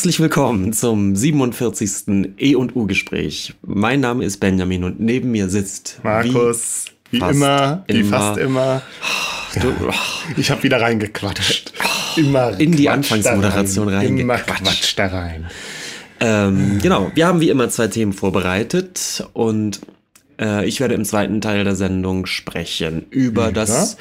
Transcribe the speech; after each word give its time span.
Herzlich 0.00 0.20
willkommen 0.20 0.72
zum 0.72 1.14
47. 1.14 2.32
E 2.38 2.54
und 2.54 2.74
U 2.74 2.86
Gespräch. 2.86 3.52
Mein 3.60 4.00
Name 4.00 4.24
ist 4.24 4.38
Benjamin 4.38 4.82
und 4.82 4.98
neben 4.98 5.30
mir 5.30 5.50
sitzt 5.50 6.00
Markus. 6.02 6.86
Wie, 7.10 7.20
wie 7.20 7.24
immer, 7.28 7.84
wie 7.86 8.04
fast 8.04 8.38
immer. 8.38 8.80
Du, 9.60 9.74
ich 10.38 10.50
habe 10.50 10.62
wieder 10.62 10.80
reingequatscht. 10.80 11.74
Immer 12.16 12.58
in 12.58 12.72
die 12.72 12.88
Anfangsmoderation 12.88 13.90
rein. 13.90 14.16
Immer 14.16 14.38
Quatsch 14.38 14.94
da 14.96 15.08
rein. 15.08 15.50
Ähm, 16.18 16.78
genau, 16.80 17.12
wir 17.14 17.26
haben 17.26 17.42
wie 17.42 17.50
immer 17.50 17.68
zwei 17.68 17.88
Themen 17.88 18.14
vorbereitet 18.14 19.28
und 19.34 19.80
äh, 20.40 20.66
ich 20.66 20.80
werde 20.80 20.94
im 20.94 21.04
zweiten 21.04 21.42
Teil 21.42 21.64
der 21.64 21.76
Sendung 21.76 22.24
sprechen 22.24 23.04
über 23.10 23.48
ja. 23.48 23.52
das 23.52 23.98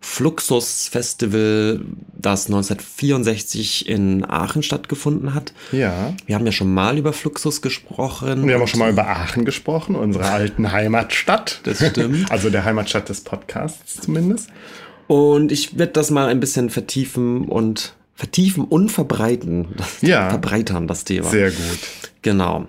Fluxus 0.00 0.88
Festival, 0.88 1.80
das 2.16 2.46
1964 2.46 3.88
in 3.88 4.24
Aachen 4.24 4.62
stattgefunden 4.62 5.34
hat. 5.34 5.52
Ja. 5.72 6.14
Wir 6.26 6.36
haben 6.36 6.46
ja 6.46 6.52
schon 6.52 6.72
mal 6.72 6.98
über 6.98 7.12
Fluxus 7.12 7.62
gesprochen. 7.62 8.46
Wir 8.46 8.54
haben 8.54 8.62
auch 8.62 8.68
schon 8.68 8.78
mal 8.78 8.90
über 8.90 9.08
Aachen 9.08 9.44
gesprochen, 9.44 9.96
unsere 9.96 10.26
alten 10.26 10.70
Heimatstadt. 10.70 11.60
Das 11.64 11.84
stimmt. 11.84 12.30
Also 12.30 12.50
der 12.50 12.64
Heimatstadt 12.64 13.08
des 13.08 13.22
Podcasts 13.22 14.00
zumindest. 14.00 14.50
Und 15.08 15.50
ich 15.50 15.78
werde 15.78 15.92
das 15.92 16.10
mal 16.10 16.28
ein 16.28 16.40
bisschen 16.40 16.70
vertiefen 16.70 17.46
und 17.46 17.94
vertiefen 18.14 18.64
und 18.64 18.90
verbreiten. 18.90 19.68
Ja. 20.00 20.28
Verbreitern 20.30 20.86
das 20.86 21.04
Thema. 21.04 21.28
Sehr 21.28 21.50
gut. 21.50 21.78
Genau. 22.22 22.66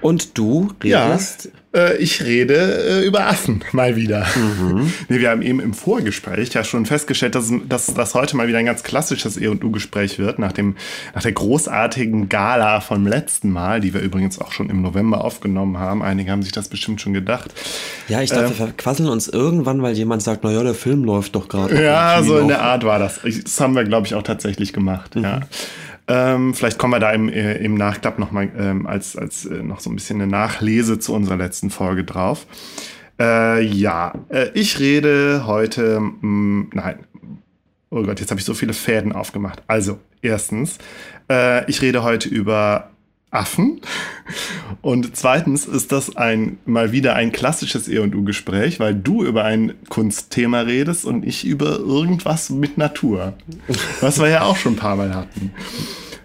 Und 0.00 0.36
du 0.38 0.70
redest? 0.82 1.50
Äh, 1.76 1.96
ich 1.98 2.24
rede 2.24 3.02
äh, 3.02 3.06
über 3.06 3.26
Affen 3.26 3.62
mal 3.72 3.96
wieder. 3.96 4.26
Mhm. 4.34 4.92
nee, 5.08 5.20
wir 5.20 5.30
haben 5.30 5.42
eben 5.42 5.60
im 5.60 5.74
Vorgespräch 5.74 6.54
ja 6.54 6.64
schon 6.64 6.86
festgestellt, 6.86 7.34
dass, 7.34 7.52
dass 7.68 7.92
das 7.92 8.14
heute 8.14 8.36
mal 8.36 8.48
wieder 8.48 8.58
ein 8.58 8.66
ganz 8.66 8.82
klassisches 8.82 9.36
E&U-Gespräch 9.36 10.18
wird, 10.18 10.38
nach, 10.38 10.52
dem, 10.52 10.76
nach 11.14 11.22
der 11.22 11.32
großartigen 11.32 12.28
Gala 12.28 12.80
vom 12.80 13.06
letzten 13.06 13.50
Mal, 13.50 13.80
die 13.80 13.92
wir 13.92 14.00
übrigens 14.00 14.40
auch 14.40 14.52
schon 14.52 14.70
im 14.70 14.80
November 14.80 15.22
aufgenommen 15.22 15.78
haben. 15.78 16.02
Einige 16.02 16.32
haben 16.32 16.42
sich 16.42 16.52
das 16.52 16.68
bestimmt 16.68 17.00
schon 17.00 17.12
gedacht. 17.12 17.52
Ja, 18.08 18.22
ich 18.22 18.30
glaube, 18.30 18.46
äh, 18.46 18.48
wir 18.50 18.56
verquasseln 18.56 19.08
uns 19.08 19.28
irgendwann, 19.28 19.82
weil 19.82 19.94
jemand 19.94 20.22
sagt, 20.22 20.44
naja, 20.44 20.62
der 20.62 20.74
Film 20.74 21.04
läuft 21.04 21.34
doch 21.34 21.48
gerade. 21.48 21.82
Ja, 21.82 22.22
so 22.22 22.38
in 22.38 22.48
der 22.48 22.62
Art 22.62 22.84
war 22.84 22.98
das. 22.98 23.20
Das 23.22 23.60
haben 23.60 23.74
wir, 23.74 23.84
glaube 23.84 24.06
ich, 24.06 24.14
auch 24.14 24.22
tatsächlich 24.22 24.72
gemacht. 24.72 25.14
Mhm. 25.14 25.24
Ja. 25.24 25.40
Ähm, 26.08 26.54
vielleicht 26.54 26.78
kommen 26.78 26.92
wir 26.92 27.00
da 27.00 27.10
im, 27.10 27.28
äh, 27.28 27.54
im 27.56 27.74
Nachklapp 27.74 28.18
nochmal 28.18 28.50
ähm, 28.56 28.86
als, 28.86 29.16
als 29.16 29.44
äh, 29.44 29.62
noch 29.62 29.80
so 29.80 29.90
ein 29.90 29.96
bisschen 29.96 30.20
eine 30.20 30.30
Nachlese 30.30 30.98
zu 30.98 31.12
unserer 31.14 31.36
letzten 31.36 31.70
Folge 31.70 32.04
drauf. 32.04 32.46
Äh, 33.18 33.62
ja, 33.64 34.14
äh, 34.28 34.48
ich 34.54 34.78
rede 34.78 35.44
heute, 35.46 36.00
mh, 36.00 36.10
mm, 36.20 36.70
nein, 36.74 36.98
oh 37.90 38.02
Gott, 38.02 38.20
jetzt 38.20 38.30
habe 38.30 38.38
ich 38.38 38.44
so 38.44 38.54
viele 38.54 38.72
Fäden 38.72 39.12
aufgemacht. 39.12 39.62
Also, 39.66 39.98
erstens, 40.22 40.78
äh, 41.30 41.68
ich 41.68 41.82
rede 41.82 42.02
heute 42.02 42.28
über 42.28 42.90
Affen. 43.30 43.80
Und 44.82 45.16
zweitens 45.16 45.66
ist 45.66 45.92
das 45.92 46.16
ein 46.16 46.58
mal 46.64 46.92
wieder 46.92 47.14
ein 47.14 47.32
klassisches 47.32 47.88
E&U-Gespräch, 47.88 48.80
weil 48.80 48.94
du 48.94 49.24
über 49.24 49.44
ein 49.44 49.74
Kunstthema 49.88 50.60
redest 50.60 51.04
und 51.04 51.24
ich 51.24 51.44
über 51.44 51.78
irgendwas 51.78 52.50
mit 52.50 52.78
Natur. 52.78 53.34
Was 54.00 54.20
wir 54.20 54.28
ja 54.28 54.42
auch 54.42 54.56
schon 54.56 54.74
ein 54.74 54.76
paar 54.76 54.96
Mal 54.96 55.14
hatten. 55.14 55.52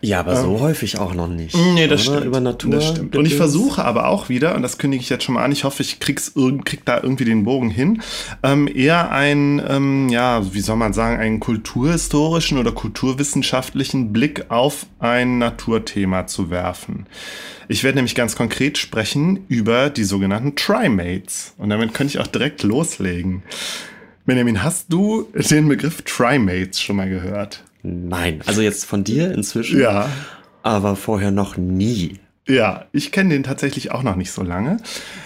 Ja, 0.01 0.19
aber 0.22 0.35
so 0.35 0.56
ähm, 0.56 0.62
häufig 0.62 0.97
auch 0.97 1.13
noch 1.13 1.28
nicht. 1.28 1.56
Nee, 1.56 1.88
das 1.88 2.07
oder? 2.07 2.17
stimmt. 2.17 2.28
Über 2.28 2.39
Natur. 2.39 2.72
Das 2.72 2.89
stimmt. 2.89 3.16
Und 3.16 3.25
ich 3.25 3.35
versuche 3.35 3.85
aber 3.85 4.07
auch 4.07 4.29
wieder, 4.29 4.56
und 4.56 4.63
das 4.63 4.79
kündige 4.79 5.03
ich 5.03 5.09
jetzt 5.09 5.23
schon 5.23 5.35
mal 5.35 5.44
an, 5.44 5.51
ich 5.51 5.63
hoffe, 5.63 5.84
ich 5.84 6.00
krieg's 6.00 6.34
krieg 6.66 6.84
da 6.85 7.00
irgendwie 7.01 7.25
den 7.25 7.44
Bogen 7.44 7.69
hin, 7.69 8.01
ähm, 8.41 8.67
eher 8.67 9.11
ein, 9.11 9.61
ähm, 9.67 10.09
ja, 10.09 10.53
wie 10.53 10.61
soll 10.61 10.75
man 10.75 10.94
sagen, 10.94 11.17
einen 11.19 11.40
kulturhistorischen 11.40 12.57
oder 12.57 12.72
kulturwissenschaftlichen 12.72 14.11
Blick 14.11 14.50
auf 14.50 14.88
ein 15.00 15.38
Naturthema 15.38 16.25
zu 16.25 16.50
werfen. 16.50 17.06
Ich 17.67 17.84
werde 17.84 17.97
nämlich 17.97 18.16
ganz 18.16 18.35
konkret 18.35 18.78
sprechen 18.78 19.45
über 19.47 19.90
die 19.90 20.03
sogenannten 20.03 20.56
Trimates. 20.56 21.53
Und 21.57 21.69
damit 21.69 21.94
könnte 21.94 22.11
ich 22.11 22.19
auch 22.19 22.28
direkt 22.28 22.63
loslegen. 22.63 23.44
Benjamin, 24.25 24.63
hast 24.63 24.91
du 24.91 25.28
den 25.34 25.67
Begriff 25.69 26.01
Trimates 26.01 26.81
schon 26.81 26.97
mal 26.97 27.09
gehört? 27.09 27.63
Nein, 27.83 28.41
also 28.45 28.61
jetzt 28.61 28.85
von 28.85 29.03
dir 29.03 29.31
inzwischen. 29.31 29.79
Ja. 29.79 30.09
Aber 30.63 30.95
vorher 30.95 31.31
noch 31.31 31.57
nie. 31.57 32.19
Ja, 32.47 32.85
ich 32.91 33.11
kenne 33.11 33.29
den 33.29 33.43
tatsächlich 33.43 33.91
auch 33.91 34.01
noch 34.01 34.15
nicht 34.15 34.31
so 34.31 34.41
lange. 34.41 34.77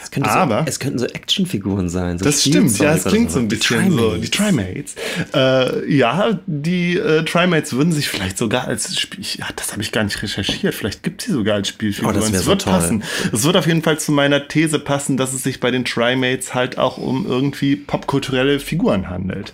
Es 0.04 0.12
könnte 0.12 0.30
aber 0.30 0.60
so, 0.60 0.66
es 0.68 0.80
könnten 0.80 1.00
so 1.00 1.06
Actionfiguren 1.06 1.88
sein. 1.88 2.20
So 2.20 2.26
das 2.26 2.42
stimmt, 2.42 2.78
ja, 2.78 2.94
es 2.94 3.06
klingt 3.06 3.32
so 3.32 3.40
ein 3.40 3.48
bisschen 3.48 3.90
die 3.90 3.96
so. 3.96 4.18
Die 4.18 4.30
Trimates. 4.30 4.96
Äh, 5.34 5.92
ja, 5.92 6.40
die 6.46 6.98
äh, 6.98 7.24
Trimates 7.24 7.74
würden 7.74 7.94
sich 7.94 8.10
vielleicht 8.10 8.38
sogar 8.38 8.68
als 8.68 9.00
Spiel. 9.00 9.24
Ja, 9.38 9.48
das 9.56 9.72
habe 9.72 9.82
ich 9.82 9.94
gar 9.94 10.04
nicht 10.04 10.22
recherchiert. 10.22 10.76
Vielleicht 10.76 11.04
gibt 11.04 11.22
es 11.22 11.28
sie 11.28 11.34
sogar 11.34 11.56
als 11.56 11.70
Spielfiguren. 11.70 12.16
Oh, 12.16 12.20
das 12.20 12.30
es 12.32 12.46
wird 12.46 12.64
so 12.64 12.70
passen. 12.70 13.04
Es 13.32 13.44
wird 13.44 13.56
auf 13.56 13.66
jeden 13.66 13.82
Fall 13.82 13.98
zu 13.98 14.12
meiner 14.12 14.48
These 14.48 14.80
passen, 14.80 15.16
dass 15.16 15.34
es 15.34 15.42
sich 15.42 15.62
bei 15.62 15.72
den 15.72 15.86
Trimates 15.86 16.54
halt 16.54 16.78
auch 16.78 16.98
um 16.98 17.26
irgendwie 17.26 17.78
popkulturelle 17.78 18.60
Figuren 18.60 19.10
handelt. 19.10 19.54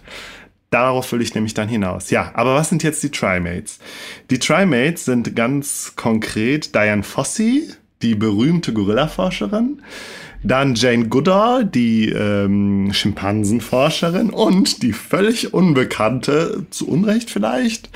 Darauf 0.72 1.12
will 1.12 1.22
ich 1.22 1.36
nämlich 1.36 1.54
dann 1.54 1.68
hinaus. 1.68 2.12
Ja, 2.12 2.32
aber 2.34 2.56
was 2.56 2.70
sind 2.70 2.82
jetzt 2.82 3.04
die 3.04 3.12
Trimates? 3.12 3.80
Die 4.30 4.40
Trimates 4.40 5.04
sind 5.04 5.36
ganz 5.36 5.94
konkret 5.98 6.74
Diane 6.74 7.04
Fossey, 7.04 7.68
die 8.02 8.16
berühmte 8.16 8.72
Gorilla-Forscherin, 8.72 9.82
dann 10.44 10.76
Jane 10.76 11.10
Goodall, 11.10 11.66
die 11.66 12.08
ähm, 12.08 12.94
Schimpansenforscherin 12.94 14.30
und 14.30 14.82
die 14.82 14.94
völlig 14.94 15.54
unbekannte, 15.54 16.66
zu 16.70 16.88
Unrecht 16.88 17.30
vielleicht, 17.30 17.90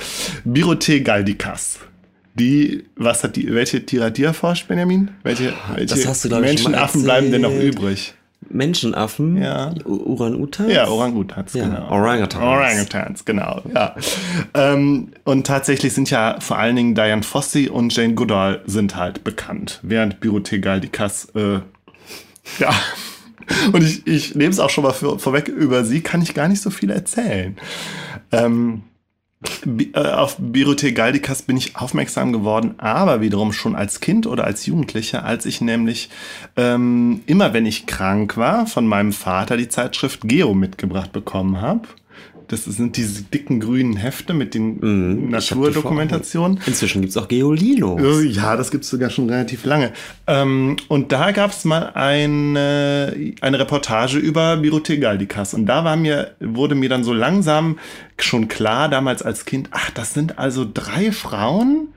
Birote 0.44 1.02
Galdikas. 1.02 1.78
Die, 2.34 2.84
was 2.94 3.24
hat 3.24 3.36
die, 3.36 3.54
welche 3.54 3.86
Tieratier 3.86 4.34
forscht, 4.34 4.68
Benjamin? 4.68 5.12
Welche, 5.22 5.54
welche 5.74 6.28
Menschenaffen 6.28 7.04
bleiben 7.04 7.30
denn 7.32 7.40
noch 7.40 7.54
übrig? 7.54 8.15
Menschenaffen, 8.48 9.36
ja. 9.42 9.74
Orang-Utans? 9.84 10.72
Ja, 10.72 10.88
Orang-Utans, 10.88 11.54
ja. 11.54 11.64
genau. 11.64 11.90
Orangutans. 11.90 12.42
Orangutans, 12.44 13.24
genau, 13.24 13.62
ja. 13.74 13.94
ähm, 14.54 15.08
und 15.24 15.46
tatsächlich 15.46 15.92
sind 15.92 16.10
ja 16.10 16.36
vor 16.40 16.58
allen 16.58 16.76
Dingen 16.76 16.94
Diane 16.94 17.22
Fossey 17.22 17.68
und 17.68 17.94
Jane 17.94 18.14
Goodall 18.14 18.62
sind 18.66 18.96
halt 18.96 19.24
bekannt, 19.24 19.80
während 19.82 20.20
Birote 20.20 20.60
Galdikas, 20.60 21.28
äh, 21.34 21.60
ja. 22.58 22.72
Und 23.72 23.82
ich, 23.82 24.06
ich 24.06 24.34
nehme 24.34 24.50
es 24.50 24.58
auch 24.58 24.70
schon 24.70 24.84
mal 24.84 24.92
für, 24.92 25.18
vorweg, 25.18 25.48
über 25.48 25.84
sie 25.84 26.00
kann 26.00 26.22
ich 26.22 26.34
gar 26.34 26.48
nicht 26.48 26.60
so 26.60 26.70
viel 26.70 26.90
erzählen. 26.90 27.56
Ähm, 28.32 28.82
äh, 29.66 29.98
auf 29.98 30.36
Birute 30.38 30.92
Galdikas 30.92 31.42
bin 31.42 31.56
ich 31.56 31.76
aufmerksam 31.76 32.32
geworden, 32.32 32.74
aber 32.78 33.20
wiederum 33.20 33.52
schon 33.52 33.76
als 33.76 34.00
Kind 34.00 34.26
oder 34.26 34.44
als 34.44 34.66
Jugendlicher, 34.66 35.24
als 35.24 35.46
ich 35.46 35.60
nämlich 35.60 36.08
ähm, 36.56 37.22
immer, 37.26 37.52
wenn 37.52 37.66
ich 37.66 37.86
krank 37.86 38.36
war, 38.36 38.66
von 38.66 38.86
meinem 38.86 39.12
Vater 39.12 39.56
die 39.56 39.68
Zeitschrift 39.68 40.22
Geo 40.22 40.54
mitgebracht 40.54 41.12
bekommen 41.12 41.60
habe. 41.60 41.86
Das 42.48 42.64
sind 42.64 42.96
diese 42.96 43.22
dicken 43.22 43.60
grünen 43.60 43.96
Hefte 43.96 44.32
mit 44.32 44.54
den 44.54 44.78
mm, 44.78 45.30
Naturdokumentationen. 45.30 46.60
Inzwischen 46.66 47.00
gibt 47.00 47.10
es 47.10 47.16
auch 47.16 47.28
Geolino. 47.28 47.98
Ja, 48.22 48.56
das 48.56 48.70
gibt 48.70 48.84
es 48.84 48.90
sogar 48.90 49.10
schon 49.10 49.28
relativ 49.28 49.64
lange. 49.64 49.92
Ähm, 50.26 50.76
und 50.88 51.10
da 51.10 51.32
gab 51.32 51.50
es 51.50 51.64
mal 51.64 51.90
eine, 51.94 53.34
eine 53.40 53.58
Reportage 53.58 54.18
über 54.18 54.58
Birute 54.58 54.98
Galdikas. 54.98 55.54
Und 55.54 55.66
da 55.66 55.84
war 55.84 55.96
mir, 55.96 56.36
wurde 56.40 56.74
mir 56.74 56.88
dann 56.88 57.02
so 57.02 57.12
langsam 57.12 57.78
schon 58.18 58.48
klar, 58.48 58.88
damals 58.88 59.22
als 59.22 59.44
Kind, 59.44 59.68
ach, 59.72 59.90
das 59.90 60.14
sind 60.14 60.38
also 60.38 60.66
drei 60.72 61.12
Frauen, 61.12 61.88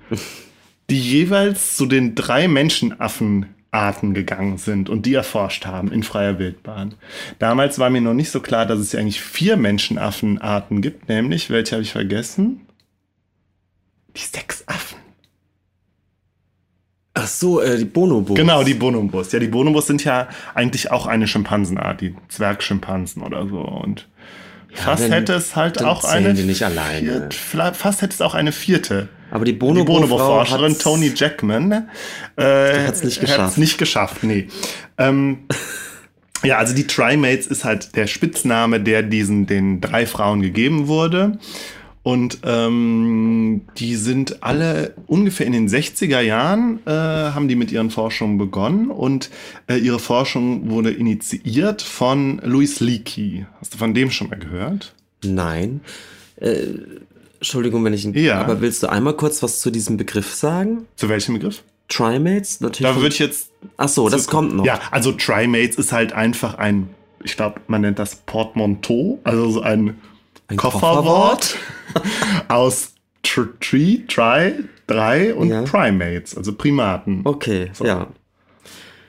die 0.90 1.00
jeweils 1.00 1.76
zu 1.76 1.86
den 1.86 2.16
drei 2.16 2.48
Menschenaffen 2.48 3.46
Arten 3.72 4.14
gegangen 4.14 4.58
sind 4.58 4.90
und 4.90 5.06
die 5.06 5.14
erforscht 5.14 5.66
haben 5.66 5.92
in 5.92 6.04
freier 6.04 6.40
Wildbahn. 6.40 6.96
Damals 7.38 7.78
war 7.78 7.90
mir 7.90 8.02
noch 8.02 8.14
nicht 8.14 8.32
so 8.32 8.40
klar, 8.40 8.66
dass 8.66 8.80
es 8.80 8.92
ja 8.92 9.00
eigentlich 9.00 9.22
vier 9.22 9.58
Menschenaffenarten 9.58 10.82
gibt, 10.82 11.08
nämlich, 11.08 11.50
welche 11.50 11.74
habe 11.74 11.84
ich 11.84 11.92
vergessen? 11.92 12.62
Die 14.16 14.22
sechs 14.22 14.64
Affen. 14.68 14.98
Ach 17.14 17.28
so, 17.28 17.62
äh, 17.62 17.78
die 17.78 17.86
Bonobos. 17.86 18.36
Genau, 18.36 18.64
die 18.64 18.74
Bonobos. 18.74 19.32
Ja, 19.32 19.40
die 19.40 19.48
Bonobos 19.48 19.88
sind 19.88 20.04
ja 20.04 20.30
eigentlich 20.56 20.90
auch 20.92 21.06
eine 21.06 21.28
Schimpansenart, 21.28 22.02
die 22.02 22.16
Zwergschimpansen 22.30 23.22
oder 23.22 23.48
so. 23.48 23.60
Und 23.60 24.08
ja, 24.72 24.78
fast 24.78 25.04
dann, 25.04 25.12
hätte 25.12 25.34
es 25.34 25.56
halt 25.56 25.84
auch 25.84 26.06
eine. 26.06 26.34
Die 26.34 26.44
nicht 26.44 26.64
alleine. 26.64 27.30
Viert, 27.32 27.76
fast 27.76 28.02
hätte 28.02 28.14
es 28.14 28.22
auch 28.22 28.36
eine 28.36 28.52
vierte 28.52 29.10
aber 29.32 29.46
die 29.46 29.54
Bonobo-Forscherin 29.54 30.74
Bonobo 30.74 30.82
Tony 30.82 31.12
Jackman 31.16 31.90
äh, 32.36 32.86
hat 32.86 32.96
es 32.96 33.04
nicht 33.04 33.20
geschafft. 33.22 33.40
Hat's 33.40 33.58
nicht 33.58 33.78
geschafft, 33.78 34.24
nee. 34.24 34.48
ähm, 34.98 35.40
ja, 36.44 36.58
also 36.58 36.74
die 36.74 36.88
Trimates 36.88 37.48
ist 37.48 37.66
halt 37.66 37.96
der 37.96 38.08
Spitzname, 38.08 38.80
der 38.80 39.04
diesen 39.04 39.46
den 39.46 39.82
drei 39.82 40.06
Frauen 40.06 40.42
gegeben 40.42 40.88
wurde. 40.88 41.40
Und 42.02 42.40
ähm, 42.44 43.62
die 43.78 43.96
sind 43.96 44.42
alle 44.42 44.96
ungefähr 45.06 45.46
in 45.46 45.52
den 45.52 45.68
60er 45.68 46.22
Jahren, 46.22 46.80
äh, 46.86 46.92
haben 46.92 47.50
die 47.50 47.56
mit 47.56 47.72
ihren 47.72 47.92
Forschungen 47.92 48.38
begonnen 48.38 48.90
und 48.90 49.30
äh, 49.68 49.76
ihre 49.76 50.00
Forschung 50.00 50.70
wurde 50.70 50.92
initiiert 50.92 51.82
von 51.82 52.40
Louis 52.44 52.80
Leakey. 52.80 53.46
Hast 53.60 53.74
du 53.74 53.78
von 53.78 53.94
dem 53.94 54.12
schon 54.12 54.30
mal 54.30 54.40
gehört? 54.40 54.96
Nein. 55.24 55.82
Äh, 56.38 56.68
Entschuldigung, 57.40 57.84
wenn 57.86 57.94
ich. 57.94 58.04
Ja. 58.04 58.40
Aber 58.40 58.62
willst 58.62 58.84
du 58.84 58.88
einmal 58.88 59.14
kurz 59.14 59.42
was 59.42 59.60
zu 59.60 59.72
diesem 59.72 59.98
Begriff 59.98 60.34
sagen? 60.34 60.86
Zu 60.96 61.10
welchem 61.10 61.36
Begriff? 61.36 61.64
Trimates? 61.88 62.62
Natürlich. 62.62 62.92
Da 62.92 63.02
würde 63.02 63.14
ich 63.14 63.20
jetzt. 63.20 63.52
Ach 63.78 63.90
so, 63.90 64.10
das 64.10 64.28
kommt 64.28 64.56
noch. 64.56 64.66
Ja, 64.66 64.80
also 64.92 65.12
Trimates 65.12 65.76
ist 65.78 65.92
halt 65.92 66.14
einfach 66.14 66.56
ein, 66.56 66.90
ich 67.24 67.36
glaube, 67.36 67.62
man 67.68 67.82
nennt 67.82 68.00
das 68.00 68.16
Portmanteau, 68.18 69.20
also 69.24 69.50
so 69.52 69.62
ein, 69.62 70.00
Ein 70.48 70.58
Kofferwort 70.58 71.58
aus 72.48 72.94
tr 73.24 73.48
Tree, 73.60 74.00
Try, 74.08 74.54
drei 74.88 75.34
und 75.34 75.50
Ja. 75.50 75.64
Primates, 75.64 76.38
also 76.38 76.54
Primaten. 76.54 77.22
Okay, 77.24 77.72
ja. 77.84 78.08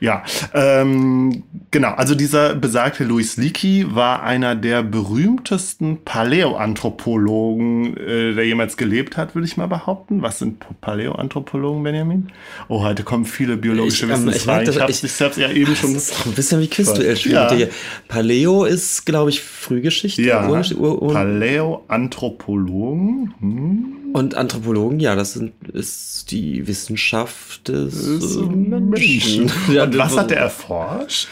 Ja, 0.00 0.22
ähm, 0.54 1.42
genau. 1.70 1.90
Also 1.92 2.14
dieser 2.14 2.54
besagte 2.54 3.04
Louis 3.04 3.36
Leakey 3.36 3.86
war 3.94 4.22
einer 4.22 4.54
der 4.56 4.82
berühmtesten 4.82 5.98
Paläoanthropologen, 6.04 7.96
äh, 7.96 8.34
der 8.34 8.46
jemals 8.46 8.76
gelebt 8.78 9.16
hat, 9.16 9.34
würde 9.34 9.46
ich 9.46 9.56
mal 9.58 9.66
behaupten. 9.66 10.22
Was 10.22 10.38
sind 10.38 10.64
Paläoanthropologen, 10.80 11.82
Benjamin? 11.82 12.28
Oh, 12.68 12.82
heute 12.82 13.02
kommen 13.02 13.24
viele 13.26 13.56
biologische 13.58 14.06
Ich, 14.06 14.12
ähm, 14.12 14.20
ich 14.20 14.26
Wissensfragen. 14.26 14.64
merke, 14.64 14.70
Ich, 14.70 14.80
habe 14.80 14.92
dich 14.92 15.12
selbst 15.12 15.36
ja 15.38 15.50
eben 15.50 15.76
schon... 15.76 15.92
Das 15.94 16.10
ist 16.10 16.26
ein 16.26 16.32
bisschen 16.32 16.60
wie 16.60 16.68
Quizduell 16.68 17.16
Ja. 17.24 17.52
dir. 17.54 17.68
Paleo 18.08 18.64
ist, 18.64 19.04
glaube 19.04 19.28
ich, 19.30 19.42
Frühgeschichte. 19.42 20.22
Ja, 20.22 20.48
Ur, 20.48 20.62
Ur, 20.78 21.02
Ur, 21.02 21.12
Paläoanthropologen. 21.12 23.34
Hm. 23.40 23.96
und 24.12 24.34
Anthropologen, 24.34 25.00
ja, 25.00 25.14
das 25.14 25.34
sind, 25.34 25.52
ist 25.72 26.30
die 26.30 26.66
Wissenschaft 26.66 27.68
des 27.68 28.36
äh, 28.36 28.40
Menschen. 28.40 28.90
Menschen. 28.90 29.52
Ja, 29.72 29.86
Und 29.92 29.98
was 29.98 30.16
hat 30.16 30.30
er 30.30 30.38
erforscht? 30.38 31.28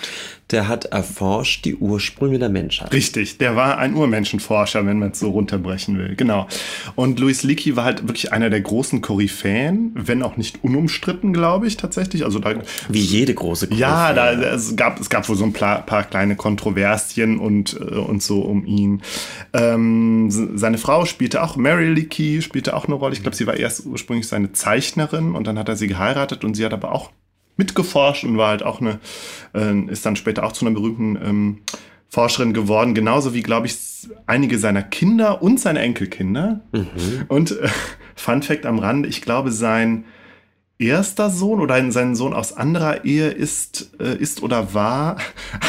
Der 0.51 0.67
hat 0.67 0.87
erforscht 0.87 1.67
die 1.67 1.77
Ursprünge 1.77 2.39
der 2.39 2.49
Menschheit. 2.49 2.91
Richtig, 2.95 3.37
der 3.37 3.55
war 3.55 3.77
ein 3.77 3.93
Urmenschenforscher, 3.95 4.87
wenn 4.87 4.99
man 4.99 5.11
es 5.11 5.19
so 5.21 5.29
runterbrechen 5.29 5.99
will. 5.99 6.17
Genau. 6.17 6.49
Und 6.95 7.21
Louis 7.21 7.43
Leakey 7.43 7.77
war 7.77 7.85
halt 7.85 8.09
wirklich 8.09 8.33
einer 8.33 8.49
der 8.49 8.63
großen 8.63 9.03
Koryphäen, 9.03 9.93
wenn 9.95 10.23
auch 10.23 10.39
nicht 10.39 10.65
unumstritten, 10.65 11.35
glaube 11.35 11.67
ich, 11.67 11.77
tatsächlich. 11.77 12.25
Also 12.25 12.39
da, 12.39 12.55
Wie 12.89 12.99
jede 12.99 13.35
große 13.35 13.69
Gruppe. 13.69 13.79
ja, 13.79 14.15
da, 14.15 14.33
es, 14.33 14.75
gab, 14.75 14.99
es 14.99 15.11
gab 15.11 15.29
wohl 15.29 15.37
so 15.37 15.45
ein 15.45 15.53
paar, 15.53 15.83
paar 15.85 16.05
kleine 16.05 16.35
Kontroversien 16.35 17.39
und, 17.39 17.75
äh, 17.79 17.85
und 17.97 18.23
so 18.23 18.41
um 18.41 18.65
ihn. 18.65 19.03
Ähm, 19.53 20.31
se- 20.31 20.57
seine 20.57 20.79
Frau 20.79 21.05
spielte 21.05 21.43
auch, 21.43 21.57
Mary 21.57 21.89
Leakey 21.93 22.41
spielte 22.41 22.75
auch 22.75 22.87
eine 22.87 22.95
Rolle. 22.95 23.13
Ich 23.13 23.21
glaube, 23.21 23.37
sie 23.37 23.47
war 23.47 23.57
erst 23.59 23.85
ursprünglich 23.85 24.27
seine 24.29 24.51
Zeichnerin 24.53 25.35
und 25.35 25.47
dann 25.47 25.59
hat 25.59 25.69
er 25.69 25.77
sie 25.77 25.89
geheiratet 25.89 26.43
und 26.43 26.55
sie 26.55 26.65
hat 26.65 26.73
aber 26.73 26.93
auch 26.93 27.11
mitgeforscht 27.59 28.25
und 28.25 28.39
war 28.39 28.49
halt 28.49 28.63
auch 28.63 28.81
eine, 28.81 28.99
äh, 29.55 29.79
ist 29.91 30.07
dann 30.07 30.17
später 30.17 30.45
auch 30.45 30.53
zu 30.53 30.65
einer 30.65 30.75
berühmten 30.75 31.19
ähm, 31.23 31.59
Forscherin 32.09 32.55
geworden, 32.55 32.95
genauso 32.95 33.35
wie, 33.35 33.43
glaube 33.43 33.67
ich, 33.67 33.77
einige 34.27 34.59
seiner 34.59 34.83
Kinder 34.83 35.43
und 35.43 35.61
seine 35.61 35.81
Enkelkinder. 35.81 36.61
Und 37.29 37.51
äh, 37.51 37.69
Fun 38.15 38.43
Fact 38.43 38.65
am 38.65 38.79
Rande, 38.79 39.09
ich 39.09 39.21
glaube, 39.21 39.53
sein 39.53 40.05
erster 40.79 41.29
Sohn 41.29 41.61
oder 41.61 41.91
sein 41.91 42.15
Sohn 42.15 42.33
aus 42.33 42.57
anderer 42.57 43.05
Ehe 43.05 43.29
ist, 43.29 43.91
äh, 44.01 44.17
ist 44.17 44.43
oder 44.43 44.73
war 44.73 45.17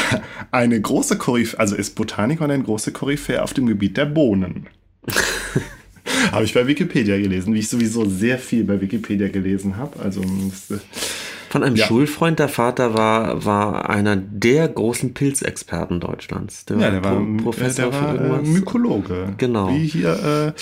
eine 0.50 0.80
große 0.80 1.18
Koryphäe, 1.18 1.58
also 1.58 1.74
ist 1.74 1.96
Botaniker 1.96 2.44
und 2.44 2.50
eine 2.52 2.62
große 2.62 2.92
Koryphäe 2.92 3.42
auf 3.42 3.52
dem 3.52 3.66
Gebiet 3.66 3.96
der 3.96 4.06
Bohnen. 4.06 4.68
habe 6.32 6.44
ich 6.44 6.54
bei 6.54 6.66
Wikipedia 6.66 7.18
gelesen, 7.18 7.54
wie 7.54 7.58
ich 7.58 7.68
sowieso 7.68 8.08
sehr 8.08 8.38
viel 8.38 8.64
bei 8.64 8.80
Wikipedia 8.80 9.28
gelesen 9.28 9.76
habe. 9.76 10.00
Also 10.00 10.22
das, 10.22 10.78
äh, 10.78 10.80
Von 11.50 11.64
einem 11.64 11.74
Ja. 11.74 11.86
Schulfreund, 11.86 12.38
der 12.38 12.48
Vater 12.48 12.94
war, 12.94 13.44
war 13.44 13.90
einer 13.90 14.14
der 14.16 14.68
großen 14.68 15.14
Pilzexperten 15.14 15.98
Deutschlands. 15.98 16.64
Der 16.66 16.78
Ja, 16.78 16.90
der 16.92 17.02
war, 17.02 17.16
Pro- 17.16 17.42
Professor 17.42 17.90
der 17.90 17.92
war 18.00 18.14
für 18.14 18.18
äh, 18.22 18.26
irgendwas. 18.28 18.48
Mykologe. 18.48 19.34
Genau. 19.36 19.68
Wie 19.74 19.84
hier, 19.86 20.54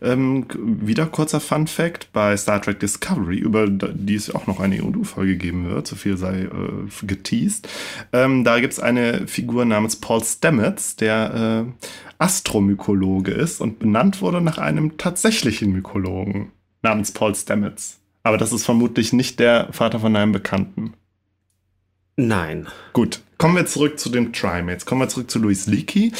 äh, 0.00 0.08
ähm, 0.12 0.46
wieder 0.54 1.06
kurzer 1.06 1.40
Fun 1.40 1.66
Fact 1.66 2.12
bei 2.12 2.36
Star 2.36 2.62
Trek 2.62 2.78
Discovery, 2.78 3.38
über 3.38 3.66
die 3.68 4.14
es 4.14 4.32
auch 4.32 4.46
noch 4.46 4.60
eine 4.60 4.76
EU-Folge 4.80 5.36
geben 5.36 5.68
wird, 5.68 5.88
so 5.88 5.96
viel 5.96 6.16
sei 6.16 6.42
äh, 6.42 6.48
geteased. 7.06 7.68
Ähm, 8.12 8.44
da 8.44 8.60
gibt 8.60 8.74
es 8.74 8.78
eine 8.80 9.26
Figur 9.26 9.64
namens 9.64 9.96
Paul 9.96 10.22
Stamets, 10.22 10.94
der 10.94 11.66
äh, 11.66 11.86
Astromykologe 12.18 13.32
ist 13.32 13.60
und 13.60 13.78
benannt 13.80 14.20
wurde 14.22 14.40
nach 14.40 14.58
einem 14.58 14.96
tatsächlichen 14.98 15.72
Mykologen 15.72 16.52
namens 16.82 17.10
Paul 17.10 17.34
Stamets. 17.34 17.97
Aber 18.28 18.36
das 18.36 18.52
ist 18.52 18.66
vermutlich 18.66 19.14
nicht 19.14 19.40
der 19.40 19.68
Vater 19.72 20.00
von 20.00 20.14
einem 20.14 20.32
Bekannten. 20.32 20.92
Nein. 22.16 22.66
Gut, 22.92 23.22
kommen 23.38 23.56
wir 23.56 23.64
zurück 23.64 23.98
zu 23.98 24.10
den 24.10 24.34
Trimates. 24.34 24.84
Kommen 24.84 25.00
wir 25.00 25.08
zurück 25.08 25.30
zu 25.30 25.38
Louis 25.38 25.66
Leakey. 25.66 26.12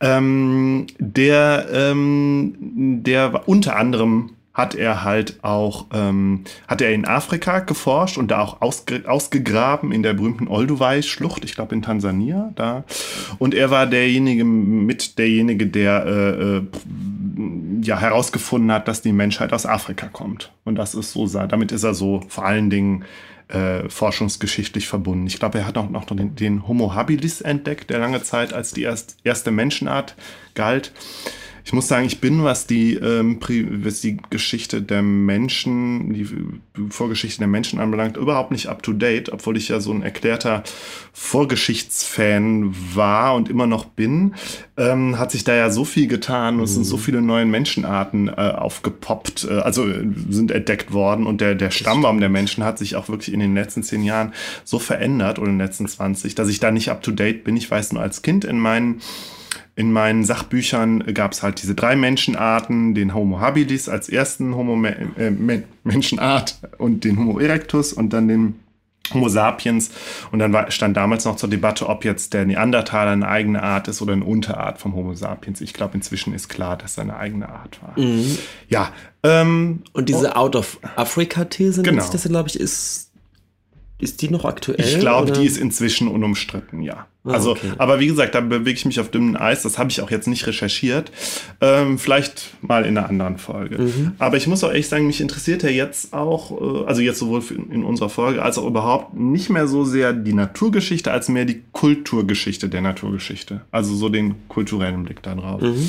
Ähm, 0.00 0.88
der, 0.98 1.68
ähm, 1.72 2.56
der 3.04 3.32
war 3.34 3.48
unter 3.48 3.76
anderem 3.76 4.32
hat 4.54 4.76
er 4.76 5.02
halt 5.02 5.42
auch, 5.42 5.86
ähm, 5.92 6.44
hat 6.68 6.80
er 6.80 6.92
in 6.94 7.06
Afrika 7.06 7.58
geforscht 7.58 8.16
und 8.16 8.30
da 8.30 8.40
auch 8.40 8.62
ausge, 8.62 9.02
ausgegraben 9.06 9.90
in 9.90 10.04
der 10.04 10.14
berühmten 10.14 10.46
Olduvai-Schlucht, 10.46 11.44
ich 11.44 11.56
glaube 11.56 11.74
in 11.74 11.82
Tansania, 11.82 12.52
da. 12.54 12.84
Und 13.38 13.52
er 13.52 13.70
war 13.70 13.86
derjenige, 13.86 14.44
mit 14.44 15.18
derjenige, 15.18 15.66
der 15.66 16.06
äh, 16.06 16.56
äh, 16.56 16.62
ja 17.82 17.98
herausgefunden 17.98 18.70
hat, 18.70 18.86
dass 18.86 19.02
die 19.02 19.12
Menschheit 19.12 19.52
aus 19.52 19.66
Afrika 19.66 20.06
kommt. 20.06 20.52
Und 20.64 20.76
das 20.76 20.94
ist 20.94 21.12
so, 21.12 21.26
damit 21.26 21.72
ist 21.72 21.82
er 21.82 21.94
so 21.94 22.22
vor 22.28 22.46
allen 22.46 22.70
Dingen 22.70 23.04
äh, 23.48 23.88
forschungsgeschichtlich 23.88 24.86
verbunden. 24.86 25.26
Ich 25.26 25.38
glaube, 25.38 25.58
er 25.58 25.66
hat 25.66 25.76
auch 25.76 25.90
noch 25.90 26.04
den, 26.06 26.36
den 26.36 26.66
Homo 26.68 26.94
habilis 26.94 27.40
entdeckt, 27.40 27.90
der 27.90 27.98
lange 27.98 28.22
Zeit 28.22 28.52
als 28.52 28.72
die 28.72 28.82
erst, 28.82 29.16
erste 29.24 29.50
Menschenart 29.50 30.14
galt. 30.54 30.92
Ich 31.66 31.72
muss 31.72 31.88
sagen, 31.88 32.04
ich 32.04 32.20
bin, 32.20 32.44
was 32.44 32.66
die, 32.66 32.94
ähm, 32.94 33.38
was 33.82 34.02
die 34.02 34.18
Geschichte 34.28 34.82
der 34.82 35.00
Menschen, 35.00 36.12
die 36.12 36.28
Vorgeschichte 36.90 37.38
der 37.38 37.48
Menschen 37.48 37.80
anbelangt, 37.80 38.18
überhaupt 38.18 38.50
nicht 38.50 38.66
up 38.66 38.82
to 38.82 38.92
date, 38.92 39.32
obwohl 39.32 39.56
ich 39.56 39.68
ja 39.68 39.80
so 39.80 39.90
ein 39.90 40.02
erklärter 40.02 40.62
Vorgeschichtsfan 41.14 42.74
war 42.94 43.34
und 43.34 43.48
immer 43.48 43.66
noch 43.66 43.86
bin, 43.86 44.34
ähm, 44.76 45.18
hat 45.18 45.30
sich 45.30 45.44
da 45.44 45.54
ja 45.54 45.70
so 45.70 45.86
viel 45.86 46.06
getan 46.06 46.58
und 46.58 46.64
es 46.64 46.74
sind 46.74 46.84
so 46.84 46.98
viele 46.98 47.22
neue 47.22 47.46
Menschenarten 47.46 48.28
äh, 48.28 48.32
aufgepoppt, 48.32 49.46
äh, 49.48 49.54
also 49.60 49.88
äh, 49.88 50.06
sind 50.28 50.50
entdeckt 50.50 50.92
worden 50.92 51.26
und 51.26 51.40
der, 51.40 51.54
der 51.54 51.70
Stammbaum 51.70 52.20
der 52.20 52.28
Menschen 52.28 52.62
hat 52.62 52.78
sich 52.78 52.94
auch 52.94 53.08
wirklich 53.08 53.32
in 53.32 53.40
den 53.40 53.54
letzten 53.54 53.82
zehn 53.82 54.02
Jahren 54.02 54.34
so 54.64 54.78
verändert 54.78 55.38
oder 55.38 55.48
in 55.48 55.58
den 55.58 55.66
letzten 55.66 55.88
20, 55.88 56.34
dass 56.34 56.50
ich 56.50 56.60
da 56.60 56.70
nicht 56.70 56.90
up 56.90 57.02
to 57.02 57.10
date 57.10 57.42
bin. 57.42 57.56
Ich 57.56 57.70
weiß 57.70 57.94
nur 57.94 58.02
als 58.02 58.20
Kind 58.20 58.44
in 58.44 58.58
meinen 58.58 59.00
in 59.76 59.92
meinen 59.92 60.24
Sachbüchern 60.24 61.02
gab 61.14 61.32
es 61.32 61.42
halt 61.42 61.60
diese 61.62 61.74
drei 61.74 61.96
Menschenarten, 61.96 62.94
den 62.94 63.12
Homo 63.14 63.40
habilis 63.40 63.88
als 63.88 64.08
ersten 64.08 64.54
Homo 64.54 64.84
äh, 64.86 65.30
Men 65.30 65.64
Menschenart 65.82 66.58
und 66.78 67.04
den 67.04 67.18
Homo 67.18 67.38
erectus 67.40 67.92
und 67.92 68.12
dann 68.12 68.28
den 68.28 68.60
Homo 69.12 69.28
sapiens. 69.28 69.90
Und 70.32 70.38
dann 70.38 70.52
war, 70.52 70.70
stand 70.70 70.96
damals 70.96 71.24
noch 71.24 71.36
zur 71.36 71.50
Debatte, 71.50 71.88
ob 71.88 72.04
jetzt 72.04 72.32
der 72.32 72.46
Neandertaler 72.46 73.10
eine 73.10 73.28
eigene 73.28 73.62
Art 73.62 73.88
ist 73.88 74.00
oder 74.00 74.14
eine 74.14 74.24
Unterart 74.24 74.78
vom 74.78 74.94
Homo 74.94 75.14
sapiens. 75.14 75.60
Ich 75.60 75.74
glaube, 75.74 75.94
inzwischen 75.94 76.32
ist 76.34 76.48
klar, 76.48 76.76
dass 76.78 76.96
er 76.96 77.02
eine 77.02 77.16
eigene 77.16 77.48
Art 77.48 77.80
war. 77.82 77.94
Ja. 78.68 78.92
Ähm, 79.22 79.82
Und 79.92 80.08
diese 80.08 80.36
Out 80.36 80.56
of 80.56 80.78
Africa-These, 80.96 81.82
Genau. 81.82 82.08
das, 82.10 82.22
glaube 82.24 82.48
ich, 82.48 82.58
ist, 82.58 83.03
ist 83.98 84.22
die 84.22 84.28
noch 84.28 84.44
aktuell? 84.44 84.80
Ich 84.80 84.98
glaube, 84.98 85.32
die 85.32 85.46
ist 85.46 85.56
inzwischen 85.56 86.08
unumstritten, 86.08 86.82
ja. 86.82 87.06
Ah, 87.26 87.32
also, 87.32 87.52
okay. 87.52 87.72
aber 87.78 88.00
wie 88.00 88.08
gesagt, 88.08 88.34
da 88.34 88.40
bewege 88.40 88.76
ich 88.76 88.84
mich 88.84 89.00
auf 89.00 89.08
dünnem 89.08 89.36
Eis. 89.36 89.62
Das 89.62 89.78
habe 89.78 89.90
ich 89.90 90.02
auch 90.02 90.10
jetzt 90.10 90.26
nicht 90.26 90.46
recherchiert. 90.46 91.10
Ähm, 91.60 91.98
vielleicht 91.98 92.54
mal 92.60 92.84
in 92.84 92.98
einer 92.98 93.08
anderen 93.08 93.38
Folge. 93.38 93.78
Mhm. 93.78 94.12
Aber 94.18 94.36
ich 94.36 94.46
muss 94.46 94.62
auch 94.62 94.68
ehrlich 94.68 94.88
sagen, 94.88 95.06
mich 95.06 95.22
interessiert 95.22 95.62
ja 95.62 95.70
jetzt 95.70 96.12
auch, 96.12 96.50
äh, 96.60 96.86
also 96.86 97.00
jetzt 97.00 97.20
sowohl 97.20 97.42
in 97.70 97.82
unserer 97.82 98.10
Folge 98.10 98.42
als 98.42 98.58
auch 98.58 98.66
überhaupt 98.66 99.14
nicht 99.14 99.48
mehr 99.48 99.66
so 99.66 99.84
sehr 99.84 100.12
die 100.12 100.34
Naturgeschichte, 100.34 101.12
als 101.12 101.28
mehr 101.28 101.46
die 101.46 101.62
Kulturgeschichte 101.72 102.68
der 102.68 102.82
Naturgeschichte. 102.82 103.62
Also 103.70 103.94
so 103.94 104.10
den 104.10 104.34
kulturellen 104.48 105.04
Blick 105.04 105.22
da 105.22 105.34
drauf. 105.34 105.62
Mhm. 105.62 105.88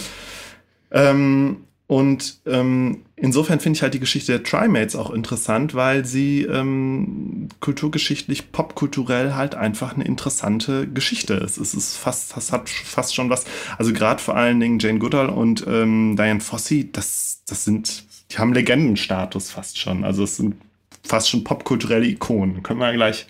Ähm, 0.91 1.57
und 1.87 2.39
ähm, 2.47 3.03
insofern 3.15 3.59
finde 3.59 3.77
ich 3.77 3.83
halt 3.83 3.93
die 3.93 3.99
Geschichte 3.99 4.31
der 4.31 4.43
Trimates 4.43 4.95
auch 4.95 5.11
interessant, 5.11 5.75
weil 5.75 6.03
sie 6.03 6.41
ähm, 6.41 7.49
kulturgeschichtlich, 7.59 8.51
popkulturell 8.51 9.35
halt 9.35 9.53
einfach 9.53 9.93
eine 9.93 10.03
interessante 10.03 10.87
Geschichte 10.87 11.35
ist. 11.35 11.57
Es 11.57 11.75
ist 11.75 11.95
fast, 11.95 12.35
das 12.35 12.51
hat 12.51 12.69
fast 12.69 13.13
schon 13.13 13.29
was, 13.29 13.45
also 13.77 13.93
gerade 13.93 14.21
vor 14.21 14.35
allen 14.35 14.59
Dingen 14.59 14.79
Jane 14.79 14.97
Goodall 14.97 15.29
und 15.29 15.63
ähm, 15.67 16.15
Diane 16.15 16.39
Fossey, 16.39 16.91
das, 16.91 17.43
das 17.47 17.65
sind, 17.65 18.03
die 18.31 18.39
haben 18.39 18.53
Legendenstatus 18.53 19.51
fast 19.51 19.77
schon. 19.77 20.03
Also 20.03 20.23
es 20.23 20.37
sind 20.37 20.55
fast 21.03 21.29
schon 21.29 21.43
popkulturelle 21.43 22.07
Ikonen. 22.07 22.63
Können 22.63 22.79
wir 22.79 22.91
gleich 22.93 23.27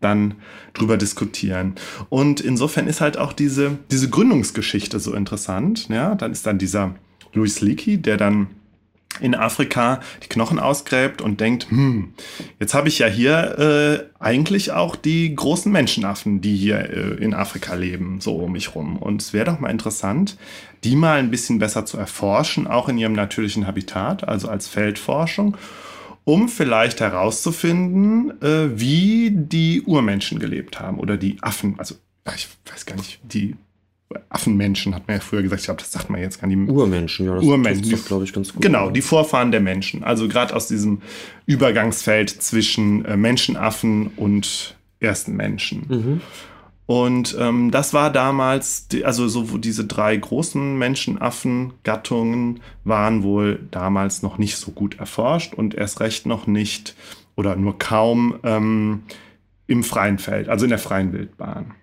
dann 0.00 0.34
drüber 0.74 0.96
diskutieren. 0.96 1.74
Und 2.08 2.40
insofern 2.40 2.86
ist 2.86 3.00
halt 3.00 3.16
auch 3.16 3.32
diese, 3.32 3.78
diese 3.90 4.08
Gründungsgeschichte 4.10 5.00
so 5.00 5.12
interessant. 5.14 5.88
Ja, 5.88 6.14
dann 6.14 6.30
ist 6.30 6.46
dann 6.46 6.58
dieser 6.58 6.94
Louis 7.36 7.60
Leakey, 7.60 7.98
der 7.98 8.16
dann 8.16 8.48
in 9.20 9.34
Afrika 9.34 10.00
die 10.22 10.28
Knochen 10.28 10.58
ausgräbt 10.58 11.22
und 11.22 11.40
denkt, 11.40 11.70
hm, 11.70 12.12
jetzt 12.60 12.74
habe 12.74 12.88
ich 12.88 12.98
ja 12.98 13.06
hier 13.06 13.58
äh, 13.58 14.22
eigentlich 14.22 14.72
auch 14.72 14.96
die 14.96 15.34
großen 15.34 15.70
Menschenaffen, 15.72 16.40
die 16.40 16.56
hier 16.56 16.78
äh, 16.90 17.22
in 17.22 17.34
Afrika 17.34 17.74
leben, 17.74 18.20
so 18.20 18.36
um 18.36 18.52
mich 18.52 18.74
rum. 18.74 18.96
Und 18.96 19.22
es 19.22 19.32
wäre 19.32 19.46
doch 19.46 19.60
mal 19.60 19.70
interessant, 19.70 20.36
die 20.84 20.96
mal 20.96 21.18
ein 21.18 21.30
bisschen 21.30 21.58
besser 21.58 21.86
zu 21.86 21.96
erforschen, 21.96 22.66
auch 22.66 22.88
in 22.88 22.98
ihrem 22.98 23.14
natürlichen 23.14 23.66
Habitat, 23.66 24.28
also 24.28 24.48
als 24.48 24.68
Feldforschung, 24.68 25.56
um 26.24 26.48
vielleicht 26.48 27.00
herauszufinden, 27.00 28.42
äh, 28.42 28.78
wie 28.78 29.30
die 29.32 29.82
Urmenschen 29.82 30.38
gelebt 30.38 30.80
haben 30.80 30.98
oder 30.98 31.16
die 31.16 31.38
Affen, 31.42 31.78
also 31.78 31.94
ich 32.34 32.48
weiß 32.70 32.86
gar 32.86 32.96
nicht, 32.96 33.20
die 33.22 33.54
Affenmenschen, 34.28 34.94
hat 34.94 35.08
man 35.08 35.16
ja 35.16 35.20
früher 35.20 35.42
gesagt. 35.42 35.60
Ich 35.60 35.66
glaube, 35.66 35.80
das 35.80 35.92
sagt 35.92 36.10
man 36.10 36.20
jetzt 36.20 36.40
gar 36.40 36.46
nicht. 36.46 36.68
Urmenschen, 36.68 37.26
ja. 37.26 37.34
Das 37.34 37.44
Urmenschen, 37.44 38.04
glaube 38.04 38.24
ich, 38.24 38.32
ganz 38.32 38.52
gut. 38.52 38.62
Genau, 38.62 38.90
die 38.90 39.02
Vorfahren 39.02 39.50
der 39.50 39.60
Menschen. 39.60 40.04
Also 40.04 40.28
gerade 40.28 40.54
aus 40.54 40.68
diesem 40.68 41.02
Übergangsfeld 41.46 42.30
zwischen 42.30 43.04
äh, 43.04 43.16
Menschenaffen 43.16 44.08
und 44.16 44.76
ersten 45.00 45.34
Menschen. 45.36 45.86
Mhm. 45.88 46.20
Und 46.86 47.36
ähm, 47.40 47.72
das 47.72 47.94
war 47.94 48.12
damals, 48.12 48.86
die, 48.86 49.04
also 49.04 49.26
so 49.26 49.58
diese 49.58 49.84
drei 49.86 50.16
großen 50.16 50.78
Menschenaffen-Gattungen 50.78 52.60
waren 52.84 53.24
wohl 53.24 53.66
damals 53.72 54.22
noch 54.22 54.38
nicht 54.38 54.56
so 54.56 54.70
gut 54.70 55.00
erforscht 55.00 55.52
und 55.52 55.74
erst 55.74 55.98
recht 55.98 56.26
noch 56.26 56.46
nicht 56.46 56.94
oder 57.34 57.56
nur 57.56 57.76
kaum 57.78 58.38
ähm, 58.44 59.02
im 59.66 59.82
freien 59.82 60.18
Feld, 60.18 60.48
also 60.48 60.64
in 60.64 60.70
der 60.70 60.78
freien 60.78 61.12
Wildbahn. 61.12 61.74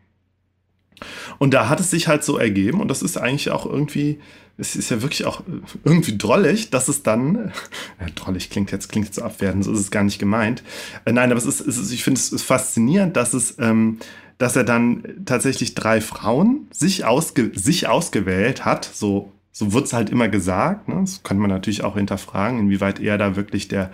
Und 1.39 1.53
da 1.53 1.69
hat 1.69 1.79
es 1.79 1.91
sich 1.91 2.07
halt 2.07 2.24
so 2.24 2.38
ergeben, 2.38 2.81
und 2.81 2.88
das 2.88 3.01
ist 3.01 3.17
eigentlich 3.17 3.51
auch 3.51 3.65
irgendwie, 3.65 4.19
es 4.57 4.75
ist 4.75 4.91
ja 4.91 5.01
wirklich 5.01 5.25
auch 5.25 5.43
irgendwie 5.83 6.17
drollig, 6.17 6.69
dass 6.69 6.88
es 6.88 7.03
dann, 7.03 7.51
äh, 8.00 8.12
drollig 8.15 8.50
klingt 8.50 8.72
jetzt, 8.72 8.89
klingt 8.89 9.07
jetzt 9.07 9.22
abwertend, 9.22 9.65
so 9.65 9.74
ist 9.74 9.79
es 9.79 9.91
gar 9.91 10.03
nicht 10.03 10.19
gemeint. 10.19 10.63
Äh, 11.05 11.13
nein, 11.13 11.31
aber 11.31 11.38
es 11.38 11.45
ist, 11.45 11.62
es 11.62 11.77
ist 11.77 11.91
ich 11.91 12.03
finde 12.03 12.19
es 12.19 12.41
faszinierend, 12.41 13.15
dass 13.17 13.33
es, 13.33 13.57
ähm, 13.60 14.00
dass 14.38 14.55
er 14.55 14.63
dann 14.63 15.03
tatsächlich 15.25 15.75
drei 15.75 16.01
Frauen 16.01 16.67
sich, 16.72 17.05
ausge, 17.05 17.51
sich 17.53 17.88
ausgewählt 17.88 18.65
hat, 18.65 18.89
so 18.93 19.31
so 19.55 19.72
wird 19.72 19.86
es 19.86 19.93
halt 19.93 20.10
immer 20.10 20.27
gesagt. 20.27 20.89
Ne? 20.89 20.95
Das 21.01 21.22
könnte 21.22 21.39
man 21.39 21.51
natürlich 21.51 21.83
auch 21.83 21.95
hinterfragen, 21.95 22.60
inwieweit 22.60 23.00
er 23.00 23.19
da 23.19 23.36
wirklich 23.36 23.67
der, 23.67 23.91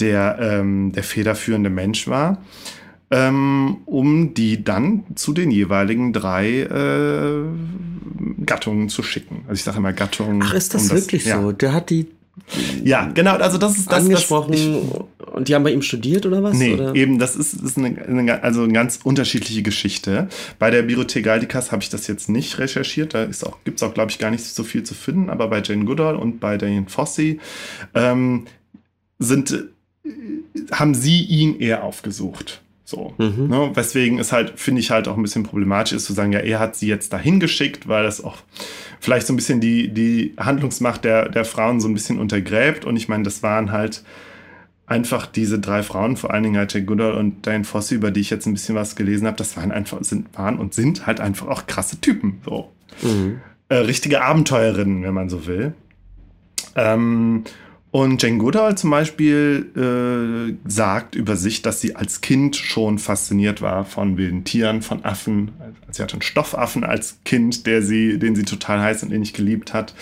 der, 0.00 0.38
ähm, 0.40 0.90
der 0.92 1.04
federführende 1.04 1.70
Mensch 1.70 2.08
war 2.08 2.38
ähm, 3.10 3.78
um 3.86 4.34
die 4.34 4.62
dann 4.62 5.04
zu 5.14 5.32
den 5.32 5.50
jeweiligen 5.50 6.12
drei 6.12 6.60
äh, 6.60 7.44
Gattungen 8.46 8.88
zu 8.88 9.02
schicken. 9.02 9.42
Also 9.48 9.54
ich 9.54 9.64
sage 9.64 9.78
immer 9.78 9.92
Gattungen. 9.92 10.42
Ach, 10.44 10.54
ist 10.54 10.74
das 10.74 10.84
um 10.84 10.90
wirklich 10.90 11.24
das, 11.24 11.40
so? 11.40 11.52
Der 11.52 11.72
hat 11.72 11.90
die 11.90 12.06
ja, 12.84 13.10
genau, 13.12 13.34
also 13.34 13.58
das 13.58 13.76
ist 13.76 13.90
das. 13.90 14.04
Angesprochen 14.04 14.52
das, 14.52 14.60
ich, 14.60 15.30
und 15.32 15.48
die 15.48 15.54
haben 15.54 15.62
bei 15.62 15.72
ihm 15.72 15.82
studiert 15.82 16.26
oder 16.26 16.42
was? 16.42 16.56
Nee, 16.56 16.74
oder? 16.74 16.94
eben, 16.94 17.18
das 17.18 17.36
ist, 17.36 17.54
ist 17.54 17.78
eine, 17.78 18.00
eine, 18.02 18.42
also 18.42 18.62
eine 18.62 18.72
ganz 18.72 19.00
unterschiedliche 19.02 19.62
Geschichte. 19.62 20.28
Bei 20.58 20.70
der 20.70 20.82
Bibliothek 20.82 21.24
Galdikas 21.24 21.72
habe 21.72 21.82
ich 21.82 21.90
das 21.90 22.06
jetzt 22.06 22.28
nicht 22.28 22.58
recherchiert, 22.58 23.14
da 23.14 23.28
auch, 23.44 23.58
gibt 23.64 23.80
es 23.80 23.82
auch, 23.82 23.94
glaube 23.94 24.10
ich, 24.10 24.18
gar 24.18 24.30
nicht 24.30 24.44
so 24.44 24.64
viel 24.64 24.82
zu 24.82 24.94
finden, 24.94 25.30
aber 25.30 25.48
bei 25.48 25.62
Jane 25.62 25.84
Goodall 25.84 26.16
und 26.16 26.40
bei 26.40 26.56
Daniel 26.56 26.84
Fossey 26.88 27.40
ähm, 27.94 28.46
sind, 29.18 29.68
haben 30.72 30.94
sie 30.94 31.22
ihn 31.22 31.58
eher 31.60 31.84
aufgesucht. 31.84 32.62
So. 32.90 33.14
Mhm. 33.18 33.48
Ne? 33.48 33.70
Weswegen 33.74 34.18
es 34.18 34.32
halt, 34.32 34.58
finde 34.58 34.80
ich 34.80 34.90
halt 34.90 35.06
auch 35.06 35.16
ein 35.16 35.22
bisschen 35.22 35.44
problematisch 35.44 35.92
ist 35.92 36.06
zu 36.06 36.12
sagen, 36.12 36.32
ja, 36.32 36.40
er 36.40 36.58
hat 36.58 36.74
sie 36.74 36.88
jetzt 36.88 37.12
dahin 37.12 37.38
geschickt, 37.38 37.86
weil 37.86 38.02
das 38.02 38.22
auch 38.22 38.38
vielleicht 38.98 39.28
so 39.28 39.32
ein 39.32 39.36
bisschen 39.36 39.60
die, 39.60 39.88
die 39.88 40.34
Handlungsmacht 40.36 41.04
der, 41.04 41.28
der 41.28 41.44
Frauen 41.44 41.80
so 41.80 41.88
ein 41.88 41.94
bisschen 41.94 42.18
untergräbt. 42.18 42.84
Und 42.84 42.96
ich 42.96 43.08
meine, 43.08 43.22
das 43.22 43.44
waren 43.44 43.70
halt 43.70 44.02
einfach 44.86 45.26
diese 45.26 45.60
drei 45.60 45.84
Frauen, 45.84 46.16
vor 46.16 46.32
allen 46.32 46.42
Dingen 46.42 46.56
halt 46.56 46.74
Jack 46.74 46.86
Goodall 46.86 47.12
und 47.12 47.46
Diane 47.46 47.62
Fossey, 47.62 47.94
über 47.94 48.10
die 48.10 48.20
ich 48.20 48.30
jetzt 48.30 48.46
ein 48.46 48.54
bisschen 48.54 48.74
was 48.74 48.96
gelesen 48.96 49.28
habe, 49.28 49.36
das 49.36 49.56
waren 49.56 49.70
einfach, 49.70 50.02
sind, 50.02 50.36
waren 50.36 50.58
und 50.58 50.74
sind 50.74 51.06
halt 51.06 51.20
einfach 51.20 51.46
auch 51.46 51.66
krasse 51.68 52.00
Typen. 52.00 52.40
So. 52.44 52.72
Mhm. 53.02 53.40
Äh, 53.68 53.76
richtige 53.76 54.20
Abenteuerinnen, 54.22 55.04
wenn 55.04 55.14
man 55.14 55.28
so 55.28 55.46
will. 55.46 55.74
Ähm, 56.74 57.44
und 57.92 58.22
Jane 58.22 58.38
Goodall 58.38 58.78
zum 58.78 58.90
Beispiel 58.90 59.66
äh, 59.76 60.68
sagt 60.68 61.16
über 61.16 61.34
sich, 61.36 61.62
dass 61.62 61.80
sie 61.80 61.96
als 61.96 62.20
Kind 62.20 62.54
schon 62.54 62.98
fasziniert 62.98 63.62
war 63.62 63.84
von 63.84 64.16
wilden 64.16 64.44
Tieren, 64.44 64.82
von 64.82 65.04
Affen. 65.04 65.50
Also 65.58 65.74
sie 65.90 66.02
hatte 66.02 66.14
einen 66.14 66.22
Stoffaffen 66.22 66.84
als 66.84 67.18
Kind, 67.24 67.66
der 67.66 67.82
sie, 67.82 68.18
den 68.18 68.36
sie 68.36 68.44
total 68.44 68.80
heiß 68.80 69.02
und 69.02 69.12
innig 69.12 69.32
geliebt 69.32 69.74
hat. 69.74 69.94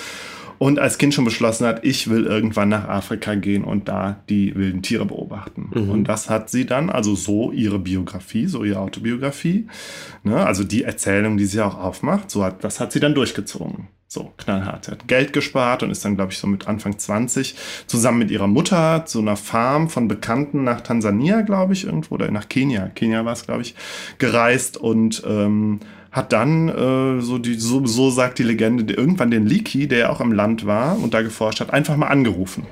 Und 0.58 0.80
als 0.80 0.98
Kind 0.98 1.14
schon 1.14 1.24
beschlossen 1.24 1.66
hat, 1.66 1.84
ich 1.84 2.10
will 2.10 2.24
irgendwann 2.24 2.68
nach 2.68 2.88
Afrika 2.88 3.36
gehen 3.36 3.64
und 3.64 3.88
da 3.88 4.22
die 4.28 4.54
wilden 4.56 4.82
Tiere 4.82 5.06
beobachten. 5.06 5.70
Mhm. 5.72 5.90
Und 5.90 6.04
das 6.04 6.28
hat 6.28 6.50
sie 6.50 6.66
dann, 6.66 6.90
also 6.90 7.14
so 7.14 7.52
ihre 7.52 7.78
Biografie, 7.78 8.46
so 8.46 8.64
ihre 8.64 8.80
Autobiografie, 8.80 9.68
ne, 10.24 10.44
also 10.44 10.64
die 10.64 10.82
Erzählung, 10.82 11.36
die 11.36 11.46
sie 11.46 11.60
auch 11.60 11.78
aufmacht, 11.78 12.30
so 12.30 12.42
hat, 12.44 12.64
das 12.64 12.80
hat 12.80 12.92
sie 12.92 13.00
dann 13.00 13.14
durchgezogen. 13.14 13.86
So, 14.10 14.32
knallhart. 14.38 14.86
Sie 14.86 14.90
hat 14.90 15.06
Geld 15.06 15.34
gespart 15.34 15.82
und 15.82 15.90
ist 15.90 16.02
dann, 16.02 16.16
glaube 16.16 16.32
ich, 16.32 16.38
so 16.38 16.46
mit 16.46 16.66
Anfang 16.66 16.98
20 16.98 17.54
zusammen 17.86 18.18
mit 18.18 18.30
ihrer 18.30 18.46
Mutter 18.46 19.04
zu 19.04 19.18
einer 19.18 19.36
Farm 19.36 19.90
von 19.90 20.08
Bekannten 20.08 20.64
nach 20.64 20.80
Tansania, 20.80 21.42
glaube 21.42 21.74
ich, 21.74 21.84
irgendwo, 21.84 22.14
oder 22.14 22.30
nach 22.30 22.48
Kenia. 22.48 22.88
Kenia 22.88 23.26
war 23.26 23.34
es, 23.34 23.44
glaube 23.44 23.60
ich, 23.60 23.74
gereist 24.16 24.78
und 24.78 25.22
ähm, 25.26 25.80
hat 26.10 26.32
dann, 26.32 26.70
äh, 26.70 27.20
so, 27.20 27.36
die, 27.36 27.54
so, 27.54 27.84
so 27.84 28.08
sagt 28.08 28.38
die 28.38 28.44
Legende, 28.44 28.94
irgendwann 28.94 29.30
den 29.30 29.44
Leaky, 29.44 29.88
der 29.88 29.98
ja 29.98 30.08
auch 30.08 30.22
im 30.22 30.32
Land 30.32 30.64
war 30.64 30.98
und 30.98 31.12
da 31.12 31.20
geforscht 31.20 31.60
hat, 31.60 31.74
einfach 31.74 31.98
mal 31.98 32.06
angerufen. 32.06 32.66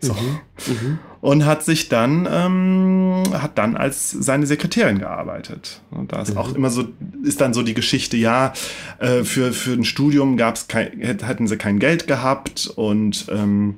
So. 0.00 0.12
Mhm. 0.12 0.38
Mhm. 0.68 0.98
Und 1.26 1.44
hat 1.44 1.64
sich 1.64 1.88
dann, 1.88 2.28
ähm, 2.30 3.24
hat 3.32 3.58
dann 3.58 3.76
als 3.76 4.12
seine 4.12 4.46
Sekretärin 4.46 5.00
gearbeitet. 5.00 5.80
Und 5.90 6.12
da 6.12 6.22
ist 6.22 6.34
mhm. 6.34 6.38
auch 6.38 6.54
immer 6.54 6.70
so, 6.70 6.84
ist 7.24 7.40
dann 7.40 7.52
so 7.52 7.64
die 7.64 7.74
Geschichte, 7.74 8.16
ja, 8.16 8.52
äh, 9.00 9.24
für, 9.24 9.52
für 9.52 9.72
ein 9.72 9.82
Studium 9.82 10.36
gab's 10.36 10.68
kein, 10.68 11.00
hätten 11.00 11.48
sie 11.48 11.56
kein 11.56 11.80
Geld 11.80 12.06
gehabt 12.06 12.68
und 12.76 13.26
ähm, 13.28 13.74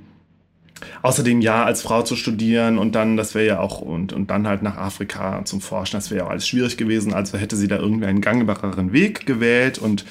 außerdem 1.00 1.40
ja, 1.40 1.64
als 1.64 1.80
Frau 1.80 2.02
zu 2.02 2.16
studieren 2.16 2.76
und 2.76 2.94
dann, 2.94 3.16
das 3.16 3.34
wäre 3.34 3.46
ja 3.46 3.60
auch, 3.60 3.80
und, 3.80 4.12
und 4.12 4.30
dann 4.30 4.46
halt 4.46 4.62
nach 4.62 4.76
Afrika 4.76 5.42
zum 5.46 5.62
Forschen, 5.62 5.96
das 5.96 6.10
wäre 6.10 6.18
ja 6.18 6.26
auch 6.26 6.30
alles 6.30 6.46
schwierig 6.46 6.76
gewesen. 6.76 7.14
Also 7.14 7.38
hätte 7.38 7.56
sie 7.56 7.66
da 7.66 7.78
irgendwie 7.78 8.08
einen 8.08 8.20
gangbareren 8.20 8.92
Weg 8.92 9.24
gewählt 9.24 9.78
und 9.78 10.04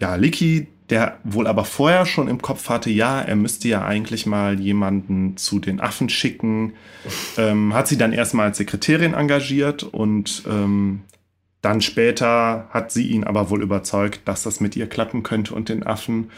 ja, 0.00 0.16
Licky, 0.16 0.66
der 0.94 1.18
wohl 1.24 1.48
aber 1.48 1.64
vorher 1.64 2.06
schon 2.06 2.28
im 2.28 2.40
Kopf 2.40 2.68
hatte, 2.68 2.88
ja, 2.88 3.20
er 3.20 3.34
müsste 3.34 3.66
ja 3.66 3.84
eigentlich 3.84 4.26
mal 4.26 4.60
jemanden 4.60 5.36
zu 5.36 5.58
den 5.58 5.80
Affen 5.80 6.08
schicken, 6.08 6.74
ähm, 7.36 7.74
hat 7.74 7.88
sie 7.88 7.98
dann 7.98 8.12
erstmal 8.12 8.46
als 8.46 8.58
Sekretärin 8.58 9.12
engagiert 9.12 9.82
und 9.82 10.44
ähm, 10.48 11.02
dann 11.62 11.80
später 11.80 12.68
hat 12.70 12.92
sie 12.92 13.08
ihn 13.08 13.24
aber 13.24 13.50
wohl 13.50 13.60
überzeugt, 13.60 14.20
dass 14.26 14.44
das 14.44 14.60
mit 14.60 14.76
ihr 14.76 14.86
klappen 14.86 15.24
könnte 15.24 15.52
und 15.52 15.68
den 15.68 15.84
Affen. 15.84 16.30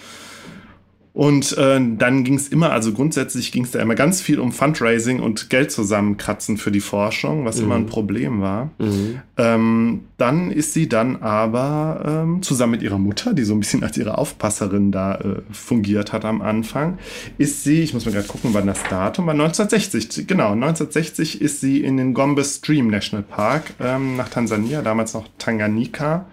Und 1.16 1.56
äh, 1.56 1.80
dann 1.96 2.25
ging 2.25 2.35
es 2.35 2.49
immer, 2.49 2.73
also 2.73 2.92
grundsätzlich 2.92 3.50
ging 3.50 3.64
es 3.64 3.70
da 3.70 3.80
immer 3.80 3.94
ganz 3.94 4.20
viel 4.20 4.38
um 4.38 4.52
Fundraising 4.52 5.20
und 5.20 5.49
Geld 5.49 5.73
zusammenkratzen 5.73 6.58
für 6.58 6.70
die 6.70 6.80
Forschung, 6.80 7.46
was 7.46 7.56
mhm. 7.56 7.64
immer 7.64 7.75
ein 7.76 7.82
mhm. 7.85 7.87
Problem 7.87 8.42
war. 8.42 8.68
Mhm. 8.76 9.20
Ähm, 9.38 10.00
dann 10.18 10.50
ist 10.50 10.75
sie 10.75 10.90
dann 10.90 11.23
aber 11.23 12.04
ähm, 12.06 12.42
zusammen 12.42 12.73
mit 12.73 12.82
ihrer 12.82 12.99
Mutter, 12.99 13.32
die 13.32 13.44
so 13.44 13.54
ein 13.54 13.61
bisschen 13.61 13.82
als 13.82 13.96
ihre 13.96 14.18
Aufpasserin 14.18 14.92
da 14.92 15.14
äh, 15.14 15.37
fungiert 15.52 16.12
hat 16.12 16.26
am 16.26 16.42
Anfang, 16.42 16.99
ist 17.38 17.64
sie, 17.64 17.80
ich 17.80 17.94
muss 17.94 18.04
mal 18.04 18.12
gerade 18.12 18.28
gucken, 18.28 18.50
wann 18.52 18.66
das 18.66 18.82
Datum 18.82 19.25
war, 19.25 19.32
1960, 19.32 20.26
genau, 20.26 20.52
1960 20.52 21.40
ist 21.40 21.62
sie 21.62 21.82
in 21.82 21.96
den 21.96 22.12
Gombe 22.12 22.44
Stream 22.44 22.88
National 22.88 23.25
Park 23.25 23.73
ähm, 23.80 24.18
nach 24.18 24.28
Tansania, 24.28 24.82
damals 24.82 25.14
noch 25.14 25.25
Tanganyika 25.38 26.26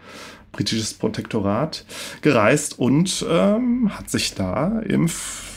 britisches 0.53 0.93
Protektorat, 0.93 1.85
gereist 2.21 2.79
und 2.79 3.25
ähm, 3.29 3.91
hat 3.93 4.09
sich 4.09 4.33
da 4.33 4.79
im, 4.79 5.09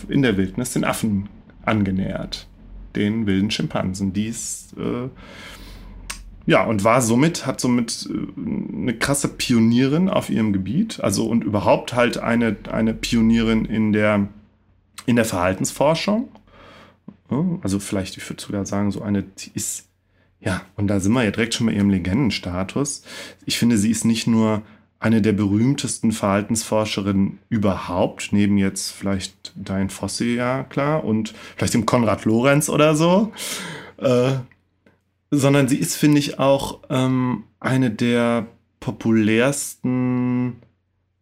in 0.09 0.23
der 0.23 0.37
Wildnis 0.37 0.73
den 0.73 0.85
Affen 0.85 1.29
angenähert, 1.65 2.49
den 2.97 3.27
wilden 3.27 3.53
Schimpansen. 3.53 4.13
Dies 4.13 4.75
äh, 4.77 5.09
ja, 6.47 6.63
und 6.65 6.85
war 6.85 7.03
somit, 7.03 7.45
hat 7.45 7.61
somit 7.61 8.09
äh, 8.09 8.41
eine 8.41 8.97
krasse 8.97 9.29
Pionierin 9.29 10.09
auf 10.09 10.31
ihrem 10.31 10.53
Gebiet, 10.53 11.01
also 11.01 11.27
und 11.27 11.45
überhaupt 11.45 11.93
halt 11.93 12.19
eine, 12.19 12.57
eine 12.71 12.95
Pionierin 12.95 13.65
in 13.65 13.93
der, 13.93 14.29
in 15.07 15.17
der 15.17 15.25
Verhaltensforschung. 15.25 16.29
Also 17.63 17.81
vielleicht, 17.81 18.17
ich 18.17 18.31
würde 18.31 18.41
sogar 18.41 18.65
sagen, 18.67 18.93
so 18.93 19.03
eine, 19.03 19.25
die 19.25 19.51
ist, 19.55 19.89
ja, 20.39 20.63
und 20.77 20.87
da 20.87 21.01
sind 21.01 21.13
wir 21.13 21.25
ja 21.25 21.33
direkt 21.33 21.55
schon 21.55 21.67
bei 21.67 21.73
ihrem 21.73 21.91
Legendenstatus. 21.91 23.03
Ich 23.45 23.59
finde, 23.59 23.77
sie 23.79 23.91
ist 23.91 24.05
nicht 24.05 24.29
nur 24.29 24.63
eine 24.99 25.21
der 25.23 25.33
berühmtesten 25.33 26.13
Verhaltensforscherinnen 26.13 27.39
überhaupt, 27.49 28.33
neben 28.33 28.57
jetzt 28.57 28.93
vielleicht 28.93 29.53
Diane 29.55 29.91
Fossey, 29.91 30.37
ja 30.37 30.65
klar, 30.65 31.05
und 31.05 31.35
vielleicht 31.57 31.75
dem 31.75 31.87
Konrad 31.87 32.25
Lorenz 32.25 32.69
oder 32.69 32.95
so. 32.95 33.33
Äh, 33.99 34.33
sondern 35.31 35.69
sie 35.69 35.77
ist, 35.77 35.97
finde 35.97 36.19
ich, 36.19 36.39
auch 36.39 36.81
ähm, 36.89 37.45
eine 37.61 37.91
der 37.91 38.47
populärsten 38.81 40.57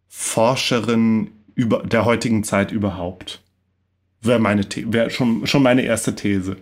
Forscherinnen 0.07 1.31
über, 1.55 1.83
der 1.83 2.05
heutigen 2.05 2.43
Zeit 2.43 2.71
überhaupt. 2.71 3.41
Wäre 4.21 4.39
meine 4.39 4.65
wär 4.87 5.09
schon, 5.09 5.45
schon 5.47 5.63
meine 5.63 5.81
erste 5.81 6.15
These. 6.15 6.57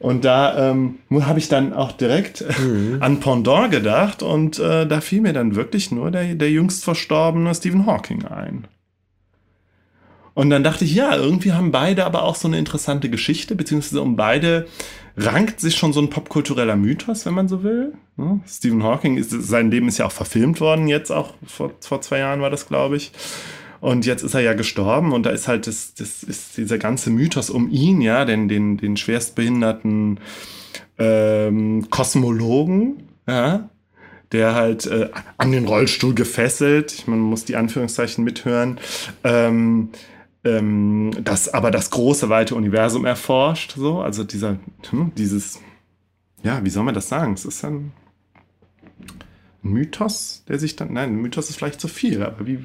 Und 0.00 0.24
da 0.24 0.70
ähm, 0.70 0.98
habe 1.12 1.38
ich 1.38 1.48
dann 1.48 1.74
auch 1.74 1.92
direkt 1.92 2.42
mhm. 2.58 2.96
an 3.00 3.20
Pendant 3.20 3.70
gedacht 3.70 4.22
und 4.22 4.58
äh, 4.58 4.86
da 4.86 5.02
fiel 5.02 5.20
mir 5.20 5.34
dann 5.34 5.56
wirklich 5.56 5.92
nur 5.92 6.10
der, 6.10 6.34
der 6.34 6.50
jüngst 6.50 6.84
verstorbene 6.84 7.54
Stephen 7.54 7.84
Hawking 7.84 8.24
ein. 8.24 8.66
Und 10.32 10.48
dann 10.48 10.64
dachte 10.64 10.86
ich, 10.86 10.94
ja, 10.94 11.14
irgendwie 11.14 11.52
haben 11.52 11.70
beide 11.70 12.06
aber 12.06 12.22
auch 12.22 12.34
so 12.34 12.48
eine 12.48 12.58
interessante 12.58 13.10
Geschichte, 13.10 13.54
beziehungsweise 13.54 14.00
um 14.00 14.16
beide 14.16 14.66
rankt 15.18 15.60
sich 15.60 15.76
schon 15.76 15.92
so 15.92 16.00
ein 16.00 16.08
popkultureller 16.08 16.76
Mythos, 16.76 17.26
wenn 17.26 17.34
man 17.34 17.48
so 17.48 17.62
will. 17.62 17.92
Ne? 18.16 18.40
Stephen 18.48 18.82
Hawking, 18.82 19.18
ist, 19.18 19.30
sein 19.30 19.70
Leben 19.70 19.88
ist 19.88 19.98
ja 19.98 20.06
auch 20.06 20.12
verfilmt 20.12 20.62
worden, 20.62 20.88
jetzt 20.88 21.10
auch 21.10 21.34
vor, 21.46 21.72
vor 21.80 22.00
zwei 22.00 22.20
Jahren 22.20 22.40
war 22.40 22.48
das, 22.48 22.66
glaube 22.66 22.96
ich. 22.96 23.12
Und 23.80 24.04
jetzt 24.04 24.22
ist 24.22 24.34
er 24.34 24.40
ja 24.40 24.52
gestorben 24.52 25.12
und 25.12 25.24
da 25.24 25.30
ist 25.30 25.48
halt 25.48 25.66
das, 25.66 25.94
das 25.94 26.22
ist 26.22 26.56
dieser 26.58 26.78
ganze 26.78 27.10
Mythos 27.10 27.48
um 27.48 27.70
ihn, 27.70 28.00
ja, 28.02 28.24
den, 28.24 28.48
den, 28.48 28.76
den 28.76 28.96
schwerstbehinderten 28.96 30.20
ähm, 30.98 31.88
Kosmologen, 31.88 33.08
ja, 33.26 33.70
der 34.32 34.54
halt 34.54 34.86
äh, 34.86 35.08
an 35.38 35.50
den 35.50 35.66
Rollstuhl 35.66 36.14
gefesselt, 36.14 37.08
man 37.08 37.18
muss 37.20 37.46
die 37.46 37.56
Anführungszeichen 37.56 38.22
mithören, 38.22 38.78
ähm, 39.24 39.88
ähm, 40.44 41.12
das 41.24 41.48
aber 41.48 41.70
das 41.70 41.90
große, 41.90 42.28
weite 42.28 42.54
Universum 42.54 43.06
erforscht, 43.06 43.74
so, 43.76 44.00
also 44.00 44.24
dieser, 44.24 44.58
hm, 44.90 45.12
dieses, 45.16 45.58
ja, 46.42 46.62
wie 46.64 46.70
soll 46.70 46.84
man 46.84 46.94
das 46.94 47.08
sagen? 47.08 47.32
Es 47.32 47.46
ist 47.46 47.64
ein 47.64 47.92
Mythos, 49.62 50.44
der 50.48 50.58
sich 50.58 50.76
dann, 50.76 50.92
nein, 50.92 51.14
Mythos 51.16 51.48
ist 51.50 51.56
vielleicht 51.56 51.80
zu 51.80 51.88
viel, 51.88 52.22
aber 52.22 52.46
wie, 52.46 52.58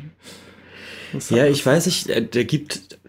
ja, 1.29 1.45
ich 1.48 1.65
weiß 1.65 1.86
nicht, 1.86 2.10
äh, 2.10 2.22
der 2.25 2.45
gibt. 2.45 3.00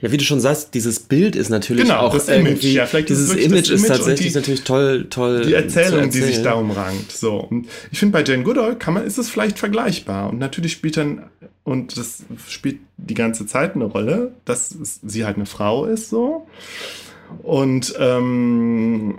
Ja, 0.00 0.10
wie 0.10 0.16
du 0.16 0.24
schon 0.24 0.40
sagst, 0.40 0.72
dieses 0.72 0.98
Bild 1.00 1.36
ist 1.36 1.50
natürlich 1.50 1.84
genau, 1.84 1.98
auch 1.98 2.14
das 2.14 2.28
Image. 2.28 2.64
Ja, 2.64 2.86
vielleicht 2.86 3.10
dieses 3.10 3.32
Image, 3.32 3.44
Image 3.44 3.70
ist 3.70 3.86
tatsächlich 3.86 4.32
die, 4.32 4.38
natürlich 4.38 4.64
toll, 4.64 5.06
toll. 5.10 5.42
Die 5.44 5.52
Erzählung, 5.52 6.08
die 6.08 6.22
sich 6.22 6.42
darum 6.42 6.70
rankt. 6.70 7.12
So, 7.12 7.36
und 7.36 7.68
ich 7.92 7.98
finde 7.98 8.12
bei 8.18 8.24
Jane 8.24 8.42
Goodall 8.42 8.76
kann 8.76 8.94
man, 8.94 9.04
ist 9.04 9.18
es 9.18 9.28
vielleicht 9.28 9.58
vergleichbar. 9.58 10.30
Und 10.30 10.38
natürlich 10.38 10.72
spielt 10.72 10.96
dann 10.96 11.24
und 11.64 11.98
das 11.98 12.22
spielt 12.48 12.78
die 12.96 13.14
ganze 13.14 13.46
Zeit 13.46 13.74
eine 13.74 13.84
Rolle, 13.84 14.32
dass 14.46 14.74
sie 15.02 15.26
halt 15.26 15.36
eine 15.36 15.46
Frau 15.46 15.84
ist 15.84 16.08
so 16.08 16.46
und 17.42 17.94
ähm, 17.98 19.18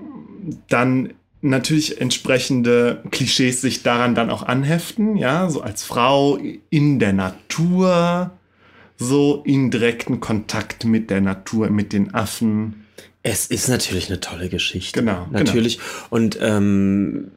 dann 0.70 1.14
natürlich 1.42 2.00
entsprechende 2.00 3.04
Klischees 3.12 3.62
sich 3.62 3.84
daran 3.84 4.16
dann 4.16 4.30
auch 4.30 4.44
anheften, 4.44 5.16
ja, 5.16 5.50
so 5.50 5.62
als 5.62 5.84
Frau 5.84 6.40
in 6.70 7.00
der 7.00 7.14
Natur, 7.14 8.32
so 8.98 9.42
in 9.46 9.72
direkten 9.72 10.20
Kontakt 10.20 10.86
mit 10.86 11.10
der 11.10 11.22
Natur, 11.22 11.70
mit 11.70 11.94
den 11.94 12.14
Affen. 12.14 12.86
Es 13.24 13.48
ist 13.48 13.68
natürlich 13.68 14.10
eine 14.10 14.20
tolle 14.20 14.50
Geschichte. 14.50 15.00
Genau. 15.00 15.28
Natürlich. 15.32 15.78
Genau. 15.78 15.88
Und 16.10 16.38
ähm, 16.42 17.32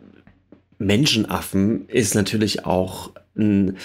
Menschenaffen 0.78 1.88
ist 1.88 2.14
natürlich 2.14 2.66
auch 2.66 3.12
ein 3.36 3.76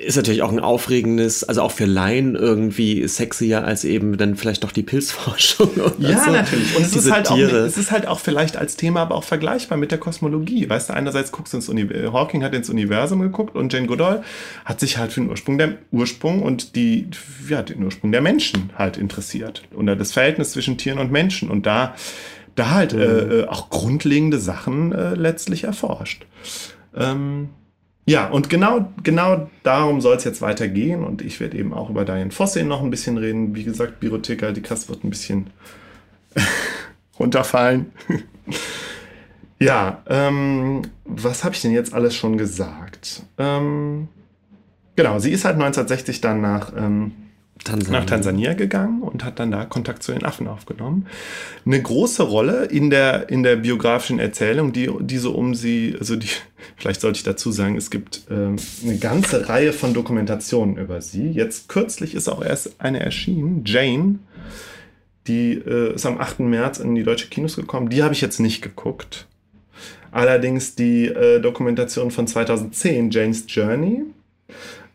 ist 0.00 0.16
natürlich 0.16 0.42
auch 0.42 0.50
ein 0.50 0.60
aufregendes, 0.60 1.44
also 1.44 1.60
auch 1.62 1.72
für 1.72 1.84
Laien 1.84 2.34
irgendwie 2.34 3.06
sexier 3.06 3.64
als 3.64 3.84
eben 3.84 4.16
dann 4.16 4.34
vielleicht 4.34 4.64
doch 4.64 4.72
die 4.72 4.82
Pilzforschung. 4.82 5.70
ja, 5.98 6.24
so. 6.24 6.30
natürlich. 6.30 6.74
Und 6.76 6.82
es 6.82 6.96
ist, 6.96 7.10
halt 7.10 7.30
auch, 7.30 7.36
es 7.36 7.76
ist 7.76 7.90
halt 7.90 8.06
auch 8.06 8.18
vielleicht 8.18 8.56
als 8.56 8.76
Thema 8.76 9.02
aber 9.02 9.14
auch 9.14 9.24
vergleichbar 9.24 9.76
mit 9.76 9.90
der 9.90 9.98
Kosmologie. 9.98 10.68
Weißt 10.68 10.88
du, 10.88 10.94
einerseits 10.94 11.32
guckst 11.32 11.52
du 11.52 11.58
ins 11.58 11.68
Universum, 11.68 12.12
Hawking 12.14 12.42
hat 12.42 12.54
ins 12.54 12.70
Universum 12.70 13.20
geguckt 13.20 13.54
und 13.54 13.72
Jane 13.72 13.86
Goodall 13.86 14.22
hat 14.64 14.80
sich 14.80 14.96
halt 14.96 15.12
für 15.12 15.20
den 15.20 15.28
Ursprung 15.28 15.58
der 15.58 15.74
Ursprung 15.90 16.42
und 16.42 16.76
die, 16.76 17.08
ja, 17.48 17.62
den 17.62 17.84
Ursprung 17.84 18.10
der 18.10 18.22
Menschen 18.22 18.70
halt 18.76 18.96
interessiert. 18.96 19.64
Und 19.74 19.86
das 19.86 20.12
Verhältnis 20.12 20.52
zwischen 20.52 20.78
Tieren 20.78 20.98
und 20.98 21.12
Menschen. 21.12 21.50
Und 21.50 21.66
da, 21.66 21.94
da 22.54 22.70
halt 22.70 22.94
mhm. 22.94 23.00
äh, 23.00 23.44
auch 23.44 23.68
grundlegende 23.68 24.38
Sachen 24.38 24.92
äh, 24.92 25.14
letztlich 25.14 25.64
erforscht. 25.64 26.24
Ähm, 26.96 27.50
ja, 28.10 28.26
und 28.26 28.50
genau, 28.50 28.92
genau 29.04 29.48
darum 29.62 30.00
soll 30.00 30.16
es 30.16 30.24
jetzt 30.24 30.42
weitergehen. 30.42 31.04
Und 31.04 31.22
ich 31.22 31.38
werde 31.38 31.56
eben 31.56 31.72
auch 31.72 31.90
über 31.90 32.04
Diane 32.04 32.32
Fosse 32.32 32.64
noch 32.64 32.82
ein 32.82 32.90
bisschen 32.90 33.18
reden. 33.18 33.54
Wie 33.54 33.62
gesagt, 33.62 34.00
Bibliotheka, 34.00 34.50
die 34.50 34.62
Kasse 34.62 34.88
wird 34.88 35.04
ein 35.04 35.10
bisschen 35.10 35.50
runterfallen. 37.20 37.92
ja, 39.60 40.02
ähm, 40.08 40.82
was 41.04 41.44
habe 41.44 41.54
ich 41.54 41.62
denn 41.62 41.70
jetzt 41.70 41.94
alles 41.94 42.16
schon 42.16 42.36
gesagt? 42.36 43.22
Ähm, 43.38 44.08
genau, 44.96 45.20
sie 45.20 45.30
ist 45.30 45.44
halt 45.44 45.54
1960 45.54 46.20
dann 46.20 46.40
nach 46.40 46.72
ähm, 46.76 47.12
Tansania. 47.64 48.00
nach 48.00 48.06
Tansania 48.06 48.54
gegangen 48.54 49.02
und 49.02 49.24
hat 49.24 49.38
dann 49.38 49.50
da 49.50 49.64
Kontakt 49.64 50.02
zu 50.02 50.12
den 50.12 50.24
Affen 50.24 50.48
aufgenommen. 50.48 51.06
Eine 51.66 51.80
große 51.80 52.22
Rolle 52.22 52.64
in 52.64 52.90
der, 52.90 53.28
in 53.28 53.42
der 53.42 53.56
biografischen 53.56 54.18
Erzählung, 54.18 54.72
die, 54.72 54.90
die 55.00 55.18
so 55.18 55.32
um 55.32 55.54
sie, 55.54 55.94
also 55.98 56.16
die, 56.16 56.28
vielleicht 56.76 57.00
sollte 57.00 57.18
ich 57.18 57.22
dazu 57.22 57.52
sagen, 57.52 57.76
es 57.76 57.90
gibt 57.90 58.22
ähm, 58.30 58.56
eine 58.82 58.98
ganze 58.98 59.48
Reihe 59.48 59.72
von 59.72 59.94
Dokumentationen 59.94 60.76
über 60.76 61.00
sie. 61.00 61.30
Jetzt 61.30 61.68
kürzlich 61.68 62.14
ist 62.14 62.28
auch 62.28 62.42
erst 62.42 62.80
eine 62.80 63.00
erschienen, 63.00 63.62
Jane, 63.64 64.18
die 65.26 65.52
äh, 65.52 65.94
ist 65.94 66.06
am 66.06 66.18
8. 66.18 66.40
März 66.40 66.78
in 66.78 66.94
die 66.94 67.02
deutsche 67.02 67.28
Kinos 67.28 67.56
gekommen. 67.56 67.90
Die 67.90 68.02
habe 68.02 68.14
ich 68.14 68.20
jetzt 68.20 68.40
nicht 68.40 68.62
geguckt. 68.62 69.26
Allerdings 70.12 70.74
die 70.74 71.06
äh, 71.06 71.40
Dokumentation 71.40 72.10
von 72.10 72.26
2010, 72.26 73.10
Jane's 73.10 73.44
Journey. 73.48 74.02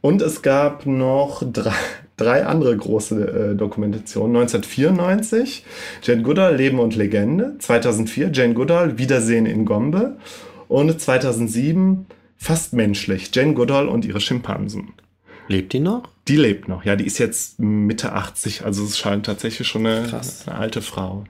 Und 0.02 0.22
es 0.22 0.42
gab 0.42 0.86
noch 0.86 1.42
drei, 1.44 1.74
drei 2.18 2.46
andere 2.46 2.76
große 2.76 3.52
äh, 3.52 3.56
Dokumentationen. 3.56 4.36
1994 4.38 5.66
Jane 6.04 6.24
Goodall, 6.24 6.56
Leben 6.56 6.80
und 6.80 6.96
Legende. 6.96 7.56
2004 7.60 8.32
Jane 8.34 8.54
Goodall, 8.54 8.98
Wiedersehen 8.98 9.46
in 9.46 9.66
Gombe. 9.66 10.18
Und 10.68 11.00
2007 11.00 12.08
Fast 12.38 12.74
menschlich, 12.74 13.32
Jane 13.34 13.54
Goodall 13.54 13.88
und 13.88 14.06
ihre 14.06 14.20
Schimpansen. 14.20 14.94
Lebt 15.48 15.74
die 15.74 15.80
noch? 15.80 16.10
Die 16.28 16.36
lebt 16.36 16.68
noch, 16.68 16.86
ja. 16.86 16.96
Die 16.96 17.06
ist 17.06 17.18
jetzt 17.18 17.60
Mitte 17.60 18.14
80, 18.14 18.66
also 18.66 18.84
es 18.84 18.98
scheint 18.98 19.26
tatsächlich 19.26 19.68
schon 19.68 19.86
eine, 19.86 20.22
eine 20.46 20.56
alte 20.56 20.82
Frau. 20.82 21.24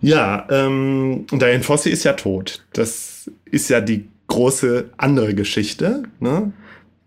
Ja, 0.00 0.46
ähm, 0.50 1.26
Diane 1.30 1.62
Fossey 1.62 1.90
ist 1.90 2.04
ja 2.04 2.14
tot. 2.14 2.64
Das 2.72 3.30
ist 3.44 3.68
ja 3.68 3.80
die 3.80 4.08
große 4.26 4.90
andere 4.96 5.34
Geschichte. 5.34 6.02
Ne? 6.20 6.52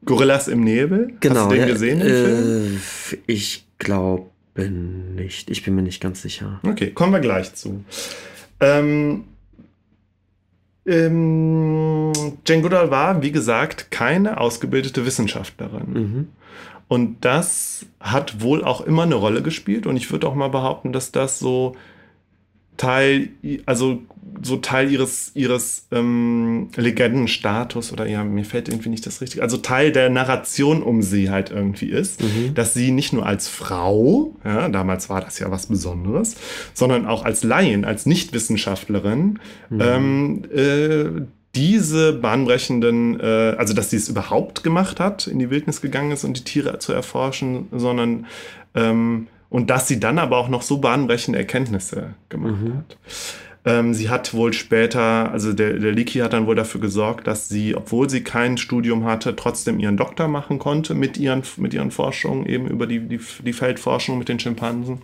Gorillas 0.05 0.47
im 0.47 0.63
Nebel? 0.63 1.13
Genau. 1.19 1.35
Hast 1.35 1.45
du 1.45 1.49
den 1.55 1.59
ja, 1.61 1.67
gesehen? 1.67 1.99
Den 1.99 2.75
äh? 2.75 3.17
Ich 3.27 3.65
glaube 3.77 4.29
nicht. 4.57 5.49
Ich 5.49 5.63
bin 5.63 5.75
mir 5.75 5.81
nicht 5.81 6.01
ganz 6.01 6.21
sicher. 6.21 6.59
Okay, 6.63 6.91
kommen 6.91 7.13
wir 7.13 7.19
gleich 7.19 7.53
zu. 7.53 7.83
Ähm, 8.59 9.25
ähm, 10.85 12.11
Jane 12.45 12.61
Goodall 12.61 12.91
war, 12.91 13.21
wie 13.21 13.31
gesagt, 13.31 13.91
keine 13.91 14.39
ausgebildete 14.39 15.05
Wissenschaftlerin. 15.05 15.93
Mhm. 15.93 16.27
Und 16.87 17.23
das 17.23 17.85
hat 17.99 18.41
wohl 18.41 18.63
auch 18.63 18.81
immer 18.81 19.03
eine 19.03 19.15
Rolle 19.15 19.41
gespielt. 19.41 19.87
Und 19.87 19.95
ich 19.95 20.11
würde 20.11 20.27
auch 20.27 20.35
mal 20.35 20.49
behaupten, 20.49 20.91
dass 20.91 21.11
das 21.11 21.39
so 21.39 21.75
Teil, 22.81 23.29
also 23.67 24.01
so 24.41 24.57
Teil 24.57 24.91
ihres, 24.91 25.31
ihres 25.35 25.85
ähm, 25.91 26.69
Legendenstatus 26.75 27.93
oder 27.93 28.07
ja, 28.07 28.23
mir 28.23 28.43
fällt 28.43 28.69
irgendwie 28.69 28.89
nicht 28.89 29.05
das 29.05 29.21
Richtige, 29.21 29.43
also 29.43 29.57
Teil 29.57 29.91
der 29.91 30.09
Narration 30.09 30.81
um 30.81 31.03
sie 31.03 31.29
halt 31.29 31.51
irgendwie 31.51 31.89
ist, 31.91 32.23
mhm. 32.23 32.55
dass 32.55 32.73
sie 32.73 32.89
nicht 32.89 33.13
nur 33.13 33.23
als 33.23 33.47
Frau, 33.47 34.35
ja, 34.43 34.67
damals 34.67 35.11
war 35.11 35.21
das 35.21 35.37
ja 35.37 35.51
was 35.51 35.67
Besonderes, 35.67 36.37
sondern 36.73 37.05
auch 37.05 37.23
als 37.23 37.43
Laien, 37.43 37.85
als 37.85 38.07
Nichtwissenschaftlerin, 38.07 39.37
mhm. 39.69 39.79
ähm, 39.79 40.41
äh, 40.51 41.21
diese 41.53 42.13
bahnbrechenden, 42.13 43.19
äh, 43.19 43.55
also 43.59 43.75
dass 43.75 43.91
sie 43.91 43.97
es 43.97 44.09
überhaupt 44.09 44.63
gemacht 44.63 44.99
hat, 44.99 45.27
in 45.27 45.37
die 45.37 45.51
Wildnis 45.51 45.81
gegangen 45.81 46.13
ist 46.13 46.23
und 46.23 46.35
die 46.35 46.43
Tiere 46.43 46.79
zu 46.79 46.93
erforschen, 46.93 47.67
sondern 47.71 48.25
ähm, 48.73 49.27
und 49.51 49.69
dass 49.69 49.87
sie 49.87 49.99
dann 49.99 50.17
aber 50.17 50.37
auch 50.37 50.47
noch 50.47 50.63
so 50.63 50.77
bahnbrechende 50.77 51.37
Erkenntnisse 51.37 52.15
gemacht 52.29 52.61
mhm. 52.61 52.77
hat. 52.77 52.97
Ähm, 53.63 53.93
sie 53.93 54.09
hat 54.09 54.33
wohl 54.33 54.53
später, 54.53 55.31
also 55.31 55.53
der, 55.53 55.73
der 55.73 55.91
Leaky 55.91 56.19
hat 56.19 56.33
dann 56.33 56.47
wohl 56.47 56.55
dafür 56.55 56.81
gesorgt, 56.81 57.27
dass 57.27 57.47
sie, 57.47 57.75
obwohl 57.75 58.09
sie 58.09 58.23
kein 58.23 58.57
Studium 58.57 59.03
hatte, 59.03 59.35
trotzdem 59.35 59.77
ihren 59.79 59.97
Doktor 59.97 60.27
machen 60.29 60.57
konnte 60.57 60.95
mit 60.95 61.17
ihren, 61.17 61.43
mit 61.57 61.73
ihren 61.73 61.91
Forschungen, 61.91 62.47
eben 62.47 62.65
über 62.65 62.87
die, 62.87 63.01
die, 63.01 63.19
die 63.45 63.53
Feldforschung 63.53 64.17
mit 64.17 64.29
den 64.29 64.39
Schimpansen. 64.39 65.01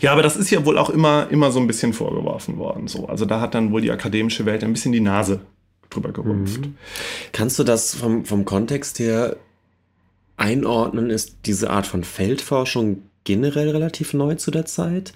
Ja, 0.00 0.12
aber 0.12 0.22
das 0.22 0.36
ist 0.36 0.50
ja 0.50 0.66
wohl 0.66 0.76
auch 0.76 0.90
immer, 0.90 1.28
immer 1.30 1.52
so 1.52 1.60
ein 1.60 1.66
bisschen 1.66 1.92
vorgeworfen 1.92 2.58
worden. 2.58 2.86
So. 2.86 3.06
Also 3.06 3.24
da 3.24 3.40
hat 3.40 3.54
dann 3.54 3.72
wohl 3.72 3.80
die 3.80 3.90
akademische 3.90 4.44
Welt 4.44 4.62
ein 4.62 4.72
bisschen 4.72 4.92
die 4.92 5.00
Nase 5.00 5.40
drüber 5.88 6.12
gerümpft. 6.12 6.66
Mhm. 6.66 6.74
Kannst 7.32 7.58
du 7.58 7.64
das 7.64 7.94
vom, 7.94 8.24
vom 8.24 8.44
Kontext 8.44 8.98
her 8.98 9.36
einordnen? 10.40 11.10
Ist 11.10 11.38
diese 11.46 11.70
Art 11.70 11.86
von 11.86 12.04
Feldforschung 12.04 13.02
generell 13.24 13.70
relativ 13.70 14.14
neu 14.14 14.34
zu 14.34 14.50
der 14.50 14.66
Zeit? 14.66 15.12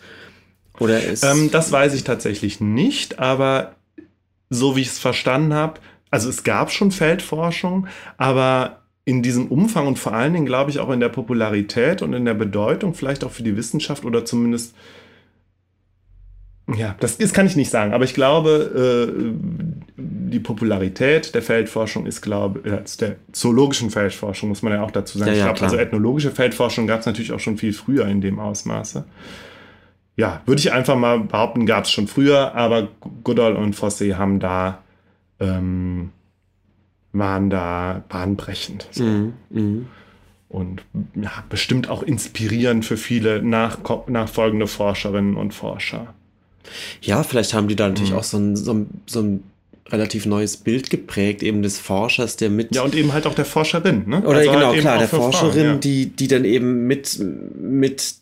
Oder 0.78 1.02
ist 1.02 1.24
ähm, 1.24 1.50
das 1.50 1.72
weiß 1.72 1.94
ich 1.94 2.04
tatsächlich 2.04 2.60
nicht, 2.60 3.18
aber 3.18 3.76
so 4.50 4.76
wie 4.76 4.80
ich 4.80 4.88
es 4.88 4.98
verstanden 4.98 5.54
habe, 5.54 5.80
also 6.10 6.28
es 6.28 6.44
gab 6.44 6.70
schon 6.70 6.90
Feldforschung, 6.90 7.86
aber 8.18 8.82
in 9.04 9.22
diesem 9.22 9.48
Umfang 9.48 9.86
und 9.86 9.98
vor 9.98 10.12
allen 10.14 10.32
Dingen, 10.32 10.46
glaube 10.46 10.70
ich, 10.70 10.78
auch 10.78 10.90
in 10.90 11.00
der 11.00 11.08
Popularität 11.08 12.02
und 12.02 12.12
in 12.12 12.24
der 12.24 12.34
Bedeutung, 12.34 12.94
vielleicht 12.94 13.24
auch 13.24 13.30
für 13.30 13.42
die 13.42 13.56
Wissenschaft 13.56 14.04
oder 14.04 14.24
zumindest, 14.24 14.74
ja, 16.74 16.94
das, 17.00 17.18
das 17.18 17.32
kann 17.32 17.46
ich 17.46 17.56
nicht 17.56 17.70
sagen, 17.70 17.92
aber 17.92 18.04
ich 18.04 18.14
glaube, 18.14 19.12
äh, 19.16 19.32
die 19.96 20.40
Popularität 20.40 21.34
der 21.34 21.42
Feldforschung 21.42 22.06
ist, 22.06 22.22
glaube 22.22 22.60
ich, 22.64 22.72
äh, 22.72 22.82
der 23.00 23.16
zoologischen 23.32 23.90
Feldforschung, 23.90 24.48
muss 24.48 24.62
man 24.62 24.72
ja 24.72 24.82
auch 24.82 24.90
dazu 24.90 25.18
sagen. 25.18 25.32
Ja, 25.32 25.36
ich 25.36 25.42
glaube, 25.42 25.60
also 25.62 25.76
ethnologische 25.76 26.30
Feldforschung 26.30 26.86
gab 26.86 27.00
es 27.00 27.06
natürlich 27.06 27.32
auch 27.32 27.40
schon 27.40 27.58
viel 27.58 27.72
früher 27.72 28.06
in 28.06 28.20
dem 28.20 28.38
Ausmaße. 28.38 29.04
Ja, 30.16 30.42
würde 30.46 30.60
ich 30.60 30.72
einfach 30.72 30.96
mal 30.96 31.20
behaupten, 31.20 31.66
gab 31.66 31.84
es 31.84 31.90
schon 31.90 32.06
früher, 32.06 32.54
aber 32.54 32.88
Goodall 33.24 33.56
und 33.56 33.74
Fosse 33.74 34.16
haben 34.16 34.38
da, 34.40 34.78
ähm, 35.40 36.10
waren 37.12 37.50
da 37.50 38.04
bahnbrechend. 38.08 38.88
So 38.90 39.04
Mhm. 39.04 39.32
Mhm. 39.50 39.86
und 40.48 40.84
ja, 41.14 41.32
bestimmt 41.48 41.90
auch 41.90 42.02
inspirierend 42.02 42.84
für 42.84 42.96
viele 42.96 43.42
nach, 43.42 43.78
nachfolgende 44.06 44.66
Forscherinnen 44.68 45.36
und 45.36 45.52
Forscher. 45.52 46.14
Ja, 47.02 47.22
vielleicht 47.22 47.54
haben 47.54 47.68
die 47.68 47.76
da 47.76 47.88
natürlich 47.88 48.10
Mhm. 48.12 48.16
auch 48.18 48.24
so 48.24 48.36
ein, 48.38 48.56
so, 48.56 48.72
ein, 48.72 48.86
so 49.06 49.20
ein 49.20 49.42
relativ 49.90 50.26
neues 50.26 50.56
Bild 50.56 50.90
geprägt, 50.90 51.42
eben 51.42 51.62
des 51.62 51.78
Forschers, 51.78 52.36
der 52.36 52.50
mit 52.50 52.74
Ja, 52.74 52.82
und 52.82 52.94
eben 52.94 53.12
halt 53.12 53.26
auch 53.26 53.34
der 53.34 53.44
Forscherin, 53.44 54.04
ne? 54.06 54.22
Oder 54.22 54.38
Also 54.38 54.50
halt 54.50 54.60
genau, 54.60 54.72
eben 54.72 54.80
klar, 54.80 54.98
der 54.98 55.08
Forscherin, 55.08 55.64
ja. 55.66 55.74
die, 55.76 56.06
die 56.06 56.28
dann 56.28 56.44
eben 56.44 56.86
mit, 56.86 57.18
mit 57.60 58.14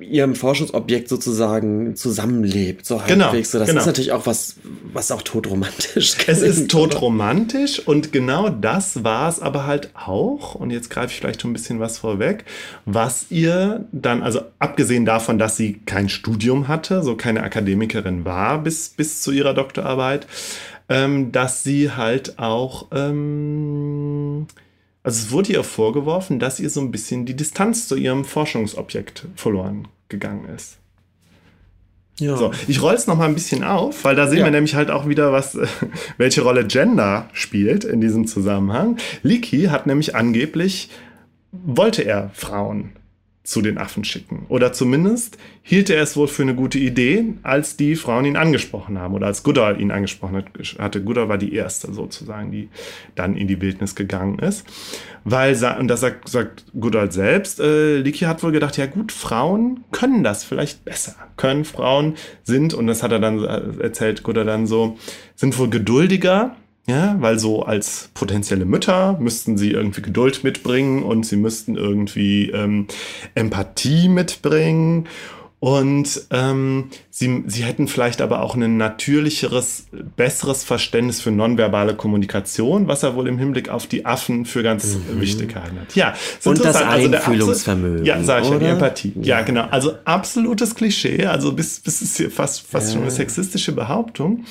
ihrem 0.00 0.34
Forschungsobjekt 0.34 1.08
sozusagen 1.08 1.94
zusammenlebt, 1.94 2.84
so 2.84 3.00
Genau, 3.06 3.26
halbwegs. 3.26 3.52
So, 3.52 3.60
das 3.60 3.68
genau. 3.68 3.80
ist 3.80 3.86
natürlich 3.86 4.10
auch 4.10 4.26
was, 4.26 4.56
was 4.92 5.12
auch 5.12 5.22
totromantisch 5.22 6.16
Es 6.26 6.42
ist 6.42 6.56
klingt, 6.56 6.74
oder? 6.74 6.90
totromantisch 6.90 7.78
und 7.78 8.10
genau 8.10 8.48
das 8.48 9.04
war 9.04 9.28
es 9.28 9.38
aber 9.38 9.64
halt 9.64 9.90
auch, 9.94 10.56
und 10.56 10.70
jetzt 10.70 10.90
greife 10.90 11.12
ich 11.12 11.18
vielleicht 11.20 11.42
schon 11.42 11.50
ein 11.50 11.54
bisschen 11.54 11.78
was 11.78 11.98
vorweg, 11.98 12.44
was 12.86 13.26
ihr 13.30 13.86
dann, 13.92 14.24
also 14.24 14.40
abgesehen 14.58 15.04
davon, 15.04 15.38
dass 15.38 15.56
sie 15.56 15.80
kein 15.86 16.08
Studium 16.08 16.66
hatte, 16.66 17.04
so 17.04 17.14
keine 17.14 17.44
Akademikerin 17.44 18.24
war 18.24 18.58
bis, 18.58 18.88
bis 18.88 19.20
zu 19.22 19.30
ihrer 19.30 19.54
Doktorarbeit, 19.54 20.26
ähm, 20.88 21.30
dass 21.30 21.62
sie 21.62 21.92
halt 21.92 22.40
auch, 22.40 22.88
ähm, 22.92 24.48
also 25.02 25.26
es 25.26 25.30
wurde 25.32 25.52
ihr 25.52 25.64
vorgeworfen, 25.64 26.38
dass 26.38 26.60
ihr 26.60 26.70
so 26.70 26.80
ein 26.80 26.90
bisschen 26.90 27.26
die 27.26 27.34
Distanz 27.36 27.88
zu 27.88 27.96
ihrem 27.96 28.24
Forschungsobjekt 28.24 29.26
verloren 29.36 29.88
gegangen 30.08 30.48
ist. 30.54 30.78
Ja. 32.18 32.36
So, 32.36 32.52
ich 32.68 32.80
roll 32.82 32.94
es 32.94 33.06
noch 33.06 33.16
mal 33.16 33.24
ein 33.26 33.34
bisschen 33.34 33.64
auf, 33.64 34.04
weil 34.04 34.14
da 34.14 34.28
sehen 34.28 34.40
Ja. 34.40 34.44
wir 34.44 34.50
nämlich 34.52 34.74
halt 34.74 34.90
auch 34.90 35.08
wieder, 35.08 35.32
was, 35.32 35.58
welche 36.18 36.42
Rolle 36.42 36.66
Gender 36.66 37.28
spielt 37.32 37.84
in 37.84 38.00
diesem 38.00 38.26
Zusammenhang. 38.26 38.98
Leakey 39.22 39.64
hat 39.66 39.86
nämlich 39.86 40.14
angeblich, 40.14 40.90
wollte 41.52 42.02
er 42.02 42.30
Frauen 42.34 42.92
zu 43.44 43.60
den 43.60 43.76
Affen 43.76 44.04
schicken. 44.04 44.46
Oder 44.48 44.72
zumindest 44.72 45.36
hielt 45.62 45.90
er 45.90 46.00
es 46.00 46.16
wohl 46.16 46.28
für 46.28 46.42
eine 46.42 46.54
gute 46.54 46.78
Idee, 46.78 47.24
als 47.42 47.76
die 47.76 47.96
Frauen 47.96 48.24
ihn 48.24 48.36
angesprochen 48.36 48.98
haben 48.98 49.14
oder 49.14 49.26
als 49.26 49.42
Goodall 49.42 49.80
ihn 49.80 49.90
angesprochen 49.90 50.36
hat- 50.36 50.78
hatte. 50.78 51.02
Goodall 51.02 51.28
war 51.28 51.38
die 51.38 51.52
erste 51.52 51.92
sozusagen, 51.92 52.52
die 52.52 52.68
dann 53.16 53.36
in 53.36 53.48
die 53.48 53.60
Wildnis 53.60 53.96
gegangen 53.96 54.38
ist. 54.38 54.64
Weil, 55.24 55.56
und 55.78 55.88
das 55.88 56.00
sagt, 56.00 56.28
sagt 56.28 56.66
Goodall 56.78 57.10
selbst, 57.10 57.58
äh, 57.58 57.98
Leakey 57.98 58.24
hat 58.26 58.42
wohl 58.44 58.52
gedacht, 58.52 58.76
ja 58.76 58.86
gut, 58.86 59.10
Frauen 59.10 59.84
können 59.90 60.22
das 60.22 60.44
vielleicht 60.44 60.84
besser. 60.84 61.14
Können 61.36 61.64
Frauen 61.64 62.14
sind, 62.44 62.74
und 62.74 62.86
das 62.86 63.02
hat 63.02 63.10
er 63.12 63.18
dann 63.20 63.42
äh, 63.42 63.82
erzählt, 63.82 64.22
Goodall 64.22 64.44
dann 64.44 64.66
so, 64.68 64.98
sind 65.34 65.58
wohl 65.58 65.68
geduldiger, 65.70 66.56
ja, 66.86 67.16
weil 67.20 67.38
so 67.38 67.62
als 67.62 68.10
potenzielle 68.14 68.64
Mütter 68.64 69.16
müssten 69.20 69.56
sie 69.56 69.70
irgendwie 69.70 70.02
Geduld 70.02 70.42
mitbringen 70.44 71.02
und 71.02 71.24
sie 71.24 71.36
müssten 71.36 71.76
irgendwie 71.76 72.50
ähm, 72.50 72.86
Empathie 73.34 74.08
mitbringen. 74.08 75.06
Und 75.60 76.22
ähm, 76.32 76.88
sie, 77.08 77.44
sie 77.46 77.62
hätten 77.62 77.86
vielleicht 77.86 78.20
aber 78.20 78.42
auch 78.42 78.56
ein 78.56 78.78
natürlicheres, 78.78 79.86
besseres 80.16 80.64
Verständnis 80.64 81.20
für 81.20 81.30
nonverbale 81.30 81.94
Kommunikation, 81.94 82.88
was 82.88 83.04
er 83.04 83.14
wohl 83.14 83.28
im 83.28 83.38
Hinblick 83.38 83.68
auf 83.68 83.86
die 83.86 84.04
Affen 84.04 84.44
für 84.44 84.64
ganz 84.64 84.98
wichtig 85.12 85.54
gehalten 85.54 85.78
hat. 85.80 85.94
Ja, 85.94 86.08
Mhm. 86.44 86.50
Und 86.50 86.64
das 86.64 86.80
interessant. 86.80 87.12
der 87.14 87.20
absol- 87.20 87.26
Einfühlungsvermögen, 87.28 88.04
Ja, 88.04 88.24
sag 88.24 88.42
ich 88.42 88.50
ja, 88.50 88.56
die 88.58 88.64
oder? 88.64 88.72
Empathie. 88.72 89.12
Ja, 89.22 89.42
genau. 89.42 89.66
Also 89.70 89.92
absolutes 90.04 90.74
Klischee, 90.74 91.26
also 91.26 91.52
bis, 91.52 91.78
bis 91.78 92.02
ist 92.02 92.16
hier 92.16 92.32
fast, 92.32 92.62
fast 92.66 92.92
schon 92.94 93.02
eine 93.02 93.12
sexistische 93.12 93.70
Behauptung. 93.70 94.44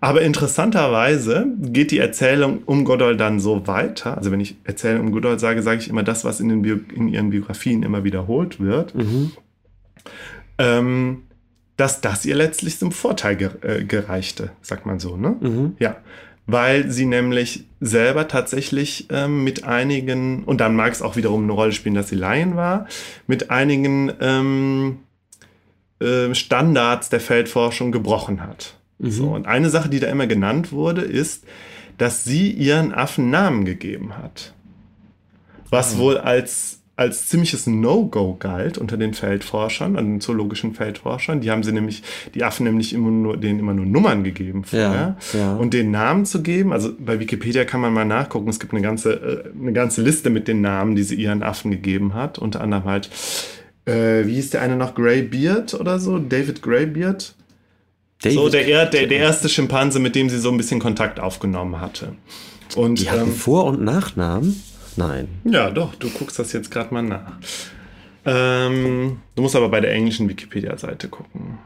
Aber 0.00 0.22
interessanterweise 0.22 1.46
geht 1.60 1.90
die 1.90 1.98
Erzählung 1.98 2.62
um 2.66 2.84
Godoy 2.84 3.16
dann 3.16 3.40
so 3.40 3.66
weiter. 3.66 4.16
Also 4.16 4.30
wenn 4.30 4.40
ich 4.40 4.56
Erzählung 4.64 5.06
um 5.06 5.12
Godoy 5.12 5.38
sage, 5.38 5.62
sage 5.62 5.80
ich 5.80 5.88
immer 5.88 6.04
das, 6.04 6.24
was 6.24 6.40
in, 6.40 6.48
den 6.48 6.62
Bio 6.62 6.78
in 6.94 7.08
ihren 7.08 7.30
Biografien 7.30 7.82
immer 7.82 8.04
wiederholt 8.04 8.60
wird. 8.60 8.94
Ähm, 10.58 11.24
dass 11.76 12.00
das 12.00 12.24
ihr 12.24 12.34
letztlich 12.34 12.78
zum 12.78 12.92
Vorteil 12.92 13.50
äh, 13.62 13.84
gereichte, 13.84 14.50
sagt 14.62 14.86
man 14.86 14.98
so, 14.98 15.16
ne? 15.16 15.36
Mhm. 15.40 15.76
Ja, 15.78 15.96
weil 16.46 16.90
sie 16.90 17.04
nämlich 17.04 17.64
selber 17.78 18.26
tatsächlich 18.26 19.06
ähm, 19.10 19.44
mit 19.44 19.64
einigen, 19.64 20.44
und 20.44 20.60
dann 20.60 20.74
mag 20.74 20.92
es 20.92 21.02
auch 21.02 21.16
wiederum 21.16 21.44
eine 21.44 21.52
Rolle 21.52 21.72
spielen, 21.72 21.94
dass 21.94 22.08
sie 22.08 22.16
Laien 22.16 22.56
war, 22.56 22.86
mit 23.26 23.50
einigen 23.50 24.10
ähm, 24.20 24.98
äh, 26.00 26.34
Standards 26.34 27.10
der 27.10 27.20
Feldforschung 27.20 27.92
gebrochen 27.92 28.42
hat. 28.42 28.77
So, 28.98 29.28
und 29.34 29.46
eine 29.46 29.70
Sache, 29.70 29.88
die 29.88 30.00
da 30.00 30.08
immer 30.08 30.26
genannt 30.26 30.72
wurde, 30.72 31.02
ist, 31.02 31.44
dass 31.98 32.24
sie 32.24 32.50
ihren 32.50 32.92
Affen 32.92 33.30
Namen 33.30 33.64
gegeben 33.64 34.16
hat. 34.16 34.54
Was 35.70 35.98
wohl 35.98 36.16
als, 36.16 36.80
als 36.96 37.26
ziemliches 37.28 37.66
No-Go 37.66 38.36
galt 38.38 38.78
unter 38.78 38.96
den 38.96 39.12
Feldforschern, 39.12 39.96
an 39.96 40.06
den 40.06 40.20
zoologischen 40.20 40.74
Feldforschern. 40.74 41.40
Die 41.40 41.50
haben 41.50 41.62
sie 41.62 41.72
nämlich, 41.72 42.02
die 42.34 42.42
Affen 42.42 42.64
nämlich 42.64 42.94
immer 42.94 43.10
nur, 43.10 43.36
denen 43.36 43.58
immer 43.58 43.74
nur 43.74 43.84
Nummern 43.84 44.24
gegeben 44.24 44.64
vorher. 44.64 45.16
Ja, 45.34 45.38
ja. 45.38 45.56
Und 45.56 45.74
den 45.74 45.90
Namen 45.90 46.24
zu 46.24 46.42
geben, 46.42 46.72
also 46.72 46.90
bei 46.98 47.20
Wikipedia 47.20 47.64
kann 47.64 47.82
man 47.82 47.92
mal 47.92 48.06
nachgucken, 48.06 48.48
es 48.48 48.58
gibt 48.58 48.72
eine 48.72 48.82
ganze, 48.82 49.12
äh, 49.12 49.50
eine 49.60 49.72
ganze 49.74 50.02
Liste 50.02 50.30
mit 50.30 50.48
den 50.48 50.62
Namen, 50.62 50.96
die 50.96 51.02
sie 51.02 51.16
ihren 51.16 51.42
Affen 51.42 51.70
gegeben 51.70 52.14
hat. 52.14 52.38
Unter 52.38 52.62
anderem 52.62 52.84
halt, 52.84 53.10
äh, 53.84 54.24
wie 54.24 54.34
hieß 54.34 54.50
der 54.50 54.62
eine 54.62 54.76
noch, 54.76 54.94
Greybeard 54.94 55.74
oder 55.74 55.98
so? 55.98 56.18
David 56.18 56.62
Greybeard? 56.62 57.34
David, 58.22 58.36
So, 58.38 58.48
der, 58.48 58.66
er- 58.66 58.86
der, 58.86 59.06
der 59.06 59.18
erste 59.18 59.48
Schimpanse, 59.48 59.98
mit 60.00 60.14
dem 60.16 60.28
sie 60.28 60.38
so 60.38 60.50
ein 60.50 60.56
bisschen 60.56 60.80
Kontakt 60.80 61.20
aufgenommen 61.20 61.80
hatte. 61.80 62.14
Und 62.76 63.00
die 63.00 63.08
hatten 63.10 63.28
ähm, 63.28 63.34
Vor- 63.34 63.64
und 63.66 63.82
Nachnamen? 63.82 64.62
Nein. 64.96 65.28
ja, 65.44 65.70
doch, 65.70 65.94
du 65.94 66.10
guckst 66.10 66.38
das 66.40 66.52
jetzt 66.52 66.70
gerade 66.72 66.92
mal 66.92 67.02
nach. 67.02 67.38
Ähm, 68.24 69.18
du 69.36 69.42
musst 69.42 69.54
aber 69.54 69.68
bei 69.68 69.80
der 69.80 69.92
englischen 69.92 70.28
Wikipedia-Seite 70.28 71.08
gucken. 71.08 71.58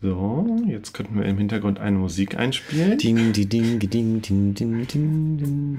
So, 0.00 0.46
jetzt 0.68 0.92
könnten 0.92 1.16
wir 1.18 1.24
im 1.24 1.38
Hintergrund 1.38 1.80
eine 1.80 1.96
Musik 1.98 2.36
einspielen. 2.36 2.98
Ding, 2.98 3.32
die, 3.32 3.46
ding, 3.46 3.78
die, 3.78 3.86
ding, 3.88 4.20
ding, 4.20 4.54
ding, 4.54 4.86
ding, 4.86 5.38
ding. 5.38 5.78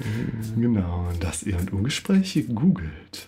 Genau, 0.60 1.10
dass 1.20 1.44
ihr 1.44 1.58
und 1.58 1.72
Ungespräche 1.72 2.44
googelt. 2.44 3.28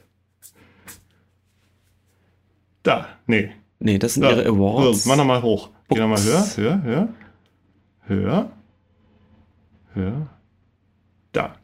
Da, 2.84 3.08
nee. 3.28 3.52
Nee, 3.80 4.00
das 4.00 4.16
sind 4.16 4.24
Da. 4.24 4.32
ihre 4.32 4.46
Awards. 4.48 5.04
So, 5.04 5.10
mach 5.10 5.18
nochmal 5.18 5.42
hoch. 5.42 5.70
Geh 5.90 6.00
nochmal 6.00 6.22
höher, 6.22 6.46
höher, 6.56 6.84
höher. 6.84 7.08
Höher. 8.08 8.52
Höher. 9.94 10.28
Da. 11.32 11.56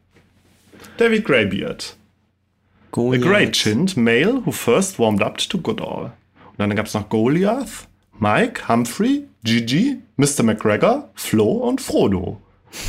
David 0.96 1.24
Greybeard. 1.24 1.96
A 1.96 2.94
Goliath. 2.94 3.22
great-chinned 3.22 3.96
male 3.96 4.42
who 4.44 4.52
first 4.52 4.98
warmed 4.98 5.22
up 5.22 5.38
to 5.38 5.58
Goodall. 5.58 6.12
Und 6.50 6.58
dann 6.58 6.74
gab 6.76 6.86
es 6.86 6.94
noch 6.94 7.08
Goliath, 7.08 7.88
Mike, 8.18 8.68
Humphrey, 8.68 9.24
Gigi, 9.42 9.98
Mr. 10.16 10.44
McGregor, 10.44 11.10
Flo 11.14 11.50
und 11.52 11.80
Frodo. 11.80 12.40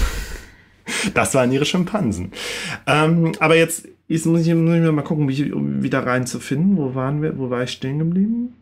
Das 1.15 1.33
waren 1.33 1.51
ihre 1.51 1.65
Schimpansen. 1.65 2.31
Ähm, 2.85 3.31
aber 3.39 3.55
jetzt, 3.55 3.87
jetzt 4.07 4.27
muss, 4.27 4.41
ich, 4.45 4.53
muss 4.53 4.75
ich 4.75 4.91
mal 4.91 5.01
gucken, 5.01 5.27
wie, 5.27 5.51
um 5.51 5.81
wieder 5.81 6.05
reinzufinden. 6.05 6.77
Wo 6.77 6.93
waren 6.93 7.23
wir? 7.23 7.39
Wo 7.39 7.49
war 7.49 7.63
ich 7.63 7.71
stehen 7.71 7.97
geblieben? 7.97 8.53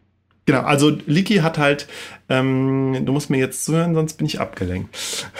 Genau, 0.45 0.61
also 0.61 0.89
Licky 1.05 1.37
hat 1.37 1.57
halt, 1.57 1.87
ähm, 2.29 3.01
du 3.05 3.13
musst 3.13 3.29
mir 3.29 3.37
jetzt 3.37 3.63
zuhören, 3.63 3.95
sonst 3.95 4.15
bin 4.15 4.27
ich 4.27 4.39
abgelenkt. 4.39 4.95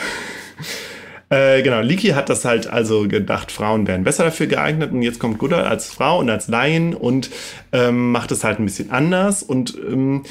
Äh, 1.33 1.63
genau, 1.63 1.81
Leaky 1.81 2.09
hat 2.09 2.29
das 2.29 2.45
halt 2.45 2.67
also 2.67 3.07
gedacht, 3.07 3.51
Frauen 3.51 3.87
wären 3.87 4.03
besser 4.03 4.25
dafür 4.25 4.45
geeignet 4.45 4.91
und 4.91 5.01
jetzt 5.01 5.19
kommt 5.19 5.39
Goodall 5.39 5.63
als 5.63 5.91
Frau 5.91 6.19
und 6.19 6.29
als 6.29 6.47
Laien 6.47 6.93
und 6.93 7.31
ähm, 7.71 8.11
macht 8.11 8.31
es 8.31 8.43
halt 8.43 8.59
ein 8.59 8.65
bisschen 8.65 8.91
anders 8.91 9.41
und 9.41 9.75
ähm, 9.75 10.25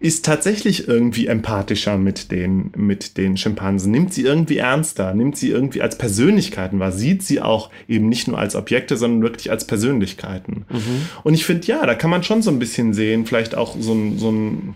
ist 0.00 0.24
tatsächlich 0.24 0.88
irgendwie 0.88 1.26
empathischer 1.26 1.96
mit 1.96 2.30
den, 2.30 2.72
mit 2.76 3.16
den 3.16 3.36
Schimpansen, 3.36 3.90
nimmt 3.90 4.12
sie 4.12 4.22
irgendwie 4.22 4.58
ernster, 4.58 5.14
nimmt 5.14 5.36
sie 5.36 5.50
irgendwie 5.50 5.82
als 5.82 5.96
Persönlichkeiten 5.96 6.78
wahr, 6.78 6.92
sieht 6.92 7.22
sie 7.22 7.40
auch 7.40 7.70
eben 7.88 8.08
nicht 8.08 8.28
nur 8.28 8.38
als 8.38 8.54
Objekte, 8.54 8.96
sondern 8.96 9.22
wirklich 9.22 9.50
als 9.50 9.66
Persönlichkeiten. 9.66 10.66
Und 11.22 11.34
ich 11.34 11.44
finde, 11.44 11.66
ja, 11.66 11.86
da 11.86 11.94
kann 11.94 12.10
man 12.10 12.22
schon 12.22 12.42
so 12.42 12.50
ein 12.50 12.58
bisschen 12.58 12.92
sehen, 12.92 13.24
vielleicht 13.26 13.54
auch 13.54 13.76
so 13.78 13.94
ein, 13.94 14.18
so 14.18 14.30
ein 14.30 14.74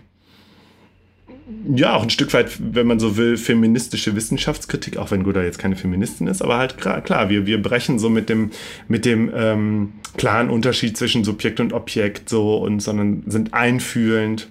ja, 1.73 1.95
auch 1.95 2.03
ein 2.03 2.09
Stück 2.09 2.33
weit, 2.33 2.57
wenn 2.59 2.87
man 2.87 2.99
so 2.99 3.17
will, 3.17 3.37
feministische 3.37 4.15
Wissenschaftskritik, 4.15 4.97
auch 4.97 5.11
wenn 5.11 5.23
Goodall 5.23 5.45
jetzt 5.45 5.59
keine 5.59 5.75
Feministin 5.75 6.27
ist, 6.27 6.41
aber 6.41 6.57
halt 6.57 6.77
klar, 6.77 7.01
klar 7.01 7.29
wir, 7.29 7.45
wir 7.45 7.61
brechen 7.61 7.99
so 7.99 8.09
mit 8.09 8.29
dem, 8.29 8.51
mit 8.87 9.05
dem 9.05 9.31
ähm, 9.35 9.93
klaren 10.17 10.49
Unterschied 10.49 10.97
zwischen 10.97 11.23
Subjekt 11.23 11.59
und 11.59 11.73
Objekt 11.73 12.29
so 12.29 12.57
und 12.57 12.81
sondern 12.81 13.23
sind 13.27 13.53
einfühlend. 13.53 14.49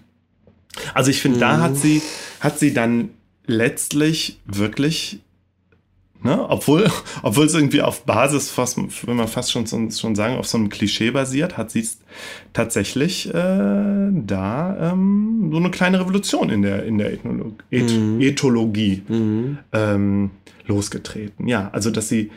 Also 0.95 1.11
ich 1.11 1.21
finde, 1.21 1.39
mhm. 1.39 1.41
da 1.41 1.61
hat 1.61 1.77
sie, 1.77 2.03
hat 2.41 2.59
sie 2.59 2.75
dann 2.75 3.11
letztlich 3.47 4.41
wirklich 4.47 5.21
Ne? 6.21 6.49
Obwohl, 6.49 6.91
obwohl 7.23 7.47
es 7.47 7.55
irgendwie 7.55 7.83
auf 7.83 8.05
Basis, 8.05 8.51
fast, 8.51 8.79
wenn 9.07 9.17
man 9.17 9.29
fast 9.29 9.53
schon, 9.53 9.67
schon 9.67 10.15
sagen, 10.15 10.37
auf 10.37 10.49
so 10.49 10.59
einem 10.59 10.69
Klischee 10.69 11.11
basiert, 11.11 11.57
hat 11.57 11.71
sie 11.71 11.87
tatsächlich 12.53 13.29
äh, 13.29 13.33
da 13.33 14.93
ähm, 14.93 15.51
so 15.53 15.59
eine 15.59 15.71
kleine 15.71 16.01
Revolution 16.01 16.51
in 16.51 16.63
der, 16.63 16.85
in 16.85 16.99
der 16.99 17.13
Ethnolog 17.13 17.63
Eth 17.71 17.93
mhm. 17.93 18.21
Ethologie 18.21 19.03
mhm. 19.07 19.59
Ähm, 19.73 20.31
losgetreten. 20.67 21.47
Ja, 21.47 21.71
also 21.73 21.91
dass 21.91 22.09
sie 22.09 22.31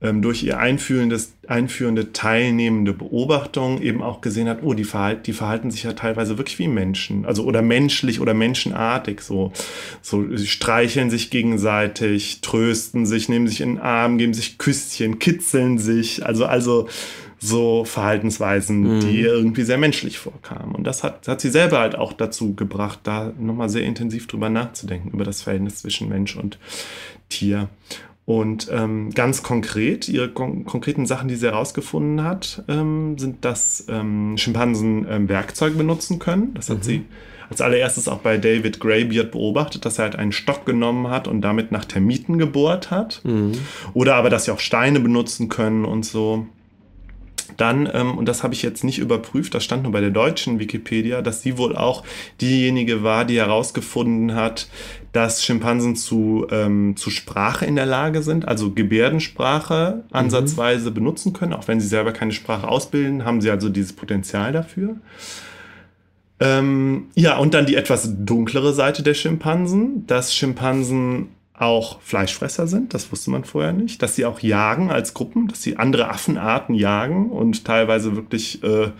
durch 0.00 0.42
ihr 0.42 0.58
einführendes, 0.58 1.32
einführende, 1.48 2.12
teilnehmende 2.12 2.92
Beobachtung 2.92 3.80
eben 3.80 4.02
auch 4.02 4.20
gesehen 4.20 4.46
hat, 4.46 4.58
oh, 4.62 4.74
die, 4.74 4.84
verhalten, 4.84 5.22
die 5.22 5.32
verhalten 5.32 5.70
sich 5.70 5.84
ja 5.84 5.94
teilweise 5.94 6.36
wirklich 6.36 6.58
wie 6.58 6.68
Menschen, 6.68 7.24
also 7.24 7.44
oder 7.44 7.62
menschlich 7.62 8.20
oder 8.20 8.34
menschenartig, 8.34 9.22
so, 9.22 9.52
so 10.02 10.36
sie 10.36 10.48
streicheln 10.48 11.08
sich 11.08 11.30
gegenseitig, 11.30 12.42
trösten 12.42 13.06
sich, 13.06 13.30
nehmen 13.30 13.48
sich 13.48 13.62
in 13.62 13.76
den 13.76 13.78
Arm, 13.78 14.18
geben 14.18 14.34
sich 14.34 14.58
Küsschen, 14.58 15.18
kitzeln 15.18 15.78
sich, 15.78 16.26
also, 16.26 16.44
also 16.44 16.88
so 17.38 17.86
Verhaltensweisen, 17.86 18.96
mhm. 18.96 19.00
die 19.00 19.20
irgendwie 19.20 19.62
sehr 19.62 19.78
menschlich 19.78 20.18
vorkamen. 20.18 20.74
Und 20.74 20.84
das 20.84 21.04
hat, 21.04 21.26
hat 21.26 21.40
sie 21.40 21.50
selber 21.50 21.78
halt 21.78 21.94
auch 21.94 22.12
dazu 22.12 22.54
gebracht, 22.54 23.00
da 23.04 23.32
nochmal 23.38 23.70
sehr 23.70 23.84
intensiv 23.84 24.26
drüber 24.26 24.50
nachzudenken, 24.50 25.10
über 25.10 25.24
das 25.24 25.42
Verhältnis 25.42 25.76
zwischen 25.78 26.08
Mensch 26.08 26.36
und 26.36 26.58
Tier. 27.28 27.68
Und 28.26 28.68
ähm, 28.72 29.10
ganz 29.12 29.44
konkret, 29.44 30.08
ihre 30.08 30.28
kon 30.28 30.64
konkreten 30.64 31.06
Sachen, 31.06 31.28
die 31.28 31.36
sie 31.36 31.46
herausgefunden 31.46 32.24
hat, 32.24 32.64
ähm, 32.66 33.16
sind, 33.18 33.44
dass 33.44 33.86
ähm, 33.88 34.36
Schimpansen 34.36 35.06
ähm, 35.08 35.28
Werkzeuge 35.28 35.76
benutzen 35.76 36.18
können. 36.18 36.52
Das 36.54 36.68
hat 36.68 36.78
mhm. 36.78 36.82
sie 36.82 37.04
als 37.48 37.60
allererstes 37.60 38.08
auch 38.08 38.18
bei 38.18 38.36
David 38.36 38.80
Greybeard 38.80 39.30
beobachtet, 39.30 39.84
dass 39.84 39.98
er 39.98 40.06
halt 40.06 40.16
einen 40.16 40.32
Stock 40.32 40.66
genommen 40.66 41.08
hat 41.08 41.28
und 41.28 41.40
damit 41.40 41.70
nach 41.70 41.84
Termiten 41.84 42.38
gebohrt 42.38 42.90
hat. 42.90 43.20
Mhm. 43.22 43.52
Oder 43.94 44.16
aber, 44.16 44.28
dass 44.28 44.46
sie 44.46 44.50
auch 44.50 44.58
Steine 44.58 44.98
benutzen 44.98 45.48
können 45.48 45.84
und 45.84 46.04
so. 46.04 46.46
Dann, 47.56 47.88
ähm, 47.92 48.18
und 48.18 48.26
das 48.28 48.42
habe 48.42 48.54
ich 48.54 48.62
jetzt 48.62 48.84
nicht 48.84 48.98
überprüft, 48.98 49.54
das 49.54 49.64
stand 49.64 49.84
nur 49.84 49.92
bei 49.92 50.00
der 50.00 50.10
deutschen 50.10 50.58
Wikipedia, 50.58 51.22
dass 51.22 51.42
sie 51.42 51.56
wohl 51.58 51.76
auch 51.76 52.04
diejenige 52.40 53.02
war, 53.02 53.24
die 53.24 53.38
herausgefunden 53.38 54.34
hat, 54.34 54.68
dass 55.12 55.44
Schimpansen 55.44 55.96
zu, 55.96 56.46
ähm, 56.50 56.96
zu 56.96 57.10
Sprache 57.10 57.64
in 57.64 57.76
der 57.76 57.86
Lage 57.86 58.22
sind, 58.22 58.46
also 58.46 58.72
Gebärdensprache 58.72 60.04
mhm. 60.08 60.16
ansatzweise 60.16 60.90
benutzen 60.90 61.32
können. 61.32 61.52
Auch 61.54 61.68
wenn 61.68 61.80
sie 61.80 61.88
selber 61.88 62.12
keine 62.12 62.32
Sprache 62.32 62.68
ausbilden, 62.68 63.24
haben 63.24 63.40
sie 63.40 63.50
also 63.50 63.68
dieses 63.68 63.94
Potenzial 63.94 64.52
dafür. 64.52 64.96
Ähm, 66.38 67.06
ja, 67.14 67.38
und 67.38 67.54
dann 67.54 67.64
die 67.64 67.76
etwas 67.76 68.10
dunklere 68.18 68.74
Seite 68.74 69.02
der 69.02 69.14
Schimpansen, 69.14 70.06
dass 70.06 70.34
Schimpansen 70.34 71.28
auch 71.58 72.00
Fleischfresser 72.02 72.66
sind, 72.66 72.94
das 72.94 73.10
wusste 73.10 73.30
man 73.30 73.44
vorher 73.44 73.72
nicht, 73.72 74.02
dass 74.02 74.14
sie 74.14 74.24
auch 74.24 74.40
jagen 74.40 74.90
als 74.90 75.14
Gruppen, 75.14 75.48
dass 75.48 75.62
sie 75.62 75.76
andere 75.76 76.08
Affenarten 76.08 76.74
jagen 76.74 77.30
und 77.30 77.64
teilweise 77.64 78.16
wirklich, 78.16 78.62
äh, 78.62 78.90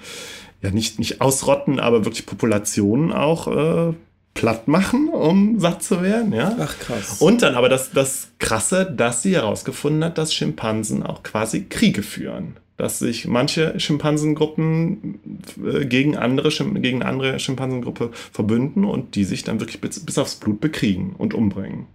ja 0.62 0.70
nicht, 0.70 0.98
nicht 0.98 1.20
ausrotten, 1.20 1.80
aber 1.80 2.04
wirklich 2.04 2.26
Populationen 2.26 3.12
auch 3.12 3.48
äh, 3.48 3.94
platt 4.36 4.68
machen, 4.68 5.08
um 5.08 5.58
satt 5.58 5.82
zu 5.82 6.02
werden. 6.02 6.32
Ja? 6.32 6.56
Ach 6.60 6.78
krass. 6.78 7.20
Und 7.20 7.42
dann 7.42 7.54
aber 7.56 7.68
das, 7.68 7.90
das 7.90 8.28
Krasse, 8.38 8.90
dass 8.90 9.22
sie 9.22 9.34
herausgefunden 9.34 10.04
hat, 10.04 10.18
dass 10.18 10.32
Schimpansen 10.32 11.02
auch 11.02 11.22
quasi 11.22 11.64
Kriege 11.64 12.02
führen. 12.02 12.56
Dass 12.76 12.98
sich 12.98 13.26
manche 13.26 13.80
Schimpansengruppen 13.80 15.18
äh, 15.64 15.86
gegen 15.86 16.16
andere, 16.16 16.50
gegen 16.78 17.02
andere 17.02 17.38
Schimpansengruppe 17.38 18.10
verbünden 18.32 18.84
und 18.84 19.14
die 19.14 19.24
sich 19.24 19.44
dann 19.44 19.60
wirklich 19.60 19.80
bis, 19.80 20.04
bis 20.04 20.18
aufs 20.18 20.34
Blut 20.36 20.60
bekriegen 20.60 21.14
und 21.16 21.32
umbringen. 21.32 21.86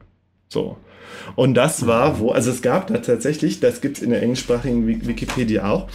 So. 0.52 0.78
Und 1.36 1.54
das 1.54 1.88
war 1.88 2.20
wo, 2.20 2.32
also 2.32 2.52
es 2.52 2.62
gab 2.62 2.88
da 2.88 2.98
tatsächlich, 2.98 3.60
das 3.60 3.82
gibt 3.82 3.98
es 3.98 4.04
in 4.04 4.10
der 4.10 4.22
englischsprachigen 4.22 4.86
Wikipedia 4.86 5.70
auch, 5.70 5.88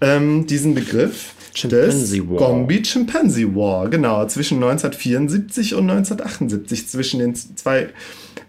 ähm, 0.00 0.46
diesen 0.46 0.74
Begriff 0.74 1.34
des 1.64 2.12
War. 2.28 2.36
Gombi 2.36 2.82
Chimpanzee 2.82 3.54
War, 3.54 3.88
genau, 3.88 4.24
zwischen 4.26 4.62
1974 4.62 5.74
und 5.74 5.90
1978, 5.90 6.88
zwischen 6.88 7.18
den 7.18 7.34
zwei 7.34 7.88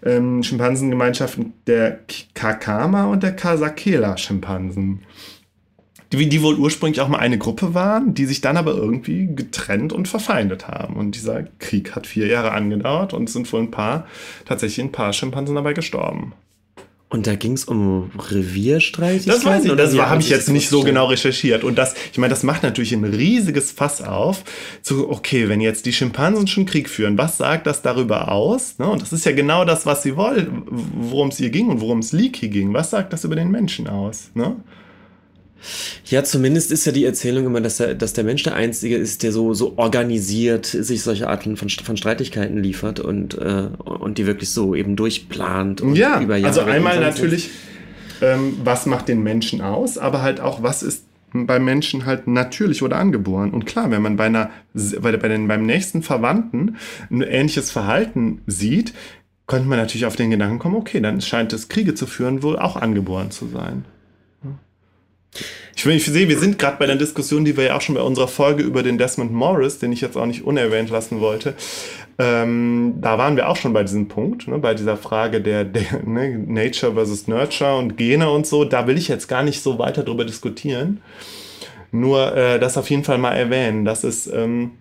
ähm, 0.04 0.42
Schimpansengemeinschaften 0.42 1.54
der 1.66 2.00
Kakama 2.34 3.06
und 3.06 3.22
der 3.22 3.34
Kasakela-Schimpansen 3.34 5.00
die, 6.12 6.28
die 6.28 6.42
wohl 6.42 6.56
ursprünglich 6.56 7.00
auch 7.00 7.08
mal 7.08 7.18
eine 7.18 7.38
Gruppe 7.38 7.74
waren, 7.74 8.14
die 8.14 8.26
sich 8.26 8.40
dann 8.40 8.56
aber 8.56 8.74
irgendwie 8.74 9.28
getrennt 9.34 9.92
und 9.92 10.08
verfeindet 10.08 10.68
haben. 10.68 10.96
Und 10.96 11.14
dieser 11.14 11.44
Krieg 11.58 11.96
hat 11.96 12.06
vier 12.06 12.26
Jahre 12.26 12.52
angedauert 12.52 13.14
und 13.14 13.28
es 13.28 13.32
sind 13.32 13.50
wohl 13.52 13.62
ein 13.62 13.70
paar, 13.70 14.06
tatsächlich 14.44 14.84
ein 14.84 14.92
paar 14.92 15.12
Schimpansen 15.12 15.56
dabei 15.56 15.72
gestorben. 15.72 16.34
Und 17.08 17.26
da 17.26 17.34
ging 17.34 17.52
es 17.52 17.64
um 17.64 18.10
Revierstreit? 18.18 19.28
Das 19.28 19.44
weiß 19.44 19.66
ich, 19.66 19.70
oder 19.70 19.84
das 19.84 19.98
habe 19.98 20.22
ich 20.22 20.30
jetzt 20.30 20.48
nicht 20.48 20.70
so 20.70 20.82
genau 20.82 21.06
recherchiert. 21.06 21.62
Und 21.62 21.76
das, 21.76 21.94
ich 22.10 22.16
meine, 22.16 22.30
das 22.30 22.42
macht 22.42 22.62
natürlich 22.62 22.92
ein 22.92 23.04
riesiges 23.04 23.70
Fass 23.70 24.00
auf. 24.00 24.44
Zu, 24.80 25.10
okay, 25.10 25.50
wenn 25.50 25.60
jetzt 25.60 25.84
die 25.84 25.92
Schimpansen 25.92 26.46
schon 26.46 26.64
Krieg 26.64 26.88
führen, 26.88 27.18
was 27.18 27.36
sagt 27.36 27.66
das 27.66 27.82
darüber 27.82 28.32
aus? 28.32 28.78
Ne? 28.78 28.88
Und 28.88 29.02
das 29.02 29.12
ist 29.12 29.26
ja 29.26 29.32
genau 29.32 29.66
das, 29.66 29.84
was 29.84 30.02
sie 30.02 30.16
wollen, 30.16 30.62
worum 30.66 31.28
es 31.28 31.36
hier 31.36 31.50
ging 31.50 31.68
und 31.68 31.82
worum 31.82 31.98
es 31.98 32.12
Leaky 32.12 32.48
ging. 32.48 32.72
Was 32.72 32.88
sagt 32.88 33.12
das 33.12 33.24
über 33.24 33.36
den 33.36 33.50
Menschen 33.50 33.88
aus? 33.88 34.30
Ne? 34.32 34.56
Ja, 36.06 36.24
zumindest 36.24 36.72
ist 36.72 36.84
ja 36.84 36.92
die 36.92 37.04
Erzählung 37.04 37.46
immer, 37.46 37.60
dass 37.60 37.78
der, 37.78 37.94
dass 37.94 38.12
der 38.12 38.24
Mensch 38.24 38.42
der 38.42 38.54
Einzige 38.54 38.96
ist, 38.96 39.22
der 39.22 39.32
so, 39.32 39.54
so 39.54 39.74
organisiert 39.76 40.66
sich 40.66 41.02
solche 41.02 41.28
Arten 41.28 41.56
von, 41.56 41.68
von 41.68 41.96
Streitigkeiten 41.96 42.62
liefert 42.62 43.00
und, 43.00 43.38
äh, 43.38 43.68
und 43.84 44.18
die 44.18 44.26
wirklich 44.26 44.50
so 44.50 44.74
eben 44.74 44.96
durchplant 44.96 45.80
und 45.80 45.94
ja, 45.94 46.20
über 46.20 46.36
Jahre. 46.36 46.48
Also 46.48 46.60
einmal 46.62 47.00
natürlich, 47.00 47.50
ähm, 48.20 48.58
was 48.64 48.86
macht 48.86 49.08
den 49.08 49.22
Menschen 49.22 49.60
aus, 49.60 49.98
aber 49.98 50.22
halt 50.22 50.40
auch, 50.40 50.62
was 50.62 50.82
ist 50.82 51.04
beim 51.32 51.64
Menschen 51.64 52.04
halt 52.04 52.26
natürlich 52.26 52.82
oder 52.82 52.96
angeboren. 52.96 53.52
Und 53.52 53.64
klar, 53.64 53.90
wenn 53.90 54.02
man 54.02 54.16
bei 54.16 54.26
einer, 54.26 54.50
bei, 55.00 55.16
bei 55.16 55.28
den, 55.28 55.48
beim 55.48 55.64
nächsten 55.64 56.02
Verwandten 56.02 56.76
ein 57.10 57.22
ähnliches 57.22 57.70
Verhalten 57.70 58.42
sieht, 58.46 58.92
könnte 59.46 59.68
man 59.68 59.78
natürlich 59.78 60.06
auf 60.06 60.16
den 60.16 60.30
Gedanken 60.30 60.58
kommen, 60.58 60.76
okay, 60.76 61.00
dann 61.00 61.20
scheint 61.20 61.52
es 61.52 61.68
Kriege 61.68 61.94
zu 61.94 62.06
führen 62.06 62.42
wohl 62.42 62.58
auch 62.58 62.76
angeboren 62.76 63.30
zu 63.30 63.46
sein. 63.46 63.84
Ich, 65.74 65.86
ich 65.86 66.04
sehe, 66.04 66.28
wir 66.28 66.38
sind 66.38 66.58
gerade 66.58 66.76
bei 66.78 66.86
der 66.86 66.96
Diskussion, 66.96 67.44
die 67.44 67.56
wir 67.56 67.64
ja 67.64 67.76
auch 67.76 67.80
schon 67.80 67.94
bei 67.94 68.02
unserer 68.02 68.28
Folge 68.28 68.62
über 68.62 68.82
den 68.82 68.98
Desmond 68.98 69.32
Morris, 69.32 69.78
den 69.78 69.92
ich 69.92 70.00
jetzt 70.00 70.16
auch 70.16 70.26
nicht 70.26 70.44
unerwähnt 70.44 70.90
lassen 70.90 71.20
wollte, 71.20 71.54
ähm, 72.18 72.94
da 73.00 73.18
waren 73.18 73.36
wir 73.36 73.48
auch 73.48 73.56
schon 73.56 73.72
bei 73.72 73.82
diesem 73.82 74.08
Punkt, 74.08 74.46
ne, 74.46 74.58
bei 74.58 74.74
dieser 74.74 74.96
Frage 74.96 75.40
der, 75.40 75.64
der 75.64 76.02
ne, 76.04 76.38
Nature 76.38 76.94
versus 76.94 77.26
Nurture 77.26 77.78
und 77.78 77.96
Gene 77.96 78.30
und 78.30 78.46
so. 78.46 78.64
Da 78.64 78.86
will 78.86 78.98
ich 78.98 79.08
jetzt 79.08 79.28
gar 79.28 79.42
nicht 79.42 79.62
so 79.62 79.78
weiter 79.78 80.02
drüber 80.02 80.24
diskutieren. 80.24 81.00
Nur 81.90 82.36
äh, 82.36 82.58
das 82.58 82.76
auf 82.76 82.90
jeden 82.90 83.04
Fall 83.04 83.18
mal 83.18 83.32
erwähnen, 83.32 83.84
dass 83.84 84.04
es, 84.04 84.26
ähm, 84.26 84.72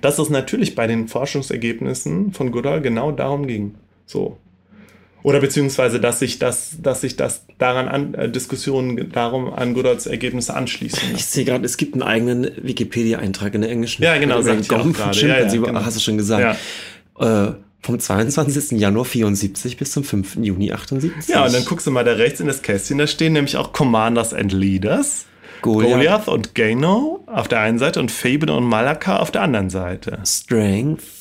dass 0.00 0.18
es 0.18 0.30
natürlich 0.30 0.74
bei 0.74 0.86
den 0.86 1.08
Forschungsergebnissen 1.08 2.32
von 2.32 2.50
Goodall 2.50 2.80
genau 2.80 3.12
darum 3.12 3.46
ging. 3.46 3.74
So, 4.06 4.38
oder 5.22 5.40
beziehungsweise, 5.40 6.00
dass 6.00 6.18
sich 6.18 6.38
das, 6.38 6.76
dass 6.82 7.02
sich 7.02 7.16
das 7.16 7.44
daran 7.58 7.88
an, 7.88 8.14
äh, 8.14 8.28
Diskussionen 8.30 9.10
darum 9.12 9.52
an 9.52 9.74
Goodalls 9.74 10.06
Ergebnisse 10.06 10.54
anschließen. 10.54 11.00
Ich 11.14 11.26
sehe 11.26 11.44
gerade, 11.44 11.64
es 11.64 11.76
gibt 11.76 11.94
einen 11.94 12.02
eigenen 12.02 12.50
Wikipedia-Eintrag 12.62 13.54
in 13.54 13.60
der 13.60 13.70
englischen. 13.70 14.02
Ja, 14.02 14.16
genau, 14.18 14.40
sag 14.42 14.60
ich 14.60 14.70
auch 14.70 14.84
ja, 15.22 15.38
ja, 15.40 15.48
genau. 15.48 15.84
hast 15.84 15.96
du 15.96 16.00
schon 16.00 16.16
gesagt. 16.16 16.58
Ja. 17.18 17.48
Äh, 17.48 17.54
vom 17.82 17.98
22. 17.98 18.78
Januar 18.78 19.04
74 19.04 19.76
bis 19.76 19.92
zum 19.92 20.04
5. 20.04 20.36
Juni 20.36 20.72
78. 20.72 21.28
Ja, 21.28 21.46
und 21.46 21.54
dann 21.54 21.64
guckst 21.64 21.86
du 21.86 21.90
mal 21.90 22.04
da 22.04 22.12
rechts 22.12 22.40
in 22.40 22.46
das 22.46 22.62
Kästchen, 22.62 22.98
da 22.98 23.06
stehen 23.06 23.32
nämlich 23.32 23.56
auch 23.56 23.72
Commanders 23.72 24.34
and 24.34 24.52
Leaders. 24.52 25.26
Goliath, 25.62 25.92
Goliath 25.92 26.28
und 26.28 26.54
Gano 26.54 27.22
auf 27.26 27.46
der 27.46 27.60
einen 27.60 27.78
Seite 27.78 28.00
und 28.00 28.10
Fabian 28.10 28.48
und 28.48 28.64
Malaka 28.64 29.18
auf 29.18 29.30
der 29.30 29.42
anderen 29.42 29.68
Seite. 29.68 30.18
Strength, 30.24 31.19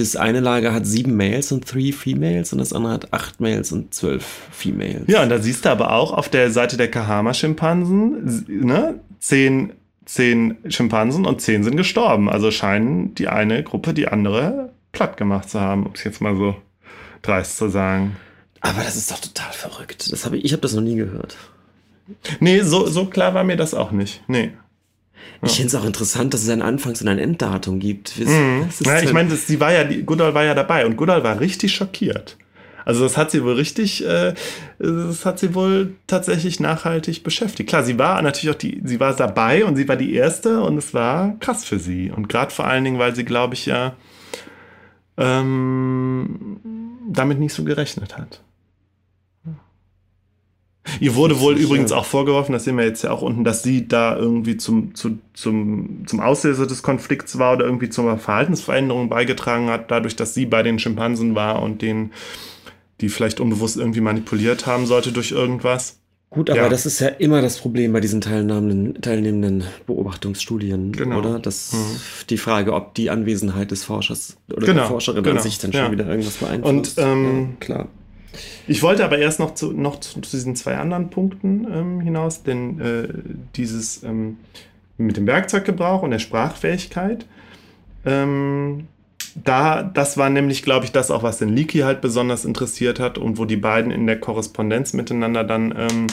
das 0.00 0.16
eine 0.16 0.40
Lager 0.40 0.72
hat 0.72 0.86
sieben 0.86 1.16
Males 1.16 1.52
und 1.52 1.66
three 1.66 1.92
Females 1.92 2.52
und 2.52 2.58
das 2.58 2.72
andere 2.72 2.92
hat 2.94 3.12
acht 3.12 3.40
Males 3.40 3.72
und 3.72 3.94
zwölf 3.94 4.24
Females. 4.50 5.04
Ja, 5.06 5.22
und 5.22 5.28
da 5.28 5.38
siehst 5.38 5.64
du 5.64 5.70
aber 5.70 5.92
auch 5.92 6.12
auf 6.12 6.28
der 6.28 6.50
Seite 6.50 6.76
der 6.76 6.90
Kahama-Schimpansen, 6.90 8.46
ne, 8.48 9.00
zehn, 9.18 9.72
zehn 10.04 10.56
Schimpansen 10.68 11.26
und 11.26 11.40
zehn 11.40 11.62
sind 11.62 11.76
gestorben. 11.76 12.28
Also 12.28 12.50
scheinen 12.50 13.14
die 13.14 13.28
eine 13.28 13.62
Gruppe 13.62 13.94
die 13.94 14.08
andere 14.08 14.70
platt 14.92 15.16
gemacht 15.16 15.48
zu 15.50 15.60
haben, 15.60 15.86
um 15.86 15.92
es 15.94 16.04
jetzt 16.04 16.20
mal 16.20 16.36
so 16.36 16.56
dreist 17.22 17.56
zu 17.56 17.68
sagen. 17.68 18.16
Aber 18.60 18.82
das 18.82 18.96
ist 18.96 19.10
doch 19.10 19.20
total 19.20 19.52
verrückt. 19.52 20.12
Das 20.12 20.24
hab 20.24 20.32
ich 20.32 20.44
ich 20.44 20.52
habe 20.52 20.62
das 20.62 20.74
noch 20.74 20.82
nie 20.82 20.96
gehört. 20.96 21.36
Nee, 22.40 22.62
so, 22.62 22.86
so 22.86 23.06
klar 23.06 23.34
war 23.34 23.44
mir 23.44 23.56
das 23.56 23.72
auch 23.72 23.92
nicht. 23.92 24.22
Nee. 24.26 24.52
Ich 25.42 25.52
finde 25.52 25.68
es 25.68 25.74
auch 25.74 25.84
interessant, 25.86 26.34
dass 26.34 26.42
es 26.42 26.48
ein 26.50 26.60
Anfangs- 26.62 27.00
und 27.00 27.08
ein 27.08 27.18
Enddatum 27.18 27.78
gibt. 27.80 28.20
Was, 28.20 28.28
Mhm. 28.28 28.64
was 28.68 28.80
Ja, 28.80 29.00
ich 29.02 29.12
meine, 29.12 29.34
sie 29.34 29.58
war 29.60 29.72
ja, 29.72 29.84
die- 29.84 30.02
Goodall 30.02 30.34
war 30.34 30.44
ja 30.44 30.54
dabei 30.54 30.84
und 30.84 30.96
Goodall 30.96 31.24
war 31.24 31.40
richtig 31.40 31.74
schockiert. 31.74 32.36
Also 32.84 33.04
das 33.04 33.16
hat 33.16 33.30
sie 33.30 33.42
wohl 33.44 33.54
richtig, 33.54 34.04
äh, 34.06 34.34
das 34.78 35.24
hat 35.26 35.38
sie 35.38 35.54
wohl 35.54 35.94
tatsächlich 36.06 36.60
nachhaltig 36.60 37.22
beschäftigt. 37.22 37.68
Klar, 37.68 37.84
sie 37.84 37.98
war 37.98 38.20
natürlich 38.22 38.54
auch 38.54 38.58
die, 38.58 38.80
sie 38.84 38.98
war 39.00 39.14
dabei 39.14 39.64
und 39.64 39.76
sie 39.76 39.86
war 39.88 39.96
die 39.96 40.14
erste 40.14 40.60
und 40.62 40.76
es 40.78 40.92
war 40.94 41.36
krass 41.40 41.64
für 41.64 41.78
sie. 41.78 42.10
Und 42.10 42.28
gerade 42.28 42.50
vor 42.50 42.66
allen 42.66 42.84
Dingen, 42.84 42.98
weil 42.98 43.14
sie, 43.14 43.24
glaube 43.24 43.54
ich, 43.54 43.66
ja 43.66 43.94
ähm, 45.18 46.58
damit 47.08 47.38
nicht 47.38 47.52
so 47.54 47.64
gerechnet 47.64 48.16
hat. 48.16 48.40
Ihr 50.98 51.14
wurde 51.14 51.40
wohl 51.40 51.56
übrigens 51.58 51.92
auch 51.92 52.06
vorgeworfen, 52.06 52.52
das 52.52 52.64
sehen 52.64 52.76
wir 52.78 52.84
jetzt 52.84 53.02
ja 53.04 53.10
auch 53.10 53.22
unten, 53.22 53.44
dass 53.44 53.62
sie 53.62 53.86
da 53.86 54.16
irgendwie 54.16 54.56
zum, 54.56 54.94
zu, 54.94 55.18
zum, 55.34 56.04
zum 56.06 56.20
Auslöser 56.20 56.66
des 56.66 56.82
Konflikts 56.82 57.38
war 57.38 57.54
oder 57.54 57.66
irgendwie 57.66 57.90
zur 57.90 58.16
Verhaltensveränderung 58.18 59.08
beigetragen 59.10 59.68
hat, 59.68 59.90
dadurch, 59.90 60.16
dass 60.16 60.34
sie 60.34 60.46
bei 60.46 60.62
den 60.62 60.78
Schimpansen 60.78 61.34
war 61.34 61.62
und 61.62 61.82
den, 61.82 62.12
die 63.00 63.08
vielleicht 63.10 63.40
unbewusst 63.40 63.76
irgendwie 63.76 64.00
manipuliert 64.00 64.66
haben 64.66 64.86
sollte 64.86 65.12
durch 65.12 65.32
irgendwas. 65.32 65.98
Gut, 66.30 66.48
aber 66.48 66.60
Ja. 66.60 66.68
das 66.68 66.86
ist 66.86 67.00
ja 67.00 67.08
immer 67.08 67.42
das 67.42 67.58
Problem 67.58 67.92
bei 67.92 68.00
diesen 68.00 68.20
teilnehmenden, 68.20 69.02
teilnehmenden 69.02 69.64
Beobachtungsstudien, 69.86 70.92
Genau. 70.92 71.18
oder? 71.18 71.38
Das 71.40 71.72
Mhm. 71.72 71.96
die 72.30 72.36
Frage, 72.38 72.72
ob 72.72 72.94
die 72.94 73.10
Anwesenheit 73.10 73.70
des 73.70 73.84
Forschers 73.84 74.36
oder 74.52 74.64
Genau, 74.66 74.80
der 74.80 74.84
Forscherin 74.88 75.22
genau, 75.24 75.36
an 75.36 75.42
sich 75.42 75.58
dann 75.58 75.72
ja. 75.72 75.82
schon 75.84 75.92
wieder 75.92 76.06
irgendwas 76.06 76.34
beeinflusst. 76.34 76.98
Und, 76.98 77.04
ähm, 77.04 77.40
ja, 77.40 77.46
klar. 77.58 77.88
Ich 78.66 78.82
wollte 78.82 79.04
aber 79.04 79.18
erst 79.18 79.40
noch 79.40 79.54
zu, 79.54 79.72
noch 79.72 80.00
zu 80.00 80.20
diesen 80.20 80.56
zwei 80.56 80.76
anderen 80.76 81.10
Punkten 81.10 81.66
ähm, 81.72 82.00
hinaus, 82.00 82.42
denn 82.42 82.80
äh, 82.80 83.08
dieses 83.56 84.02
ähm, 84.02 84.38
mit 84.96 85.16
dem 85.16 85.26
Werkzeuggebrauch 85.26 86.02
und 86.02 86.10
der 86.10 86.18
Sprachfähigkeit, 86.18 87.26
ähm, 88.04 88.86
da, 89.34 89.82
das 89.82 90.16
war 90.16 90.30
nämlich, 90.30 90.62
glaube 90.62 90.84
ich, 90.84 90.92
das 90.92 91.10
auch, 91.10 91.22
was 91.22 91.38
den 91.38 91.50
Leaky 91.50 91.80
halt 91.80 92.00
besonders 92.00 92.44
interessiert 92.44 92.98
hat 92.98 93.18
und 93.18 93.38
wo 93.38 93.44
die 93.44 93.56
beiden 93.56 93.90
in 93.90 94.06
der 94.06 94.18
Korrespondenz 94.18 94.92
miteinander 94.92 95.44
dann 95.44 95.74
ähm, 95.76 96.06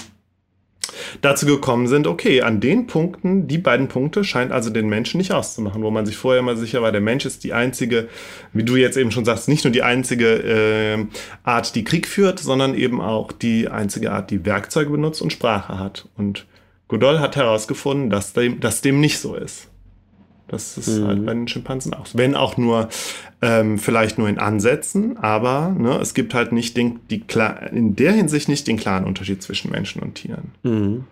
dazu 1.21 1.45
gekommen 1.45 1.87
sind, 1.87 2.07
okay, 2.07 2.41
an 2.41 2.59
den 2.59 2.87
Punkten, 2.87 3.47
die 3.47 3.57
beiden 3.57 3.87
Punkte 3.87 4.23
scheint 4.23 4.51
also 4.51 4.69
den 4.69 4.87
Menschen 4.89 5.17
nicht 5.17 5.31
auszumachen, 5.31 5.83
wo 5.83 5.91
man 5.91 6.05
sich 6.05 6.17
vorher 6.17 6.39
immer 6.39 6.55
sicher 6.55 6.81
war, 6.81 6.91
der 6.91 7.01
Mensch 7.01 7.25
ist 7.25 7.43
die 7.43 7.53
einzige, 7.53 8.07
wie 8.53 8.63
du 8.63 8.75
jetzt 8.75 8.97
eben 8.97 9.11
schon 9.11 9.25
sagst, 9.25 9.47
nicht 9.47 9.63
nur 9.63 9.71
die 9.71 9.83
einzige 9.83 10.35
ähm, 10.45 11.09
Art, 11.43 11.75
die 11.75 11.83
Krieg 11.83 12.07
führt, 12.07 12.39
sondern 12.39 12.75
eben 12.75 13.01
auch 13.01 13.31
die 13.31 13.67
einzige 13.67 14.11
Art, 14.11 14.31
die 14.31 14.45
Werkzeuge 14.45 14.89
benutzt 14.91 15.21
und 15.21 15.33
Sprache 15.33 15.79
hat. 15.79 16.07
Und 16.17 16.45
Goodall 16.87 17.19
hat 17.19 17.35
herausgefunden, 17.35 18.09
dass 18.09 18.33
dem, 18.33 18.59
dass 18.59 18.81
dem 18.81 18.99
nicht 18.99 19.19
so 19.19 19.35
ist. 19.35 19.69
Das 20.47 20.77
ist 20.77 20.87
Mhm. 20.99 21.07
halt 21.07 21.25
bei 21.25 21.33
den 21.33 21.47
Schimpansen 21.49 21.93
auch. 21.93 22.05
Wenn 22.13 22.33
auch 22.33 22.55
nur, 22.55 22.87
ähm, 23.41 23.77
vielleicht 23.77 24.17
nur 24.17 24.29
in 24.29 24.39
Ansätzen, 24.39 25.17
aber 25.17 25.75
ne, 25.77 25.99
es 26.01 26.13
gibt 26.13 26.33
halt 26.33 26.51
nicht 26.51 26.75
den, 26.75 26.99
die, 27.09 27.23
in 27.71 27.95
der 27.95 28.13
Hinsicht 28.13 28.49
nicht 28.49 28.67
den 28.67 28.77
klaren 28.77 29.05
Unterschied 29.05 29.41
zwischen 29.43 29.71
Menschen 29.71 30.01
und 30.01 30.15
Tieren. 30.15 30.51
Mhm. 30.63 31.03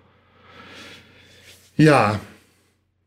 Ja, 1.78 2.20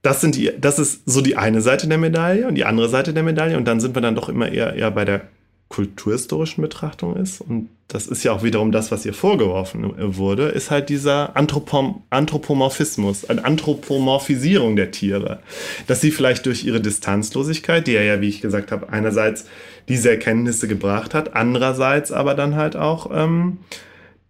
das, 0.03 0.21
sind 0.21 0.37
die, 0.37 0.53
das 0.61 0.79
ist 0.79 1.03
so 1.07 1.21
die 1.21 1.37
eine 1.37 1.63
Seite 1.63 1.89
der 1.89 1.99
Medaille 1.99 2.47
und 2.47 2.55
die 2.55 2.65
andere 2.65 2.89
Seite 2.89 3.13
der 3.13 3.23
Medaille. 3.23 3.57
Und 3.57 3.65
dann 3.65 3.81
sind 3.81 3.95
wir 3.95 4.03
dann 4.03 4.15
doch 4.15 4.29
immer 4.29 4.51
eher, 4.51 4.75
eher 4.75 4.91
bei 4.91 5.05
der 5.05 5.23
kulturhistorischen 5.69 6.63
Betrachtung 6.63 7.17
ist. 7.17 7.41
Und 7.41 7.69
das 7.89 8.07
ist 8.07 8.23
ja 8.23 8.33
auch 8.33 8.43
wiederum 8.43 8.73
das, 8.73 8.91
was 8.91 9.05
ihr 9.05 9.15
vorgeworfen 9.15 10.17
wurde, 10.17 10.49
ist 10.49 10.71
halt 10.71 10.89
dieser 10.89 11.37
Anthropom 11.37 12.03
Anthropomorphismus, 12.11 13.29
eine 13.29 13.45
Anthropomorphisierung 13.45 14.77
der 14.77 14.91
Tiere. 14.91 15.41
Dass 15.87 16.01
sie 16.01 16.11
vielleicht 16.11 16.47
durch 16.47 16.65
ihre 16.65 16.81
Distanzlosigkeit, 16.81 17.87
die 17.87 17.95
er 17.95 18.05
ja, 18.05 18.21
wie 18.21 18.29
ich 18.29 18.41
gesagt 18.41 18.73
habe, 18.73 18.91
einerseits 18.91 19.47
diese 19.89 20.11
Erkenntnisse 20.11 20.69
gebracht 20.69 21.15
hat, 21.15 21.35
andererseits 21.35 22.13
aber 22.13 22.35
dann 22.35 22.57
halt 22.57 22.77
auch 22.77 23.11
ähm, 23.13 23.59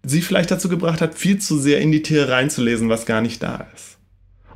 sie 0.04 0.22
vielleicht 0.22 0.50
dazu 0.50 0.68
gebracht 0.68 1.00
hat, 1.00 1.14
viel 1.14 1.38
zu 1.38 1.58
sehr 1.58 1.80
in 1.80 1.92
die 1.92 2.02
Tiere 2.02 2.30
reinzulesen, 2.30 2.88
was 2.88 3.06
gar 3.06 3.20
nicht 3.20 3.42
da 3.42 3.66
ist. 3.74 3.97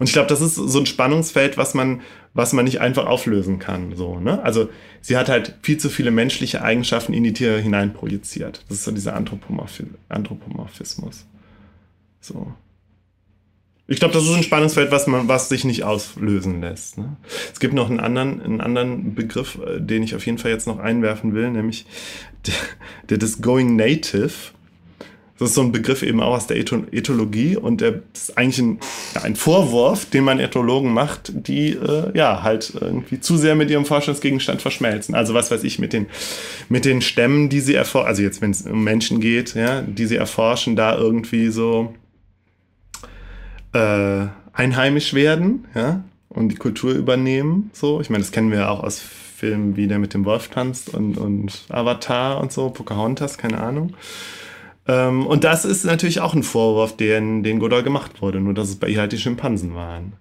Und 0.03 0.09
ich 0.09 0.15
glaube, 0.15 0.27
das 0.27 0.41
ist 0.41 0.57
so 0.57 0.81
ein 0.81 0.87
Spannungsfeld, 0.87 1.57
was 1.57 1.75
man, 1.75 2.01
was 2.35 2.53
man 2.53 2.65
nicht 2.65 2.81
einfach 2.81 3.07
auflösen 3.07 3.61
kann. 3.61 3.95
So, 3.95 4.19
ne? 4.19 4.43
Also 4.43 4.69
sie 5.01 5.17
hat 5.17 5.29
halt 5.29 5.55
viel 5.63 5.79
zu 5.79 5.91
viele 5.91 6.11
menschliche 6.11 6.61
Eigenschaften 6.61 7.13
in 7.13 7.23
die 7.23 7.33
Tiere 7.33 7.61
hineinprojiziert. 7.61 8.65
Das 8.69 8.79
ist 8.79 8.85
so 8.85 8.91
dieser 8.91 9.15
Anthropomorphi 9.15 9.85
Anthropomorphismus. 10.09 11.25
So. 12.21 12.53
Ich 13.87 14.01
glaube, 14.01 14.13
das 14.13 14.25
ist 14.25 14.35
ein 14.35 14.43
Spannungsfeld, 14.43 14.91
was 14.91 15.07
man, 15.07 15.29
was 15.29 15.49
sich 15.49 15.65
nicht 15.65 15.85
auslösen 15.85 16.61
lässt. 16.61 16.99
Ne? 16.99 17.17
Es 17.53 17.61
gibt 17.61 17.73
noch 17.73 17.89
einen 17.89 18.01
anderen, 18.01 18.43
einen 18.43 18.61
anderen 18.61 19.15
Begriff, 19.15 19.57
äh, 19.65 19.79
den 19.79 20.03
ich 20.03 20.17
auf 20.17 20.27
jeden 20.27 20.39
Fall 20.39 20.51
jetzt 20.51 20.67
noch 20.67 20.81
einwerfen 20.81 21.33
will, 21.33 21.49
nämlich 21.49 21.87
der, 22.49 22.55
der 23.09 23.19
des 23.19 23.41
Going 23.41 23.77
Native. 23.77 24.33
Das 25.43 25.51
ist 25.51 25.57
so 25.57 25.63
ein 25.63 25.73
Begriff 25.73 26.03
eben 26.03 26.21
auch 26.21 26.35
aus 26.35 26.47
der 26.47 26.57
Etho 26.57 26.85
Ethologie 26.93 27.57
und 27.57 27.81
der 27.81 28.03
ist 28.15 28.39
eigentlich 28.39 28.59
ein, 28.59 28.79
ja, 29.15 29.23
ein 29.23 29.35
Vorwurf, 29.35 30.07
den 30.07 30.23
man 30.23 30.39
Ethologen 30.39 30.93
macht, 30.93 31.33
die 31.35 31.71
äh, 31.71 32.17
ja 32.17 32.43
halt 32.43 32.73
irgendwie 32.81 33.19
zu 33.21 33.37
sehr 33.37 33.57
mit 33.57 33.69
ihrem 33.69 33.85
Forschungsgegenstand 33.85 34.63
verschmelzen. 34.63 35.15
Also 35.17 35.35
was 35.35 35.51
weiß 35.51 35.65
ich, 35.65 35.81
mit 35.81 35.93
den, 35.93 36.07
mit 36.69 36.85
den 36.85 37.03
Stämmen, 37.03 37.49
die 37.49 37.61
sie 37.61 37.75
erforschen, 37.75 38.09
also 38.09 38.23
jetzt 38.23 38.41
wenn 38.41 38.53
es 38.53 38.63
um 38.63 38.85
Menschen 38.85 39.21
geht, 39.21 39.55
ja, 39.55 39.83
die 39.83 40.07
sie 40.07 40.17
erforschen, 40.17 40.77
da 40.77 40.97
irgendwie 40.97 41.49
so 41.49 41.93
äh, 43.73 44.27
einheimisch 44.53 45.13
werden, 45.13 45.67
ja, 45.75 46.05
und 46.29 46.51
die 46.51 46.57
Kultur 46.57 46.93
übernehmen. 46.93 47.71
So, 47.73 48.01
ich 48.01 48.11
meine, 48.11 48.23
das 48.23 48.31
kennen 48.31 48.51
wir 48.51 48.61
ja 48.61 48.69
auch 48.69 48.85
aus 48.85 49.01
Filmen 49.01 49.77
wie 49.77 49.89
der 49.89 49.99
mit 49.99 50.15
dem 50.15 50.25
Wolf 50.25 50.49
tanzt 50.49 50.95
und, 50.95 51.19
und 51.19 51.65
Avatar 51.69 52.41
und 52.41 52.53
so, 52.53 52.71
Pocahontas, 52.71 53.39
keine 53.39 53.61
Ahnung. 53.61 53.95
Ähm, 54.87 55.27
und 55.27 55.45
das 55.45 55.65
ist 55.65 55.85
natürlich 55.85 56.21
auch 56.21 56.35
ein 56.35 56.43
Vorwurf, 56.43 56.97
den, 56.97 57.43
den 57.43 57.59
Goodall 57.59 57.83
gemacht 57.83 58.21
wurde, 58.21 58.41
nur 58.41 58.55
dass 58.55 58.69
es 58.69 58.77
bei 58.77 58.89
ihr 58.89 59.01
halt 59.01 59.13
die 59.13 59.19
Schimpansen 59.19 59.75
waren. 59.75 60.15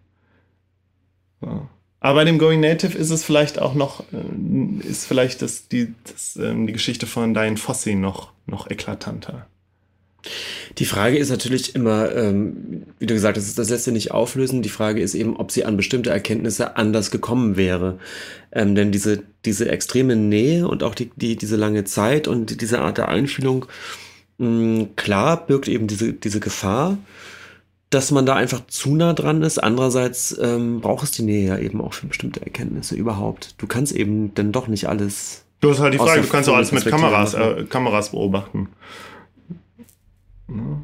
So. 1.41 1.67
Aber 1.99 2.15
bei 2.15 2.25
dem 2.25 2.39
Going 2.39 2.59
Native 2.59 2.97
ist 2.97 3.11
es 3.11 3.23
vielleicht 3.23 3.59
auch 3.59 3.75
noch, 3.75 4.03
äh, 4.11 4.87
ist 4.87 5.05
vielleicht 5.05 5.41
das, 5.41 5.67
die, 5.67 5.93
das, 6.03 6.35
ähm, 6.35 6.67
die 6.67 6.73
Geschichte 6.73 7.05
von 7.05 7.33
Diane 7.33 7.57
Fossey 7.57 7.95
noch, 7.95 8.31
noch 8.47 8.69
eklatanter. 8.69 9.47
Die 10.77 10.85
Frage 10.85 11.17
ist 11.17 11.29
natürlich 11.29 11.75
immer, 11.75 12.15
ähm, 12.15 12.83
wie 12.99 13.05
du 13.07 13.13
gesagt 13.13 13.37
hast, 13.37 13.57
das 13.57 13.69
lässt 13.69 13.85
sich 13.85 13.93
nicht 13.93 14.11
auflösen. 14.11 14.61
Die 14.61 14.69
Frage 14.69 15.01
ist 15.01 15.15
eben, 15.15 15.35
ob 15.35 15.51
sie 15.51 15.65
an 15.65 15.77
bestimmte 15.77 16.11
Erkenntnisse 16.11 16.75
anders 16.75 17.11
gekommen 17.11 17.57
wäre. 17.57 17.99
Ähm, 18.51 18.75
denn 18.75 18.91
diese, 18.91 19.23
diese 19.45 19.69
extreme 19.69 20.15
Nähe 20.15 20.67
und 20.67 20.83
auch 20.83 20.95
die, 20.95 21.11
die, 21.15 21.35
diese 21.35 21.55
lange 21.55 21.83
Zeit 21.83 22.27
und 22.27 22.61
diese 22.61 22.79
Art 22.79 22.97
der 22.97 23.09
Einfühlung, 23.09 23.65
mh, 24.41 24.87
klar 24.95 25.45
birgt 25.45 25.67
eben 25.67 25.87
diese, 25.87 26.13
diese 26.13 26.39
Gefahr, 26.39 26.97
dass 27.89 28.11
man 28.11 28.25
da 28.25 28.35
einfach 28.35 28.65
zu 28.67 28.95
nah 28.95 29.13
dran 29.13 29.41
ist. 29.43 29.59
Andererseits 29.59 30.37
ähm, 30.41 30.81
braucht 30.81 31.03
es 31.03 31.11
die 31.11 31.23
Nähe 31.23 31.47
ja 31.47 31.57
eben 31.57 31.81
auch 31.81 31.93
für 31.93 32.07
bestimmte 32.07 32.41
Erkenntnisse 32.41 32.95
überhaupt. 32.95 33.55
Du 33.57 33.67
kannst 33.67 33.93
eben 33.93 34.33
dann 34.33 34.51
doch 34.51 34.67
nicht 34.67 34.87
alles. 34.89 35.45
Du 35.59 35.69
hast 35.69 35.79
halt 35.79 35.93
die 35.93 35.97
Frage, 35.97 36.21
du 36.21 36.27
kannst 36.27 36.49
auch 36.49 36.55
alles 36.55 36.71
mit 36.71 36.85
Kameras, 36.85 37.33
äh, 37.33 37.65
Kameras 37.69 38.11
beobachten. 38.11 38.69
Ja. 40.47 40.83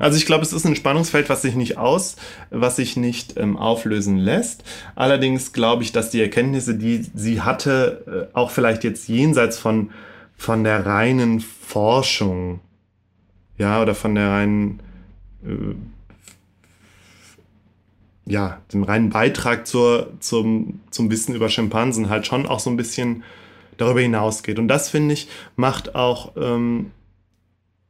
Also 0.00 0.18
ich 0.18 0.26
glaube, 0.26 0.42
es 0.42 0.52
ist 0.52 0.64
ein 0.64 0.76
Spannungsfeld, 0.76 1.28
was 1.28 1.42
sich 1.42 1.54
nicht 1.54 1.78
aus, 1.78 2.16
was 2.50 2.76
sich 2.76 2.96
nicht 2.96 3.36
ähm, 3.36 3.56
auflösen 3.56 4.16
lässt. 4.16 4.64
Allerdings 4.96 5.52
glaube 5.52 5.84
ich, 5.84 5.92
dass 5.92 6.10
die 6.10 6.20
Erkenntnisse, 6.20 6.74
die 6.76 7.06
sie 7.14 7.42
hatte, 7.42 8.28
äh, 8.32 8.36
auch 8.36 8.50
vielleicht 8.50 8.84
jetzt 8.84 9.08
jenseits 9.08 9.56
von, 9.58 9.90
von 10.38 10.64
der 10.64 10.86
reinen 10.86 11.40
Forschung, 11.40 12.60
ja, 13.58 13.82
oder 13.82 13.94
von 13.94 14.14
der 14.14 14.30
reinen, 14.30 14.80
äh, 15.44 15.74
ja, 18.24 18.60
dem 18.72 18.84
reinen 18.84 19.10
Beitrag 19.10 19.66
zur, 19.66 20.12
zum, 20.20 20.80
zum 20.90 21.10
Wissen 21.10 21.34
über 21.34 21.48
Schimpansen 21.48 22.08
halt 22.08 22.26
schon 22.26 22.46
auch 22.46 22.60
so 22.60 22.70
ein 22.70 22.76
bisschen 22.76 23.24
darüber 23.76 24.00
hinausgeht. 24.00 24.58
Und 24.58 24.68
das, 24.68 24.88
finde 24.90 25.14
ich, 25.14 25.28
macht 25.56 25.94
auch 25.94 26.32
ähm, 26.36 26.92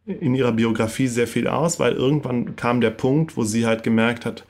in 0.07 0.35
ihrer 0.35 0.53
Biografie 0.53 1.09
sehr 1.09 1.27
viel 1.27 1.49
aus, 1.49 1.79
weil 1.79 1.93
irgendwann 1.93 2.57
kam 2.57 2.81
der 2.81 2.91
Punkt, 2.91 3.37
wo 3.37 3.45
sie 3.45 3.67
halt 3.67 3.83
gemerkt 3.83 4.25
hat, 4.25 4.45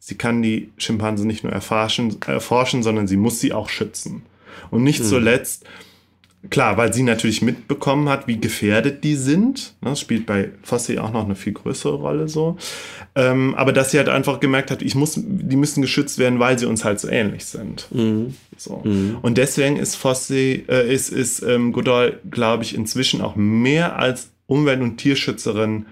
sie 0.00 0.16
kann 0.16 0.42
die 0.42 0.70
Schimpansen 0.78 1.26
nicht 1.26 1.44
nur 1.44 1.52
erforschen, 1.52 2.16
erforschen 2.26 2.82
sondern 2.82 3.06
sie 3.06 3.16
muss 3.16 3.38
sie 3.40 3.52
auch 3.52 3.68
schützen. 3.68 4.22
Und 4.70 4.82
nicht 4.82 5.00
Mhm. 5.00 5.04
zuletzt, 5.04 5.64
klar, 6.50 6.76
weil 6.76 6.92
sie 6.92 7.02
natürlich 7.02 7.42
mitbekommen 7.42 8.08
hat, 8.08 8.26
wie 8.26 8.38
gefährdet 8.38 9.04
die 9.04 9.14
sind. 9.14 9.74
ne, 9.80 9.90
Das 9.90 10.00
spielt 10.00 10.26
bei 10.26 10.50
Fossey 10.62 10.98
auch 10.98 11.12
noch 11.12 11.24
eine 11.24 11.34
viel 11.36 11.52
größere 11.52 11.94
Rolle 11.94 12.28
so. 12.28 12.56
Ähm, 13.14 13.54
aber 13.54 13.72
dass 13.72 13.90
sie 13.90 13.98
halt 13.98 14.08
einfach 14.08 14.40
gemerkt 14.40 14.70
hat, 14.70 14.82
ich 14.82 14.94
muss, 14.94 15.14
die 15.16 15.56
müssen 15.56 15.82
geschützt 15.82 16.18
werden, 16.18 16.38
weil 16.38 16.58
sie 16.58 16.66
uns 16.66 16.84
halt 16.84 17.00
so 17.00 17.08
ähnlich 17.08 17.44
sind. 17.44 17.88
Mhm. 17.90 18.34
So. 18.56 18.82
Mhm. 18.84 19.18
Und 19.22 19.38
deswegen 19.38 19.76
ist 19.76 19.96
Fossey, 19.96 20.64
äh, 20.68 20.92
ist, 20.92 21.10
ist 21.10 21.42
ähm, 21.42 21.72
Goodall, 21.72 22.20
glaube 22.30 22.62
ich, 22.62 22.74
inzwischen 22.74 23.20
auch 23.20 23.36
mehr 23.36 23.98
als 23.98 24.30
Umwelt- 24.46 24.80
und 24.80 24.98
Tierschützerin 24.98 25.86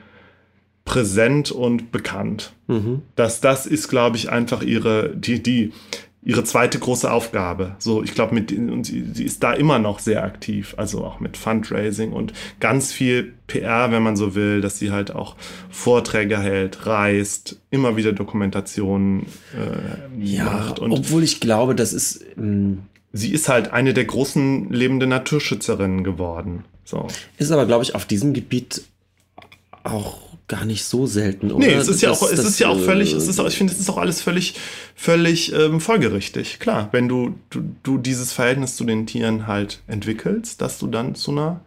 präsent 0.84 1.50
und 1.50 1.92
bekannt. 1.92 2.52
Mhm. 2.66 3.02
Dass 3.16 3.40
das 3.40 3.66
ist, 3.66 3.88
glaube 3.88 4.16
ich, 4.16 4.30
einfach 4.30 4.62
ihre, 4.62 5.14
die, 5.16 5.42
die, 5.42 5.72
ihre 6.24 6.42
zweite 6.42 6.78
große 6.78 7.10
Aufgabe. 7.10 7.76
So, 7.78 8.02
ich 8.02 8.14
glaube, 8.14 8.34
mit 8.34 8.50
und 8.52 8.84
sie, 8.84 9.24
ist 9.24 9.42
da 9.42 9.52
immer 9.52 9.78
noch 9.78 9.98
sehr 9.98 10.24
aktiv, 10.24 10.74
also 10.78 11.04
auch 11.04 11.20
mit 11.20 11.36
Fundraising 11.36 12.12
und 12.12 12.32
ganz 12.60 12.92
viel 12.92 13.34
PR, 13.46 13.92
wenn 13.92 14.02
man 14.02 14.16
so 14.16 14.34
will, 14.34 14.62
dass 14.62 14.78
sie 14.78 14.90
halt 14.90 15.14
auch 15.14 15.36
Vorträge 15.70 16.38
hält, 16.38 16.86
reist, 16.86 17.60
immer 17.70 17.96
wieder 17.96 18.12
Dokumentationen 18.12 19.26
äh, 19.54 20.24
ja, 20.24 20.44
macht. 20.44 20.78
Und 20.78 20.92
obwohl 20.92 21.22
ich 21.22 21.40
glaube, 21.40 21.74
das 21.74 21.92
ist 21.92 22.24
ähm, 22.38 22.84
sie 23.14 23.32
ist 23.32 23.48
halt 23.48 23.72
eine 23.72 23.94
der 23.94 24.04
großen 24.04 24.70
lebenden 24.70 25.08
Naturschützerinnen 25.08 26.04
geworden. 26.04 26.64
So. 26.84 27.06
Ist 27.38 27.52
aber, 27.52 27.64
glaube 27.64 27.84
ich, 27.84 27.94
auf 27.94 28.04
diesem 28.04 28.34
Gebiet 28.34 28.82
auch 29.84 30.23
gar 30.46 30.64
nicht 30.64 30.84
so 30.84 31.06
selten, 31.06 31.50
oder? 31.50 31.66
Nee, 31.66 31.72
es 31.72 31.88
ist 31.88 32.02
ja 32.02 32.10
auch, 32.10 32.22
es 32.22 32.36
das, 32.36 32.44
ist 32.44 32.58
ja 32.58 32.68
auch 32.68 32.78
völlig, 32.78 33.12
es 33.12 33.28
ist 33.28 33.40
auch, 33.40 33.46
ich 33.46 33.56
finde, 33.56 33.72
es 33.72 33.80
ist 33.80 33.88
auch 33.88 33.96
alles 33.96 34.20
völlig, 34.20 34.54
völlig 34.94 35.52
ähm, 35.54 35.80
folgerichtig. 35.80 36.58
Klar, 36.58 36.88
wenn 36.92 37.08
du, 37.08 37.34
du, 37.50 37.62
du 37.82 37.98
dieses 37.98 38.32
Verhältnis 38.32 38.76
zu 38.76 38.84
den 38.84 39.06
Tieren 39.06 39.46
halt 39.46 39.80
entwickelst, 39.86 40.60
dass 40.60 40.78
du 40.78 40.86
dann 40.86 41.14
zu 41.14 41.30
einer 41.30 41.60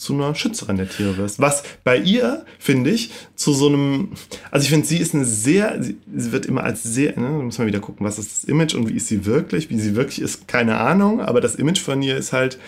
zu 0.00 0.14
einer 0.14 0.34
Schützerin 0.34 0.78
der 0.78 0.88
Tiere 0.88 1.18
wirst. 1.18 1.40
Was 1.40 1.62
bei 1.84 1.98
ihr, 1.98 2.46
finde 2.58 2.88
ich, 2.88 3.10
zu 3.34 3.52
so 3.52 3.68
einem, 3.68 4.12
also 4.50 4.64
ich 4.64 4.70
finde, 4.70 4.86
sie 4.86 4.96
ist 4.96 5.14
eine 5.14 5.26
sehr, 5.26 5.82
sie, 5.82 5.98
sie 6.16 6.32
wird 6.32 6.46
immer 6.46 6.64
als 6.64 6.82
sehr, 6.82 7.20
ne, 7.20 7.28
muss 7.28 7.58
man 7.58 7.66
wieder 7.66 7.80
gucken, 7.80 8.06
was 8.06 8.18
ist 8.18 8.30
das 8.32 8.44
Image 8.44 8.74
und 8.74 8.88
wie 8.88 8.94
ist 8.94 9.08
sie 9.08 9.26
wirklich, 9.26 9.68
wie 9.68 9.78
sie 9.78 9.96
wirklich 9.96 10.22
ist, 10.22 10.48
keine 10.48 10.78
Ahnung, 10.78 11.20
aber 11.20 11.42
das 11.42 11.54
Image 11.54 11.80
von 11.80 12.00
ihr 12.00 12.16
ist 12.16 12.32
halt 12.32 12.58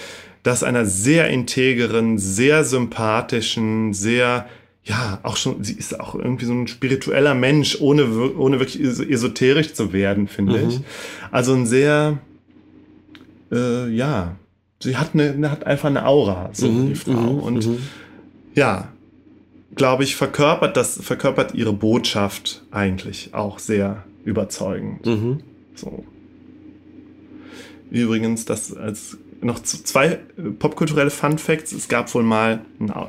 das 0.42 0.62
einer 0.62 0.84
sehr 0.84 1.28
integeren, 1.28 2.18
sehr 2.18 2.64
sympathischen, 2.64 3.94
sehr 3.94 4.46
ja, 4.84 5.20
auch 5.22 5.36
schon, 5.36 5.62
sie 5.62 5.74
ist 5.74 5.98
auch 6.00 6.14
irgendwie 6.14 6.44
so 6.44 6.52
ein 6.52 6.66
spiritueller 6.66 7.34
Mensch, 7.34 7.80
ohne, 7.80 8.34
ohne 8.36 8.58
wirklich 8.58 8.80
esoterisch 8.80 9.74
zu 9.74 9.92
werden, 9.92 10.26
finde 10.26 10.58
mhm. 10.58 10.68
ich. 10.68 10.80
Also 11.30 11.54
ein 11.54 11.66
sehr, 11.66 12.18
äh, 13.52 13.88
ja, 13.88 14.36
sie 14.80 14.96
hat, 14.96 15.10
eine, 15.14 15.50
hat 15.50 15.66
einfach 15.66 15.88
eine 15.88 16.04
Aura, 16.04 16.50
so 16.52 16.68
mhm, 16.68 16.88
die 16.88 16.94
Frau. 16.96 17.12
Mhm, 17.12 17.40
und 17.40 17.66
mhm. 17.66 17.78
ja, 18.54 18.88
glaube 19.76 20.02
ich, 20.02 20.16
verkörpert 20.16 20.76
das, 20.76 21.00
verkörpert 21.00 21.54
ihre 21.54 21.72
Botschaft 21.72 22.64
eigentlich 22.72 23.34
auch 23.34 23.60
sehr 23.60 24.04
überzeugend. 24.24 25.06
Mhm. 25.06 25.40
So. 25.76 26.04
Übrigens, 27.90 28.46
das 28.46 28.74
als 28.76 29.18
noch 29.42 29.60
zwei 29.62 30.06
äh, 30.06 30.18
popkulturelle 30.58 31.10
Fun 31.10 31.38
Facts. 31.38 31.72
Es 31.72 31.88
gab 31.88 32.12
wohl 32.14 32.22
mal, 32.22 32.60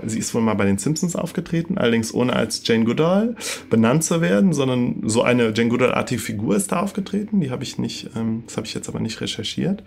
sie 0.05 0.19
ist 0.19 0.33
wohl 0.33 0.41
mal 0.41 0.55
bei 0.55 0.65
den 0.65 0.77
Simpsons 0.77 1.15
aufgetreten, 1.15 1.77
allerdings 1.77 2.13
ohne 2.13 2.33
als 2.33 2.61
Jane 2.65 2.85
Goodall 2.85 3.35
benannt 3.69 4.03
zu 4.03 4.21
werden, 4.21 4.53
sondern 4.53 5.03
so 5.05 5.23
eine 5.23 5.53
Jane 5.53 5.69
Goodall-artige 5.69 6.21
Figur 6.21 6.55
ist 6.55 6.71
da 6.71 6.81
aufgetreten. 6.81 7.41
Die 7.41 7.51
habe 7.51 7.63
ich 7.63 7.77
nicht, 7.77 8.09
ähm, 8.15 8.43
das 8.47 8.57
habe 8.57 8.67
ich 8.67 8.73
jetzt 8.73 8.89
aber 8.89 8.99
nicht 8.99 9.21
recherchiert. 9.21 9.83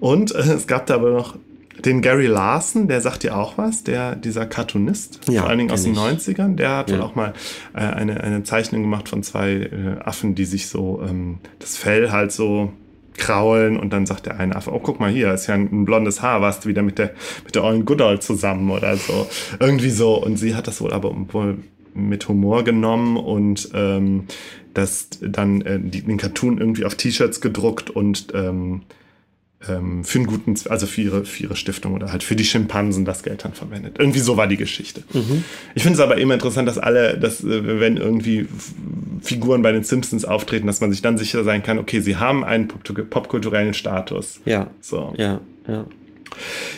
Und 0.00 0.34
äh, 0.34 0.38
es 0.38 0.66
gab 0.66 0.86
da 0.86 0.94
aber 0.94 1.10
noch 1.10 1.36
den 1.84 2.02
Gary 2.02 2.26
Larson, 2.26 2.88
der 2.88 3.00
sagt 3.00 3.24
dir 3.24 3.36
auch 3.36 3.58
was, 3.58 3.84
der, 3.84 4.16
dieser 4.16 4.46
Cartoonist, 4.46 5.20
ja, 5.28 5.40
vor 5.40 5.50
allen 5.50 5.58
Dingen 5.58 5.70
aus 5.70 5.82
den 5.82 5.92
ich. 5.92 5.98
90ern, 5.98 6.54
der 6.54 6.76
hat 6.76 6.90
ja. 6.90 6.96
wohl 6.96 7.02
auch 7.02 7.14
mal 7.14 7.34
äh, 7.74 7.80
eine, 7.80 8.22
eine 8.22 8.42
Zeichnung 8.42 8.82
gemacht 8.82 9.08
von 9.08 9.22
zwei 9.22 9.52
äh, 9.52 10.00
Affen, 10.02 10.34
die 10.34 10.44
sich 10.44 10.68
so 10.68 11.02
ähm, 11.06 11.38
das 11.58 11.76
Fell 11.76 12.10
halt 12.10 12.32
so 12.32 12.72
kraulen 13.16 13.78
und 13.78 13.92
dann 13.92 14.06
sagt 14.06 14.26
der 14.26 14.38
eine 14.38 14.56
Affe, 14.56 14.72
oh 14.72 14.80
guck 14.80 15.00
mal 15.00 15.10
hier, 15.10 15.32
ist 15.32 15.46
ja 15.46 15.54
ein, 15.54 15.68
ein 15.72 15.84
blondes 15.84 16.22
Haar, 16.22 16.40
warst 16.40 16.64
du 16.64 16.68
wieder 16.68 16.82
mit 16.82 16.98
der 16.98 17.12
mit 17.44 17.54
der 17.54 17.64
ollen 17.64 17.84
Goodall 17.84 18.20
zusammen 18.20 18.70
oder 18.70 18.96
so. 18.96 19.26
Irgendwie 19.60 19.90
so. 19.90 20.14
Und 20.22 20.36
sie 20.36 20.54
hat 20.54 20.66
das 20.66 20.80
wohl 20.80 20.92
aber 20.92 21.14
wohl 21.32 21.58
mit 21.94 22.28
Humor 22.28 22.64
genommen 22.64 23.16
und 23.16 23.70
ähm, 23.72 24.24
das 24.74 25.08
dann 25.20 25.60
äh, 25.62 25.78
den 25.78 26.16
Cartoon 26.16 26.58
irgendwie 26.58 26.84
auf 26.84 26.96
T-Shirts 26.96 27.40
gedruckt 27.40 27.90
und 27.90 28.28
ähm, 28.34 28.82
ähm, 29.68 30.04
für 30.04 30.18
einen 30.18 30.26
guten, 30.26 30.54
also 30.68 30.86
für 30.86 31.00
ihre, 31.02 31.24
für 31.24 31.42
ihre 31.44 31.56
Stiftung 31.56 31.94
oder 31.94 32.12
halt 32.12 32.22
für 32.22 32.36
die 32.36 32.44
Schimpansen 32.44 33.04
das 33.04 33.22
Geld 33.22 33.44
dann 33.44 33.52
verwendet. 33.52 33.96
Irgendwie 33.98 34.20
so 34.20 34.36
war 34.36 34.46
die 34.46 34.56
Geschichte. 34.56 35.02
Mhm. 35.12 35.44
Ich 35.74 35.82
finde 35.82 35.96
es 35.96 36.00
aber 36.00 36.18
immer 36.18 36.34
interessant, 36.34 36.68
dass 36.68 36.78
alle, 36.78 37.18
dass 37.18 37.42
äh, 37.42 37.80
wenn 37.80 37.96
irgendwie 37.96 38.46
Figuren 39.22 39.62
bei 39.62 39.72
den 39.72 39.84
Simpsons 39.84 40.24
auftreten, 40.24 40.66
dass 40.66 40.80
man 40.80 40.90
sich 40.90 41.02
dann 41.02 41.18
sicher 41.18 41.44
sein 41.44 41.62
kann, 41.62 41.78
okay, 41.78 42.00
sie 42.00 42.16
haben 42.16 42.44
einen 42.44 42.68
popkulturellen 42.68 43.74
Status. 43.74 44.40
Ja. 44.44 44.70
So. 44.80 45.14
Ja, 45.16 45.40
ja. 45.68 45.86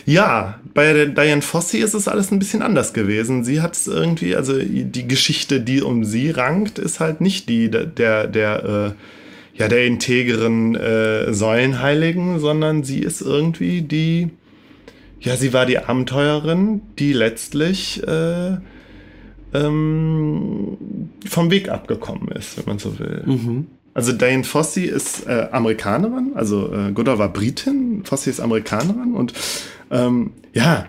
Ja, 0.05 0.59
bei 0.73 1.05
Diane 1.05 1.41
Fossey 1.41 1.79
ist 1.79 1.93
es 1.93 2.07
alles 2.07 2.31
ein 2.31 2.39
bisschen 2.39 2.61
anders 2.61 2.93
gewesen. 2.93 3.43
Sie 3.43 3.61
hat 3.61 3.75
es 3.75 3.87
irgendwie, 3.87 4.35
also 4.35 4.53
die 4.57 5.07
Geschichte, 5.07 5.59
die 5.61 5.81
um 5.81 6.05
sie 6.05 6.29
rankt, 6.29 6.79
ist 6.79 6.99
halt 6.99 7.21
nicht 7.21 7.49
die 7.49 7.69
der, 7.71 7.85
der, 7.85 8.27
der 8.27 8.63
äh, 8.63 8.91
ja, 9.57 9.67
der 9.67 9.85
integeren 9.85 10.75
äh, 10.75 11.33
Säulenheiligen, 11.33 12.39
sondern 12.39 12.83
sie 12.83 12.99
ist 12.99 13.21
irgendwie 13.21 13.81
die, 13.81 14.29
ja, 15.19 15.35
sie 15.35 15.53
war 15.53 15.65
die 15.65 15.79
Abenteurerin, 15.79 16.81
die 16.99 17.13
letztlich 17.13 18.05
äh, 18.07 18.57
ähm, 19.53 20.77
vom 21.25 21.51
Weg 21.51 21.69
abgekommen 21.69 22.27
ist, 22.29 22.57
wenn 22.57 22.65
man 22.65 22.79
so 22.79 22.99
will. 22.99 23.23
Mhm. 23.25 23.67
Also 23.93 24.11
Diane 24.11 24.43
Fossey 24.43 24.83
ist 24.83 25.25
äh, 25.25 25.47
Amerikanerin, 25.51 26.33
also 26.35 26.71
äh, 26.71 26.91
Goddard 26.91 27.17
war 27.17 27.33
Britin, 27.33 28.03
Fossey 28.03 28.29
ist 28.29 28.39
Amerikanerin 28.39 29.15
und 29.15 29.33
ähm, 29.89 30.33
ja, 30.53 30.85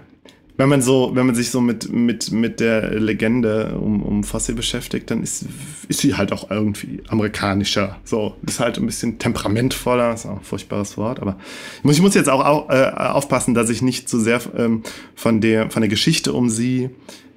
wenn 0.58 0.68
man 0.68 0.82
so, 0.82 1.12
wenn 1.14 1.24
man 1.24 1.36
sich 1.36 1.50
so 1.50 1.60
mit, 1.60 1.90
mit, 1.92 2.32
mit 2.32 2.58
der 2.58 2.98
Legende 2.98 3.78
um, 3.78 4.02
um 4.02 4.24
Fosse 4.24 4.54
beschäftigt, 4.54 5.08
dann 5.08 5.22
ist, 5.22 5.46
ist 5.86 6.00
sie 6.00 6.16
halt 6.16 6.32
auch 6.32 6.50
irgendwie 6.50 7.00
amerikanischer. 7.06 7.96
So, 8.02 8.34
ist 8.44 8.58
halt 8.58 8.76
ein 8.76 8.84
bisschen 8.84 9.20
temperamentvoller, 9.20 10.12
ist 10.12 10.26
auch 10.26 10.38
ein 10.38 10.44
furchtbares 10.44 10.96
Wort, 10.96 11.20
aber 11.20 11.38
ich 11.78 11.84
muss, 11.84 11.94
ich 11.94 12.02
muss 12.02 12.14
jetzt 12.14 12.28
auch, 12.28 12.44
auch 12.44 12.70
äh, 12.70 12.90
aufpassen, 12.90 13.54
dass 13.54 13.70
ich 13.70 13.82
nicht 13.82 14.08
zu 14.08 14.18
sehr 14.18 14.40
ähm, 14.56 14.82
von 15.14 15.40
der, 15.40 15.70
von 15.70 15.80
der 15.80 15.88
Geschichte 15.88 16.32
um 16.32 16.50
sie, 16.50 16.90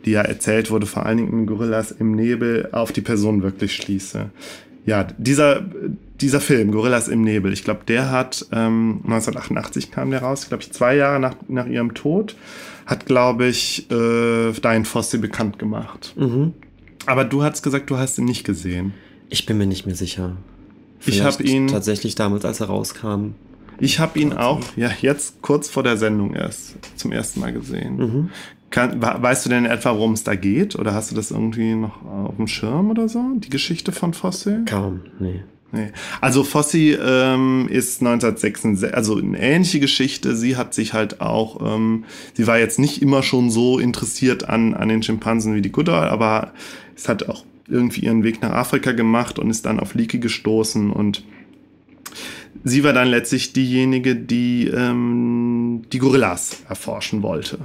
die 0.04 0.12
ja 0.12 0.22
erzählt 0.22 0.72
wurde, 0.72 0.88
vor 0.88 1.06
allen 1.06 1.18
Dingen 1.18 1.32
in 1.32 1.46
Gorillas 1.46 1.92
im 1.92 2.16
Nebel, 2.16 2.70
auf 2.72 2.92
die 2.92 3.02
Person 3.02 3.44
wirklich 3.44 3.76
schließe. 3.76 4.32
Ja, 4.88 5.04
dieser, 5.20 5.64
dieser 6.20 6.42
Film, 6.42 6.72
Gorillas 6.72 7.08
im 7.08 7.22
Nebel, 7.22 7.54
ich 7.54 7.64
glaube, 7.64 7.82
der 7.88 8.10
hat 8.10 8.48
ähm, 8.52 9.02
1988 9.04 9.92
kam 9.92 10.10
der 10.10 10.24
raus, 10.24 10.48
glaube 10.48 10.64
ich, 10.64 10.72
zwei 10.72 10.96
Jahre 10.96 11.20
nach, 11.20 11.36
nach 11.48 11.68
ihrem 11.68 11.94
Tod 11.94 12.36
hat, 12.86 13.06
glaube 13.06 13.48
ich, 13.48 13.90
äh, 13.92 14.52
Diane 14.52 14.86
Fossey 14.86 15.20
bekannt 15.20 15.60
gemacht. 15.60 16.14
Mhm. 16.18 16.54
Aber 17.06 17.26
du 17.26 17.44
hast 17.44 17.64
gesagt, 17.64 17.90
du 17.90 17.98
hast 17.98 18.18
ihn 18.18 18.26
nicht 18.26 18.44
gesehen. 18.44 18.94
Ich 19.30 19.46
bin 19.46 19.58
mir 19.58 19.66
nicht 19.66 19.86
mehr 19.86 19.96
sicher. 19.96 20.38
Vielleicht 21.00 21.20
ich 21.20 21.26
habe 21.26 21.44
ihn 21.44 21.68
tatsächlich 21.68 22.16
damals, 22.16 22.46
als 22.46 22.60
er 22.60 22.68
rauskam. 22.68 23.34
Ich 23.80 24.00
habe 24.00 24.20
ihn 24.20 24.34
auch, 24.34 24.62
ja, 24.76 24.92
jetzt 25.02 25.42
kurz 25.42 25.68
vor 25.68 25.82
der 25.82 25.98
Sendung 25.98 26.36
erst 26.36 26.78
zum 26.96 27.12
ersten 27.12 27.40
Mal 27.40 27.52
gesehen. 27.52 27.98
Mhm. 27.98 28.30
Kann, 28.70 29.02
weißt 29.02 29.46
du 29.46 29.50
denn 29.50 29.66
etwa, 29.66 29.96
worum 29.96 30.14
es 30.14 30.24
da 30.24 30.36
geht? 30.36 30.76
Oder 30.78 30.94
hast 30.94 31.12
du 31.12 31.16
das 31.16 31.32
irgendwie 31.32 31.74
noch 31.74 32.06
auf 32.06 32.38
dem 32.38 32.48
Schirm 32.48 32.90
oder 32.92 33.10
so? 33.10 33.24
Die 33.36 33.50
Geschichte 33.50 33.92
von 33.92 34.14
Fossey? 34.14 34.64
Kaum, 34.66 35.02
nee. 35.20 35.44
Nee. 35.74 35.92
Also 36.20 36.44
Fossi 36.44 36.98
ähm, 37.02 37.68
ist 37.70 38.02
1966, 38.02 38.94
also 38.94 39.18
eine 39.18 39.40
ähnliche 39.40 39.80
Geschichte. 39.80 40.36
Sie 40.36 40.58
hat 40.58 40.74
sich 40.74 40.94
halt 40.94 41.22
auch, 41.22 41.76
ähm, 41.76 42.04
sie 42.34 42.46
war 42.46 42.60
jetzt 42.60 42.78
nicht 42.78 43.02
immer 43.02 43.24
schon 43.24 43.50
so 43.50 43.80
interessiert 43.80 44.50
an, 44.50 44.74
an 44.74 44.90
den 44.90 45.02
Schimpansen 45.02 45.56
wie 45.56 45.62
die 45.62 45.72
Goodall, 45.72 46.10
aber 46.10 46.52
es 46.96 47.08
hat 47.08 47.30
auch 47.30 47.46
irgendwie 47.70 48.02
ihren 48.02 48.24
Weg 48.24 48.42
nach 48.42 48.52
Afrika 48.52 48.92
gemacht 48.92 49.40
und 49.40 49.50
ist 49.50 49.66
dann 49.66 49.80
auf 49.80 49.96
Leaky 49.96 50.20
gestoßen 50.20 50.92
und 50.92 51.24
sie 52.66 52.84
war 52.84 52.92
dann 52.92 53.08
letztlich 53.08 53.54
diejenige, 53.54 54.16
die 54.16 54.68
ähm, 54.68 55.84
die 55.92 56.00
Gorillas 56.00 56.64
erforschen 56.68 57.24
wollte. 57.24 57.60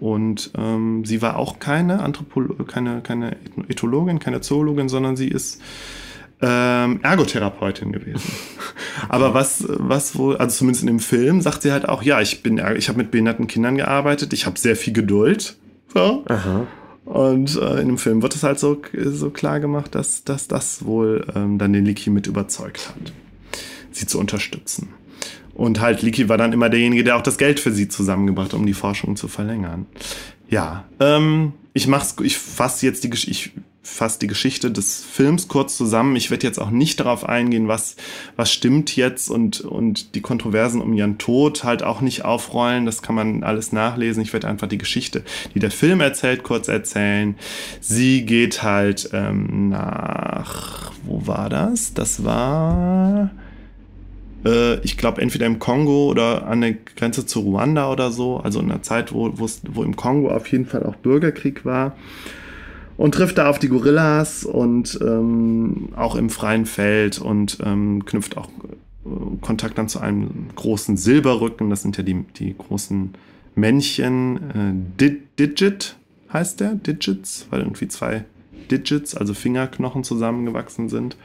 Und 0.00 0.50
ähm, 0.58 1.04
sie 1.04 1.22
war 1.22 1.36
auch 1.36 1.60
keine 1.60 2.00
Anthropologin, 2.00 2.66
keine, 2.66 3.02
keine 3.02 3.36
Ethologin, 3.68 4.18
keine 4.18 4.40
Zoologin, 4.40 4.88
sondern 4.88 5.16
sie 5.16 5.28
ist 5.28 5.62
ähm, 6.42 7.00
Ergotherapeutin 7.02 7.92
gewesen. 7.92 8.32
Aber 9.08 9.32
was, 9.32 9.64
was 9.68 10.18
wohl, 10.18 10.36
also 10.36 10.58
zumindest 10.58 10.82
in 10.82 10.88
dem 10.88 10.98
Film, 10.98 11.40
sagt 11.40 11.62
sie 11.62 11.72
halt 11.72 11.88
auch, 11.88 12.02
ja, 12.02 12.20
ich 12.20 12.42
bin, 12.42 12.60
ich 12.76 12.88
habe 12.88 12.98
mit 12.98 13.10
behinderten 13.10 13.46
Kindern 13.46 13.76
gearbeitet, 13.76 14.32
ich 14.32 14.44
habe 14.44 14.58
sehr 14.58 14.76
viel 14.76 14.92
Geduld. 14.92 15.56
So. 15.94 16.24
Aha. 16.28 16.66
Und 17.04 17.56
äh, 17.56 17.80
in 17.80 17.88
dem 17.88 17.98
Film 17.98 18.22
wird 18.22 18.34
es 18.34 18.42
halt 18.42 18.58
so, 18.58 18.80
so 18.92 19.30
klar 19.30 19.60
gemacht, 19.60 19.94
dass, 19.94 20.24
dass 20.24 20.48
das 20.48 20.84
wohl 20.84 21.26
ähm, 21.34 21.58
dann 21.58 21.72
den 21.72 21.84
Liki 21.84 22.10
mit 22.10 22.26
überzeugt 22.26 22.88
hat, 22.88 23.12
sie 23.90 24.06
zu 24.06 24.18
unterstützen. 24.18 24.88
Und 25.54 25.80
halt, 25.80 26.02
Liki 26.02 26.28
war 26.28 26.38
dann 26.38 26.52
immer 26.52 26.70
derjenige, 26.70 27.04
der 27.04 27.16
auch 27.16 27.22
das 27.22 27.38
Geld 27.38 27.60
für 27.60 27.72
sie 27.72 27.88
zusammengebracht 27.88 28.52
hat, 28.52 28.58
um 28.58 28.66
die 28.66 28.74
Forschung 28.74 29.16
zu 29.16 29.28
verlängern. 29.28 29.86
Ja, 30.48 30.84
ähm, 30.98 31.52
ich 31.72 31.86
mach's, 31.86 32.16
ich 32.22 32.38
fasse 32.38 32.86
jetzt 32.86 33.04
die 33.04 33.10
Geschichte, 33.10 33.60
fasst 33.82 34.22
die 34.22 34.28
Geschichte 34.28 34.70
des 34.70 35.02
Films 35.04 35.48
kurz 35.48 35.76
zusammen. 35.76 36.14
Ich 36.14 36.30
werde 36.30 36.46
jetzt 36.46 36.60
auch 36.60 36.70
nicht 36.70 37.00
darauf 37.00 37.28
eingehen, 37.28 37.66
was, 37.66 37.96
was 38.36 38.52
stimmt 38.52 38.94
jetzt 38.94 39.28
und, 39.28 39.60
und 39.60 40.14
die 40.14 40.20
Kontroversen 40.20 40.80
um 40.80 40.92
ihren 40.92 41.18
Tod 41.18 41.64
halt 41.64 41.82
auch 41.82 42.00
nicht 42.00 42.24
aufrollen. 42.24 42.86
Das 42.86 43.02
kann 43.02 43.16
man 43.16 43.42
alles 43.42 43.72
nachlesen. 43.72 44.22
Ich 44.22 44.32
werde 44.32 44.46
einfach 44.46 44.68
die 44.68 44.78
Geschichte, 44.78 45.24
die 45.54 45.58
der 45.58 45.72
Film 45.72 46.00
erzählt, 46.00 46.44
kurz 46.44 46.68
erzählen. 46.68 47.34
Sie 47.80 48.24
geht 48.24 48.62
halt 48.62 49.10
ähm, 49.12 49.70
nach, 49.70 50.92
wo 51.04 51.26
war 51.26 51.48
das? 51.48 51.92
Das 51.92 52.24
war 52.24 53.30
äh, 54.44 54.78
ich 54.80 54.96
glaube, 54.96 55.20
entweder 55.20 55.46
im 55.46 55.58
Kongo 55.58 56.08
oder 56.08 56.46
an 56.46 56.60
der 56.60 56.74
Grenze 56.74 57.26
zu 57.26 57.40
Ruanda 57.40 57.90
oder 57.90 58.12
so, 58.12 58.36
also 58.38 58.60
in 58.60 58.70
einer 58.70 58.82
Zeit, 58.82 59.12
wo, 59.12 59.32
wo 59.36 59.82
im 59.82 59.96
Kongo 59.96 60.30
auf 60.30 60.46
jeden 60.52 60.66
Fall 60.66 60.84
auch 60.84 60.94
Bürgerkrieg 60.94 61.64
war 61.64 61.96
und 63.02 63.16
trifft 63.16 63.38
da 63.38 63.50
auf 63.50 63.58
die 63.58 63.68
Gorillas 63.68 64.44
und 64.44 64.96
ähm, 65.02 65.88
auch 65.96 66.14
im 66.14 66.30
freien 66.30 66.66
Feld 66.66 67.18
und 67.18 67.58
ähm, 67.64 68.04
knüpft 68.04 68.36
auch 68.36 68.48
äh, 68.48 69.38
Kontakt 69.40 69.76
dann 69.76 69.88
zu 69.88 69.98
einem 69.98 70.46
großen 70.54 70.96
Silberrücken. 70.96 71.68
Das 71.68 71.82
sind 71.82 71.96
ja 71.96 72.04
die, 72.04 72.24
die 72.36 72.56
großen 72.56 73.14
Männchen. 73.56 74.36
Äh, 75.00 75.16
Digit 75.36 75.96
heißt 76.32 76.60
der, 76.60 76.76
Digits, 76.76 77.48
weil 77.50 77.62
irgendwie 77.62 77.88
zwei 77.88 78.24
Digits, 78.70 79.16
also 79.16 79.34
Fingerknochen 79.34 80.04
zusammengewachsen 80.04 80.88
sind. 80.88 81.16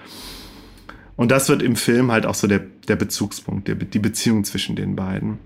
Und 1.15 1.30
das 1.30 1.47
wird 1.47 1.61
im 1.61 1.75
Film 1.75 2.11
halt 2.11 2.25
auch 2.25 2.34
so 2.34 2.47
der, 2.47 2.63
der 2.88 2.95
Bezugspunkt, 2.95 3.67
der, 3.67 3.75
die 3.75 3.99
Beziehung 3.99 4.45
zwischen 4.45 4.75
den 4.75 4.95
beiden. 4.95 5.38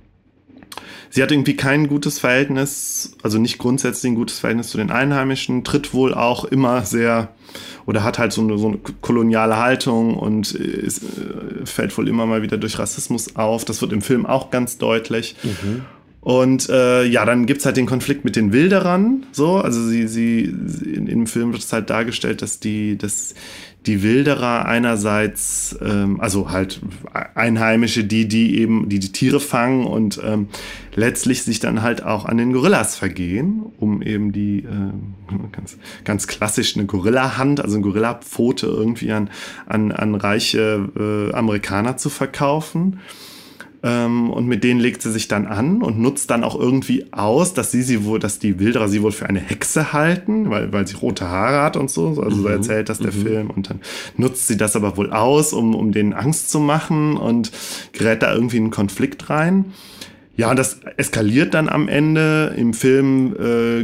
Sie 1.10 1.22
hat 1.22 1.32
irgendwie 1.32 1.56
kein 1.56 1.88
gutes 1.88 2.20
Verhältnis, 2.20 3.18
also 3.22 3.38
nicht 3.38 3.58
grundsätzlich 3.58 4.12
ein 4.12 4.16
gutes 4.16 4.40
Verhältnis 4.40 4.70
zu 4.70 4.78
den 4.78 4.92
Einheimischen, 4.92 5.64
tritt 5.64 5.94
wohl 5.94 6.14
auch 6.14 6.46
immer 6.46 6.84
sehr 6.86 7.30
oder 7.86 8.04
hat 8.04 8.20
halt 8.20 8.32
so 8.32 8.42
eine, 8.42 8.58
so 8.58 8.68
eine 8.70 8.78
koloniale 8.78 9.58
Haltung 9.58 10.16
und 10.16 10.54
ist, 10.54 11.04
äh, 11.04 11.66
fällt 11.66 11.98
wohl 11.98 12.08
immer 12.08 12.26
mal 12.26 12.42
wieder 12.42 12.58
durch 12.58 12.80
Rassismus 12.80 13.36
auf. 13.36 13.66
Das 13.66 13.82
wird 13.82 13.92
im 13.92 14.02
Film 14.02 14.26
auch 14.26 14.52
ganz 14.52 14.78
deutlich. 14.78 15.36
Mhm. 15.44 15.82
Und 16.22 16.70
äh, 16.70 17.04
ja, 17.04 17.26
dann 17.26 17.48
gibt's 17.48 17.66
halt 17.66 17.78
den 17.78 17.88
Konflikt 17.88 18.24
mit 18.24 18.36
den 18.36 18.54
Wilderern. 18.54 19.26
So, 19.32 19.58
also 19.58 19.84
sie, 19.84 20.08
sie, 20.08 20.42
in, 20.42 21.08
im 21.08 21.26
Film 21.26 21.52
wird 21.52 21.64
es 21.64 21.74
halt 21.74 21.90
dargestellt, 21.90 22.44
dass 22.44 22.60
die, 22.60 22.96
dass 22.96 23.34
die 23.88 24.04
Wilderer 24.04 24.66
einerseits, 24.66 25.76
ähm, 25.82 26.22
also 26.22 26.52
halt 26.52 26.82
Einheimische, 27.34 28.04
die, 28.04 28.28
die 28.28 28.60
eben, 28.60 28.90
die 28.90 29.00
die 29.00 29.12
Tiere 29.12 29.40
fangen 29.40 29.86
und 29.86 30.20
ähm, 30.24 30.50
letztlich 30.94 31.44
sich 31.44 31.60
dann 31.60 31.82
halt 31.82 32.04
auch 32.04 32.26
an 32.26 32.38
den 32.38 32.54
Gorillas 32.54 32.96
vergehen, 32.96 33.64
um 33.80 34.04
eben 34.04 34.32
die 34.32 34.60
äh, 34.60 35.48
ganz, 35.52 35.78
ganz 36.04 36.28
klassisch 36.28 36.76
eine 36.76 36.86
Gorilla-Hand, 36.86 37.60
also 37.60 37.76
eine 37.76 37.84
Gorilla-Pfote 37.84 38.68
irgendwie 38.68 39.12
an, 39.12 39.32
an, 39.66 39.92
an 39.92 40.14
reiche 40.14 40.90
äh, 40.96 41.36
Amerikaner 41.36 41.98
zu 41.98 42.10
verkaufen. 42.10 43.00
Ähm, 43.84 44.30
und 44.30 44.46
mit 44.46 44.64
denen 44.64 44.80
legt 44.80 45.02
sie 45.02 45.12
sich 45.12 45.28
dann 45.28 45.48
an 45.48 45.82
und 45.82 46.00
nutzt 46.00 46.30
dann 46.30 46.44
auch 46.44 46.58
irgendwie 46.60 47.08
aus, 47.12 47.56
dass 47.56 47.72
sie 47.72 47.82
sie 47.82 48.06
wohl, 48.06 48.20
dass 48.20 48.38
die 48.38 48.60
Wilderer 48.60 48.88
sie 48.88 49.02
wohl 49.02 49.12
für 49.12 49.28
eine 49.28 49.40
Hexe 49.40 49.92
halten, 49.92 50.52
weil, 50.52 50.72
weil 50.72 50.86
sie 50.86 50.96
rote 50.96 51.28
Haare 51.28 51.64
hat 51.64 51.78
und 51.78 51.90
so. 51.90 52.10
Also 52.22 52.38
mhm. 52.38 52.42
so 52.42 52.48
erzählt 52.48 52.90
das 52.90 53.00
der 53.00 53.12
mhm. 53.12 53.22
Film. 53.22 53.50
Und 53.50 53.70
dann 53.70 53.80
nutzt 54.18 54.48
sie 54.48 54.58
das 54.58 54.76
aber 54.76 54.98
wohl 54.98 55.12
aus, 55.12 55.52
um, 55.54 55.74
um 55.74 55.92
denen 55.92 56.14
Angst 56.14 56.52
zu 56.52 56.60
machen 56.60 57.18
und 57.18 57.52
gerät 57.92 58.22
da 58.22 58.34
irgendwie 58.34 58.58
in 58.58 58.64
einen 58.66 58.72
Konflikt 58.72 59.30
rein. 59.32 59.74
Ja, 60.38 60.50
und 60.50 60.58
das 60.58 60.80
eskaliert 60.98 61.54
dann 61.54 61.68
am 61.68 61.88
Ende. 61.88 62.56
Im 62.58 62.74
Film 62.74 63.36
äh, 63.36 63.84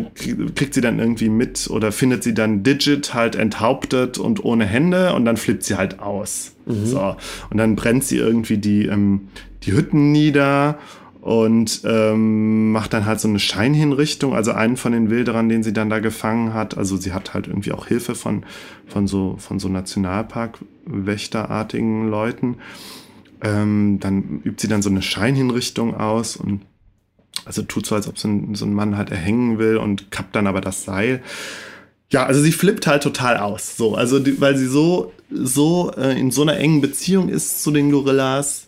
kriegt 0.55 0.73
sie 0.73 0.81
dann 0.81 0.97
irgendwie 0.99 1.29
mit 1.29 1.69
oder 1.69 1.91
findet 1.91 2.23
sie 2.23 2.33
dann 2.33 2.63
Digit 2.63 3.13
halt 3.13 3.35
enthauptet 3.35 4.17
und 4.17 4.43
ohne 4.45 4.65
Hände 4.65 5.13
und 5.13 5.25
dann 5.25 5.37
flippt 5.37 5.63
sie 5.63 5.75
halt 5.75 5.99
aus. 5.99 6.53
Mhm. 6.65 6.85
So. 6.85 7.15
Und 7.49 7.57
dann 7.57 7.75
brennt 7.75 8.05
sie 8.05 8.17
irgendwie 8.17 8.57
die, 8.57 8.85
ähm, 8.85 9.27
die 9.67 9.73
Hütten 9.73 10.11
nieder 10.11 10.79
und 11.21 11.81
ähm, 11.83 12.71
macht 12.71 12.93
dann 12.93 13.05
halt 13.05 13.19
so 13.19 13.27
eine 13.27 13.39
Scheinhinrichtung, 13.39 14.33
also 14.33 14.53
einen 14.53 14.77
von 14.77 14.93
den 14.93 15.09
Wilderern, 15.09 15.49
den 15.49 15.61
sie 15.61 15.73
dann 15.73 15.89
da 15.89 15.99
gefangen 15.99 16.53
hat. 16.53 16.77
Also 16.77 16.95
sie 16.95 17.11
hat 17.11 17.33
halt 17.33 17.47
irgendwie 17.47 17.73
auch 17.73 17.87
Hilfe 17.87 18.15
von, 18.15 18.45
von 18.87 19.07
so, 19.07 19.35
von 19.37 19.59
so 19.59 19.67
Nationalparkwächterartigen 19.67 22.09
Leuten. 22.09 22.59
Ähm, 23.43 23.99
dann 23.99 24.39
übt 24.43 24.61
sie 24.61 24.69
dann 24.69 24.81
so 24.81 24.89
eine 24.89 25.01
Scheinhinrichtung 25.01 25.95
aus 25.95 26.37
und 26.37 26.61
also 27.45 27.61
tut 27.61 27.85
so, 27.85 27.95
als 27.95 28.07
ob 28.07 28.17
so 28.17 28.29
ein, 28.29 28.55
so 28.55 28.65
ein 28.65 28.73
Mann 28.73 28.97
halt 28.97 29.11
erhängen 29.11 29.59
will 29.59 29.77
und 29.77 30.09
kappt 30.11 30.35
dann 30.35 30.47
aber 30.47 30.61
das 30.61 30.85
Seil. 30.85 31.21
Ja, 32.09 32.25
also 32.25 32.41
sie 32.41 32.53
flippt 32.53 32.87
halt 32.87 33.03
total 33.03 33.35
aus, 33.37 33.75
so, 33.75 33.95
also 33.95 34.19
die, 34.19 34.39
weil 34.39 34.55
sie 34.55 34.67
so 34.67 35.11
so 35.29 35.91
äh, 35.97 36.17
in 36.17 36.31
so 36.31 36.41
einer 36.41 36.57
engen 36.57 36.81
Beziehung 36.81 37.29
ist 37.29 37.63
zu 37.63 37.71
den 37.71 37.91
Gorillas, 37.91 38.66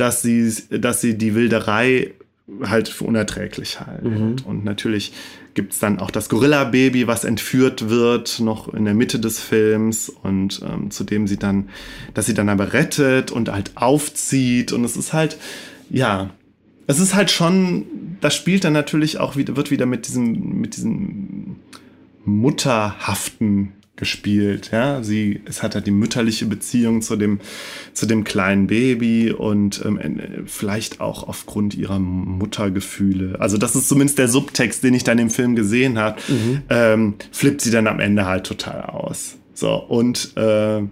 dass 0.00 0.22
sie, 0.22 0.52
dass 0.70 1.00
sie 1.00 1.18
die 1.18 1.34
Wilderei 1.34 2.12
halt 2.64 2.88
für 2.88 3.04
unerträglich 3.04 3.80
halten. 3.80 4.08
Mhm. 4.08 4.36
Und 4.44 4.64
natürlich 4.64 5.12
gibt 5.54 5.72
es 5.72 5.78
dann 5.78 5.98
auch 5.98 6.10
das 6.10 6.28
Gorilla-Baby, 6.28 7.06
was 7.06 7.24
entführt 7.24 7.88
wird, 7.88 8.40
noch 8.40 8.72
in 8.72 8.84
der 8.84 8.94
Mitte 8.94 9.20
des 9.20 9.40
Films 9.40 10.08
und 10.08 10.60
ähm, 10.68 10.90
zu 10.90 11.04
dem 11.04 11.26
sie 11.26 11.36
dann, 11.36 11.68
dass 12.14 12.26
sie 12.26 12.34
dann 12.34 12.48
aber 12.48 12.72
rettet 12.72 13.30
und 13.30 13.50
halt 13.50 13.72
aufzieht. 13.76 14.72
Und 14.72 14.84
es 14.84 14.96
ist 14.96 15.12
halt, 15.12 15.36
ja, 15.90 16.30
es 16.86 16.98
ist 16.98 17.14
halt 17.14 17.30
schon, 17.30 17.84
das 18.20 18.34
spielt 18.34 18.64
dann 18.64 18.72
natürlich 18.72 19.18
auch 19.18 19.36
wieder, 19.36 19.56
wird 19.56 19.70
wieder 19.70 19.86
mit 19.86 20.08
diesem, 20.08 20.60
mit 20.60 20.76
diesem 20.76 21.56
mutterhaften 22.24 23.72
gespielt. 24.00 24.70
Ja, 24.72 25.04
sie, 25.04 25.40
es 25.44 25.62
hat 25.62 25.76
halt 25.76 25.86
die 25.86 25.92
mütterliche 25.92 26.46
Beziehung 26.46 27.02
zu 27.02 27.14
dem, 27.14 27.38
zu 27.92 28.06
dem 28.06 28.24
kleinen 28.24 28.66
Baby 28.66 29.30
und 29.30 29.80
ähm, 29.84 30.18
vielleicht 30.46 31.00
auch 31.00 31.28
aufgrund 31.28 31.74
ihrer 31.74 32.00
Muttergefühle. 32.00 33.36
Also 33.38 33.56
das 33.56 33.76
ist 33.76 33.88
zumindest 33.88 34.18
der 34.18 34.26
Subtext, 34.26 34.82
den 34.82 34.94
ich 34.94 35.04
dann 35.04 35.18
im 35.18 35.30
Film 35.30 35.54
gesehen 35.54 35.98
habe. 35.98 36.20
Mhm. 36.26 36.62
Ähm, 36.68 37.14
flippt 37.30 37.60
sie 37.60 37.70
dann 37.70 37.86
am 37.86 38.00
Ende 38.00 38.26
halt 38.26 38.44
total 38.44 38.82
aus. 38.82 39.36
So 39.54 39.74
und 39.74 40.36
äh, 40.36 40.82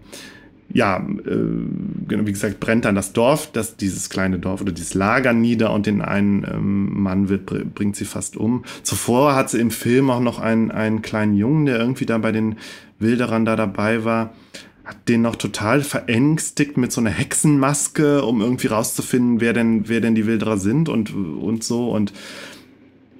ja, 0.70 0.98
äh, 0.98 1.36
wie 2.08 2.32
gesagt, 2.32 2.60
brennt 2.60 2.84
dann 2.84 2.94
das 2.94 3.12
Dorf, 3.12 3.50
das, 3.52 3.76
dieses 3.76 4.10
kleine 4.10 4.38
Dorf 4.38 4.60
oder 4.60 4.72
dieses 4.72 4.94
Lager 4.94 5.32
nieder 5.32 5.72
und 5.72 5.86
den 5.86 6.02
einen 6.02 6.44
ähm, 6.44 7.02
Mann 7.02 7.28
wird, 7.28 7.46
bringt 7.74 7.96
sie 7.96 8.04
fast 8.04 8.36
um. 8.36 8.64
Zuvor 8.82 9.34
hat 9.34 9.48
sie 9.50 9.60
im 9.60 9.70
Film 9.70 10.10
auch 10.10 10.20
noch 10.20 10.38
einen, 10.38 10.70
einen 10.70 11.00
kleinen 11.00 11.34
Jungen, 11.34 11.66
der 11.66 11.78
irgendwie 11.78 12.06
da 12.06 12.18
bei 12.18 12.32
den 12.32 12.56
Wilderern 12.98 13.44
da 13.44 13.56
dabei 13.56 14.04
war, 14.04 14.34
hat 14.84 15.08
den 15.08 15.22
noch 15.22 15.36
total 15.36 15.82
verängstigt 15.82 16.76
mit 16.78 16.92
so 16.92 17.00
einer 17.00 17.10
Hexenmaske, 17.10 18.24
um 18.24 18.40
irgendwie 18.40 18.68
rauszufinden, 18.68 19.40
wer 19.40 19.52
denn, 19.52 19.88
wer 19.88 20.00
denn 20.00 20.14
die 20.14 20.26
Wilderer 20.26 20.56
sind 20.56 20.88
und, 20.88 21.14
und 21.14 21.62
so. 21.62 21.90
Und 21.90 22.12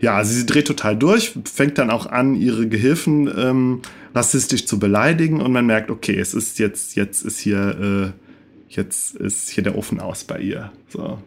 ja, 0.01 0.17
also 0.17 0.33
sie 0.33 0.47
dreht 0.47 0.67
total 0.67 0.97
durch, 0.97 1.35
fängt 1.45 1.77
dann 1.77 1.91
auch 1.91 2.07
an, 2.07 2.35
ihre 2.35 2.69
Gehilfen 2.69 3.31
ähm, 3.37 3.83
rassistisch 4.15 4.65
zu 4.65 4.79
beleidigen 4.79 5.41
und 5.41 5.53
man 5.53 5.67
merkt, 5.67 5.91
okay, 5.91 6.19
es 6.19 6.35
ist 6.35 6.59
jetzt, 6.59 6.97
jetzt 6.97 7.23
ist 7.23 7.39
hier, 7.39 8.15
äh, 8.15 8.75
jetzt 8.75 9.17
ist 9.17 9.51
hier 9.51 9.65
der 9.65 9.77
Ofen 9.77 10.01
aus 10.01 10.25
bei 10.25 10.41
ihr. 10.41 10.73
So. 10.89 11.19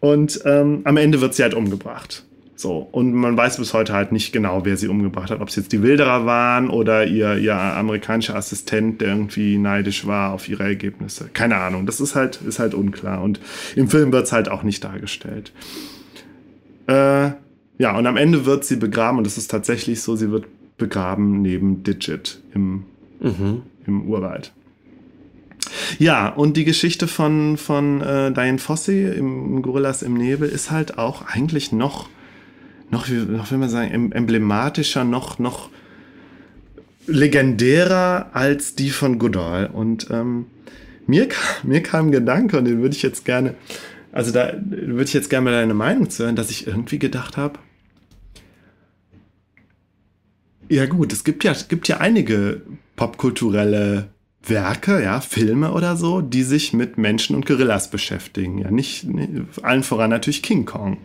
Und 0.00 0.40
ähm, 0.44 0.82
am 0.84 0.96
Ende 0.96 1.20
wird 1.20 1.34
sie 1.34 1.42
halt 1.42 1.54
umgebracht. 1.54 2.24
So, 2.58 2.88
und 2.90 3.14
man 3.14 3.36
weiß 3.36 3.58
bis 3.58 3.72
heute 3.72 3.92
halt 3.92 4.10
nicht 4.10 4.32
genau, 4.32 4.64
wer 4.64 4.76
sie 4.76 4.88
umgebracht 4.88 5.30
hat. 5.30 5.40
Ob 5.40 5.48
es 5.48 5.54
jetzt 5.54 5.70
die 5.70 5.80
Wilderer 5.80 6.26
waren 6.26 6.70
oder 6.70 7.06
ihr, 7.06 7.36
ihr 7.36 7.54
amerikanischer 7.54 8.34
Assistent, 8.34 9.00
der 9.00 9.10
irgendwie 9.10 9.56
neidisch 9.58 10.08
war 10.08 10.32
auf 10.32 10.48
ihre 10.48 10.64
Ergebnisse. 10.64 11.30
Keine 11.32 11.54
Ahnung. 11.58 11.86
Das 11.86 12.00
ist 12.00 12.16
halt, 12.16 12.40
ist 12.42 12.58
halt 12.58 12.74
unklar. 12.74 13.22
Und 13.22 13.38
im 13.76 13.88
Film 13.88 14.10
wird 14.10 14.24
es 14.24 14.32
halt 14.32 14.48
auch 14.48 14.64
nicht 14.64 14.82
dargestellt. 14.82 15.52
Äh, 16.88 17.30
ja, 17.78 17.96
und 17.96 18.04
am 18.08 18.16
Ende 18.16 18.44
wird 18.44 18.64
sie 18.64 18.74
begraben, 18.74 19.18
und 19.18 19.26
es 19.28 19.38
ist 19.38 19.52
tatsächlich 19.52 20.02
so, 20.02 20.16
sie 20.16 20.32
wird 20.32 20.46
begraben 20.78 21.42
neben 21.42 21.84
Digit 21.84 22.40
im, 22.54 22.86
mhm. 23.20 23.62
im 23.86 24.08
Urwald. 24.08 24.52
Ja, 26.00 26.28
und 26.28 26.56
die 26.56 26.64
Geschichte 26.64 27.06
von, 27.06 27.56
von 27.56 28.00
äh, 28.00 28.32
Diane 28.32 28.58
Fossey 28.58 29.04
im 29.04 29.62
Gorillas 29.62 30.02
im 30.02 30.14
Nebel 30.14 30.48
ist 30.48 30.72
halt 30.72 30.98
auch 30.98 31.22
eigentlich 31.22 31.70
noch 31.70 32.08
noch, 32.90 33.08
noch 33.08 33.50
will 33.50 33.58
man 33.58 33.68
sagen, 33.68 34.12
emblematischer, 34.12 35.04
noch, 35.04 35.38
noch 35.38 35.70
legendärer 37.06 38.30
als 38.32 38.74
die 38.74 38.90
von 38.90 39.18
Goodall. 39.18 39.66
Und 39.66 40.08
ähm, 40.10 40.46
mir, 41.06 41.28
kam, 41.28 41.42
mir 41.68 41.82
kam 41.82 42.06
ein 42.06 42.12
Gedanke, 42.12 42.58
und 42.58 42.64
den 42.64 42.80
würde 42.80 42.94
ich 42.94 43.02
jetzt 43.02 43.24
gerne, 43.24 43.54
also 44.12 44.32
da 44.32 44.52
würde 44.64 45.04
ich 45.04 45.12
jetzt 45.12 45.30
gerne 45.30 45.44
mal 45.44 45.52
deine 45.52 45.74
Meinung 45.74 46.08
zu 46.10 46.24
hören, 46.24 46.36
dass 46.36 46.50
ich 46.50 46.66
irgendwie 46.66 46.98
gedacht 46.98 47.36
habe, 47.36 47.58
ja 50.70 50.84
gut, 50.86 51.12
es 51.12 51.24
gibt 51.24 51.44
ja, 51.44 51.54
gibt 51.68 51.88
ja 51.88 51.96
einige 51.96 52.60
popkulturelle 52.96 54.10
Werke, 54.42 55.02
ja, 55.02 55.20
Filme 55.20 55.72
oder 55.72 55.96
so, 55.96 56.20
die 56.20 56.42
sich 56.42 56.72
mit 56.72 56.98
Menschen 56.98 57.34
und 57.34 57.46
Gorillas 57.46 57.90
beschäftigen. 57.90 58.58
Ja, 58.58 58.70
nicht 58.70 59.06
allen 59.62 59.82
voran 59.82 60.10
natürlich 60.10 60.42
King 60.42 60.64
Kong. 60.64 60.98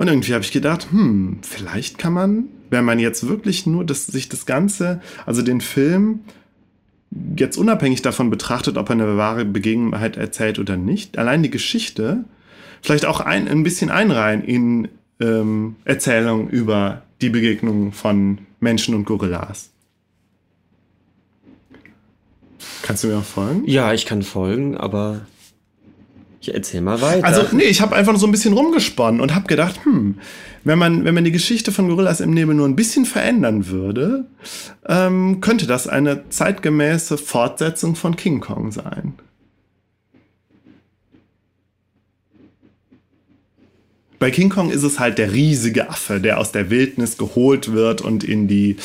Und 0.00 0.08
irgendwie 0.08 0.32
habe 0.32 0.42
ich 0.42 0.50
gedacht, 0.50 0.92
hm, 0.92 1.40
vielleicht 1.42 1.98
kann 1.98 2.14
man, 2.14 2.44
wenn 2.70 2.86
man 2.86 2.98
jetzt 2.98 3.28
wirklich 3.28 3.66
nur 3.66 3.84
das, 3.84 4.06
sich 4.06 4.30
das 4.30 4.46
Ganze, 4.46 5.02
also 5.26 5.42
den 5.42 5.60
Film 5.60 6.20
jetzt 7.36 7.58
unabhängig 7.58 8.00
davon 8.00 8.30
betrachtet, 8.30 8.78
ob 8.78 8.88
er 8.88 8.92
eine 8.92 9.18
wahre 9.18 9.44
Begebenheit 9.44 10.16
erzählt 10.16 10.58
oder 10.58 10.78
nicht, 10.78 11.18
allein 11.18 11.42
die 11.42 11.50
Geschichte 11.50 12.24
vielleicht 12.80 13.04
auch 13.04 13.20
ein, 13.20 13.46
ein 13.46 13.62
bisschen 13.62 13.90
einreihen 13.90 14.42
in 14.42 14.88
ähm, 15.20 15.76
Erzählungen 15.84 16.48
über 16.48 17.02
die 17.20 17.28
Begegnung 17.28 17.92
von 17.92 18.38
Menschen 18.58 18.94
und 18.94 19.04
Gorillas. 19.04 19.68
Kannst 22.80 23.04
du 23.04 23.08
mir 23.08 23.18
auch 23.18 23.22
folgen? 23.22 23.64
Ja, 23.66 23.92
ich 23.92 24.06
kann 24.06 24.22
folgen, 24.22 24.78
aber 24.78 25.26
erzähl 26.54 26.80
mal 26.80 27.00
weiter. 27.00 27.24
Also, 27.24 27.44
nee, 27.52 27.64
ich 27.64 27.80
habe 27.80 27.96
einfach 27.96 28.16
so 28.16 28.26
ein 28.26 28.32
bisschen 28.32 28.52
rumgesponnen 28.52 29.20
und 29.20 29.34
habe 29.34 29.46
gedacht, 29.46 29.84
hm, 29.84 30.16
wenn 30.64 30.78
man, 30.78 31.04
wenn 31.04 31.14
man 31.14 31.24
die 31.24 31.32
Geschichte 31.32 31.72
von 31.72 31.88
Gorillas 31.88 32.20
im 32.20 32.32
Nebel 32.32 32.54
nur 32.54 32.68
ein 32.68 32.76
bisschen 32.76 33.04
verändern 33.04 33.68
würde, 33.68 34.26
ähm, 34.86 35.40
könnte 35.40 35.66
das 35.66 35.86
eine 35.86 36.28
zeitgemäße 36.28 37.18
Fortsetzung 37.18 37.96
von 37.96 38.16
King 38.16 38.40
Kong 38.40 38.72
sein. 38.72 39.14
Bei 44.20 44.30
King 44.30 44.50
Kong 44.50 44.70
ist 44.70 44.82
es 44.82 45.00
halt 45.00 45.16
der 45.16 45.32
riesige 45.32 45.88
Affe, 45.88 46.20
der 46.20 46.38
aus 46.38 46.52
der 46.52 46.68
Wildnis 46.68 47.16
geholt 47.16 47.72
wird 47.72 48.02
und 48.02 48.22
in 48.22 48.48
die, 48.48 48.76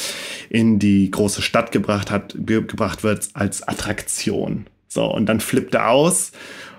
in 0.50 0.80
die 0.80 1.12
große 1.12 1.42
Stadt 1.42 1.74
gebracht, 1.74 2.10
hat, 2.10 2.36
ge 2.40 2.62
gebracht 2.62 3.04
wird 3.04 3.28
als 3.34 3.68
Attraktion. 3.68 4.66
So, 4.88 5.04
und 5.04 5.26
dann 5.26 5.42
flippt 5.42 5.76
er 5.76 5.90
aus 5.90 6.32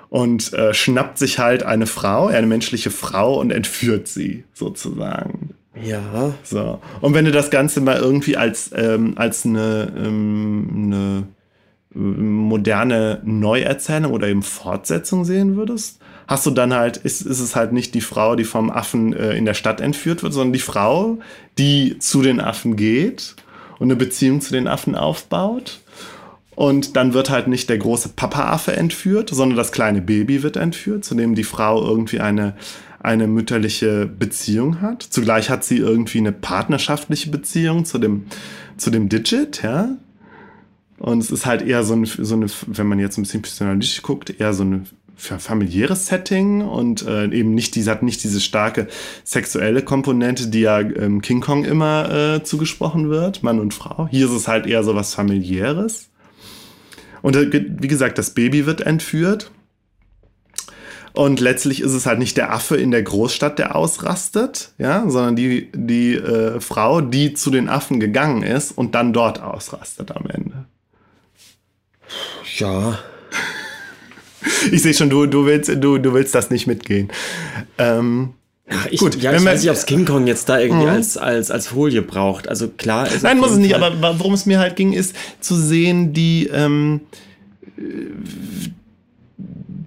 und 0.09 0.53
äh, 0.53 0.73
schnappt 0.75 1.19
sich 1.19 1.39
halt 1.39 1.63
eine 1.63 1.87
Frau, 1.87 2.29
eine 2.29 2.47
menschliche 2.47 2.91
Frau 2.91 3.39
und 3.39 3.51
entführt 3.51 4.09
sie 4.09 4.45
sozusagen. 4.53 5.55
Ja. 5.83 6.35
So. 6.43 6.81
Und 7.01 7.15
wenn 7.15 7.25
du 7.25 7.33
das 7.33 7.51
Ganze 7.51 7.81
mal 7.81 7.97
irgendwie 7.97 8.37
als, 8.37 8.71
ähm, 8.75 9.15
als 9.17 9.45
eine, 9.45 9.93
ähm, 9.97 10.69
eine 10.75 11.27
moderne 11.95 13.21
Neuerzählung 13.25 14.13
oder 14.13 14.29
eben 14.29 14.43
Fortsetzung 14.43 15.25
sehen 15.25 15.57
würdest, 15.57 15.99
hast 16.27 16.47
du 16.47 16.51
dann 16.51 16.75
halt, 16.75 16.99
ist, 16.99 17.23
ist 17.23 17.41
es 17.41 17.57
halt 17.57 17.73
nicht 17.73 17.95
die 17.95 18.01
Frau, 18.01 18.37
die 18.37 18.45
vom 18.45 18.71
Affen 18.71 19.15
äh, 19.15 19.37
in 19.37 19.45
der 19.45 19.55
Stadt 19.55 19.81
entführt 19.81 20.23
wird, 20.23 20.33
sondern 20.33 20.53
die 20.53 20.59
Frau, 20.59 21.19
die 21.59 21.99
zu 21.99 22.23
den 22.23 22.41
Affen 22.41 22.77
geht 22.77 23.37
und 23.79 23.87
eine 23.87 23.97
Beziehung 23.97 24.41
zu 24.41 24.53
den 24.53 24.69
Affen 24.69 24.95
aufbaut. 24.95 25.81
Und 26.57 26.97
dann 26.97 27.13
wird 27.13 27.29
halt 27.29 27.49
nicht 27.49 27.69
der 27.69 27.77
große 27.77 28.09
Papa-Affe 28.17 28.75
entführt, 28.75 29.29
sondern 29.31 29.59
das 29.59 29.73
kleine 29.73 30.01
Baby 30.01 30.43
wird 30.43 30.57
entführt, 30.57 31.05
zu 31.05 31.15
dem 31.15 31.35
die 31.35 31.45
Frau 31.45 31.87
irgendwie 31.87 32.19
eine, 32.19 32.57
eine 32.99 33.27
mütterliche 33.27 34.07
Beziehung 34.07 34.81
hat. 34.81 35.03
Zugleich 35.03 35.51
hat 35.51 35.65
sie 35.65 35.77
irgendwie 35.77 36.17
eine 36.19 36.33
partnerschaftliche 36.33 37.31
Beziehung 37.31 37.85
zu 37.85 37.99
dem, 37.99 38.25
zu 38.79 38.91
dem 38.91 39.11
Digit, 39.11 39.63
ja. 39.63 39.91
Und 40.99 41.19
es 41.19 41.31
ist 41.31 41.45
halt 41.45 41.61
eher 41.61 41.85
so 41.85 41.93
eine, 41.93 42.07
so 42.07 42.35
eine, 42.35 42.47
wenn 42.67 42.87
man 42.87 42.99
jetzt 42.99 43.19
ein 43.19 43.23
bisschen 43.25 43.43
psychoanalytisch 43.43 44.01
guckt, 44.01 44.41
eher 44.41 44.55
so 44.55 44.63
eine 44.63 44.85
familiäres 45.17 46.07
Setting 46.07 46.63
und 46.63 47.07
äh, 47.07 47.27
eben 47.33 47.55
nicht, 47.55 47.75
diese 47.75 47.91
hat 47.91 48.03
nicht 48.03 48.23
diese 48.25 48.41
starke 48.41 48.87
sexuelle 49.25 49.83
Komponente, 49.83 50.49
die 50.49 50.61
ja 50.61 50.81
ähm, 50.81 51.21
King 51.21 51.41
Kong 51.41 51.65
immer 51.65 52.11
äh, 52.11 52.43
zugesprochen 52.43 53.11
wird, 53.11 53.43
Mann 53.43 53.61
und 53.61 53.75
Frau. 53.75 54.09
Hier 54.11 54.27
ist 54.27 54.33
es 54.33 54.49
halt 54.49 54.67
eher 54.67 54.85
so 54.85 54.95
was 54.95 55.15
familiäres. 55.15 56.09
Und 57.27 57.35
äh, 57.35 57.65
wie 57.81 57.89
gesagt, 57.89 58.19
das 58.19 58.31
Baby 58.31 58.67
wird 58.67 58.83
entführt. 58.83 59.51
Und 61.13 61.41
letztlich 61.41 61.81
ist 61.81 61.91
es 61.91 62.07
halt 62.07 62.21
nicht 62.21 62.37
der 62.37 62.53
Affe 62.53 62.77
in 62.77 62.93
der 62.93 63.03
Großstadt, 63.03 63.59
der 63.59 63.75
ausrastet, 63.75 64.71
ja, 64.79 65.11
sondern 65.11 65.35
die, 65.35 65.73
die 65.75 66.15
äh, 66.15 66.61
Frau, 66.61 67.01
die 67.01 67.35
zu 67.35 67.51
den 67.51 67.69
Affen 67.69 67.99
gegangen 67.99 68.45
ist 68.45 68.71
und 68.71 68.95
dann 68.95 69.13
dort 69.13 69.43
ausrastet 69.43 70.13
am 70.13 70.27
Ende. 70.31 70.67
Ja. 72.59 73.01
Ich 74.71 74.83
sehe 74.83 74.95
schon, 74.95 75.11
du, 75.11 75.27
du, 75.27 75.47
willst, 75.47 75.69
du, 75.83 75.99
du 75.99 76.15
willst 76.15 76.33
das 76.33 76.51
nicht 76.51 76.69
mitgehen. 76.69 77.11
Ähm, 77.77 78.35
ich, 78.91 78.99
Gut, 78.99 79.21
ja, 79.23 79.33
ich 79.33 79.45
weiß 79.45 79.63
nicht, 79.63 79.71
ob 79.71 79.77
es 79.77 79.87
King 79.87 80.05
Kong 80.05 80.27
jetzt 80.27 80.49
da 80.49 80.59
irgendwie 80.59 80.85
mhm. 80.85 80.91
als, 80.91 81.17
als, 81.17 81.51
als 81.51 81.69
Folie 81.69 82.03
braucht. 82.03 82.49
Also 82.49 82.69
klar 82.69 83.07
ist 83.07 83.23
Nein, 83.23 83.39
muss 83.39 83.53
es 83.53 83.59
nicht, 83.59 83.75
Fall 83.75 83.83
aber 83.83 84.19
worum 84.19 84.35
es 84.35 84.45
mir 84.47 84.59
halt 84.59 84.75
ging, 84.75 84.93
ist 84.93 85.15
zu 85.41 85.55
sehen, 85.55 86.13
die, 86.13 86.49
ähm, 86.53 87.03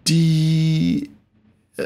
die, 0.07 1.09
äh, 1.77 1.83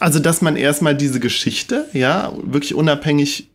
also 0.00 0.20
dass 0.20 0.40
man 0.40 0.56
erstmal 0.56 0.94
diese 0.94 1.20
Geschichte, 1.20 1.86
ja, 1.92 2.32
wirklich 2.42 2.74
unabhängig 2.74 3.48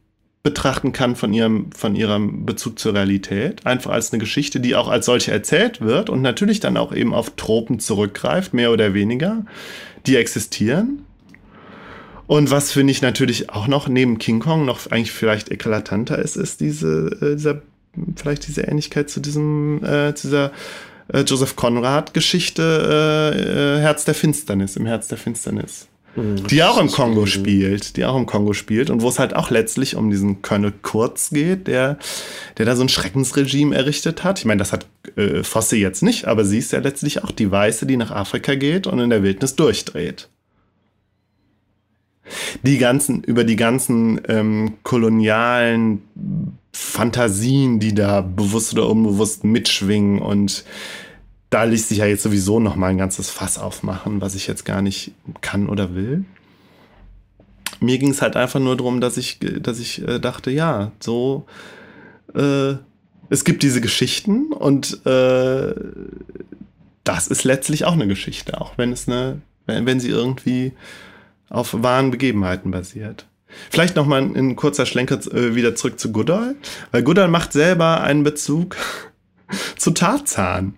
betrachten 0.43 0.91
kann 0.91 1.15
von 1.15 1.33
ihrem, 1.33 1.71
von 1.71 1.95
ihrem 1.95 2.45
Bezug 2.45 2.79
zur 2.79 2.93
Realität. 2.95 3.65
Einfach 3.65 3.91
als 3.91 4.11
eine 4.11 4.19
Geschichte, 4.19 4.59
die 4.59 4.75
auch 4.75 4.87
als 4.87 5.05
solche 5.05 5.31
erzählt 5.31 5.81
wird 5.81 6.09
und 6.09 6.21
natürlich 6.21 6.59
dann 6.59 6.77
auch 6.77 6.93
eben 6.93 7.13
auf 7.13 7.35
Tropen 7.35 7.79
zurückgreift, 7.79 8.53
mehr 8.53 8.71
oder 8.71 8.93
weniger, 8.93 9.45
die 10.07 10.15
existieren. 10.15 11.05
Und 12.31 12.49
was 12.49 12.71
finde 12.71 12.91
ich 12.91 13.01
natürlich 13.01 13.49
auch 13.49 13.67
noch 13.67 13.89
neben 13.89 14.17
King 14.17 14.39
Kong 14.39 14.63
noch 14.63 14.89
eigentlich 14.89 15.11
vielleicht 15.11 15.51
eklatanter 15.51 16.17
ist, 16.17 16.37
ist 16.37 16.61
diese, 16.61 17.09
äh, 17.21 17.35
dieser, 17.35 17.61
vielleicht 18.15 18.47
diese 18.47 18.61
Ähnlichkeit 18.61 19.09
zu 19.09 19.19
diesem, 19.19 19.83
äh, 19.83 20.15
zu 20.15 20.27
dieser 20.27 20.51
äh, 21.09 21.23
Joseph 21.23 21.57
Conrad-Geschichte 21.57 23.33
äh, 23.35 23.79
äh, 23.79 23.81
Herz 23.81 24.05
der 24.05 24.13
Finsternis, 24.15 24.77
im 24.77 24.85
Herz 24.85 25.09
der 25.09 25.17
Finsternis. 25.17 25.89
Mhm. 26.15 26.47
Die 26.47 26.63
auch 26.63 26.79
im 26.79 26.89
Kongo 26.89 27.25
spielt, 27.25 27.97
die 27.97 28.05
auch 28.05 28.15
im 28.15 28.27
Kongo 28.27 28.53
spielt 28.53 28.89
und 28.89 29.01
wo 29.01 29.09
es 29.09 29.19
halt 29.19 29.35
auch 29.35 29.49
letztlich 29.49 29.97
um 29.97 30.09
diesen 30.09 30.41
Colonel 30.41 30.71
Kurz 30.83 31.31
geht, 31.31 31.67
der, 31.67 31.99
der 32.57 32.65
da 32.65 32.77
so 32.77 32.83
ein 32.83 32.87
Schreckensregime 32.87 33.75
errichtet 33.75 34.23
hat. 34.23 34.39
Ich 34.39 34.45
meine, 34.45 34.59
das 34.59 34.71
hat 34.71 34.85
äh, 35.17 35.43
Fosse 35.43 35.75
jetzt 35.75 36.01
nicht, 36.01 36.29
aber 36.29 36.45
sie 36.45 36.59
ist 36.59 36.71
ja 36.71 36.79
letztlich 36.79 37.25
auch 37.25 37.31
die 37.31 37.51
Weiße, 37.51 37.85
die 37.85 37.97
nach 37.97 38.11
Afrika 38.11 38.55
geht 38.55 38.87
und 38.87 38.99
in 38.99 39.09
der 39.09 39.21
Wildnis 39.21 39.57
durchdreht. 39.57 40.29
Die 42.63 42.77
ganzen, 42.77 43.23
über 43.23 43.43
die 43.43 43.55
ganzen 43.55 44.21
ähm, 44.27 44.73
kolonialen 44.83 46.01
Fantasien, 46.73 47.79
die 47.79 47.93
da 47.93 48.21
bewusst 48.21 48.73
oder 48.73 48.89
unbewusst 48.89 49.43
mitschwingen 49.43 50.19
und 50.19 50.63
da 51.49 51.65
ließ 51.65 51.89
sich 51.89 51.97
ja 51.97 52.05
jetzt 52.05 52.23
sowieso 52.23 52.59
noch 52.59 52.77
mal 52.77 52.87
ein 52.87 52.97
ganzes 52.97 53.29
Fass 53.29 53.57
aufmachen, 53.57 54.21
was 54.21 54.35
ich 54.35 54.47
jetzt 54.47 54.63
gar 54.63 54.81
nicht 54.81 55.11
kann 55.41 55.67
oder 55.67 55.93
will. 55.93 56.23
Mir 57.81 57.97
ging 57.97 58.11
es 58.11 58.21
halt 58.21 58.37
einfach 58.37 58.59
nur 58.59 58.77
darum, 58.77 59.01
dass 59.01 59.17
ich, 59.17 59.39
dass 59.39 59.79
ich 59.79 60.07
äh, 60.07 60.19
dachte, 60.19 60.49
ja, 60.49 60.93
so, 60.99 61.45
äh, 62.33 62.75
es 63.29 63.43
gibt 63.43 63.63
diese 63.63 63.81
Geschichten 63.81 64.53
und 64.53 65.05
äh, 65.05 65.73
das 67.03 67.27
ist 67.27 67.43
letztlich 67.43 67.83
auch 67.85 67.93
eine 67.93 68.07
Geschichte, 68.07 68.61
auch 68.61 68.77
wenn 68.77 68.93
es 68.93 69.07
eine, 69.07 69.41
wenn, 69.65 69.85
wenn 69.85 69.99
sie 69.99 70.09
irgendwie 70.09 70.71
auf 71.51 71.83
wahren 71.83 72.11
Begebenheiten 72.11 72.71
basiert. 72.71 73.27
Vielleicht 73.69 73.95
noch 73.95 74.05
mal 74.05 74.21
ein, 74.21 74.55
kurzer 74.55 74.85
Schlenker 74.85 75.19
äh, 75.33 75.55
wieder 75.55 75.75
zurück 75.75 75.99
zu 75.99 76.11
Goodall, 76.11 76.55
weil 76.91 77.03
Goodall 77.03 77.27
macht 77.27 77.53
selber 77.53 78.01
einen 78.01 78.23
Bezug 78.23 78.77
zu 79.77 79.91
Tarzan. 79.91 80.75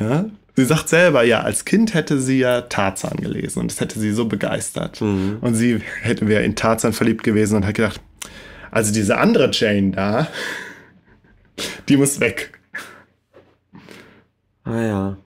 Ja? 0.00 0.26
Sie 0.56 0.64
sagt 0.64 0.88
selber, 0.88 1.24
ja, 1.24 1.40
als 1.40 1.64
Kind 1.64 1.94
hätte 1.94 2.20
sie 2.20 2.38
ja 2.38 2.62
Tarzan 2.62 3.16
gelesen 3.16 3.60
und 3.60 3.70
das 3.70 3.80
hätte 3.80 3.98
sie 3.98 4.12
so 4.12 4.26
begeistert. 4.26 5.00
Mhm. 5.00 5.38
Und 5.40 5.54
sie 5.54 5.80
hätte 6.00 6.28
wäre 6.28 6.44
in 6.44 6.56
Tarzan 6.56 6.92
verliebt 6.92 7.24
gewesen 7.24 7.56
und 7.56 7.66
hat 7.66 7.74
gedacht, 7.74 8.00
also 8.70 8.92
diese 8.92 9.18
andere 9.18 9.50
Jane 9.52 9.90
da, 9.90 10.28
die 11.88 11.96
muss 11.96 12.20
weg. 12.20 12.58
Ah 14.64 14.80
ja. 14.80 15.16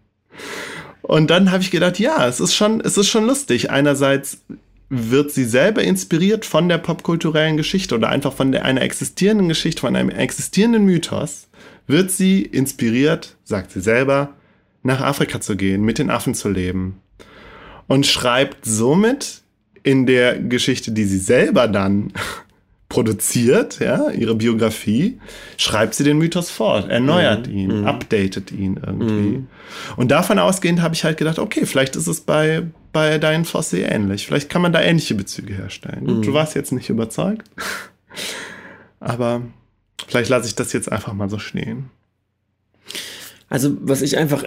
Und 1.09 1.31
dann 1.31 1.51
habe 1.51 1.63
ich 1.63 1.71
gedacht, 1.71 1.99
ja, 1.99 2.29
es 2.29 2.39
ist 2.39 2.55
schon, 2.55 2.83
es 2.83 2.99
ist 2.99 3.09
schon 3.09 3.25
lustig. 3.27 3.71
Einerseits 3.71 4.43
wird 4.91 5.31
sie 5.31 5.45
selber 5.45 5.83
inspiriert 5.83 6.45
von 6.45 6.69
der 6.69 6.77
popkulturellen 6.77 7.57
Geschichte 7.57 7.95
oder 7.95 8.11
einfach 8.11 8.35
von 8.35 8.53
der, 8.53 8.67
einer 8.67 8.83
existierenden 8.83 9.49
Geschichte, 9.49 9.81
von 9.81 9.97
einem 9.97 10.11
existierenden 10.11 10.85
Mythos, 10.85 11.49
wird 11.87 12.11
sie 12.11 12.43
inspiriert, 12.43 13.37
sagt 13.43 13.71
sie 13.71 13.81
selber, 13.81 14.35
nach 14.83 15.01
Afrika 15.01 15.41
zu 15.41 15.57
gehen, 15.57 15.83
mit 15.83 15.99
den 15.99 16.11
Affen 16.11 16.35
zu 16.35 16.51
leben. 16.51 17.01
Und 17.87 18.07
schreibt 18.07 18.67
somit 18.67 19.41
in 19.83 20.05
der 20.05 20.39
Geschichte, 20.39 20.93
die 20.93 21.05
sie 21.05 21.19
selber 21.19 21.69
dann 21.69 22.13
produziert, 22.89 23.81
ja, 23.81 24.11
ihre 24.11 24.35
Biografie, 24.35 25.21
schreibt 25.59 25.95
sie 25.95 26.05
den 26.05 26.19
Mythos 26.19 26.51
fort, 26.51 26.89
erneuert 26.89 27.47
mhm. 27.47 27.55
ihn, 27.55 27.81
mhm. 27.81 27.87
updatet 27.87 28.51
ihn 28.51 28.81
irgendwie. 28.85 29.39
Mhm. 29.39 29.47
Und 29.97 30.11
davon 30.11 30.39
ausgehend 30.39 30.81
habe 30.81 30.95
ich 30.95 31.05
halt 31.05 31.19
gedacht, 31.19 31.39
okay, 31.39 31.67
vielleicht 31.67 31.97
ist 31.97 32.07
es 32.07 32.23
bei, 32.23 32.63
bei 32.93 33.19
Diane 33.19 33.45
Fossey 33.45 33.83
ähnlich. 33.83 34.27
Vielleicht 34.27 34.49
kann 34.49 34.63
man 34.63 34.73
da 34.73 34.81
ähnliche 34.81 35.15
Bezüge 35.15 35.55
herstellen. 35.55 36.05
Mhm. 36.05 36.23
Du 36.23 36.33
warst 36.33 36.55
jetzt 36.55 36.73
nicht 36.73 36.89
überzeugt, 36.89 37.51
aber 39.01 39.43
vielleicht 40.07 40.31
lasse 40.31 40.47
ich 40.47 40.55
das 40.55 40.73
jetzt 40.73 40.91
einfach 40.91 41.13
mal 41.13 41.29
so 41.29 41.39
stehen. 41.39 41.91
Also, 43.51 43.77
was 43.81 44.01
ich 44.01 44.17
einfach 44.17 44.45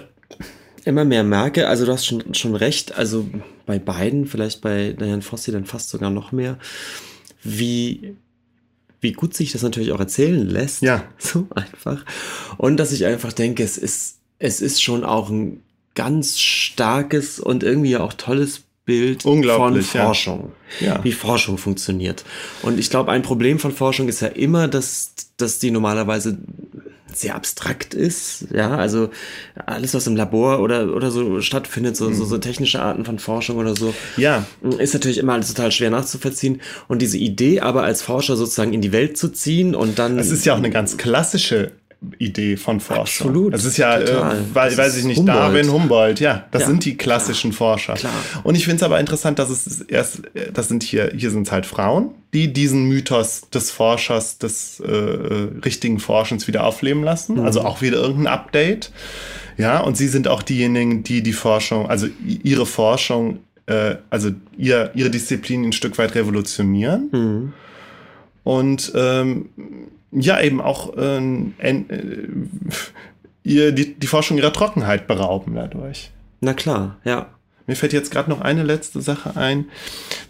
immer 0.84 1.04
mehr 1.04 1.22
merke, 1.22 1.68
also 1.68 1.86
du 1.86 1.92
hast 1.92 2.06
schon, 2.06 2.34
schon 2.34 2.56
recht, 2.56 2.96
also 2.96 3.28
bei 3.66 3.78
beiden, 3.78 4.26
vielleicht 4.26 4.62
bei 4.62 4.92
Diane 4.98 5.22
Fossi 5.22 5.52
dann 5.52 5.64
fast 5.64 5.90
sogar 5.90 6.10
noch 6.10 6.32
mehr, 6.32 6.58
wie, 7.44 8.16
wie 9.02 9.12
gut 9.12 9.34
sich 9.34 9.52
das 9.52 9.62
natürlich 9.62 9.92
auch 9.92 10.00
erzählen 10.00 10.48
lässt. 10.48 10.80
Ja. 10.82 11.04
So 11.18 11.46
einfach. 11.54 12.04
Und 12.56 12.78
dass 12.78 12.92
ich 12.92 13.04
einfach 13.04 13.32
denke, 13.34 13.62
es 13.62 13.76
ist, 13.76 14.16
es 14.38 14.60
ist 14.62 14.82
schon 14.82 15.04
auch 15.04 15.28
ein 15.28 15.60
ganz 15.94 16.38
starkes 16.38 17.38
und 17.38 17.62
irgendwie 17.62 17.96
auch 17.98 18.14
tolles 18.14 18.62
Bild 18.84 19.22
von 19.22 19.32
Unglaublich, 19.34 19.92
ja. 19.94 20.06
Forschung, 20.06 20.52
Ja. 20.80 21.04
wie 21.04 21.12
Forschung 21.12 21.56
funktioniert. 21.58 22.24
Und 22.62 22.78
ich 22.80 22.90
glaube, 22.90 23.12
ein 23.12 23.22
Problem 23.22 23.58
von 23.60 23.70
Forschung 23.72 24.08
ist 24.08 24.20
ja 24.20 24.28
immer, 24.28 24.66
dass, 24.66 25.12
dass 25.36 25.58
die 25.60 25.70
normalerweise 25.70 26.38
sehr 27.16 27.34
abstrakt 27.34 27.94
ist. 27.94 28.46
Ja, 28.54 28.76
also 28.76 29.10
alles, 29.66 29.94
was 29.94 30.06
im 30.06 30.16
Labor 30.16 30.60
oder, 30.60 30.94
oder 30.94 31.10
so 31.10 31.40
stattfindet, 31.40 31.96
so, 31.96 32.12
so, 32.12 32.24
so 32.24 32.38
technische 32.38 32.80
Arten 32.80 33.04
von 33.04 33.18
Forschung 33.18 33.56
oder 33.58 33.76
so, 33.76 33.94
Ja. 34.16 34.46
ist 34.78 34.94
natürlich 34.94 35.18
immer 35.18 35.34
alles 35.34 35.48
total 35.52 35.72
schwer 35.72 35.90
nachzuvollziehen. 35.90 36.60
Und 36.88 37.02
diese 37.02 37.18
Idee 37.18 37.60
aber 37.60 37.82
als 37.82 38.02
Forscher 38.02 38.36
sozusagen 38.36 38.72
in 38.72 38.80
die 38.80 38.92
Welt 38.92 39.16
zu 39.16 39.28
ziehen 39.28 39.74
und 39.74 39.98
dann. 39.98 40.18
Es 40.18 40.30
ist 40.30 40.44
ja 40.44 40.54
auch 40.54 40.58
eine 40.58 40.70
ganz 40.70 40.96
klassische 40.96 41.72
Idee 42.18 42.56
von 42.56 42.80
Forschung. 42.80 43.28
Absolut, 43.28 43.54
Es 43.54 43.64
ist 43.64 43.76
ja, 43.76 43.98
total. 43.98 44.36
äh, 44.36 44.40
weil, 44.52 44.68
Das 44.70 44.78
weiß 44.78 44.96
ich 44.98 45.04
nicht, 45.04 45.18
Humboldt. 45.18 45.38
Darwin, 45.38 45.70
Humboldt, 45.72 46.20
ja, 46.20 46.46
das 46.50 46.62
Ja, 46.62 46.68
sind 46.68 46.84
die 46.84 46.96
klassischen 46.96 47.52
Forscher. 47.52 47.94
klar. 47.94 48.12
Und 48.42 48.54
ich 48.56 48.64
finde 48.64 48.76
es 48.76 48.82
aber 48.82 48.98
interessant, 49.00 49.38
dass 49.38 49.50
es 49.50 49.80
erst, 49.82 50.22
das 50.52 50.68
sind 50.68 50.82
hier, 50.82 51.12
hier 51.16 51.30
sind 51.30 51.46
es 51.46 51.52
halt 51.52 51.66
Frauen, 51.66 52.10
die 52.34 52.52
diesen 52.52 52.84
Mythos 52.88 53.42
des 53.54 53.70
Forschers, 53.70 54.38
des 54.38 54.80
äh, 54.80 54.90
äh, 54.90 55.48
richtigen 55.64 56.00
Forschens 56.00 56.48
wieder 56.48 56.64
aufleben 56.64 57.04
lassen. 57.04 57.36
Mhm. 57.36 57.44
Also 57.44 57.60
auch 57.62 57.82
wieder 57.82 57.98
irgendein 57.98 58.32
Update. 58.32 58.90
Ja, 59.58 59.80
und 59.80 59.96
sie 59.96 60.08
sind 60.08 60.28
auch 60.28 60.42
diejenigen, 60.42 61.02
die 61.04 61.22
die 61.22 61.34
Forschung, 61.34 61.88
also 61.88 62.06
i- 62.06 62.40
ihre 62.42 62.64
Forschung, 62.66 63.40
äh, 63.66 63.96
also 64.10 64.30
ihr, 64.56 64.90
ihre 64.94 65.10
Disziplin 65.10 65.62
ein 65.64 65.72
Stück 65.72 65.98
weit 65.98 66.14
revolutionieren. 66.14 67.08
Mhm. 67.12 67.52
Und 68.44 68.90
ähm, 68.96 69.50
ja, 70.12 70.40
eben 70.40 70.60
auch 70.60 70.96
äh, 70.96 71.18
äh, 71.18 72.28
ihr 73.42 73.72
die, 73.72 73.94
die 73.94 74.06
Forschung 74.06 74.38
ihrer 74.38 74.52
Trockenheit 74.52 75.06
berauben 75.06 75.54
dadurch. 75.54 76.10
Na 76.40 76.54
klar, 76.54 76.98
ja. 77.04 77.28
Mir 77.68 77.76
fällt 77.76 77.92
jetzt 77.92 78.10
gerade 78.10 78.28
noch 78.28 78.40
eine 78.40 78.64
letzte 78.64 79.00
Sache 79.00 79.36
ein. 79.36 79.66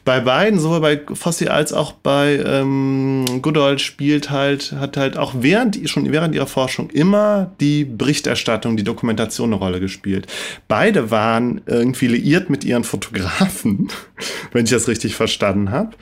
Bei 0.04 0.20
beiden, 0.20 0.60
sowohl 0.60 0.80
bei 0.80 1.00
Fossi 1.14 1.48
als 1.48 1.72
auch 1.72 1.92
bei 1.92 2.38
ähm, 2.44 3.24
Goodall 3.40 3.78
spielt 3.78 4.30
halt, 4.30 4.72
hat 4.72 4.98
halt 4.98 5.16
auch 5.16 5.32
während, 5.38 5.88
schon 5.88 6.12
während 6.12 6.34
ihrer 6.34 6.46
Forschung 6.46 6.90
immer 6.90 7.50
die 7.58 7.84
Berichterstattung, 7.84 8.76
die 8.76 8.84
Dokumentation 8.84 9.48
eine 9.48 9.56
Rolle 9.56 9.80
gespielt. 9.80 10.26
Beide 10.68 11.10
waren 11.10 11.62
irgendwie 11.66 12.08
liiert 12.08 12.50
mit 12.50 12.64
ihren 12.64 12.84
Fotografen, 12.84 13.88
wenn 14.52 14.64
ich 14.64 14.70
das 14.70 14.86
richtig 14.86 15.16
verstanden 15.16 15.70
habe. 15.70 15.92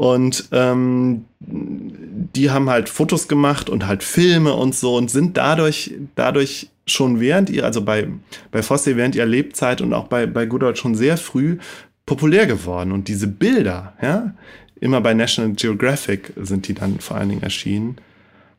Und 0.00 0.48
ähm, 0.52 1.26
die 1.40 2.50
haben 2.50 2.70
halt 2.70 2.88
Fotos 2.88 3.28
gemacht 3.28 3.68
und 3.68 3.86
halt 3.86 4.02
Filme 4.02 4.54
und 4.54 4.74
so 4.74 4.96
und 4.96 5.10
sind 5.10 5.36
dadurch, 5.36 5.92
dadurch 6.14 6.70
schon 6.86 7.20
während 7.20 7.50
ihr, 7.50 7.66
also 7.66 7.82
bei, 7.82 8.08
bei 8.50 8.62
Fosse 8.62 8.96
während 8.96 9.14
ihrer 9.14 9.26
Lebzeit 9.26 9.82
und 9.82 9.92
auch 9.92 10.06
bei, 10.06 10.24
bei 10.24 10.46
Goodall 10.46 10.74
schon 10.74 10.94
sehr 10.94 11.18
früh 11.18 11.58
populär 12.06 12.46
geworden. 12.46 12.92
Und 12.92 13.08
diese 13.08 13.26
Bilder, 13.26 13.92
ja, 14.00 14.32
immer 14.80 15.02
bei 15.02 15.12
National 15.12 15.52
Geographic 15.52 16.32
sind 16.34 16.66
die 16.68 16.72
dann 16.72 16.98
vor 17.00 17.18
allen 17.18 17.28
Dingen 17.28 17.42
erschienen, 17.42 17.96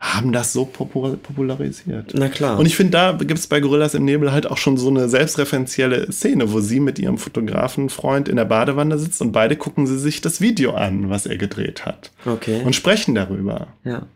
haben 0.02 0.32
das 0.32 0.52
so 0.52 0.66
popul 0.66 1.16
popularisiert. 1.16 2.14
Na 2.16 2.28
klar. 2.28 2.58
Und 2.58 2.66
ich 2.66 2.76
finde, 2.76 2.92
da 2.92 3.12
gibt 3.14 3.40
es 3.40 3.46
bei 3.46 3.60
Gorillas 3.60 3.94
im 3.94 4.04
Nebel 4.04 4.32
halt 4.32 4.50
auch 4.50 4.58
schon 4.58 4.76
so 4.76 4.90
eine 4.90 5.08
selbstreferenzielle 5.08 6.12
Szene, 6.12 6.52
wo 6.52 6.60
sie 6.60 6.80
mit 6.80 6.98
ihrem 6.98 7.20
Fotografenfreund 7.20 8.28
in 8.28 8.36
der 8.36 8.46
Badewanne 8.46 8.98
sitzt 8.98 9.22
und 9.22 9.32
beide 9.32 9.56
gucken 9.56 9.86
sie 9.86 10.00
sich 10.00 10.20
das 10.20 10.42
Video 10.42 10.72
an, 10.72 11.12
was 11.12 11.28
er 11.28 11.38
gedreht 11.38 11.86
hat. 11.86 12.12
okay. 12.26 12.64
Und 12.66 12.76
sprechen 12.76 13.16
darüber. 13.16 13.68
ja. 13.86 14.08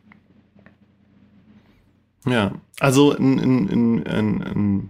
Ja. 2.27 2.53
Also 2.79 3.15
ein, 3.15 3.39
ein, 3.39 3.69
ein, 3.69 4.07
ein, 4.07 4.41
ein 4.41 4.89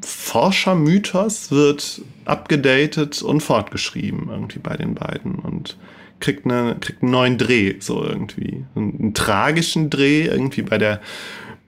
Forschermythos 0.00 1.50
wird 1.50 2.00
abgedatet 2.24 3.22
und 3.22 3.42
fortgeschrieben 3.42 4.28
irgendwie 4.30 4.58
bei 4.58 4.76
den 4.76 4.94
beiden 4.94 5.34
und 5.34 5.76
kriegt, 6.20 6.44
eine, 6.44 6.76
kriegt 6.80 7.02
einen 7.02 7.12
neuen 7.12 7.38
Dreh, 7.38 7.76
so 7.80 8.04
irgendwie. 8.04 8.64
Einen, 8.74 8.98
einen 8.98 9.14
tragischen 9.14 9.90
Dreh, 9.90 10.26
irgendwie 10.26 10.62
bei 10.62 10.78
der 10.78 11.00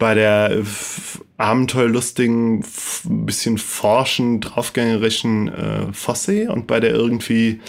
bei 0.01 0.15
der 0.15 0.65
abenteuerlustigen, 1.37 2.65
bisschen 3.05 3.59
forschen, 3.59 4.41
draufgängerischen 4.41 5.49
äh, 5.49 5.93
Fosse 5.93 6.51
und 6.51 6.67
bei 6.67 6.81
der 6.81 6.91
irgendwie, 6.91 7.61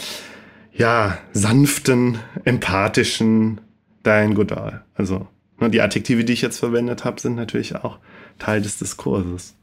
ja, 0.72 1.18
sanften, 1.34 2.20
empathischen 2.46 3.60
Diane 4.06 4.34
Goodall. 4.34 4.86
Also, 4.96 5.28
ne, 5.60 5.70
die 5.70 5.82
Adjektive, 5.82 6.24
die 6.24 6.32
ich 6.32 6.42
jetzt 6.42 6.60
verwendet 6.60 7.04
habe, 7.04 7.20
sind 7.20 7.36
natürlich 7.36 7.76
auch 7.76 8.00
Teil 8.40 8.62
des 8.62 8.78
Diskurses. 8.78 9.54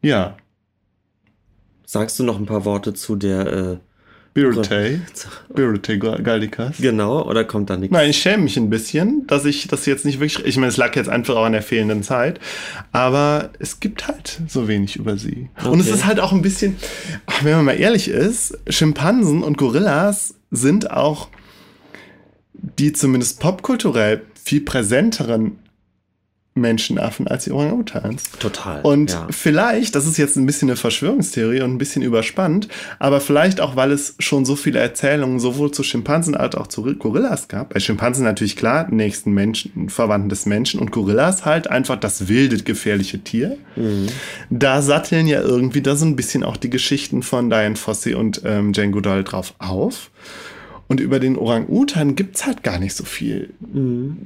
Ja, 0.00 0.38
Sagst 1.92 2.20
du 2.20 2.22
noch 2.22 2.38
ein 2.38 2.46
paar 2.46 2.64
Worte 2.64 2.94
zu 2.94 3.16
der, 3.16 3.46
äh, 3.52 3.76
Birute, 4.32 5.00
Birute 5.52 5.98
Galdikas. 5.98 6.76
genau, 6.78 7.26
oder 7.28 7.42
kommt 7.42 7.68
da 7.68 7.76
nichts? 7.76 7.92
Nein, 7.92 8.10
ich 8.10 8.18
schäme 8.22 8.44
mich 8.44 8.56
ein 8.56 8.70
bisschen, 8.70 9.26
dass 9.26 9.44
ich 9.44 9.66
das 9.66 9.86
jetzt 9.86 10.04
nicht 10.04 10.20
wirklich. 10.20 10.46
Ich 10.46 10.56
meine, 10.56 10.68
es 10.68 10.76
lag 10.76 10.94
jetzt 10.94 11.08
einfach 11.08 11.34
auch 11.34 11.44
an 11.46 11.50
der 11.50 11.62
fehlenden 11.62 12.04
Zeit. 12.04 12.38
Aber 12.92 13.50
es 13.58 13.80
gibt 13.80 14.06
halt 14.06 14.40
so 14.46 14.68
wenig 14.68 14.94
über 14.94 15.16
sie. 15.16 15.50
Und 15.64 15.80
es 15.80 15.86
Okay. 15.88 15.96
ist 15.96 16.06
halt 16.06 16.20
auch 16.20 16.30
ein 16.30 16.42
bisschen, 16.42 16.76
wenn 17.42 17.56
man 17.56 17.64
mal 17.64 17.72
ehrlich 17.80 18.06
ist, 18.06 18.56
Schimpansen 18.68 19.42
und 19.42 19.58
Gorillas 19.58 20.36
sind 20.52 20.92
auch 20.92 21.26
die 22.52 22.92
zumindest 22.92 23.40
popkulturell 23.40 24.22
viel 24.40 24.60
präsenteren 24.60 25.58
Menschenaffen 26.60 27.26
als 27.26 27.44
die 27.44 27.52
Orang-Utans. 27.52 28.30
Total. 28.38 28.80
Und 28.82 29.12
ja. 29.12 29.26
vielleicht, 29.30 29.94
das 29.94 30.06
ist 30.06 30.16
jetzt 30.16 30.36
ein 30.36 30.46
bisschen 30.46 30.68
eine 30.68 30.76
Verschwörungstheorie 30.76 31.62
und 31.62 31.72
ein 31.72 31.78
bisschen 31.78 32.02
überspannt, 32.02 32.68
aber 32.98 33.20
vielleicht 33.20 33.60
auch, 33.60 33.76
weil 33.76 33.92
es 33.92 34.14
schon 34.18 34.44
so 34.44 34.56
viele 34.56 34.78
Erzählungen 34.78 35.40
sowohl 35.40 35.70
zu 35.72 35.82
Schimpansen 35.82 36.36
als 36.36 36.54
auch 36.54 36.66
zu 36.66 36.82
Gorillas 36.82 37.48
gab. 37.48 37.74
Bei 37.74 37.80
Schimpansen 37.80 38.24
natürlich 38.24 38.56
klar, 38.56 38.88
nächsten 38.90 39.32
Menschen, 39.32 39.88
Verwandten 39.88 40.28
des 40.28 40.46
Menschen 40.46 40.80
und 40.80 40.92
Gorillas 40.92 41.44
halt 41.44 41.68
einfach 41.68 41.96
das 41.96 42.28
wilde, 42.28 42.58
gefährliche 42.58 43.18
Tier. 43.20 43.56
Da 44.50 44.82
satteln 44.82 45.26
ja 45.26 45.40
irgendwie 45.40 45.82
da 45.82 45.96
so 45.96 46.04
ein 46.04 46.16
bisschen 46.16 46.44
auch 46.44 46.56
die 46.56 46.70
Geschichten 46.70 47.22
von 47.22 47.50
Diane 47.50 47.76
Fossey 47.76 48.14
und 48.14 48.42
ähm, 48.44 48.72
Jane 48.72 48.90
Goodall 48.90 49.24
drauf 49.24 49.54
auf. 49.58 50.10
Und 50.90 50.98
über 50.98 51.20
den 51.20 51.36
Orang-Utan 51.38 52.16
gibt's 52.16 52.44
halt 52.46 52.64
gar 52.64 52.80
nicht 52.80 52.94
so 52.94 53.04
viel. 53.04 53.50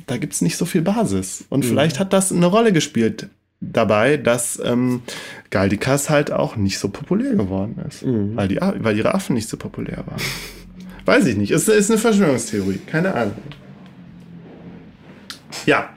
Da 0.07 0.17
gibt's 0.17 0.41
nicht 0.41 0.57
so 0.57 0.65
viel 0.65 0.81
Basis. 0.81 1.45
Und 1.51 1.63
vielleicht 1.67 1.99
hat 2.01 2.15
das 2.15 2.33
eine 2.33 2.47
Rolle 2.47 2.73
gespielt 2.73 3.29
dabei, 3.61 4.17
dass 4.17 4.59
ähm, 4.65 5.03
Galdikas 5.51 6.09
halt 6.09 6.33
auch 6.33 6.57
nicht 6.57 6.79
so 6.79 6.89
populär 6.89 7.35
geworden 7.35 7.77
ist. 7.87 8.03
Weil, 8.03 8.49
die, 8.49 8.57
weil 8.61 8.97
ihre 8.97 9.13
Affen 9.15 9.35
nicht 9.35 9.49
so 9.51 9.59
populär 9.59 9.99
waren. 10.07 10.21
Weiß 11.05 11.27
ich 11.27 11.37
nicht. 11.37 11.51
Es 11.51 11.69
ist 11.69 11.91
eine 11.91 11.99
Verschwörungstheorie. 12.01 12.81
Keine 12.87 13.15
Ahnung. 13.15 13.35
Ja, 15.67 15.91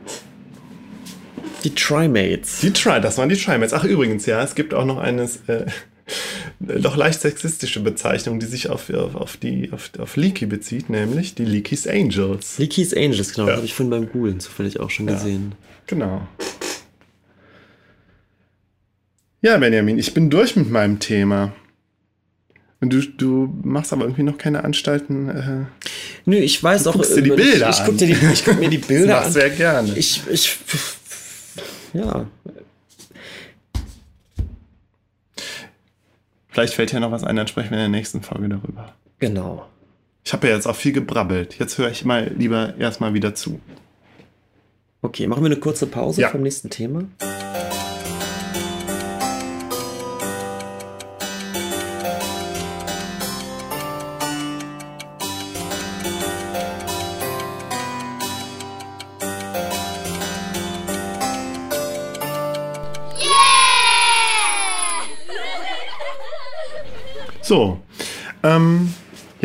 Die 1.64 1.74
Trimates. 1.74 2.60
die 2.60 2.72
Tri, 2.74 3.00
das 3.02 3.18
waren 3.18 3.30
die 3.30 3.38
Trimates. 3.38 3.74
Ach, 3.74 3.86
übrigens, 3.86 4.26
ja, 4.26 4.44
es 4.44 4.54
gibt 4.54 4.74
auch 4.74 4.86
noch 4.86 4.98
eine 4.98 5.24
äh, 5.48 5.66
doch 6.60 6.96
leicht 6.96 7.22
sexistische 7.22 7.80
Bezeichnung, 7.82 8.40
die 8.40 8.46
sich 8.46 8.70
auf, 8.70 8.90
auf, 8.90 9.16
auf, 9.16 9.38
die, 9.38 9.72
auf, 9.72 9.92
auf 10.00 10.16
Leaky 10.16 10.46
bezieht, 10.46 10.90
nämlich 10.90 11.36
die 11.36 11.46
Leaky's 11.46 11.88
Angels. 11.88 12.58
Leaky's 12.58 12.94
Angels, 12.94 13.34
genau. 13.34 13.48
Ja. 13.50 13.56
Habe 13.58 13.66
ich 13.66 13.74
vorhin 13.74 13.90
beim 13.92 14.10
Googlen 14.12 14.40
zufällig 14.40 14.80
auch 14.80 14.90
schon 14.90 15.08
gesehen. 15.08 15.56
Genau. 15.88 16.28
Ja, 19.42 19.58
Benjamin, 19.58 19.98
ich 20.00 20.14
bin 20.14 20.30
durch 20.30 20.56
mit 20.56 20.70
meinem 20.70 21.00
Thema. 21.00 21.54
Und 22.80 22.94
du, 22.94 23.02
du 23.02 23.54
machst 23.64 23.92
aber 23.92 24.04
irgendwie 24.04 24.24
noch 24.24 24.38
keine 24.38 24.64
Anstalten. 24.64 25.30
Äh, 25.30 25.66
Nö, 26.26 26.38
ich 26.38 26.62
weiß 26.64 26.84
Du 26.84 26.90
auch. 26.92 26.94
guckst 26.94 27.16
dir 27.18 27.24
die 27.24 27.30
Bilder 27.32 27.70
ich, 27.70 27.76
ich 27.76 27.82
an. 27.82 27.86
guck 27.88 27.98
dir 27.98 28.08
die, 28.08 28.18
ich 28.34 28.46
guck 28.46 28.60
mir 28.60 28.70
die 28.70 28.78
Bilder 28.90 29.16
machst 29.16 29.28
an. 29.28 29.34
sehr 29.34 29.50
gerne. 29.50 29.94
Ich, 29.98 30.22
ich, 30.30 30.58
ja, 31.94 32.28
Vielleicht 36.58 36.74
fällt 36.74 36.92
dir 36.92 37.00
noch 37.00 37.12
was 37.12 37.24
ein, 37.24 37.36
dann 37.36 37.46
sprechen 37.46 37.70
wir 37.70 37.78
in 37.78 37.92
der 37.92 38.00
nächsten 38.00 38.24
Folge 38.24 38.50
darüber. 38.50 38.96
genau. 39.20 39.68
Ich 40.24 40.34
habe 40.34 40.48
ja 40.48 40.56
jetzt 40.56 40.66
auch 40.66 40.76
viel 40.76 40.92
gebrabbelt. 40.92 41.60
Jetzt 41.60 41.78
höre 41.78 41.92
ich 41.92 42.04
mal 42.04 42.32
lieber 42.36 42.74
erstmal 42.80 43.14
wieder 43.14 43.36
zu. 43.36 43.62
Okay, 45.04 45.28
machen 45.28 45.44
wir 45.44 45.52
eine 45.52 45.58
kurze 45.60 45.86
Pause 45.86 46.22
Ja. 46.22 46.30
vom 46.30 46.42
nächsten 46.42 46.72
Thema. 46.72 47.04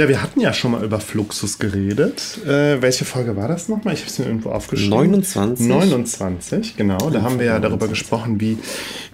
Ja, 0.02 0.08
wir 0.08 0.22
hatten 0.22 0.40
ja 0.40 0.52
schon 0.52 0.72
mal 0.72 0.82
über 0.84 0.98
Fluxus 1.00 1.58
geredet. 1.58 2.38
Äh, 2.44 2.82
welche 2.82 3.04
Folge 3.04 3.36
war 3.36 3.48
das 3.48 3.68
nochmal? 3.68 3.94
Ich 3.94 4.00
habe 4.00 4.10
es 4.10 4.18
mir 4.18 4.26
irgendwo 4.26 4.50
aufgeschrieben. 4.50 4.90
29. 4.90 5.66
29, 5.66 6.76
genau. 6.76 7.10
Da 7.10 7.22
haben 7.22 7.38
wir 7.38 7.46
ja 7.46 7.58
darüber 7.60 7.88
gesprochen, 7.88 8.40
wie 8.40 8.58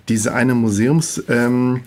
diese 0.09 0.33
eine 0.35 0.55
Museumsbesucherin 0.55 1.83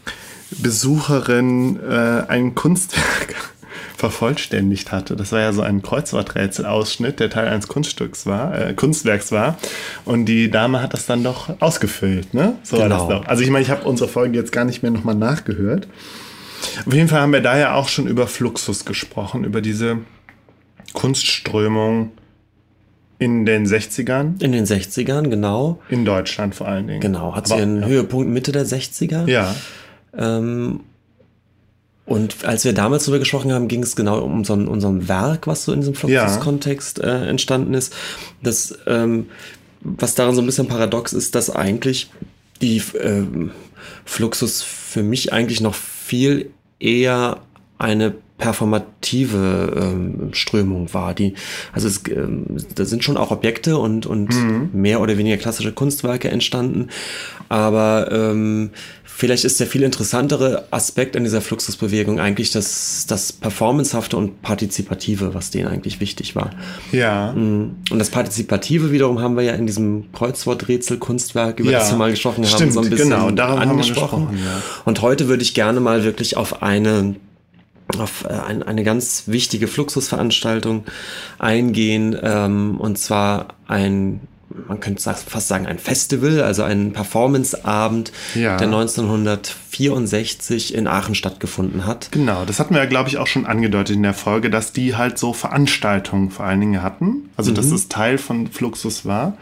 ähm, 1.40 1.80
äh, 1.90 2.24
ein 2.28 2.54
Kunstwerk 2.56 3.36
vervollständigt 3.98 4.92
hatte. 4.92 5.16
Das 5.16 5.32
war 5.32 5.40
ja 5.40 5.52
so 5.54 5.62
ein 5.62 5.82
Kreuzworträtsel-Ausschnitt, 5.82 7.20
der 7.20 7.30
Teil 7.30 7.48
eines 7.48 7.68
Kunststücks 7.68 8.26
war, 8.26 8.58
äh, 8.58 8.74
Kunstwerks 8.74 9.32
war. 9.32 9.58
Und 10.06 10.26
die 10.26 10.50
Dame 10.52 10.82
hat 10.82 10.94
das 10.94 11.06
dann 11.08 11.24
doch 11.24 11.50
ausgefüllt, 11.60 12.34
ne? 12.34 12.54
So 12.64 12.78
Genau. 12.78 12.90
war 12.90 13.08
das 13.08 13.08
doch. 13.22 13.28
Also 13.28 13.44
ich 13.44 13.50
meine, 13.50 13.64
ich 13.64 13.72
habe 13.72 13.84
unsere 13.86 14.10
Folge 14.10 14.38
jetzt 14.38 14.52
gar 14.52 14.66
nicht 14.66 14.82
mehr 14.84 14.92
nochmal 14.92 15.16
nachgehört. 15.16 15.88
Auf 16.86 16.94
jeden 16.94 17.08
Fall 17.08 17.22
haben 17.22 17.34
wir 17.34 17.42
da 17.42 17.58
ja 17.58 17.74
auch 17.76 17.88
schon 17.90 18.08
über 18.08 18.28
Fluxus 18.28 18.86
gesprochen, 18.86 19.44
über 19.44 19.62
diese 19.62 20.00
Kunstströmung 20.94 22.12
in 23.20 23.46
den 23.46 23.66
60ern, 23.68 24.42
In 24.42 24.52
den 24.52 24.66
60ern, 24.66 25.30
genau. 25.30 25.80
in 25.90 26.06
Deutschland 26.06 26.56
vor 26.56 26.68
allen 26.68 26.88
Dingen. 26.88 27.02
Genau, 27.02 27.36
hat 27.36 27.48
sie 27.48 27.54
Aber- 27.54 27.62
ihren 27.62 27.86
Höhepunkt 27.86 28.30
Mitte 28.30 28.52
der 28.52 28.66
60er. 28.66 29.28
Ja, 29.30 29.56
Ähm, 30.18 30.82
und 32.06 32.44
als 32.44 32.66
wir 32.66 32.74
damals 32.74 33.06
darüber 33.06 33.20
gesprochen 33.20 33.54
haben, 33.54 33.68
ging 33.70 33.84
es 33.84 33.96
genau 33.96 34.20
um 34.20 34.44
so 34.44 34.54
ein, 34.54 34.68
ein 34.68 35.08
Werk, 35.08 35.48
was 35.48 35.64
so 35.64 35.72
in 35.72 35.80
diesem 35.80 35.94
Fluxus-Kontext 35.96 37.00
äh, 37.00 37.28
entstanden 37.30 37.74
ist. 37.74 37.94
Das, 38.44 38.78
ähm, 38.88 39.28
was 39.82 40.16
daran 40.16 40.36
so 40.36 40.42
ein 40.42 40.46
bisschen 40.46 40.68
paradox 40.68 41.14
ist, 41.14 41.36
dass 41.36 41.50
eigentlich 41.50 42.10
die 42.62 42.82
ähm, 43.00 43.52
Fluxus 44.04 44.62
für 44.62 45.04
mich 45.04 45.32
eigentlich 45.32 45.62
noch 45.62 45.76
viel 46.12 46.52
eher 46.78 47.38
eine 47.78 48.14
performative 48.38 49.74
ähm, 49.82 50.34
Strömung 50.34 50.94
war. 50.94 51.14
Die, 51.14 51.36
also 51.72 51.88
es, 51.88 52.04
ähm, 52.10 52.58
da 52.76 52.84
sind 52.84 53.02
schon 53.02 53.16
auch 53.16 53.32
Objekte 53.32 53.78
und, 53.78 54.06
und 54.06 54.74
mehr 54.74 55.00
oder 55.00 55.18
weniger 55.18 55.38
klassische 55.38 55.72
Kunstwerke 55.72 56.30
entstanden. 56.30 56.90
Aber 57.48 58.12
ähm, 58.12 58.72
vielleicht 59.22 59.44
ist 59.44 59.60
der 59.60 59.68
viel 59.68 59.84
interessantere 59.84 60.66
Aspekt 60.72 61.16
an 61.16 61.24
dieser 61.24 61.42
Fluxusbewegung 61.42 62.20
eigentlich 62.20 62.50
das, 62.50 63.06
das 63.08 63.32
Performancehafte 63.32 64.18
und 64.18 64.42
Partizipative, 64.42 65.36
was 65.36 65.52
denen 65.52 65.68
eigentlich 65.68 66.00
wichtig 66.00 66.36
war. 66.36 66.50
ja. 66.92 67.30
Und 67.30 67.84
das 67.92 68.10
Partizipative 68.10 68.92
wiederum 68.92 69.22
haben 69.22 69.36
wir 69.36 69.44
ja 69.44 69.54
in 69.54 69.68
diesem 69.68 70.12
Kreuzworträtsel-Kunstwerk, 70.14 71.60
über 71.60 71.70
Ja, 71.70 71.80
das 71.80 71.92
wir 71.92 71.98
mal 72.00 72.10
gesprochen 72.10 72.44
haben, 72.44 72.52
stimmt, 72.52 72.74
so 72.74 72.82
ein 72.82 72.90
bisschen 72.90 73.12
genau, 73.12 73.30
darum 73.30 73.60
haben 73.60 73.70
wir 73.70 73.74
angesprochen. 73.74 74.32
gesprochen, 74.32 74.40
ja. 74.44 74.62
Und 74.86 75.04
heute 75.04 75.28
würde 75.28 75.44
ich 75.44 75.54
gerne 75.54 75.80
mal 75.82 76.04
wirklich 76.04 76.36
auf 76.36 76.64
eine 76.64 77.16
auf 78.00 78.26
äh, 78.28 78.34
ein, 78.34 78.64
eine 78.64 78.84
ganz 78.84 79.26
wichtige 79.28 79.68
Fluxusveranstaltung 79.68 80.86
eingehen, 81.38 82.18
ähm, 82.24 82.80
und 82.80 82.98
zwar 82.98 83.50
ein 83.68 84.22
man 84.68 84.80
könnte 84.80 85.02
fast 85.02 85.48
sagen 85.48 85.66
ein 85.68 85.80
Festival, 85.80 86.42
also 86.42 86.64
ein 86.64 86.94
Performanceabend, 86.94 88.12
Ja. 88.36 88.58
der 88.58 88.68
1964 88.68 90.74
in 90.76 90.88
Aachen 90.88 91.16
stattgefunden 91.16 91.86
hat. 91.86 92.12
Genau, 92.12 92.46
das 92.46 92.60
hatten 92.60 92.74
wir 92.74 92.82
ja, 92.82 92.88
glaube 92.90 93.10
ich, 93.10 93.18
auch 93.18 93.28
schon 93.28 93.46
angedeutet 93.46 93.96
in 93.96 94.04
der 94.04 94.14
Folge, 94.14 94.50
dass 94.50 94.74
die 94.74 94.96
halt 94.96 95.18
so 95.18 95.34
Veranstaltungen 95.34 96.32
vor 96.32 96.46
allen 96.46 96.60
Dingen 96.60 96.82
hatten. 96.82 97.30
Also, 97.38 97.52
dass 97.52 97.72
es 97.72 97.90
Teil 97.90 98.18
von 98.18 98.48
Fluxus 98.48 99.06
war. 99.06 99.38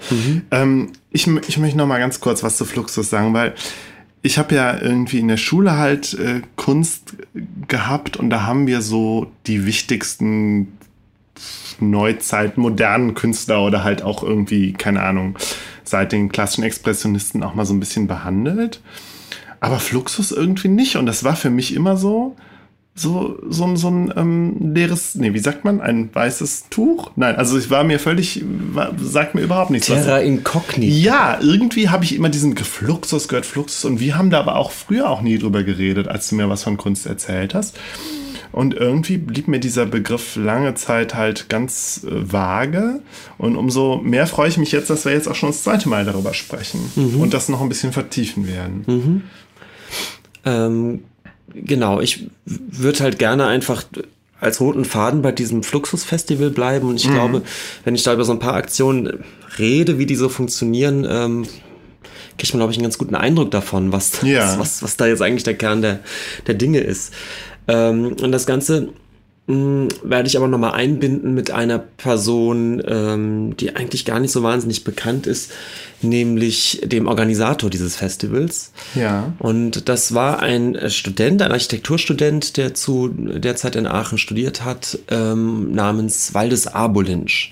Ähm, 0.51 0.91
ich, 1.11 1.27
ich 1.47 1.57
möchte 1.57 1.77
noch 1.77 1.87
mal 1.87 1.99
ganz 1.99 2.19
kurz 2.19 2.43
was 2.43 2.57
zu 2.57 2.65
Fluxus 2.65 3.09
sagen, 3.09 3.33
weil 3.33 3.53
ich 4.21 4.37
habe 4.37 4.53
ja 4.55 4.79
irgendwie 4.79 5.19
in 5.19 5.27
der 5.29 5.37
Schule 5.37 5.77
halt 5.77 6.13
äh, 6.15 6.41
Kunst 6.55 7.15
gehabt 7.67 8.17
und 8.17 8.29
da 8.29 8.43
haben 8.43 8.67
wir 8.67 8.81
so 8.81 9.31
die 9.47 9.65
wichtigsten 9.65 10.73
Neuzeit 11.79 12.57
modernen 12.57 13.13
Künstler 13.13 13.63
oder 13.63 13.83
halt 13.83 14.01
auch 14.01 14.23
irgendwie, 14.23 14.73
keine 14.73 15.01
Ahnung, 15.01 15.35
seit 15.83 16.11
den 16.11 16.29
klassischen 16.31 16.63
Expressionisten 16.63 17.43
auch 17.43 17.55
mal 17.55 17.65
so 17.65 17.73
ein 17.73 17.79
bisschen 17.79 18.07
behandelt. 18.07 18.81
Aber 19.61 19.79
Fluxus 19.79 20.31
irgendwie 20.31 20.67
nicht. 20.69 20.95
Und 20.95 21.05
das 21.05 21.23
war 21.23 21.35
für 21.35 21.49
mich 21.49 21.73
immer 21.75 21.97
so, 21.97 22.35
so, 22.95 23.37
so, 23.49 23.63
ein- 23.65 23.77
so 23.77 23.89
ein 23.89 24.13
ähm, 24.17 24.73
leeres, 24.73 25.15
nee, 25.15 25.33
wie 25.33 25.39
sagt 25.39 25.63
man, 25.63 25.79
ein 25.79 26.09
weißes 26.13 26.65
Tuch? 26.69 27.11
Nein, 27.15 27.35
also 27.37 27.57
ich 27.57 27.69
war 27.69 27.83
mir 27.85 27.97
völlig, 27.99 28.43
war, 28.73 28.91
sagt 29.01 29.35
mir 29.35 29.41
überhaupt 29.41 29.71
nichts. 29.71 29.87
Terra 29.87 30.19
Incognita. 30.19 30.93
ja, 30.95 31.39
irgendwie 31.41 31.87
habe 31.89 32.03
ich 32.03 32.13
immer 32.15 32.29
diesen 32.29 32.55
Fluxus 32.57 33.27
gehört, 33.29 33.45
Fluxus. 33.45 33.85
Und 33.85 33.99
wir 34.01 34.17
haben 34.17 34.29
da 34.29 34.39
aber 34.41 34.55
auch 34.57 34.71
früher 34.71 35.09
auch 35.09 35.21
nie 35.21 35.37
drüber 35.37 35.63
geredet, 35.63 36.07
als 36.09 36.27
du 36.29 36.35
mir 36.35 36.49
was 36.49 36.63
von 36.63 36.75
Kunst 36.77 37.05
erzählt 37.05 37.53
hast. 37.53 37.77
Und 38.51 38.73
irgendwie 38.73 39.17
blieb 39.17 39.47
mir 39.47 39.59
dieser 39.59 39.85
Begriff 39.85 40.35
lange 40.35 40.73
Zeit 40.73 41.13
halt 41.15 41.49
ganz 41.49 42.01
äh, 42.03 42.09
vage. 42.31 42.99
Und 43.37 43.55
umso 43.55 43.97
mehr 43.97 44.25
freue 44.27 44.49
ich 44.49 44.57
mich 44.57 44.71
jetzt, 44.71 44.89
dass 44.89 45.05
wir 45.05 45.11
jetzt 45.11 45.27
auch 45.27 45.35
schon 45.35 45.49
das 45.49 45.63
zweite 45.63 45.87
Mal 45.87 46.03
darüber 46.05 46.33
sprechen 46.33 46.79
und 47.19 47.33
das 47.33 47.47
noch 47.49 47.61
ein 47.61 47.69
bisschen 47.69 47.93
vertiefen 47.93 48.47
werden. 48.47 49.23
Ähm, 50.45 51.03
genau, 51.53 51.99
ich 51.99 52.27
würde 52.45 52.99
halt 53.03 53.19
gerne 53.19 53.45
einfach 53.47 53.83
als 54.39 54.61
roten 54.61 54.85
Faden 54.85 55.21
bei 55.21 55.31
diesem 55.33 55.63
Fluxus-Festival 55.63 56.49
bleiben. 56.49 56.87
Und 56.87 56.95
ich 56.95 57.09
glaube, 57.09 57.41
wenn 57.83 57.93
ich 57.95 58.03
da 58.03 58.13
über 58.13 58.23
so 58.23 58.31
ein 58.31 58.39
paar 58.39 58.53
Aktionen 58.53 59.23
rede, 59.57 59.99
wie 59.99 60.05
die 60.05 60.15
so 60.15 60.29
funktionieren, 60.29 61.05
ähm, 61.09 61.45
kriegt 62.37 62.53
man, 62.53 62.59
glaube 62.59 62.71
ich, 62.71 62.77
einen 62.77 62.83
ganz 62.85 62.97
guten 62.97 63.15
Eindruck 63.15 63.51
davon, 63.51 63.91
was, 63.91 64.21
Ja. 64.23 64.57
was, 64.57 64.81
was 64.81 64.95
da 64.95 65.07
jetzt 65.07 65.21
eigentlich 65.21 65.43
der 65.43 65.55
Kern 65.57 65.81
der, 65.81 65.99
der 66.47 66.55
Dinge 66.55 66.79
ist. 66.79 67.13
Ähm, 67.69 68.15
und 68.21 68.31
das 68.31 68.45
Ganze 68.45 68.89
mh, 69.47 69.89
werde 70.03 70.27
ich 70.27 70.37
aber 70.37 70.47
nochmal 70.47 70.73
einbinden 70.73 71.33
mit 71.33 71.51
einer 71.51 71.79
Person, 71.79 72.81
ähm, 72.87 73.57
die 73.57 73.75
eigentlich 73.75 74.05
gar 74.05 74.19
nicht 74.19 74.31
so 74.31 74.43
wahnsinnig 74.43 74.83
bekannt 74.83 75.27
ist, 75.27 75.51
nämlich 76.01 76.81
dem 76.83 77.07
Organisator 77.07 77.69
dieses 77.69 77.95
Festivals. 77.95 78.71
Ja. 78.95 79.33
Und 79.39 79.89
das 79.89 80.13
war 80.13 80.39
ein 80.39 80.77
Student, 80.89 81.41
ein 81.41 81.51
Architekturstudent, 81.51 82.57
der 82.57 82.73
zu 82.73 83.09
der 83.09 83.55
Zeit 83.55 83.75
in 83.75 83.87
Aachen 83.87 84.17
studiert 84.17 84.63
hat, 84.63 84.99
ähm, 85.09 85.73
namens 85.73 86.33
Waldes 86.33 86.67
Abolinsch. 86.67 87.51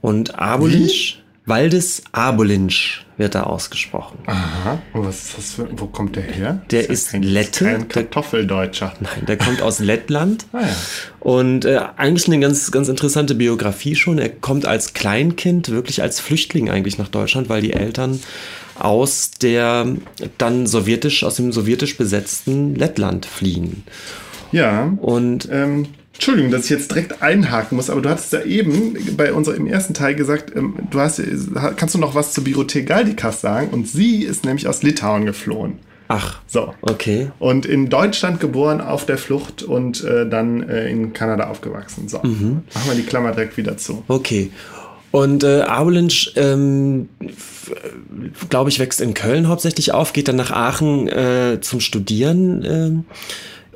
Und 0.00 0.38
Abolinsch, 0.38 1.22
Waldes 1.46 2.02
Abolinsch 2.12 3.03
wird 3.16 3.34
da 3.34 3.44
ausgesprochen. 3.44 4.18
Aha. 4.26 4.82
Und 4.92 5.06
was 5.06 5.22
ist 5.22 5.38
das 5.38 5.52
für, 5.54 5.68
wo 5.72 5.86
kommt 5.86 6.16
der 6.16 6.24
her? 6.24 6.62
Der 6.70 6.82
ja 6.82 6.90
ist 6.90 7.12
kein, 7.12 7.22
Lette. 7.22 7.64
Kein 7.64 7.88
Kartoffeldeutscher. 7.88 8.94
Nein, 9.00 9.26
der 9.26 9.36
kommt 9.36 9.62
aus 9.62 9.78
Lettland. 9.80 10.46
Ah, 10.52 10.60
ja. 10.62 10.76
Und 11.20 11.64
äh, 11.64 11.80
eigentlich 11.96 12.26
eine 12.26 12.40
ganz, 12.40 12.70
ganz 12.70 12.88
interessante 12.88 13.34
Biografie 13.34 13.94
schon. 13.94 14.18
Er 14.18 14.28
kommt 14.28 14.66
als 14.66 14.94
Kleinkind, 14.94 15.70
wirklich 15.70 16.02
als 16.02 16.20
Flüchtling 16.20 16.70
eigentlich 16.70 16.98
nach 16.98 17.08
Deutschland, 17.08 17.48
weil 17.48 17.60
die 17.62 17.72
Eltern 17.72 18.20
aus 18.78 19.30
der 19.30 19.86
dann 20.38 20.66
sowjetisch, 20.66 21.22
aus 21.22 21.36
dem 21.36 21.52
sowjetisch 21.52 21.96
besetzten 21.96 22.74
Lettland 22.74 23.26
fliehen. 23.26 23.84
Ja. 24.50 24.92
Und 25.00 25.48
Ähm, 25.50 25.86
Entschuldigung, 26.14 26.50
dass 26.52 26.64
ich 26.64 26.70
jetzt 26.70 26.90
direkt 26.90 27.22
einhaken 27.22 27.76
muss, 27.76 27.90
aber 27.90 28.00
du 28.00 28.08
hattest 28.08 28.32
ja 28.32 28.42
eben 28.42 28.96
bei 29.16 29.32
unserem 29.32 29.58
im 29.58 29.66
ersten 29.66 29.94
Teil 29.94 30.14
gesagt, 30.14 30.52
ähm, 30.56 30.74
du 30.90 31.00
hast, 31.00 31.20
kannst 31.76 31.94
du 31.94 31.98
noch 31.98 32.14
was 32.14 32.32
zur 32.32 32.44
Birothek 32.44 32.86
Galdikas 32.86 33.40
sagen? 33.40 33.68
Und 33.68 33.88
sie 33.88 34.22
ist 34.22 34.44
nämlich 34.44 34.68
aus 34.68 34.82
Litauen 34.82 35.26
geflohen. 35.26 35.80
ach, 36.08 36.40
So. 36.46 36.72
okay. 36.82 37.30
Und 37.40 37.66
in 37.66 37.88
Deutschland 37.90 38.38
geboren, 38.38 38.80
auf 38.80 39.06
der 39.06 39.18
Flucht 39.18 39.62
und 39.64 40.04
äh, 40.04 40.28
dann 40.28 40.62
äh, 40.68 40.88
in 40.88 41.12
Kanada 41.12 41.48
aufgewachsen. 41.48 42.08
So. 42.08 42.18
Machen 42.18 42.62
wir 42.86 42.94
die 42.94 43.02
Klammer 43.02 43.32
direkt 43.32 43.56
wieder 43.56 43.76
zu. 43.76 44.04
Okay. 44.08 44.50
Und 45.10 45.44
äh, 45.44 45.60
Abolinsch, 45.62 46.32
ähm, 46.34 47.08
glaube 48.50 48.70
ich, 48.70 48.78
wächst 48.80 49.00
in 49.00 49.14
Köln 49.14 49.46
hauptsächlich 49.48 49.92
auf, 49.92 50.12
geht 50.12 50.26
dann 50.28 50.34
nach 50.36 50.50
Aachen 50.50 51.06
äh, 51.08 51.58
zum 51.60 51.78
Studieren, 51.80 52.64
ähm, 52.64 53.04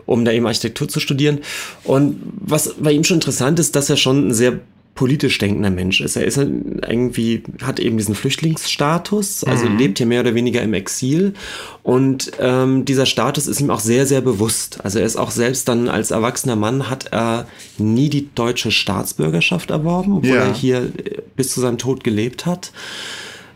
um 0.09 0.25
da 0.25 0.33
eben 0.33 0.47
Architektur 0.47 0.89
zu 0.89 0.99
studieren. 1.01 1.39
Und 1.85 2.21
was 2.41 2.75
bei 2.81 2.93
ihm 2.93 3.05
schon 3.05 3.17
interessant 3.19 3.61
ist, 3.61 3.77
dass 3.77 3.89
er 3.91 3.97
schon 3.97 4.29
ein 4.29 4.35
sehr 4.35 4.59
politisch 4.95 5.39
denkender 5.39 5.71
Mensch 5.71 6.01
ist. 6.01 6.17
Er 6.17 6.25
ist 6.25 6.39
halt 6.39 6.51
irgendwie, 6.89 7.45
hat 7.63 7.79
eben 7.79 7.99
diesen 7.99 8.17
Flüchtlingsstatus, 8.17 9.45
also 9.45 9.69
lebt 9.69 9.99
hier 9.99 10.09
mehr 10.09 10.23
oder 10.23 10.35
weniger 10.35 10.61
im 10.61 10.75
Exil. 10.75 11.35
Und 11.85 12.33
ähm, 12.41 12.85
dieser 12.85 13.07
Status 13.07 13.47
ist 13.47 13.61
ihm 13.61 13.71
auch 13.71 13.79
sehr, 13.79 14.07
sehr 14.07 14.23
bewusst. 14.23 14.81
Also 14.83 14.99
er 14.99 15.07
ist 15.07 15.15
auch 15.15 15.31
selbst 15.31 15.69
dann 15.69 15.89
als 15.89 16.11
erwachsener 16.11 16.57
Mann 16.57 16.91
hat 16.91 17.13
er 17.13 17.47
nie 17.79 18.09
die 18.09 18.29
deutsche 18.35 18.73
Staatsbürgerschaft 18.73 19.71
erworben, 19.71 20.15
obwohl 20.17 20.31
Ja. 20.35 20.47
er 20.47 20.53
hier 20.55 20.79
äh, 20.79 21.23
bis 21.37 21.51
zu 21.53 21.61
seinem 21.61 21.79
Tod 21.79 22.03
gelebt 22.03 22.45
hat. 22.45 22.73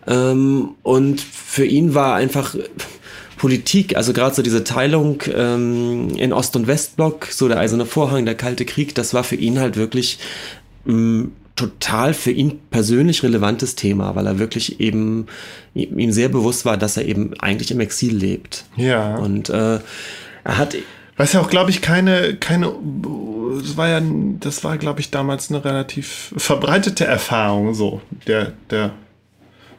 Ähm, 0.07 0.71
und 0.85 1.21
für 1.21 1.65
ihn 1.65 1.95
war 1.97 2.15
einfach 2.15 2.55
Politik, 3.43 3.97
also 3.97 4.13
gerade 4.13 4.37
so 4.37 4.41
diese 4.41 4.63
Teilung 4.63 5.21
ähm, 5.35 6.11
in 6.17 6.33
Ost- 6.33 6.55
und 6.55 6.69
Westblock, 6.69 7.27
so 7.27 7.49
der 7.49 7.59
eiserne 7.59 7.87
Vorhang, 7.87 8.25
der 8.25 8.37
Kalte 8.37 8.65
Krieg, 8.65 8.95
das 8.95 9.15
war 9.15 9.25
für 9.25 9.35
ihn 9.35 9.59
halt 9.59 9.77
wirklich 9.77 10.21
mh, 10.85 11.27
total 11.57 12.15
für 12.15 12.31
ihn 12.31 12.61
persönlich 12.71 13.25
relevantes 13.25 13.75
Thema, 13.75 14.15
weil 14.15 14.29
er 14.29 14.39
wirklich 14.39 14.79
eben 14.79 15.27
ihm 15.75 16.13
sehr 16.13 16.29
bewusst 16.29 16.65
war, 16.65 16.77
dass 16.77 16.97
er 16.97 17.05
eben 17.05 17.35
eigentlich 17.41 17.73
im 17.73 17.81
Exil 17.81 18.15
lebt. 18.17 18.65
Ja. 18.77 19.17
Und 19.17 19.51
äh, 19.51 19.81
er 20.45 20.59
hat 20.59 20.77
Was 21.17 21.33
ja 21.33 21.41
auch, 21.41 21.51
glaube 21.51 21.71
ich, 21.71 21.83
keine, 21.83 22.37
keine, 22.37 22.73
das 23.61 23.77
war 23.77 23.89
ja, 23.89 24.01
das 24.39 24.63
war, 24.63 24.79
glaube 24.79 25.01
ich, 25.01 25.11
damals 25.11 25.51
eine 25.51 25.65
relativ 25.65 26.33
verbreitete 26.37 27.07
Erfahrung, 27.07 27.75
so, 27.75 28.03
der, 28.29 28.53
der 28.71 28.93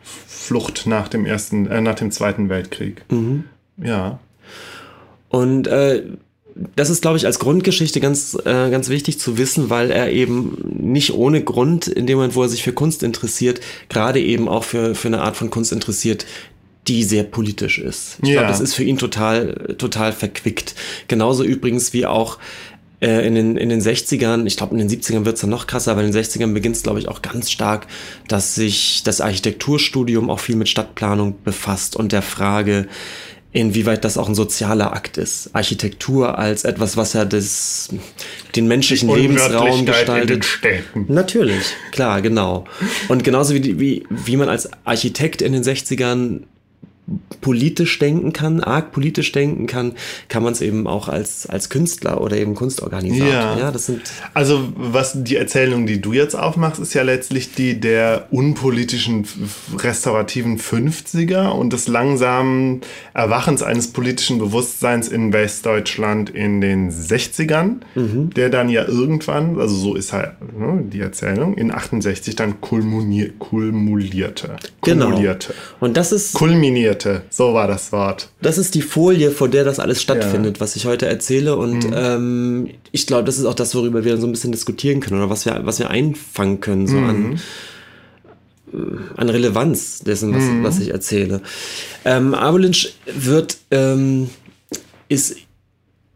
Flucht 0.02 0.86
nach 0.86 1.08
dem 1.08 1.26
ersten, 1.26 1.68
äh, 1.68 1.80
nach 1.80 1.96
dem 1.96 2.12
Zweiten 2.12 2.50
Weltkrieg. 2.50 3.06
Mhm. 3.10 3.46
Ja. 3.78 4.20
Und 5.30 5.68
äh, 5.68 6.04
das 6.76 6.90
ist, 6.92 7.02
glaube 7.02 7.18
ich, 7.18 7.26
als 7.26 7.40
Grundgeschichte 7.40 8.00
ganz, 8.00 8.38
äh, 8.46 8.70
ganz 8.70 8.90
wichtig 8.90 9.20
zu 9.20 9.38
wissen, 9.40 9.70
weil 9.72 9.90
er 9.90 10.12
eben 10.12 10.58
nicht 10.80 11.14
ohne 11.14 11.44
Grund, 11.44 11.88
in 11.88 12.06
dem 12.06 12.18
Moment, 12.18 12.36
wo 12.36 12.44
er 12.44 12.50
sich 12.50 12.62
für 12.64 12.74
Kunst 12.74 13.02
interessiert, 13.02 13.60
gerade 13.90 14.20
eben 14.22 14.48
auch 14.48 14.64
für, 14.64 14.94
für 14.94 15.08
eine 15.08 15.22
Art 15.22 15.36
von 15.36 15.50
Kunst 15.50 15.72
interessiert, 15.72 16.26
die 16.88 17.04
sehr 17.04 17.24
politisch 17.24 17.80
ist. 17.80 18.18
Ich 18.22 18.30
Ja. 18.30 18.34
glaube, 18.42 18.50
das 18.50 18.60
ist 18.60 18.76
für 18.76 18.84
ihn 18.84 18.98
total, 18.98 19.76
total 19.80 20.12
verquickt. 20.12 20.76
Genauso 21.08 21.44
übrigens 21.44 21.94
wie 21.94 22.06
auch 22.06 22.38
äh, 23.00 23.26
in 23.26 23.34
den, 23.34 23.58
in 23.58 23.70
den 23.70 23.82
60ern, 23.82 24.46
ich 24.46 24.58
glaube 24.58 24.78
in 24.78 24.88
den 24.88 24.90
70ern 24.90 25.26
wird 25.26 25.36
es 25.36 25.42
dann 25.42 25.50
noch 25.50 25.66
krasser, 25.66 25.94
aber 25.94 26.04
in 26.04 26.12
den 26.12 26.22
60ern 26.24 26.54
beginnt 26.54 26.76
es, 26.76 26.84
glaube 26.84 27.00
ich, 27.00 27.08
auch 27.08 27.22
ganz 27.24 27.50
stark, 27.50 27.88
dass 28.28 28.54
sich 28.54 29.02
das 29.04 29.22
Architekturstudium 29.22 30.30
auch 30.30 30.40
viel 30.40 30.56
mit 30.58 30.70
Stadtplanung 30.70 31.36
befasst 31.44 31.96
und 31.96 32.12
der 32.12 32.22
Frage, 32.22 32.88
inwieweit 33.54 34.04
das 34.04 34.18
auch 34.18 34.28
ein 34.28 34.36
sozialer 34.36 34.94
Akt 34.94 35.18
ist. 35.18 35.52
Architektur 35.54 36.38
als 36.40 36.64
etwas, 36.64 36.98
was 36.98 37.14
ja 37.14 37.24
das, 37.24 37.90
den 38.56 38.68
menschlichen 38.68 39.08
Lebensraum 39.22 39.86
gestaltet. 39.86 40.30
Natürlich, 41.08 41.64
klar, 41.92 42.22
genau. 42.22 42.66
Und 43.10 43.24
genauso 43.24 43.54
wie, 43.54 43.60
die- 43.62 43.80
wie, 43.80 44.06
wie 44.10 44.38
man 44.38 44.50
als 44.50 44.70
Architekt 44.86 45.42
in 45.44 45.54
den 45.54 45.64
60ern 45.64 46.42
politisch 47.42 48.00
denken 48.00 48.32
kann, 48.32 48.62
arg 48.62 48.94
politisch 48.94 49.34
denken 49.34 49.68
kann, 49.68 49.94
kann 50.30 50.42
man 50.42 50.54
es 50.54 50.62
eben 50.62 50.88
auch 50.88 51.10
als, 51.10 51.46
als 51.46 51.70
Künstler 51.70 52.22
oder 52.22 52.38
eben 52.38 52.56
Kunstorganisator. 52.56 53.28
Ja. 53.28 53.58
Ja, 53.58 53.72
das 53.72 53.88
sind 53.88 54.02
Also, 54.34 54.70
was 54.76 55.24
die 55.24 55.36
Erzählung, 55.36 55.86
die 55.86 56.00
du 56.00 56.14
jetzt 56.14 56.36
aufmachst, 56.36 56.80
ist 56.80 56.94
ja 56.94 57.04
letztlich 57.04 57.54
die 57.54 57.80
der 57.80 58.28
unpolitischen, 58.32 59.28
restaurativen 59.78 60.58
50er 60.58 61.50
und 61.50 61.74
des 61.74 61.90
langsamen 61.90 62.82
Erwachens 63.14 63.64
eines 63.64 63.92
politischen 63.92 64.40
Bewusstseins 64.40 65.10
in 65.10 65.34
Westdeutschland 65.34 66.30
in 66.30 66.62
den 66.62 66.90
60ern, 66.90 67.82
der 68.36 68.50
dann 68.50 68.70
ja 68.70 68.88
irgendwann, 68.88 69.60
also 69.60 69.76
so 69.76 69.96
ist 69.96 70.14
halt 70.14 70.32
ne, 70.58 70.84
die 70.86 71.02
Erzählung, 71.02 71.56
in 71.56 71.74
68 71.74 72.36
dann 72.36 72.62
kulminier, 72.62 73.34
kulmulierte. 73.40 74.56
Genau. 74.84 75.08
Kumulierte. 75.08 75.54
Und 75.80 75.98
das 75.98 76.12
ist, 76.14 76.34
Kulminierte, 76.94 77.24
so 77.30 77.54
war 77.54 77.68
das 77.68 77.92
Wort. 77.92 78.30
das 78.42 78.58
ist 78.58 78.76
die 78.76 78.82
Folie, 78.82 79.32
vor 79.32 79.50
der 79.50 79.64
das 79.64 79.80
alles 79.80 80.02
stattfindet, 80.02 80.60
was 80.60 80.76
ich 80.76 80.86
heute 80.86 81.06
erzähle. 81.08 81.56
Und 81.56 81.88
ähm, 81.94 82.70
ich 82.92 83.08
glaube, 83.08 83.24
das 83.26 83.38
ist 83.38 83.46
auch 83.46 83.54
das, 83.54 83.76
worüber 83.76 84.04
wir 84.04 84.18
so 84.18 84.28
ein 84.28 84.32
bisschen 84.32 84.52
diskutieren 84.52 85.00
können 85.00 85.20
oder 85.20 85.30
was 85.30 85.46
wir, 85.46 85.60
was 85.64 85.80
wir 85.80 85.90
einfangen 85.90 86.60
können, 86.60 86.88
so 86.88 86.98
an, 86.98 87.40
äh, 88.74 88.78
an 89.18 89.30
Relevanz 89.30 90.00
dessen, 90.00 90.34
was, 90.34 90.44
was 90.64 90.80
ich 90.80 90.92
erzähle. 90.92 91.42
Ähm, 92.06 92.34
Abolinsch 92.34 92.94
wird, 93.06 93.58
ähm, 93.72 94.30
ist 95.10 95.36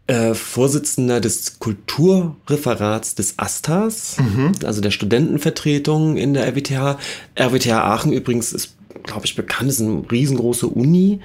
äh, 0.08 0.34
Vorsitzender 0.34 1.20
des 1.20 1.60
Kulturreferats 1.60 3.16
des 3.16 3.38
ASTAS, 3.38 4.16
also 4.64 4.80
der 4.80 4.92
Studentenvertretung 4.92 6.16
in 6.16 6.34
der 6.34 6.48
RWTH. 6.48 6.98
RWTH 7.38 7.72
Aachen 7.74 8.14
übrigens 8.14 8.54
ist, 8.54 8.77
glaube 9.04 9.26
ich, 9.26 9.36
bekannt, 9.36 9.70
ist 9.70 9.82
eine 9.82 10.04
riesengroße 10.10 10.68
Uni, 10.68 11.20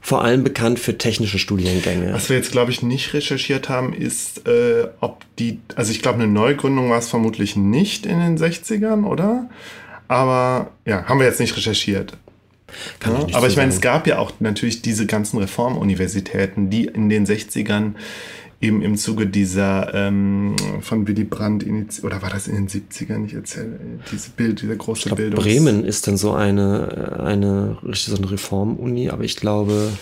vor 0.00 0.22
allem 0.22 0.44
bekannt 0.44 0.78
für 0.78 0.98
technische 0.98 1.38
Studiengänge. 1.38 2.12
Was 2.12 2.28
wir 2.28 2.36
jetzt, 2.36 2.52
glaube 2.52 2.70
ich, 2.70 2.82
nicht 2.82 3.14
recherchiert 3.14 3.68
haben, 3.68 3.92
ist, 3.92 4.46
äh, 4.48 4.88
ob 5.00 5.24
die, 5.38 5.60
also 5.74 5.90
ich 5.90 6.02
glaube, 6.02 6.18
eine 6.18 6.28
Neugründung 6.28 6.90
war 6.90 6.98
es 6.98 7.08
vermutlich 7.08 7.56
nicht 7.56 8.06
in 8.06 8.18
den 8.18 8.38
60ern, 8.38 9.04
oder? 9.04 9.48
Aber 10.08 10.70
ja, 10.86 11.04
haben 11.04 11.20
wir 11.20 11.26
jetzt 11.26 11.40
nicht 11.40 11.56
recherchiert. 11.56 12.16
Kann 13.00 13.14
Ja, 13.14 13.24
nicht 13.24 13.34
aber 13.34 13.46
so 13.46 13.52
ich 13.52 13.56
meine, 13.56 13.72
es 13.72 13.80
gab 13.80 14.06
ja 14.06 14.18
auch 14.18 14.32
natürlich 14.40 14.82
diese 14.82 15.06
ganzen 15.06 15.38
Reformuniversitäten, 15.38 16.70
die 16.70 16.84
in 16.84 17.08
den 17.08 17.26
60ern 17.26 17.94
eben 18.60 18.82
im 18.82 18.96
Zuge 18.96 19.26
dieser 19.26 19.94
ähm, 19.94 20.56
von 20.80 21.06
Willy 21.06 21.24
Brandt 21.24 21.62
initiiert, 21.62 22.04
oder 22.04 22.22
war 22.22 22.30
das 22.30 22.48
in 22.48 22.54
den 22.54 22.68
70ern? 22.68 23.24
Ich 23.24 23.34
erzähle, 23.34 23.78
diese 24.10 24.30
Bild, 24.30 24.62
diese 24.62 24.76
große 24.76 25.00
ich 25.00 25.04
glaub, 25.06 25.18
Bildung. 25.18 25.42
Bremen 25.42 25.84
ist 25.84 26.08
dann 26.08 26.16
so 26.16 26.32
eine, 26.32 27.20
eine 27.24 27.78
richtig 27.82 28.14
so 28.14 28.16
eine 28.16 28.30
Reformuni, 28.30 29.10
aber 29.10 29.22
ich 29.22 29.36
glaube, 29.36 29.92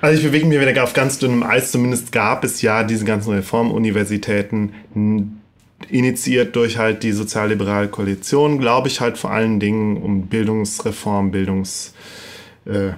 Also 0.00 0.18
ich 0.18 0.26
bewege 0.26 0.46
mich 0.46 0.58
wieder 0.58 0.82
auf 0.82 0.94
ganz 0.94 1.18
dünnem 1.18 1.42
Eis. 1.42 1.72
Zumindest 1.72 2.10
gab 2.10 2.42
es 2.42 2.62
ja 2.62 2.84
diese 2.84 3.04
ganzen 3.04 3.34
Reformuniversitäten 3.34 4.72
initiiert 5.90 6.56
durch 6.56 6.78
halt 6.78 7.02
die 7.02 7.12
sozialliberale 7.12 7.88
Koalition, 7.88 8.58
glaube 8.58 8.88
ich 8.88 9.00
halt 9.00 9.18
vor 9.18 9.30
allen 9.30 9.60
Dingen 9.60 9.98
um 9.98 10.26
Bildungsreform, 10.26 11.30
Bildungs... 11.30 11.94
Äh, 12.64 12.92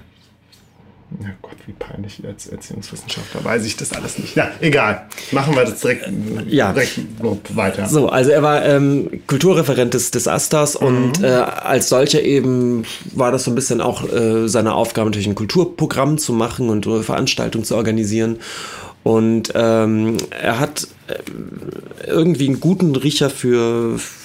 ja 1.20 1.28
Gott, 1.42 1.56
wie 1.66 1.72
peinlich 1.72 2.22
als 2.26 2.46
Erziehungswissenschaftler 2.46 3.44
weiß 3.44 3.64
ich 3.64 3.76
das 3.76 3.92
alles 3.92 4.18
nicht. 4.18 4.36
Ja, 4.36 4.50
egal. 4.60 5.06
Machen 5.32 5.54
wir 5.54 5.64
das 5.64 5.80
direkt, 5.80 6.08
Ja. 6.48 6.72
direkt 6.72 7.00
weiter. 7.56 7.86
So, 7.88 8.08
also 8.08 8.30
er 8.30 8.42
war 8.42 8.64
ähm, 8.64 9.22
Kulturreferent 9.26 9.94
des, 9.94 10.10
des 10.10 10.28
Astas 10.28 10.76
und 10.76 11.22
äh, 11.22 11.26
als 11.26 11.88
solcher 11.88 12.22
eben 12.22 12.84
war 13.14 13.32
das 13.32 13.44
so 13.44 13.50
ein 13.50 13.54
bisschen 13.54 13.80
auch 13.80 14.10
äh, 14.12 14.48
seine 14.48 14.74
Aufgabe, 14.74 15.10
natürlich 15.10 15.28
ein 15.28 15.34
Kulturprogramm 15.34 16.18
zu 16.18 16.32
machen 16.32 16.68
und 16.68 16.86
äh, 16.86 17.02
Veranstaltungen 17.02 17.64
zu 17.64 17.76
organisieren. 17.76 18.38
Und 19.04 19.52
ähm, 19.56 20.16
er 20.30 20.60
hat 20.60 20.86
äh, 21.08 21.14
irgendwie 22.06 22.46
einen 22.46 22.60
guten 22.60 22.94
Riecher 22.94 23.30
für, 23.30 23.98
für 23.98 24.21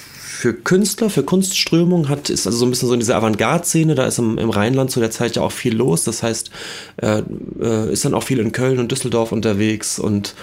Künstler, 0.54 1.10
für 1.10 1.22
Kunstströmung, 1.22 2.08
hat, 2.08 2.30
ist 2.30 2.46
also 2.46 2.58
so 2.58 2.66
ein 2.66 2.70
bisschen 2.70 2.88
so 2.88 2.94
in 2.94 3.00
dieser 3.00 3.16
Avantgarde-Szene, 3.16 3.94
da 3.94 4.06
ist 4.06 4.18
im, 4.18 4.38
im 4.38 4.50
Rheinland 4.50 4.90
zu 4.90 5.00
der 5.00 5.10
Zeit 5.10 5.36
ja 5.36 5.42
auch 5.42 5.52
viel 5.52 5.76
los. 5.76 6.04
Das 6.04 6.22
heißt, 6.22 6.50
er 6.96 7.24
äh, 7.60 7.92
ist 7.92 8.04
dann 8.04 8.14
auch 8.14 8.22
viel 8.22 8.38
in 8.38 8.52
Köln 8.52 8.78
und 8.78 8.92
Düsseldorf 8.92 9.32
unterwegs 9.32 9.98
und 9.98 10.34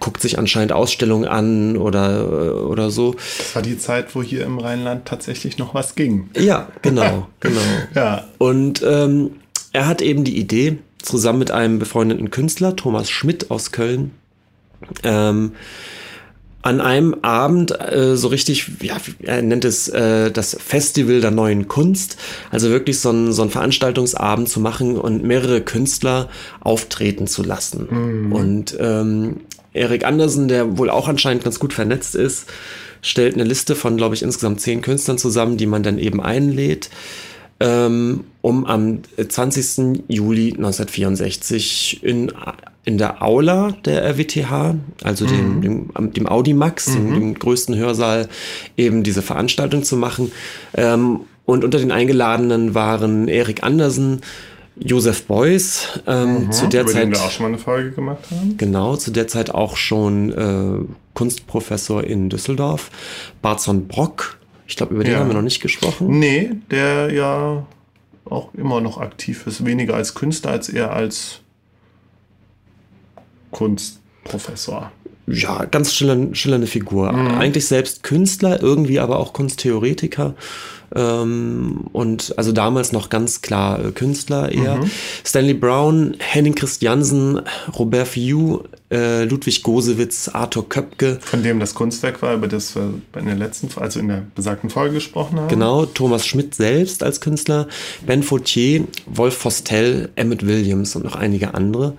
guckt 0.00 0.20
sich 0.20 0.38
anscheinend 0.38 0.72
Ausstellungen 0.72 1.28
an 1.28 1.76
oder, 1.76 2.66
oder 2.68 2.90
so. 2.90 3.14
Das 3.38 3.54
war 3.54 3.62
die 3.62 3.78
Zeit, 3.78 4.14
wo 4.14 4.22
hier 4.22 4.44
im 4.44 4.58
Rheinland 4.58 5.06
tatsächlich 5.06 5.58
noch 5.58 5.74
was 5.74 5.94
ging. 5.94 6.30
Ja, 6.36 6.68
genau, 6.82 7.28
genau. 7.40 7.60
Ja. 7.94 8.24
Und 8.38 8.82
ähm, 8.82 9.32
er 9.72 9.86
hat 9.86 10.02
eben 10.02 10.24
die 10.24 10.38
Idee, 10.38 10.78
zusammen 11.02 11.38
mit 11.38 11.50
einem 11.50 11.78
befreundeten 11.78 12.30
Künstler, 12.30 12.76
Thomas 12.76 13.10
Schmidt 13.10 13.50
aus 13.50 13.72
Köln, 13.72 14.12
ähm, 15.02 15.52
an 16.64 16.80
einem 16.80 17.14
Abend 17.20 17.78
äh, 17.78 18.16
so 18.16 18.28
richtig, 18.28 18.70
ja, 18.80 18.96
er 19.22 19.42
nennt 19.42 19.66
es 19.66 19.88
äh, 19.88 20.30
das 20.30 20.56
Festival 20.58 21.20
der 21.20 21.30
neuen 21.30 21.68
Kunst, 21.68 22.16
also 22.50 22.70
wirklich 22.70 23.00
so 23.00 23.10
ein, 23.10 23.34
so 23.34 23.42
ein 23.42 23.50
Veranstaltungsabend 23.50 24.48
zu 24.48 24.60
machen 24.60 24.96
und 24.96 25.22
mehrere 25.22 25.60
Künstler 25.60 26.30
auftreten 26.60 27.26
zu 27.26 27.42
lassen. 27.42 28.32
Und 28.32 28.76
ähm, 28.80 29.40
Erik 29.74 30.06
Andersen, 30.06 30.48
der 30.48 30.78
wohl 30.78 30.88
auch 30.88 31.06
anscheinend 31.06 31.44
ganz 31.44 31.60
gut 31.60 31.74
vernetzt 31.74 32.14
ist, 32.14 32.46
stellt 33.02 33.34
eine 33.34 33.44
Liste 33.44 33.76
von, 33.76 33.98
glaube 33.98 34.14
ich, 34.14 34.22
insgesamt 34.22 34.62
zehn 34.62 34.80
Künstlern 34.80 35.18
zusammen, 35.18 35.58
die 35.58 35.66
man 35.66 35.82
dann 35.82 35.98
eben 35.98 36.22
einlädt 36.22 36.88
ähm, 37.60 38.24
um 38.40 38.64
am 38.64 39.00
20. 39.28 40.04
Juli 40.08 40.54
1964 40.54 42.02
in, 42.02 42.32
in 42.84 42.98
der 42.98 43.22
Aula 43.22 43.72
der 43.84 44.04
RWTH, 44.04 44.74
also 45.02 45.26
dem, 45.26 45.62
dem, 45.62 45.90
am- 45.94 46.12
dem 46.12 46.26
Audimax, 46.28 46.86
dem, 46.92 47.14
dem 47.14 47.34
größten 47.34 47.74
Hörsaal, 47.76 48.28
eben 48.76 49.02
diese 49.02 49.22
Veranstaltung 49.22 49.82
zu 49.84 49.96
machen. 49.96 50.32
Ähm, 50.74 51.20
und 51.46 51.64
unter 51.64 51.78
den 51.78 51.92
Eingeladenen 51.92 52.74
waren 52.74 53.28
Erik 53.28 53.62
Andersen, 53.62 54.20
Josef 54.76 55.24
Beuys, 55.24 56.00
ähm, 56.06 56.50
zu 56.50 56.66
der 56.66 56.82
über 56.82 56.90
Zeit 56.90 57.02
den 57.04 57.12
wir 57.12 57.20
auch 57.22 57.30
schon 57.30 57.44
mal 57.44 57.48
eine 57.48 57.58
Folge 57.58 57.92
gemacht 57.92 58.24
haben. 58.30 58.56
Genau, 58.56 58.96
zu 58.96 59.10
der 59.12 59.28
Zeit 59.28 59.50
auch 59.54 59.76
schon 59.76 60.32
äh, 60.32 60.84
Kunstprofessor 61.14 62.02
in 62.04 62.28
Düsseldorf. 62.28 62.90
Barzon 63.40 63.86
Brock, 63.86 64.38
ich 64.66 64.76
glaube, 64.76 64.94
über 64.94 65.04
den 65.04 65.12
Ja. 65.12 65.20
haben 65.20 65.28
wir 65.28 65.34
noch 65.34 65.42
nicht 65.42 65.60
gesprochen. 65.60 66.18
Nee, 66.18 66.50
der 66.70 67.12
ja 67.12 67.64
auch 68.24 68.52
immer 68.54 68.80
noch 68.80 68.98
aktiv 68.98 69.46
ist. 69.46 69.64
Weniger 69.64 69.94
als 69.94 70.14
Künstler, 70.14 70.50
als 70.50 70.68
eher 70.68 70.92
als 70.92 71.40
Kunstprofessor. 73.54 74.92
Ja, 75.26 75.64
ganz 75.64 75.94
schillernde, 75.94 76.34
schillernde 76.34 76.66
Figur. 76.66 77.10
Mhm. 77.10 77.38
Eigentlich 77.38 77.66
selbst 77.66 78.02
Künstler, 78.02 78.62
irgendwie 78.62 79.00
aber 79.00 79.18
auch 79.18 79.32
Kunsttheoretiker. 79.32 80.34
Ähm, 80.94 81.86
und 81.92 82.34
also 82.36 82.52
damals 82.52 82.92
noch 82.92 83.08
ganz 83.08 83.40
klar 83.40 83.82
äh, 83.82 83.90
Künstler 83.90 84.52
eher. 84.52 84.76
Mhm. 84.76 84.90
Stanley 85.24 85.54
Brown, 85.54 86.14
Henning 86.18 86.54
Christiansen, 86.54 87.40
Robert 87.76 88.06
Fiu, 88.06 88.60
äh, 88.92 89.24
Ludwig 89.24 89.62
Gosewitz, 89.62 90.28
Arthur 90.28 90.68
Köpke. 90.68 91.18
Von 91.22 91.42
dem 91.42 91.58
das 91.58 91.74
Kunstwerk 91.74 92.20
war, 92.20 92.34
über 92.34 92.46
das 92.46 92.76
wir 92.76 92.94
in 93.18 93.26
der 93.26 93.34
letzten, 93.34 93.68
also 93.80 93.98
in 93.98 94.08
der 94.08 94.24
besagten 94.34 94.68
Folge 94.68 94.94
gesprochen 94.94 95.40
haben. 95.40 95.48
Genau, 95.48 95.86
Thomas 95.86 96.26
Schmidt 96.26 96.54
selbst 96.54 97.02
als 97.02 97.20
Künstler, 97.20 97.66
Ben 98.06 98.22
Fautier, 98.22 98.84
Wolf 99.06 99.38
Fostel, 99.38 100.10
Emmett 100.16 100.46
Williams 100.46 100.94
und 100.94 101.04
noch 101.04 101.16
einige 101.16 101.54
andere. 101.54 101.94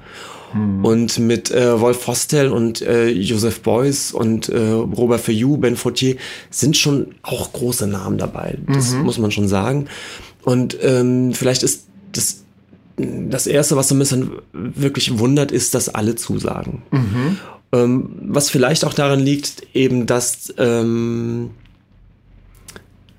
Und 0.83 1.19
mit 1.19 1.51
äh, 1.51 1.79
Wolf 1.81 2.01
Fostel 2.01 2.49
und 2.49 2.81
äh, 2.81 3.09
Joseph 3.09 3.61
Beuys 3.61 4.11
und 4.11 4.47
äh, 4.49 4.57
Robert 4.71 5.21
Fayou, 5.21 5.57
Ben 5.57 5.75
Fautier 5.75 6.15
sind 6.49 6.77
schon 6.77 7.15
auch 7.23 7.51
große 7.51 7.87
Namen 7.87 8.17
dabei. 8.17 8.57
Das 8.67 8.93
muss 8.93 9.17
man 9.17 9.31
schon 9.31 9.47
sagen. 9.47 9.87
Und 10.43 10.77
ähm, 10.81 11.33
vielleicht 11.33 11.63
ist 11.63 11.87
das 12.13 12.45
das 12.97 13.45
erste, 13.47 13.75
was 13.75 13.89
so 13.89 13.95
ein 13.95 13.99
bisschen 13.99 14.31
wirklich 14.53 15.19
wundert, 15.19 15.51
ist, 15.51 15.75
dass 15.75 15.89
alle 15.89 16.15
zusagen. 16.15 16.83
Ähm, 17.73 18.09
was 18.21 18.49
vielleicht 18.49 18.85
auch 18.85 18.93
daran 18.93 19.19
liegt, 19.19 19.67
eben, 19.73 20.05
dass 20.05 20.53
ähm, 20.57 21.49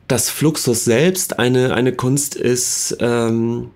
das 0.08 0.30
Fluxus 0.30 0.84
selbst 0.84 1.38
eine, 1.38 1.74
eine 1.74 1.92
Kunst 1.92 2.36
ist, 2.36 2.96
ähm, 3.00 3.70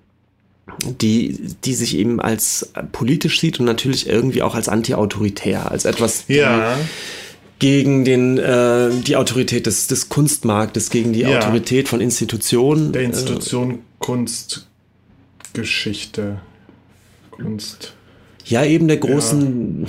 die, 1.01 1.39
die 1.65 1.75
sich 1.75 1.97
eben 1.97 2.21
als 2.21 2.71
politisch 2.93 3.41
sieht 3.41 3.59
und 3.61 3.67
natürlich 3.67 4.09
irgendwie 4.09 4.43
auch 4.43 4.55
als 4.55 4.69
anti-autoritär, 4.69 5.71
als 5.71 5.85
etwas 5.85 6.25
Ja. 6.29 6.77
gegen 7.59 8.05
den, 8.05 8.39
äh, 8.39 8.91
die 9.07 9.17
Autorität 9.17 9.67
des, 9.67 9.87
des 9.87 10.09
Kunstmarktes, 10.09 10.91
gegen 10.91 11.13
die 11.13 11.21
Ja. 11.21 11.39
Autorität 11.39 11.89
von 11.89 12.01
Institutionen. 12.01 12.93
Der 12.93 13.03
Institution 13.03 13.81
Kunst, 13.99 14.67
Geschichte, 15.53 16.41
Kunst, 17.31 17.95
Äh, 18.47 18.55
ja, 18.55 18.65
eben 18.65 18.89
der 18.89 18.97
großen, 18.97 19.87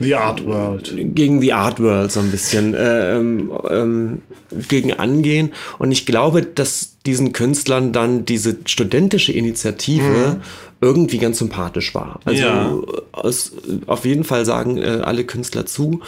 The 0.00 0.14
Art 0.14 0.44
World. 0.46 0.92
gegen 1.14 1.40
die 1.40 1.52
Art 1.52 1.80
World 1.80 2.12
so 2.12 2.20
ein 2.20 2.30
bisschen 2.30 2.74
äh, 2.74 3.16
ähm, 3.16 3.50
ähm, 3.70 4.22
gegen 4.68 4.92
angehen. 4.94 5.52
Und 5.78 5.90
ich 5.92 6.06
glaube, 6.06 6.42
dass 6.42 6.91
diesen 7.06 7.32
Künstlern 7.32 7.92
dann 7.92 8.24
diese 8.24 8.56
studentische 8.66 9.32
Initiative 9.32 10.40
irgendwie 10.80 11.18
ganz 11.18 11.38
sympathisch 11.38 11.94
war. 11.94 12.20
Also 12.24 12.42
Ja. 12.42 12.76
aus, 13.12 13.52
auf 13.86 14.04
jeden 14.04 14.24
Fall 14.24 14.44
sagen 14.44 14.78
äh, 14.78 15.00
alle 15.02 15.24
Künstler 15.24 15.66
zu, 15.66 16.00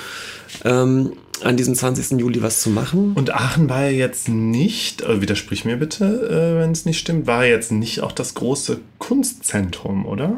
ähm, 0.65 1.13
an 1.43 1.57
diesem 1.57 1.75
20. 1.75 2.19
Juli 2.21 2.43
was 2.43 2.61
zu 2.61 2.71
machen. 2.71 3.13
Und 3.15 3.35
Aachen 3.35 3.69
war 3.69 3.85
ja 3.87 3.91
jetzt 3.91 4.29
nicht, 4.29 5.03
äh, 5.03 5.21
widersprich 5.21 5.65
mir 5.65 5.77
bitte, 5.77 6.05
äh, 6.05 6.61
wenn 6.61 6.71
es 6.71 6.85
nicht 6.87 6.99
stimmt, 6.99 7.27
war 7.27 7.45
jetzt 7.45 7.73
nicht 7.73 8.01
auch 8.03 8.13
das 8.13 8.35
große 8.35 8.79
Kunstzentrum, 8.99 10.07
oder? 10.07 10.37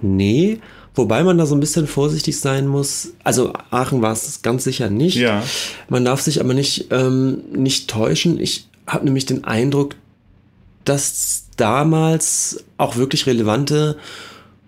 Nee, 0.00 0.58
wobei 0.94 1.22
man 1.24 1.38
da 1.38 1.46
so 1.46 1.54
ein 1.56 1.60
bisschen 1.60 1.86
vorsichtig 1.86 2.38
sein 2.38 2.66
muss. 2.66 3.14
Also 3.24 3.52
Aachen 3.70 4.00
war 4.02 4.12
es 4.12 4.42
ganz 4.42 4.64
sicher 4.64 4.90
nicht. 4.90 5.16
Ja. 5.16 5.42
Man 5.88 6.04
darf 6.04 6.20
sich 6.20 6.40
aber 6.40 6.54
nicht, 6.54 6.86
ähm, 6.90 7.38
nicht 7.52 7.88
täuschen. 7.90 8.40
Ich 8.40 8.68
habe 8.86 9.04
nämlich 9.04 9.26
den 9.26 9.44
Eindruck, 9.44 9.96
dass 10.84 11.46
damals 11.56 12.64
auch 12.76 12.96
wirklich 12.96 13.26
relevante 13.26 13.96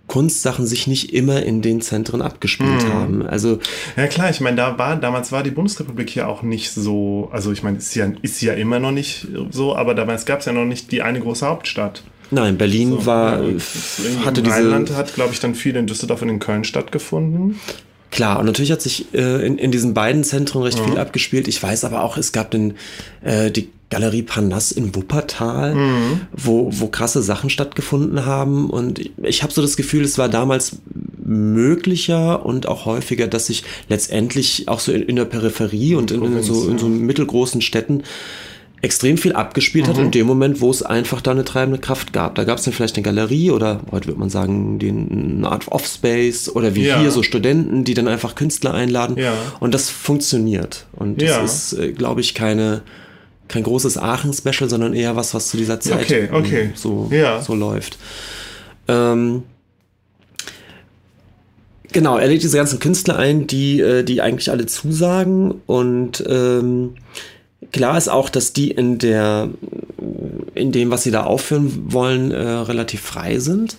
Kunstsachen 0.06 0.66
sich 0.66 0.86
nicht 0.86 1.14
immer 1.14 1.42
in 1.42 1.62
den 1.62 1.80
Zentren 1.80 2.20
abgespielt 2.20 2.86
haben. 2.92 3.26
Also 3.26 3.58
Ja 3.96 4.06
klar, 4.06 4.28
ich 4.30 4.40
meine, 4.40 4.56
da 4.56 4.78
war, 4.78 4.96
damals 4.96 5.32
war 5.32 5.42
die 5.42 5.50
Bundesrepublik 5.50 6.10
hier 6.10 6.28
auch 6.28 6.42
nicht 6.42 6.72
so, 6.72 7.30
also 7.32 7.52
ich 7.52 7.62
meine, 7.62 7.78
ist 7.78 7.94
ja, 7.94 8.12
ist 8.20 8.42
ja 8.42 8.52
immer 8.52 8.78
noch 8.78 8.92
nicht 8.92 9.26
so, 9.50 9.74
aber 9.74 9.94
damals 9.94 10.26
gab 10.26 10.40
es 10.40 10.46
ja 10.46 10.52
noch 10.52 10.66
nicht 10.66 10.92
die 10.92 11.00
eine 11.00 11.20
große 11.20 11.46
Hauptstadt. 11.46 12.02
nein, 12.30 12.58
Berlin 12.58 13.06
war, 13.06 13.42
Ja, 13.42 13.48
hatte 13.48 14.26
hatte 14.26 14.42
diese 14.42 14.54
Rheinland 14.56 14.90
hat, 14.94 15.14
glaube 15.14 15.32
ich, 15.32 15.40
dann 15.40 15.54
viel 15.54 15.74
in 15.74 15.86
Düsseldorf 15.86 16.20
und 16.20 16.28
in 16.28 16.38
Köln 16.38 16.64
stattgefunden. 16.64 17.58
Klar, 18.14 18.38
und 18.38 18.46
natürlich 18.46 18.70
hat 18.70 18.80
sich 18.80 19.12
äh, 19.12 19.44
in, 19.44 19.58
in 19.58 19.72
diesen 19.72 19.92
beiden 19.92 20.22
Zentren 20.22 20.62
recht 20.62 20.78
Mhm. 20.80 20.84
viel 20.90 20.98
abgespielt. 20.98 21.48
Ich 21.48 21.60
weiß 21.60 21.82
aber 21.84 22.04
auch, 22.04 22.16
es 22.16 22.30
gab 22.30 22.52
den, 22.52 22.74
äh, 23.22 23.50
die 23.50 23.70
Galerie 23.90 24.22
Parnasse 24.22 24.74
in 24.76 24.94
Wuppertal, 24.94 25.74
Mhm. 25.74 26.20
wo, 26.32 26.68
wo 26.72 26.86
krasse 26.86 27.22
Sachen 27.22 27.50
stattgefunden 27.50 28.24
haben. 28.24 28.70
Und 28.70 29.00
ich 29.22 29.42
habe 29.42 29.52
so 29.52 29.62
das 29.62 29.76
Gefühl, 29.76 30.04
es 30.04 30.16
war 30.16 30.28
damals 30.28 30.76
möglicher 31.24 32.46
und 32.46 32.66
auch 32.68 32.84
häufiger, 32.86 33.26
dass 33.26 33.46
sich 33.46 33.64
letztendlich 33.88 34.68
auch 34.68 34.78
so 34.78 34.92
in, 34.92 35.02
in 35.02 35.16
der 35.16 35.24
Peripherie 35.24 35.96
und 35.96 36.10
in, 36.12 36.22
in, 36.22 36.42
so, 36.42 36.68
in 36.68 36.78
so 36.78 36.86
mittelgroßen 36.88 37.62
Städten 37.62 38.02
extrem 38.84 39.16
viel 39.18 39.32
abgespielt 39.32 39.86
Mhm. 39.86 39.90
hat 39.90 39.98
in 39.98 40.10
dem 40.12 40.26
Moment, 40.26 40.60
wo 40.60 40.70
es 40.70 40.82
einfach 40.82 41.20
da 41.20 41.30
eine 41.32 41.44
treibende 41.44 41.78
Kraft 41.80 42.12
gab. 42.12 42.34
Da 42.36 42.44
gab 42.44 42.58
es 42.58 42.64
dann 42.64 42.72
vielleicht 42.74 42.96
eine 42.96 43.02
Galerie 43.02 43.50
oder 43.50 43.80
heute 43.90 44.06
würde 44.08 44.20
man 44.20 44.30
sagen, 44.30 44.78
den, 44.78 45.38
eine 45.38 45.48
Art 45.50 45.68
Offspace 45.68 46.54
oder 46.54 46.74
wie 46.74 46.86
Ja. 46.86 47.00
hier 47.00 47.10
so 47.10 47.22
Studenten, 47.22 47.84
die 47.84 47.94
dann 47.94 48.06
einfach 48.08 48.34
Künstler 48.34 48.74
einladen. 48.74 49.16
Ja. 49.18 49.32
Und 49.60 49.74
das 49.74 49.90
funktioniert. 49.90 50.86
Und 50.92 51.20
das 51.20 51.28
Ja. 51.30 51.42
ist, 51.42 51.72
äh, 51.72 51.92
glaube 51.92 52.20
ich, 52.20 52.34
keine, 52.34 52.82
kein 53.48 53.62
großes 53.62 53.98
Aachen-Special, 53.98 54.68
sondern 54.70 54.94
eher 54.94 55.16
was, 55.16 55.34
was 55.34 55.48
zu 55.48 55.56
dieser 55.56 55.80
Zeit 55.80 56.02
Okay, 56.04 56.28
okay. 56.32 56.60
ähm, 56.62 56.70
So, 56.74 57.08
Ja. 57.10 57.40
so 57.42 57.54
läuft. 57.54 57.98
Ähm, 58.88 59.42
Genau, 61.92 62.18
er 62.18 62.26
lädt 62.26 62.42
diese 62.42 62.56
ganzen 62.56 62.80
Künstler 62.80 63.16
ein, 63.18 63.46
die, 63.46 63.78
äh, 63.80 64.02
die 64.02 64.20
eigentlich 64.20 64.50
alle 64.50 64.66
zusagen. 64.66 65.54
Und 65.66 66.24
ähm, 66.28 66.94
klar 67.74 67.98
ist 67.98 68.08
auch, 68.08 68.28
dass 68.28 68.52
die 68.52 68.70
in 68.70 68.98
der, 68.98 69.50
in 70.54 70.70
dem, 70.70 70.92
was 70.92 71.02
sie 71.02 71.10
da 71.10 71.24
aufführen 71.24 71.92
wollen, 71.92 72.30
äh, 72.30 72.40
relativ 72.40 73.00
frei 73.00 73.40
sind. 73.40 73.76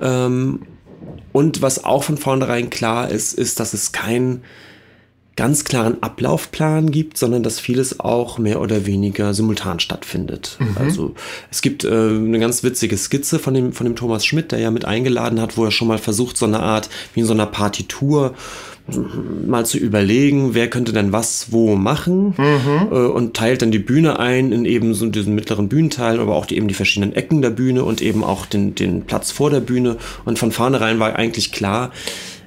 Ähm, 0.00 0.62
und 1.32 1.60
was 1.60 1.84
auch 1.84 2.04
von 2.04 2.18
vornherein 2.18 2.70
klar 2.70 3.10
ist, 3.10 3.32
ist, 3.32 3.58
dass 3.58 3.74
es 3.74 3.90
keinen 3.90 4.42
ganz 5.34 5.64
klaren 5.64 6.02
Ablaufplan 6.02 6.92
gibt, 6.92 7.18
sondern 7.18 7.42
dass 7.42 7.58
vieles 7.58 7.98
auch 7.98 8.38
mehr 8.38 8.60
oder 8.60 8.86
weniger 8.86 9.34
simultan 9.34 9.80
stattfindet. 9.80 10.58
Also 10.78 11.14
es 11.50 11.62
gibt 11.62 11.82
äh, 11.82 11.88
eine 11.88 12.38
ganz 12.38 12.62
witzige 12.62 12.96
Skizze 12.96 13.38
von 13.38 13.54
dem, 13.54 13.72
von 13.72 13.86
dem 13.86 13.96
Thomas 13.96 14.24
Schmidt, 14.24 14.52
der 14.52 14.60
ja 14.60 14.70
mit 14.70 14.84
eingeladen 14.84 15.40
hat, 15.40 15.56
wo 15.56 15.64
er 15.64 15.70
schon 15.72 15.88
mal 15.88 15.98
versucht, 15.98 16.36
so 16.36 16.46
eine 16.46 16.60
Art, 16.60 16.90
wie 17.14 17.20
in 17.20 17.26
so 17.26 17.32
einer 17.32 17.46
Partitur, 17.46 18.34
mal 19.46 19.66
zu 19.66 19.78
überlegen, 19.78 20.54
wer 20.54 20.68
könnte 20.68 20.92
denn 20.92 21.12
was 21.12 21.52
wo 21.52 21.76
machen 21.76 22.34
äh, 22.38 22.94
und 22.94 23.34
teilt 23.34 23.62
dann 23.62 23.70
die 23.70 23.78
Bühne 23.78 24.18
ein 24.18 24.52
in 24.52 24.64
eben 24.64 24.94
so 24.94 25.06
diesen 25.06 25.34
mittleren 25.34 25.68
Bühnenteil, 25.68 26.20
aber 26.20 26.36
auch 26.36 26.46
die, 26.46 26.56
eben 26.56 26.68
die 26.68 26.74
verschiedenen 26.74 27.14
Ecken 27.14 27.42
der 27.42 27.50
Bühne 27.50 27.84
und 27.84 28.02
eben 28.02 28.24
auch 28.24 28.46
den, 28.46 28.74
den 28.74 29.02
Platz 29.02 29.30
vor 29.30 29.50
der 29.50 29.60
Bühne. 29.60 29.96
Und 30.24 30.38
von 30.38 30.52
vornherein 30.52 30.98
war 30.98 31.16
eigentlich 31.16 31.52
klar, 31.52 31.90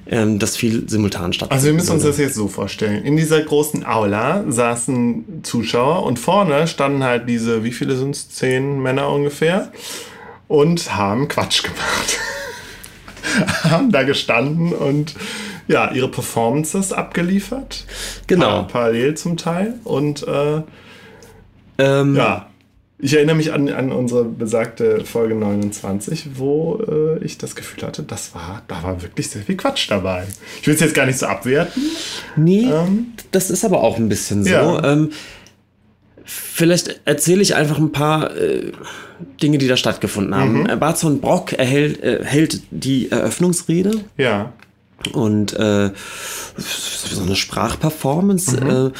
ähm, 0.06 0.38
dass 0.38 0.56
viel 0.56 0.88
simultan 0.88 1.32
stattfindet. 1.32 1.52
Also 1.52 1.66
wir 1.66 1.74
müssen 1.74 1.92
uns 1.92 2.02
das 2.02 2.18
jetzt 2.18 2.34
so 2.34 2.48
vorstellen. 2.48 3.04
In 3.04 3.16
dieser 3.16 3.40
großen 3.40 3.86
Aula 3.86 4.44
saßen 4.46 5.42
Zuschauer 5.42 6.04
und 6.04 6.18
vorne 6.18 6.66
standen 6.66 7.02
halt 7.02 7.28
diese, 7.28 7.64
wie 7.64 7.72
viele 7.72 7.96
sind 7.96 8.14
es? 8.14 8.28
Zehn 8.28 8.82
Männer 8.82 9.08
ungefähr 9.10 9.72
und 10.48 10.94
haben 10.94 11.28
Quatsch 11.28 11.62
gemacht. 11.62 12.18
haben 13.64 13.90
da 13.90 14.02
gestanden 14.02 14.72
und 14.72 15.14
ja, 15.68 15.90
ihre 15.92 16.08
Performances 16.08 16.92
abgeliefert. 16.92 17.84
Genau. 18.26 18.62
Pa 18.62 18.68
parallel 18.72 19.14
zum 19.16 19.36
Teil. 19.36 19.74
Und 19.84 20.26
äh, 20.26 20.62
Ähm, 21.78 22.14
ja, 22.16 22.48
ich 22.98 23.14
erinnere 23.14 23.36
mich 23.36 23.52
an, 23.52 23.68
an 23.68 23.90
unsere 23.92 24.24
besagte 24.24 25.04
Folge 25.04 25.34
29, 25.34 26.30
wo 26.36 26.80
äh, 26.88 27.24
ich 27.24 27.36
das 27.38 27.56
Gefühl 27.56 27.82
hatte, 27.82 28.02
das 28.02 28.34
war, 28.34 28.62
da 28.68 28.82
war 28.82 29.02
wirklich 29.02 29.28
sehr 29.28 29.42
viel 29.42 29.56
Quatsch 29.56 29.90
dabei. 29.90 30.24
Ich 30.60 30.66
will 30.66 30.74
es 30.74 30.80
jetzt 30.80 30.94
gar 30.94 31.04
nicht 31.06 31.18
so 31.18 31.26
abwerten. 31.26 31.82
Nee, 32.36 32.66
Ähm, 32.70 33.08
das 33.32 33.50
ist 33.50 33.64
aber 33.64 33.82
auch 33.82 33.96
ein 33.98 34.08
bisschen 34.08 34.44
so. 34.44 34.50
Ja. 34.50 34.92
Ähm, 34.92 35.10
vielleicht 36.24 37.00
erzähle 37.04 37.42
ich 37.42 37.54
einfach 37.56 37.78
ein 37.78 37.92
paar 37.92 38.34
äh, 38.36 38.72
Dinge, 39.42 39.58
die 39.58 39.68
da 39.68 39.76
stattgefunden 39.76 40.34
haben. 40.34 40.60
Mhm. 40.60 40.66
Äh, 40.70 40.76
Barzon 40.76 41.20
Brock 41.20 41.52
erhält, 41.52 42.02
äh, 42.02 42.24
hält 42.24 42.62
die 42.70 43.10
Eröffnungsrede 43.10 44.04
Ja. 44.16 44.52
Und 45.08 45.52
äh, 45.54 45.90
so 46.56 47.22
eine 47.22 47.36
Sprachperformance, 47.36 48.60
Mhm. 48.60 48.70
äh, 48.70 48.90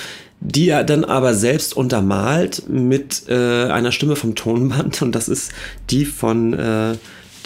die 0.41 0.69
er 0.69 0.85
dann 0.85 1.05
aber 1.05 1.35
selbst 1.35 1.75
untermalt 1.75 2.69
mit 2.69 3.23
äh, 3.29 3.65
einer 3.71 3.93
Stimme 3.93 4.15
vom 4.17 4.35
Tonband 4.35 5.01
und 5.01 5.13
das 5.15 5.29
ist 5.29 5.53
die 5.91 6.05
von 6.05 6.53
äh, 6.53 6.97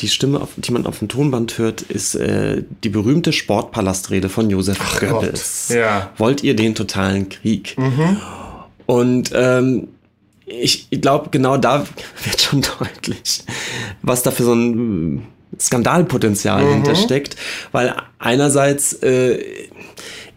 die 0.00 0.08
Stimme, 0.08 0.40
auf, 0.40 0.50
die 0.56 0.72
man 0.72 0.86
auf 0.86 1.00
dem 1.00 1.08
Tonband 1.08 1.58
hört, 1.58 1.82
ist 1.82 2.14
äh, 2.14 2.62
die 2.84 2.88
berühmte 2.88 3.32
Sportpalastrede 3.32 4.28
von 4.28 4.48
Josef 4.48 4.78
Goebbels. 5.00 5.66
Gott, 5.68 5.76
ja. 5.76 5.98
Mhm. 6.14 6.18
Wollt 6.20 6.42
ihr 6.44 6.54
den 6.54 6.74
totalen 6.74 7.28
Krieg? 7.28 7.76
Und 8.86 9.30
ähm, 9.34 9.88
ich 10.46 10.88
glaube, 10.90 11.30
genau 11.30 11.56
da 11.56 11.84
wird 12.24 12.40
schon 12.40 12.62
deutlich, 12.78 13.42
was 14.02 14.22
da 14.22 14.30
für 14.30 14.44
so 14.44 14.54
ein 14.54 15.26
Skandalpotenzial 15.58 16.64
Mhm. 16.64 16.72
hintersteckt. 16.74 17.36
Weil 17.72 17.94
einerseits 18.18 18.92
äh, 18.94 19.38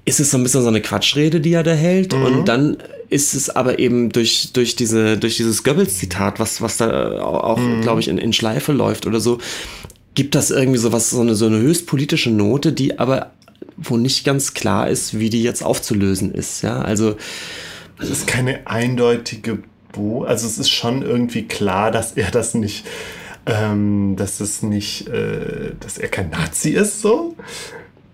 ist 0.05 0.19
es 0.19 0.31
so 0.31 0.37
ein 0.37 0.43
bisschen 0.43 0.61
so 0.61 0.67
eine 0.67 0.81
Quatschrede, 0.81 1.41
die 1.41 1.53
er 1.53 1.63
da 1.63 1.73
hält. 1.73 2.13
Mhm. 2.15 2.23
Und 2.23 2.45
dann 2.47 2.77
ist 3.09 3.33
es 3.33 3.49
aber 3.49 3.77
eben 3.79 4.09
durch, 4.09 4.51
durch, 4.53 4.75
diese, 4.75 5.17
durch 5.17 5.35
dieses 5.37 5.63
Goebbels-Zitat, 5.63 6.39
was, 6.39 6.61
was 6.61 6.77
da 6.77 7.21
auch, 7.21 7.57
Mhm. 7.57 7.81
glaube 7.81 7.99
ich, 7.99 8.07
in, 8.07 8.17
in 8.17 8.31
Schleife 8.33 8.71
läuft 8.71 9.05
oder 9.05 9.19
so, 9.19 9.39
gibt 10.15 10.33
das 10.35 10.49
irgendwie 10.49 10.79
so 10.79 10.91
was, 10.91 11.09
so 11.09 11.21
eine, 11.21 11.35
so 11.35 11.45
eine 11.45 11.59
höchst 11.59 11.87
politische 11.87 12.31
Note, 12.31 12.71
die 12.73 12.99
aber 12.99 13.31
wo 13.77 13.97
nicht 13.97 14.25
ganz 14.25 14.53
klar 14.53 14.89
ist, 14.89 15.17
wie 15.17 15.29
die 15.29 15.41
jetzt 15.43 15.63
aufzulösen 15.63 16.33
ist. 16.33 16.61
Ja, 16.61 16.81
also 16.81 17.15
Es 17.99 18.09
ist 18.09 18.27
keine 18.27 18.65
eindeutige 18.67 19.59
Bo. 19.91 20.23
Also 20.23 20.45
es 20.47 20.57
ist 20.57 20.69
schon 20.69 21.01
irgendwie 21.01 21.43
klar, 21.47 21.91
dass 21.91 22.13
er 22.13 22.29
das 22.31 22.53
nicht 22.53 22.85
ähm, 23.51 24.15
dass 24.15 24.39
es 24.39 24.63
nicht, 24.63 25.07
äh, 25.07 25.73
dass 25.79 25.97
er 25.97 26.07
kein 26.07 26.29
Nazi 26.29 26.71
ist, 26.71 27.01
so 27.01 27.35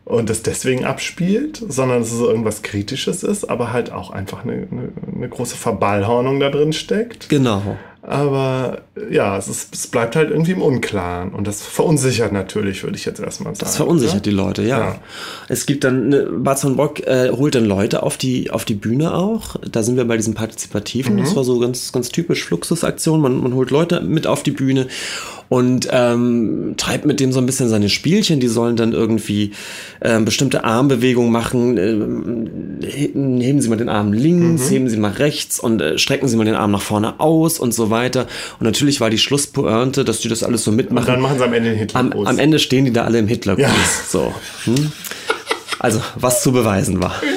und 0.08 0.30
das 0.30 0.42
deswegen 0.42 0.86
abspielt, 0.86 1.62
sondern 1.68 2.00
dass 2.00 2.14
es 2.14 2.22
irgendwas 2.22 2.62
Kritisches 2.62 3.24
ist, 3.24 3.50
aber 3.50 3.74
halt 3.74 3.92
auch 3.92 4.10
einfach 4.10 4.44
eine, 4.44 4.68
eine, 4.72 4.90
eine 5.14 5.30
große 5.30 5.58
Verballhornung 5.58 6.40
da 6.40 6.50
drin 6.50 6.72
steckt. 6.72 7.28
Genau. 7.28 7.78
Aber 8.08 8.84
ja, 9.12 9.38
es, 9.38 9.50
ist, 9.50 9.76
es 9.76 9.88
bleibt 9.88 10.16
halt 10.16 10.32
irgendwie 10.32 10.54
im 10.54 10.62
Unklaren. 10.62 11.34
Und 11.34 11.46
das 11.46 11.62
verunsichert 11.62 12.32
natürlich, 12.32 12.82
würde 12.84 12.96
ich 12.96 13.04
jetzt 13.04 13.20
erstmal 13.20 13.54
sagen. 13.54 13.66
Das 13.66 13.76
verunsichert 13.76 14.16
oder? 14.16 14.22
die 14.22 14.32
Leute, 14.32 14.62
ja. 14.64 14.80
ja. 14.80 15.00
Es 15.50 15.66
gibt 15.66 15.84
dann, 15.84 16.08
ne, 16.08 16.56
von 16.56 16.78
Bock 16.78 17.06
äh, 17.06 17.32
holt 17.32 17.56
dann 17.56 17.66
Leute 17.66 18.04
auf 18.04 18.16
die, 18.16 18.50
auf 18.50 18.64
die 18.64 18.76
Bühne 18.76 19.14
auch. 19.14 19.58
Da 19.70 19.84
sind 19.84 19.98
wir 19.98 20.06
bei 20.06 20.16
diesem 20.16 20.36
Partizipativen. 20.36 21.16
Mhm. 21.16 21.20
Das 21.20 21.36
war 21.36 21.44
so 21.44 21.60
ganz, 21.60 21.92
ganz 21.92 22.08
typisch 22.08 22.46
Fluxusaktion. 22.46 23.20
Man, 23.20 23.44
man 23.44 23.54
holt 23.54 23.72
Leute 23.72 24.00
mit 24.00 24.26
auf 24.26 24.42
die 24.42 24.52
Bühne 24.52 24.88
und 25.50 25.88
ähm, 25.92 26.76
treibt 26.78 27.06
mit 27.06 27.20
dem 27.20 27.32
so 27.32 27.40
ein 27.40 27.46
bisschen 27.46 27.70
seine 27.70 27.90
Spielchen. 27.90 28.40
Die 28.40 28.48
sollen 28.48 28.76
dann 28.76 28.94
irgendwie 28.94 29.52
ähm, 30.02 30.26
bestimmte 30.26 30.64
Armbewegungen 30.64 31.32
machen. 31.32 31.78
Äh, 31.78 32.88
heben 32.90 33.62
Sie 33.62 33.70
mal 33.70 33.78
den 33.78 33.90
Arm 33.90 34.14
links, 34.14 34.66
mhm. 34.66 34.74
heben 34.74 34.90
Sie 34.90 34.98
mal 34.98 35.12
rechts 35.12 35.60
und 35.60 35.82
äh, 35.82 35.98
strecken 35.98 36.28
Sie 36.28 36.36
mal 36.36 36.46
den 36.46 36.56
Arm 36.56 36.72
nach 36.72 36.82
vorne 36.82 37.20
aus 37.20 37.60
und 37.60 37.74
so 37.74 37.90
weiter. 37.90 38.28
Und 38.60 38.66
natürlich 38.66 39.00
war 39.02 39.10
die 39.10 39.18
Schlusspointe, 39.18 40.04
dass 40.04 40.20
die 40.20 40.30
das 40.30 40.44
alles 40.44 40.64
so 40.64 40.72
mitmachen. 40.72 41.08
Und 41.08 41.14
dann 41.14 41.22
machen 41.22 41.38
sie 41.38 41.44
am 41.44 41.54
Ende 41.54 41.70
den 41.70 41.80
Hitler 41.80 42.00
am, 42.00 42.12
am 42.12 42.40
Ende 42.40 42.60
stehen 42.60 42.86
die 42.86 42.94
da 42.94 43.04
alle 43.04 43.20
im 43.20 43.28
Hitlergruß. 43.28 43.66
Ja. 43.66 43.74
So. 44.10 44.34
Hm? 44.66 44.92
Also, 45.80 46.02
was 46.16 46.42
zu 46.42 46.52
beweisen 46.52 47.02
war. 47.02 47.22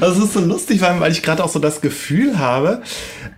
Es 0.00 0.16
ist 0.16 0.32
so 0.32 0.40
lustig, 0.40 0.80
weil 0.80 1.12
ich 1.12 1.22
gerade 1.22 1.44
auch 1.44 1.50
so 1.50 1.58
das 1.58 1.82
Gefühl 1.82 2.38
habe, 2.38 2.80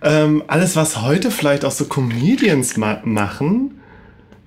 ähm, 0.01 0.43
alles, 0.47 0.75
was 0.75 1.01
heute 1.01 1.31
vielleicht 1.31 1.65
auch 1.65 1.71
so 1.71 1.85
Comedians 1.85 2.77
ma 2.77 3.01
machen, 3.03 3.79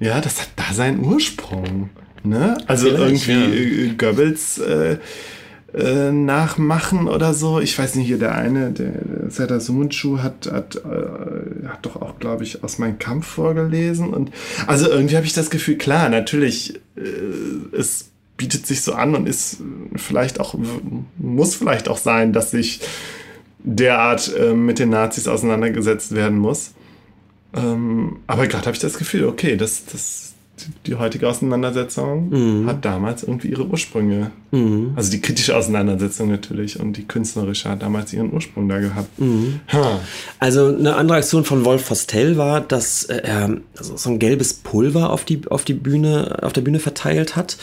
ja, 0.00 0.20
das 0.20 0.40
hat 0.40 0.50
da 0.56 0.72
seinen 0.72 1.04
Ursprung. 1.04 1.90
Ne? 2.22 2.58
Also 2.66 2.88
vielleicht, 2.88 3.28
irgendwie 3.28 3.86
ja. 3.86 3.92
Äh, 3.92 3.94
Goebbels 3.96 4.58
äh, 4.58 4.98
äh, 5.74 6.12
nachmachen 6.12 7.08
oder 7.08 7.34
so. 7.34 7.60
Ich 7.60 7.78
weiß 7.78 7.96
nicht, 7.96 8.06
hier 8.06 8.18
der 8.18 8.34
eine, 8.34 8.70
der, 8.70 8.90
der 8.90 9.30
Serdar 9.30 9.60
Sumunchu 9.60 10.18
hat, 10.18 10.50
hat, 10.50 10.76
äh, 10.76 11.66
hat 11.68 11.84
doch 11.84 11.96
auch, 11.96 12.18
glaube 12.18 12.44
ich, 12.44 12.64
aus 12.64 12.78
meinem 12.78 12.98
Kampf 12.98 13.26
vorgelesen. 13.26 14.08
Und 14.14 14.30
also 14.66 14.88
irgendwie 14.88 15.16
habe 15.16 15.26
ich 15.26 15.34
das 15.34 15.50
Gefühl, 15.50 15.76
klar, 15.76 16.08
natürlich, 16.08 16.80
äh, 16.96 17.76
es 17.76 18.10
bietet 18.36 18.66
sich 18.66 18.82
so 18.82 18.94
an 18.94 19.14
und 19.14 19.28
ist 19.28 19.58
vielleicht 19.96 20.40
auch, 20.40 20.54
muss 21.18 21.54
vielleicht 21.54 21.88
auch 21.88 21.98
sein, 21.98 22.32
dass 22.32 22.52
sich 22.52 22.80
derart 23.60 24.32
äh, 24.36 24.54
mit 24.54 24.78
den 24.78 24.90
Nazis 24.90 25.28
auseinandergesetzt 25.28 26.14
werden 26.14 26.38
muss. 26.38 26.72
Ähm, 27.54 28.18
aber 28.26 28.46
gerade 28.46 28.66
habe 28.66 28.74
ich 28.74 28.80
das 28.80 28.98
Gefühl, 28.98 29.24
okay, 29.24 29.56
das, 29.56 29.84
das, 29.86 30.34
die 30.86 30.96
heutige 30.96 31.28
Auseinandersetzung 31.28 32.28
mhm. 32.28 32.66
hat 32.66 32.84
damals 32.84 33.22
irgendwie 33.22 33.48
ihre 33.48 33.66
Ursprünge. 33.66 34.30
Mhm. 34.50 34.92
Also 34.96 35.10
die 35.10 35.20
kritische 35.20 35.56
Auseinandersetzung 35.56 36.30
natürlich 36.30 36.78
und 36.78 36.96
die 36.96 37.04
künstlerische 37.04 37.70
hat 37.70 37.82
damals 37.82 38.12
ihren 38.12 38.32
Ursprung 38.32 38.68
da 38.68 38.78
gehabt. 38.78 39.18
Mhm. 39.18 39.60
Also 40.38 40.66
eine 40.66 40.96
andere 40.96 41.18
Aktion 41.18 41.44
von 41.44 41.64
Wolf 41.64 41.86
Fostel 41.86 42.36
war, 42.36 42.60
dass 42.60 43.04
er 43.04 43.56
also 43.76 43.96
so 43.96 44.10
ein 44.10 44.18
gelbes 44.18 44.54
Pulver 44.54 45.10
auf 45.10 45.24
die, 45.24 45.40
auf 45.48 45.64
die 45.64 45.74
Bühne, 45.74 46.38
auf 46.42 46.52
der 46.52 46.60
Bühne 46.60 46.80
verteilt 46.80 47.34
hat. 47.34 47.56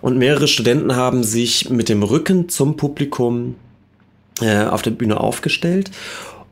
Und 0.00 0.18
mehrere 0.18 0.48
Studenten 0.48 0.96
haben 0.96 1.22
sich 1.22 1.70
mit 1.70 1.88
dem 1.88 2.02
Rücken 2.02 2.48
zum 2.48 2.76
Publikum 2.76 3.54
äh, 4.40 4.64
auf 4.64 4.82
der 4.82 4.90
Bühne 4.90 5.20
aufgestellt. 5.20 5.90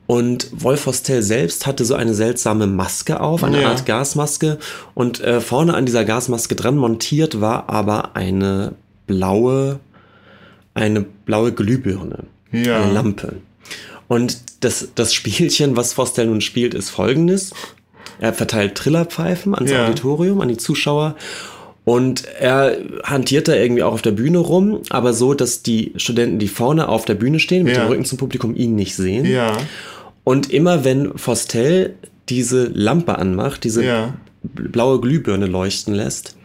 Und 0.07 0.49
Wolf 0.53 0.87
Hostel 0.87 1.23
selbst 1.23 1.67
hatte 1.67 1.85
so 1.85 1.95
eine 1.95 2.15
seltsame 2.15 2.67
Maske 2.67 3.21
auf, 3.21 3.45
eine 3.45 3.61
ja. 3.61 3.69
Art 3.69 3.85
Gasmaske. 3.85 4.59
Und 4.95 5.21
äh, 5.21 5.43
vorne 5.43 5.75
an 5.75 5.85
dieser 5.85 6.07
Gasmaske 6.07 6.55
dran 6.55 6.79
montiert 6.79 7.43
war 7.43 7.69
aber 7.69 8.17
eine 8.17 8.73
blaue, 9.07 9.81
eine 10.73 11.03
blaue 11.03 11.53
Glühbirne, 11.53 12.25
ja. 12.53 12.81
eine 12.81 12.93
Lampe. 12.93 13.35
Und 14.09 14.39
das, 14.61 14.89
das 14.95 15.13
Spielchen, 15.13 15.77
was 15.77 15.93
Fostel 15.93 16.27
nun 16.27 16.41
spielt, 16.41 16.73
ist 16.73 16.89
folgendes. 16.89 17.53
Er 18.19 18.33
verteilt 18.33 18.77
Trillerpfeifen 18.77 19.55
ans 19.55 19.71
ja. 19.71 19.85
Auditorium, 19.85 20.41
an 20.41 20.49
die 20.49 20.57
Zuschauer 20.57 21.17
und 21.89 22.27
er 22.39 22.77
hantiert 23.03 23.49
da 23.49 23.55
irgendwie 23.55 23.83
auch 23.83 23.95
auf 23.95 24.03
der 24.03 24.11
Bühne 24.11 24.37
rum, 24.37 24.83
aber 24.91 25.15
so, 25.15 25.33
dass 25.33 25.63
die 25.63 25.95
Studenten, 25.97 26.39
die 26.39 26.49
vorne 26.49 26.87
auf 26.87 27.07
der 27.07 27.15
Bühne 27.15 27.41
stehen, 27.41 27.65
mit 27.65 27.77
ja. 27.77 27.83
dem 27.83 27.89
Rücken 27.89 28.05
zum 28.05 28.19
Publikum, 28.19 28.55
ihn 28.55 28.75
nicht 28.75 28.95
sehen. 28.95 29.25
Ja. 29.25 29.57
Und 30.23 30.53
immer 30.53 30.85
wenn 30.85 31.17
Fostel 31.17 31.95
diese 32.29 32.67
Lampe 32.67 33.17
anmacht, 33.17 33.65
diese 33.65 33.83
ja. 33.83 34.13
blaue 34.43 35.01
Glühbirne 35.01 35.47
leuchten 35.47 35.95
lässt, 35.95 36.37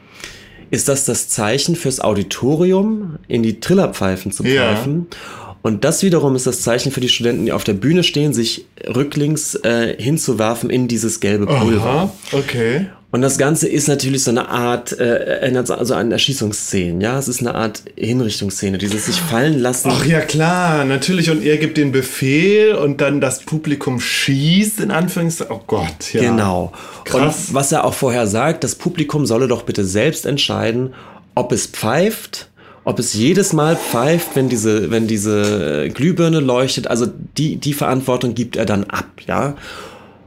ist 0.72 0.88
das 0.88 1.04
das 1.04 1.28
Zeichen 1.28 1.76
fürs 1.76 2.00
Auditorium, 2.00 3.20
in 3.28 3.44
die 3.44 3.60
Trillerpfeifen 3.60 4.32
zu 4.32 4.44
pfeifen. 4.44 5.08
Ja. 5.12 5.18
Und 5.62 5.84
das 5.84 6.04
wiederum 6.04 6.38
ist 6.38 6.48
das 6.48 6.62
Zeichen 6.62 6.94
für 6.94 7.02
die 7.02 7.10
Studenten, 7.10 7.48
die 7.48 7.52
auf 7.52 7.66
der 7.66 7.74
Bühne 7.74 8.04
stehen, 8.04 8.34
sich 8.34 8.66
rücklings 8.88 9.56
äh, 9.56 9.94
hinzuwerfen 10.02 10.70
in 10.70 10.88
dieses 10.88 11.20
gelbe 11.20 11.48
Pulver. 11.48 11.86
Aha, 11.86 12.14
okay. 12.32 12.86
Und 13.14 13.22
das 13.22 13.38
Ganze 13.38 13.70
ist 13.70 13.88
natürlich 13.88 14.24
so 14.24 14.32
eine 14.32 14.50
Art, 14.50 14.92
äh, 14.92 15.04
erinnert 15.04 15.70
also 15.70 15.94
an 15.94 16.12
Erschießungsszenen, 16.12 17.00
ja. 17.00 17.20
Es 17.20 17.28
ist 17.28 17.42
eine 17.42 17.54
Art 17.54 17.84
Hinrichtungsszene, 17.96 18.80
dieses 18.80 19.06
sich 19.06 19.18
fallen 19.18 19.60
lassen. 19.60 19.92
Ach 19.94 20.04
ja, 20.04 20.20
klar, 20.20 20.84
natürlich. 20.84 21.30
Und 21.30 21.44
er 21.46 21.58
gibt 21.58 21.78
den 21.78 21.92
Befehl 21.92 22.74
und 22.74 23.02
dann 23.02 23.22
das 23.22 23.42
Publikum 23.42 24.00
schießt, 24.00 24.80
in 24.80 24.90
Anführungszeichen. 24.90 25.56
Oh 25.56 25.62
Gott, 25.68 26.12
ja. 26.12 26.22
Genau. 26.22 26.72
Krass. 27.06 27.50
Und 27.50 27.54
was 27.54 27.72
er 27.72 27.84
auch 27.86 27.94
vorher 27.94 28.26
sagt, 28.26 28.64
das 28.64 28.74
Publikum 28.74 29.28
solle 29.28 29.48
doch 29.48 29.62
bitte 29.62 29.86
selbst 29.86 30.26
entscheiden, 30.26 30.96
ob 31.36 31.52
es 31.52 31.68
pfeift 31.68 32.50
ob 32.86 33.00
es 33.00 33.14
jedes 33.14 33.54
Mal 33.54 33.78
pfeift, 33.78 34.36
wenn 34.36 34.50
diese, 34.50 34.92
wenn 34.92 35.08
diese 35.08 35.88
Glühbirne 35.94 36.42
leuchtet, 36.42 36.88
also 36.88 37.08
die, 37.38 37.56
die 37.56 37.74
Verantwortung 37.74 38.34
gibt 38.34 38.58
er 38.58 38.66
dann 38.66 38.84
ab, 38.84 39.06
ja. 39.26 39.56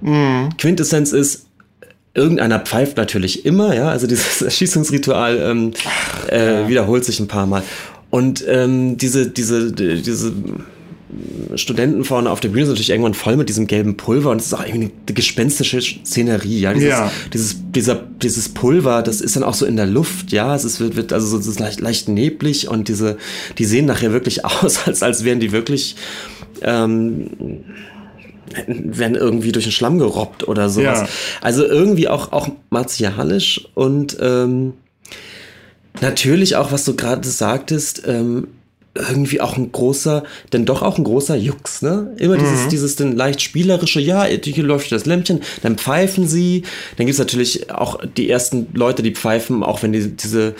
Mhm. 0.01 0.57
Quintessenz 0.57 1.13
ist, 1.13 1.46
Irgendeiner 2.17 2.61
pfeift 2.61 2.97
natürlich 2.97 3.45
immer, 3.45 3.75
ja, 3.75 3.89
also 3.89 4.07
dieses 4.07 4.43
Erschießungsritual 4.43 5.39
ähm, 5.39 5.73
äh, 6.31 6.63
ja. 6.63 6.69
wiederholt 6.69 7.05
sich 7.05 7.21
ein 7.21 7.29
paar 7.29 7.47
Mal. 7.47 7.63
Und 8.11 8.45
ähm, 8.49 8.97
diese, 8.97 9.29
diese, 9.29 9.73
diese 9.73 10.33
Studenten 11.55 12.05
vorne 12.05 12.31
auf 12.31 12.41
der 12.41 12.49
Bühne 12.49 12.67
sind 12.67 12.75
natürlich 12.75 12.91
irgendwann 12.91 13.15
voll 13.15 13.37
mit 13.37 13.49
diesem 13.49 13.67
gelben 13.67 13.97
Pulver 13.97 14.31
und 14.31 14.41
es 14.41 14.47
ist 14.47 14.55
auch 14.55 14.67
irgendwie 14.67 14.91
eine 15.07 15.15
gespenstische 15.15 15.81
Szenerie, 15.81 16.61
ja. 16.61 16.75
Dieses, 16.75 16.89
ja. 16.89 17.13
dieses, 17.33 17.57
dieser, 17.71 18.03
dieses 18.23 18.49
Pulver, 18.49 19.03
das 19.03 19.21
ist 19.21 19.37
dann 19.37 19.45
auch 19.45 19.55
so 19.55 19.67
in 19.67 19.77
der 19.77 19.87
Luft, 19.87 20.33
ja. 20.33 20.55
Es 20.55 20.65
ist, 20.65 20.81
wird, 20.81 20.97
wird 20.97 21.13
also 21.13 21.27
so, 21.27 21.39
es 21.39 21.47
ist 21.47 21.61
leicht, 21.61 21.81
leicht 21.81 22.09
neblig 22.09 22.69
und 22.69 22.89
diese, 22.89 23.19
die 23.59 23.65
sehen 23.65 23.87
nachher 23.87 24.13
wirklich 24.13 24.45
aus, 24.45 24.87
als, 24.87 25.03
als 25.03 25.25
wären 25.25 25.41
die 25.41 25.53
wirklich 25.53 25.97
ähm, 26.63 27.31
werden 28.67 29.17
irgendwie 29.17 29.53
durch 29.53 29.65
den 29.65 29.73
Schlamm 29.73 29.99
gerobbt 29.99 30.47
oder 30.47 30.69
sowas. 30.69 31.01
Ja. 31.01 31.09
Also 31.41 31.65
irgendwie 31.65 32.09
auch, 32.09 32.33
auch 32.33 32.49
martialisch 32.71 33.69
und 33.75 34.17
ähm, 34.21 34.75
natürlich 36.01 36.57
auch, 36.57 36.73
was 36.73 36.85
du 36.85 36.97
gerade 36.97 37.29
sagtest, 37.29 38.03
ähm, 38.07 38.49
irgendwie 38.97 39.41
auch 39.41 39.57
ein 39.57 39.71
großer, 39.73 40.25
denn 40.53 40.65
doch 40.65 40.83
auch 40.83 40.99
ein 40.99 41.05
großer 41.05 41.37
Jux, 41.37 41.83
ne? 41.83 42.15
Immer 42.19 42.37
dieses, 42.37 42.65
mhm. 42.65 42.69
dieses 42.71 42.97
dann 42.97 43.17
leicht 43.17 43.43
spielerische, 43.43 44.01
ja, 44.01 44.25
hier 44.25 44.65
läuft 44.65 44.91
das 44.93 45.07
Lämpchen, 45.07 45.41
dann 45.63 45.77
pfeifen 45.77 46.27
sie, 46.27 46.63
dann 46.97 47.07
gibt's 47.07 47.19
natürlich 47.19 47.71
auch 47.71 48.01
die 48.17 48.31
ersten 48.31 48.69
Leute, 48.73 49.03
die 49.03 49.13
pfeifen, 49.13 49.63
auch 49.63 49.83
wenn 49.83 49.93
die, 49.93 50.17
diese, 50.17 50.55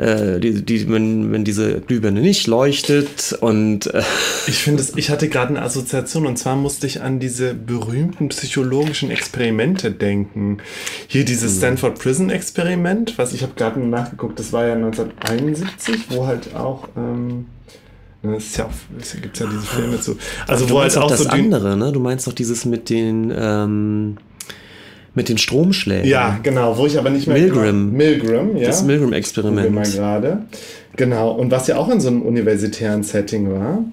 äh, 0.00 0.40
die, 0.40 0.64
die, 0.64 0.88
wenn, 0.88 1.30
wenn 1.30 1.44
diese 1.44 1.80
Glühbirne 1.80 2.20
nicht 2.20 2.46
leuchtet 2.46 3.36
und 3.40 3.92
äh 3.92 4.02
Ich 4.46 4.58
finde 4.58 4.82
es, 4.82 4.96
ich 4.96 5.10
hatte 5.10 5.28
gerade 5.28 5.50
eine 5.50 5.62
Assoziation 5.62 6.26
und 6.26 6.38
zwar 6.38 6.56
musste 6.56 6.86
ich 6.86 7.02
an 7.02 7.20
diese 7.20 7.52
berühmten 7.52 8.28
psychologischen 8.30 9.10
Experimente 9.10 9.90
denken. 9.90 10.58
Hier 11.06 11.26
dieses 11.26 11.54
mhm. 11.54 11.58
Stanford 11.58 11.98
Prison 11.98 12.30
Experiment, 12.30 13.18
was 13.18 13.34
ich 13.34 13.42
habe 13.42 13.52
gerade 13.56 13.78
nachgeguckt, 13.80 14.38
das 14.38 14.54
war 14.54 14.66
ja 14.66 14.74
1971, 14.74 16.06
wo 16.08 16.26
halt 16.26 16.54
auch 16.54 16.88
ähm, 16.96 17.46
Ne, 18.22 18.36
es 18.36 18.54
ja 18.54 18.68
gibt 19.22 19.38
ja 19.38 19.46
diese 19.46 19.62
Filme 19.62 19.98
zu. 19.98 20.14
Also 20.46 20.66
du 20.66 20.74
wo 20.74 20.80
halt 20.82 20.94
auch 20.98 21.08
das 21.08 21.20
so 21.20 21.30
andere, 21.30 21.74
ne? 21.78 21.90
Du 21.90 22.00
meinst 22.00 22.26
doch 22.26 22.34
dieses 22.34 22.66
mit 22.66 22.90
den 22.90 23.32
ähm, 23.34 24.18
mit 25.14 25.28
den 25.28 25.38
Stromschlägen. 25.38 26.08
Ja, 26.08 26.38
genau, 26.42 26.78
wo 26.78 26.86
ich 26.86 26.98
aber 26.98 27.10
nicht 27.10 27.26
mehr 27.26 27.36
Milgram. 27.36 27.64
Genau, 27.64 27.96
Milgram, 27.96 28.56
ja. 28.56 28.66
Das 28.66 28.82
Milgram-Experiment. 28.84 29.72
mal 29.72 29.90
gerade. 29.90 30.44
Genau, 30.96 31.32
und 31.32 31.50
was 31.50 31.66
ja 31.66 31.76
auch 31.76 31.88
in 31.88 32.00
so 32.00 32.08
einem 32.08 32.22
universitären 32.22 33.02
Setting 33.02 33.52
war. 33.52 33.84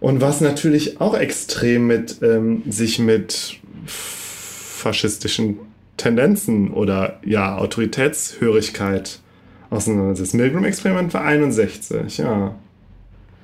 Und 0.00 0.20
was 0.20 0.40
natürlich 0.40 1.00
auch 1.00 1.16
extrem 1.16 1.86
mit 1.86 2.20
ähm, 2.22 2.62
sich 2.68 2.98
mit 2.98 3.56
faschistischen 3.86 5.58
Tendenzen 5.96 6.72
oder 6.72 7.20
ja, 7.24 7.56
Autoritätshörigkeit 7.56 9.20
auseinandersetzt. 9.70 10.34
Milgram-Experiment 10.34 11.14
war 11.14 11.22
61, 11.22 12.18
ja. 12.18 12.54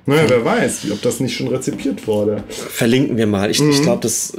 Naja, 0.05 0.23
wer 0.27 0.43
weiß, 0.43 0.89
ob 0.91 1.01
das 1.03 1.19
nicht 1.19 1.35
schon 1.35 1.47
rezipiert 1.47 2.07
wurde. 2.07 2.43
Verlinken 2.49 3.17
wir 3.17 3.27
mal. 3.27 3.51
Ich, 3.51 3.59
mhm. 3.59 3.69
ich 3.69 3.81
glaube, 3.83 4.01
das 4.01 4.33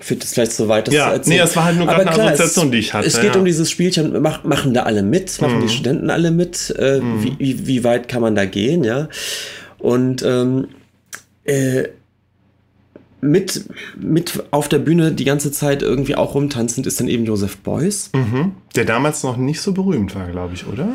führt 0.00 0.22
jetzt 0.22 0.34
vielleicht 0.34 0.52
so 0.52 0.68
weit, 0.68 0.88
das 0.88 0.94
ja, 0.94 1.06
zu 1.06 1.12
erzählen. 1.14 1.36
Nee, 1.36 1.42
es 1.42 1.56
war 1.56 1.64
halt 1.64 1.78
nur 1.78 1.86
gerade 1.86 2.06
eine 2.06 2.22
Assoziation, 2.32 2.66
es, 2.66 2.70
die 2.72 2.78
ich 2.78 2.94
hatte. 2.94 3.06
Es 3.06 3.20
geht 3.20 3.34
ja. 3.34 3.38
um 3.38 3.44
dieses 3.44 3.70
Spielchen, 3.70 4.20
mach, 4.20 4.44
machen 4.44 4.74
da 4.74 4.82
alle 4.82 5.02
mit, 5.02 5.40
machen 5.40 5.56
mhm. 5.56 5.62
die 5.62 5.68
Studenten 5.70 6.10
alle 6.10 6.30
mit, 6.30 6.74
äh, 6.78 7.00
mhm. 7.00 7.24
wie, 7.24 7.36
wie, 7.38 7.66
wie, 7.66 7.84
weit 7.84 8.08
kann 8.08 8.20
man 8.20 8.34
da 8.34 8.44
gehen, 8.44 8.84
ja. 8.84 9.08
Und 9.78 10.22
ähm, 10.22 10.68
äh, 11.44 11.84
mit, 13.22 13.64
mit 13.98 14.44
auf 14.50 14.68
der 14.68 14.78
Bühne 14.78 15.12
die 15.12 15.24
ganze 15.24 15.50
Zeit 15.50 15.82
irgendwie 15.82 16.14
auch 16.14 16.34
rumtanzend 16.34 16.86
ist 16.86 17.00
dann 17.00 17.08
eben 17.08 17.24
Joseph 17.24 17.56
Beuys. 17.58 18.10
Mhm. 18.14 18.52
Der 18.74 18.84
damals 18.84 19.22
noch 19.22 19.38
nicht 19.38 19.60
so 19.60 19.72
berühmt 19.72 20.14
war, 20.14 20.28
glaube 20.28 20.54
ich, 20.54 20.66
oder? 20.66 20.88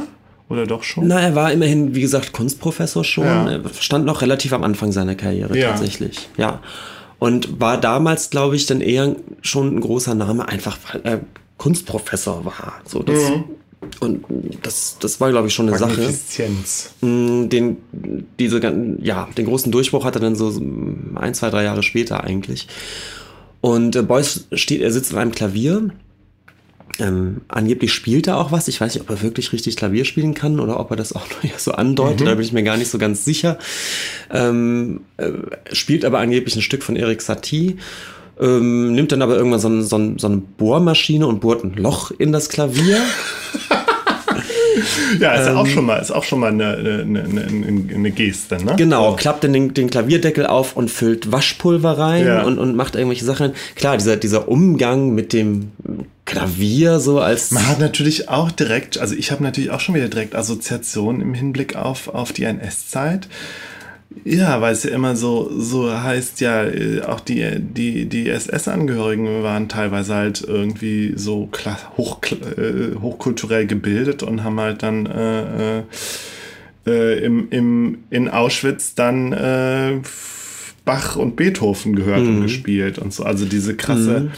Oder 0.51 0.67
doch 0.67 0.83
schon? 0.83 1.07
Na, 1.07 1.19
er 1.21 1.33
war 1.33 1.51
immerhin, 1.51 1.95
wie 1.95 2.01
gesagt, 2.01 2.33
Kunstprofessor 2.33 3.03
schon. 3.03 3.25
Ja. 3.25 3.49
Er 3.49 3.61
stand 3.79 4.05
noch 4.05 4.21
relativ 4.21 4.53
am 4.53 4.63
Anfang 4.63 4.91
seiner 4.91 5.15
Karriere 5.15 5.57
ja. 5.57 5.69
tatsächlich. 5.69 6.29
Ja. 6.37 6.59
Und 7.19 7.61
war 7.61 7.79
damals, 7.79 8.29
glaube 8.29 8.55
ich, 8.55 8.65
dann 8.65 8.81
eher 8.81 9.15
schon 9.41 9.75
ein 9.75 9.79
großer 9.79 10.15
Name, 10.15 10.47
einfach 10.47 10.77
weil 10.91 11.01
er 11.03 11.21
Kunstprofessor 11.57 12.43
war. 12.45 12.81
So, 12.85 13.01
das, 13.03 13.29
mhm. 13.29 13.43
Und 13.99 14.25
das, 14.61 14.97
das 14.99 15.19
war, 15.19 15.31
glaube 15.31 15.47
ich, 15.47 15.53
schon 15.53 15.67
eine 15.67 15.77
Sache. 15.77 16.13
Mm, 17.01 17.49
den, 17.49 17.77
diese, 18.39 18.61
ja, 19.01 19.27
den 19.37 19.45
großen 19.45 19.71
Durchbruch 19.71 20.05
hat 20.05 20.15
er 20.15 20.21
dann 20.21 20.35
so 20.35 20.49
ein, 21.15 21.33
zwei, 21.33 21.49
drei 21.49 21.63
Jahre 21.63 21.81
später 21.81 22.23
eigentlich. 22.23 22.67
Und 23.59 23.95
äh, 23.95 24.03
Beuys 24.03 24.47
steht, 24.53 24.81
er 24.81 24.91
sitzt 24.91 25.13
an 25.13 25.19
einem 25.19 25.31
Klavier. 25.31 25.89
Ähm, 26.99 27.41
angeblich 27.47 27.93
spielt 27.93 28.27
er 28.27 28.37
auch 28.37 28.51
was. 28.51 28.67
Ich 28.67 28.81
weiß 28.81 28.93
nicht, 28.93 29.03
ob 29.03 29.09
er 29.09 29.21
wirklich 29.21 29.53
richtig 29.53 29.75
Klavier 29.77 30.05
spielen 30.05 30.33
kann 30.33 30.59
oder 30.59 30.79
ob 30.79 30.91
er 30.91 30.97
das 30.97 31.13
auch 31.13 31.25
nur 31.43 31.53
so 31.57 31.71
andeutet. 31.71 32.21
Mhm. 32.21 32.25
Da 32.25 32.35
bin 32.35 32.45
ich 32.45 32.53
mir 32.53 32.63
gar 32.63 32.77
nicht 32.77 32.89
so 32.89 32.97
ganz 32.97 33.25
sicher. 33.25 33.57
Ähm, 34.29 35.01
äh, 35.17 35.31
spielt 35.71 36.05
aber 36.05 36.19
angeblich 36.19 36.55
ein 36.55 36.61
Stück 36.61 36.83
von 36.83 36.95
Eric 36.95 37.21
Satie. 37.21 37.77
Ähm, 38.39 38.93
nimmt 38.93 39.11
dann 39.11 39.21
aber 39.21 39.35
irgendwann 39.35 39.59
so, 39.59 39.81
so, 39.81 40.13
so 40.17 40.27
eine 40.27 40.37
Bohrmaschine 40.37 41.27
und 41.27 41.41
bohrt 41.41 41.63
ein 41.63 41.73
Loch 41.75 42.11
in 42.11 42.31
das 42.31 42.49
Klavier. 42.49 42.97
ja, 45.19 45.33
ist 45.33 45.47
ähm, 45.47 45.57
auch 45.57 45.67
schon 45.67 45.85
mal, 45.85 45.97
ist 45.97 46.11
auch 46.11 46.23
schon 46.23 46.39
mal 46.39 46.51
eine, 46.51 46.73
eine, 46.73 47.23
eine, 47.23 47.93
eine 47.93 48.11
Geste, 48.11 48.63
ne? 48.63 48.75
Genau, 48.77 49.11
so. 49.11 49.15
klappt 49.15 49.43
dann 49.43 49.53
den, 49.53 49.73
den, 49.73 49.89
Klavierdeckel 49.89 50.45
auf 50.45 50.75
und 50.75 50.89
füllt 50.89 51.31
Waschpulver 51.31 51.97
rein 51.97 52.25
ja. 52.25 52.43
und, 52.43 52.57
und 52.57 52.75
macht 52.75 52.95
irgendwelche 52.95 53.25
Sachen. 53.25 53.53
Klar, 53.75 53.97
dieser, 53.97 54.17
dieser 54.17 54.47
Umgang 54.47 55.13
mit 55.13 55.33
dem 55.33 55.71
Klavier 56.25 56.99
so 56.99 57.19
als. 57.19 57.51
Man 57.51 57.67
hat 57.67 57.79
natürlich 57.79 58.29
auch 58.29 58.51
direkt, 58.51 58.97
also 58.97 59.15
ich 59.15 59.31
habe 59.31 59.43
natürlich 59.43 59.71
auch 59.71 59.79
schon 59.79 59.95
wieder 59.95 60.07
direkt 60.07 60.35
Assoziationen 60.35 61.21
im 61.21 61.33
Hinblick 61.33 61.75
auf, 61.75 62.07
auf 62.07 62.31
die 62.31 62.43
NS-Zeit. 62.43 63.27
Ja, 64.23 64.61
weil 64.61 64.73
es 64.73 64.83
ja 64.83 64.91
immer 64.91 65.15
so, 65.15 65.49
so 65.57 65.91
heißt, 65.91 66.41
ja, 66.41 66.63
äh, 66.65 67.01
auch 67.01 67.21
die, 67.21 67.45
die, 67.59 68.05
die 68.05 68.29
SS-Angehörigen 68.29 69.41
waren 69.41 69.69
teilweise 69.69 70.13
halt 70.13 70.43
irgendwie 70.45 71.13
so 71.15 71.49
hoch, 71.97 72.19
äh, 72.23 72.95
hochkulturell 73.01 73.65
gebildet 73.67 74.21
und 74.21 74.43
haben 74.43 74.59
halt 74.59 74.83
dann 74.83 75.05
äh, 75.05 75.79
äh, 75.79 75.83
äh, 76.85 77.25
im, 77.25 77.47
im, 77.49 77.97
in 78.09 78.29
Auschwitz 78.29 78.95
dann 78.95 79.33
äh, 79.33 80.01
Bach 80.83 81.15
und 81.15 81.35
Beethoven 81.35 81.95
gehört 81.95 82.21
mhm. 82.21 82.37
und 82.37 82.41
gespielt 82.43 82.99
und 82.99 83.13
so. 83.13 83.23
Also 83.23 83.45
diese 83.45 83.75
krasse. 83.75 84.19
Mhm 84.19 84.31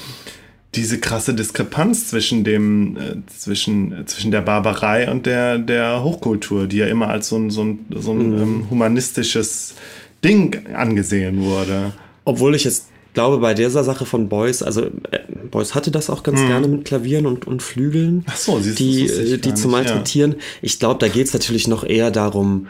diese 0.76 1.00
krasse 1.00 1.34
Diskrepanz 1.34 2.08
zwischen 2.08 2.44
dem, 2.44 2.98
äh, 2.98 3.16
zwischen, 3.28 3.92
äh, 3.92 4.06
zwischen 4.06 4.32
der 4.32 4.42
Barbarei 4.42 5.10
und 5.10 5.26
der, 5.26 5.58
der 5.58 6.04
Hochkultur, 6.04 6.68
die 6.68 6.78
ja 6.78 6.88
immer 6.88 7.10
als 7.10 7.30
so 7.30 7.38
ein, 7.38 7.50
so 7.50 7.64
ein, 7.64 7.86
so 7.96 8.12
ein 8.12 8.30
mhm. 8.30 8.42
ähm, 8.42 8.68
humanistisches 8.70 9.76
Ding 10.24 10.66
angesehen 10.74 11.44
wurde. 11.44 11.94
Obwohl 12.26 12.56
ich 12.56 12.64
jetzt 12.64 12.88
glaube, 13.14 13.38
bei 13.38 13.54
dieser 13.54 13.84
Sache 13.84 14.06
von 14.06 14.30
Beuys, 14.30 14.64
also 14.64 14.86
äh, 15.12 15.20
Beuys 15.52 15.76
hatte 15.76 15.92
das 15.92 16.10
auch 16.10 16.24
ganz 16.24 16.42
mhm. 16.42 16.48
gerne 16.48 16.68
mit 16.68 16.86
Klavieren 16.86 17.26
und, 17.26 17.46
und 17.46 17.62
Flügeln, 17.62 18.26
Ach 18.28 18.38
so, 18.38 18.60
siehst 18.60 18.80
die, 18.80 19.06
äh, 19.06 19.38
die 19.38 19.54
zu 19.54 19.68
malträtieren. 19.68 20.32
Ja. 20.32 20.38
Ich 20.62 20.80
glaube, 20.80 21.00
da 21.00 21.08
geht 21.08 21.28
es 21.28 21.34
natürlich 21.34 21.68
noch 21.68 21.84
eher 21.84 22.12
darum, 22.12 22.68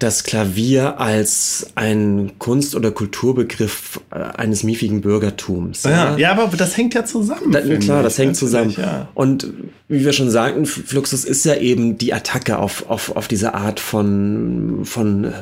das 0.00 0.24
Klavier 0.24 1.00
als 1.00 1.68
ein 1.76 2.32
Kunst- 2.38 2.74
oder 2.74 2.90
Kulturbegriff 2.90 4.00
äh, 4.10 4.16
eines 4.16 4.64
miefigen 4.64 5.00
Bürgertums. 5.00 5.84
Ja, 5.84 6.16
ja, 6.16 6.32
aber 6.32 6.56
das 6.56 6.76
hängt 6.76 6.94
ja 6.94 7.04
zusammen. 7.04 7.52
Da, 7.52 7.60
klar, 7.60 8.02
das 8.02 8.18
hängt 8.18 8.36
zusammen. 8.36 8.74
Ja. 8.76 9.08
Und 9.14 9.52
wie 9.86 10.04
wir 10.04 10.12
schon 10.12 10.30
sagten, 10.30 10.66
Fluxus 10.66 11.24
ist 11.24 11.44
ja 11.44 11.54
eben 11.56 11.96
die 11.96 12.12
Attacke 12.12 12.58
auf, 12.58 12.90
auf, 12.90 13.14
auf 13.14 13.28
diese 13.28 13.54
Art 13.54 13.78
von, 13.78 14.80
von 14.84 15.32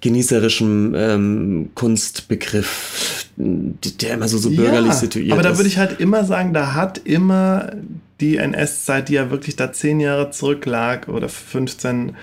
genießerischem 0.00 0.94
ähm, 0.96 1.70
Kunstbegriff, 1.74 3.26
der 3.36 4.14
immer 4.14 4.28
so, 4.28 4.38
so 4.38 4.50
bürgerlich 4.50 4.92
ja, 4.92 4.98
situiert 4.98 5.28
ist. 5.28 5.32
Aber 5.32 5.42
da 5.42 5.58
würde 5.58 5.68
ich 5.68 5.76
halt 5.76 6.00
immer 6.00 6.24
sagen, 6.24 6.54
da 6.54 6.74
hat 6.74 6.98
immer 7.04 7.72
die 8.20 8.36
NS-Zeit, 8.36 9.08
die 9.08 9.14
ja 9.14 9.30
wirklich 9.30 9.56
da 9.56 9.72
zehn 9.72 10.00
Jahre 10.00 10.30
zurücklag 10.30 11.08
oder 11.08 11.28
15 11.28 12.16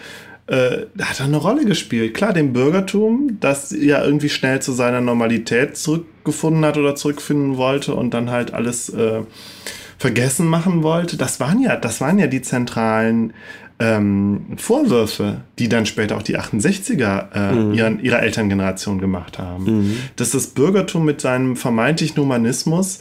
äh, 0.48 0.86
hat 1.02 1.22
eine 1.22 1.38
Rolle 1.38 1.66
gespielt. 1.66 2.14
Klar, 2.14 2.34
dem 2.34 2.54
Bürgertum, 2.54 3.38
das 3.40 3.72
ja 3.72 4.04
irgendwie 4.04 4.30
schnell 4.30 4.62
zu 4.62 4.72
seiner 4.72 5.02
Normalität 5.02 5.78
zurückgefunden 5.78 6.66
hat 6.66 6.78
oder 6.78 6.96
zurückfinden 6.96 7.58
wollte 7.58 7.94
und 7.94 8.14
dann 8.14 8.30
halt 8.30 8.54
alles 8.54 8.90
äh, 8.90 9.22
vergessen 9.98 10.48
machen 10.48 10.84
wollte. 10.84 11.18
Das 11.18 11.40
waren 11.40 11.62
ja, 11.62 11.76
das 11.76 12.02
waren 12.02 12.20
ja 12.20 12.28
die 12.28 12.42
zentralen 12.42 13.34
ähm, 13.80 14.46
Vorwürfe, 14.58 15.42
die 15.60 15.70
dann 15.70 15.86
später 15.86 16.18
auch 16.18 16.24
die 16.24 16.38
68er 16.38 17.28
äh, 17.34 17.52
mhm. 17.52 17.74
ihren, 17.74 18.00
ihrer 18.00 18.24
Elterngeneration 18.24 19.00
gemacht 19.00 19.38
haben. 19.38 19.64
Mhm. 19.66 19.98
Dass 20.16 20.32
das 20.32 20.48
Bürgertum 20.48 21.06
mit 21.06 21.22
seinem 21.22 21.56
vermeintlichen 21.56 22.18
Humanismus 22.18 23.00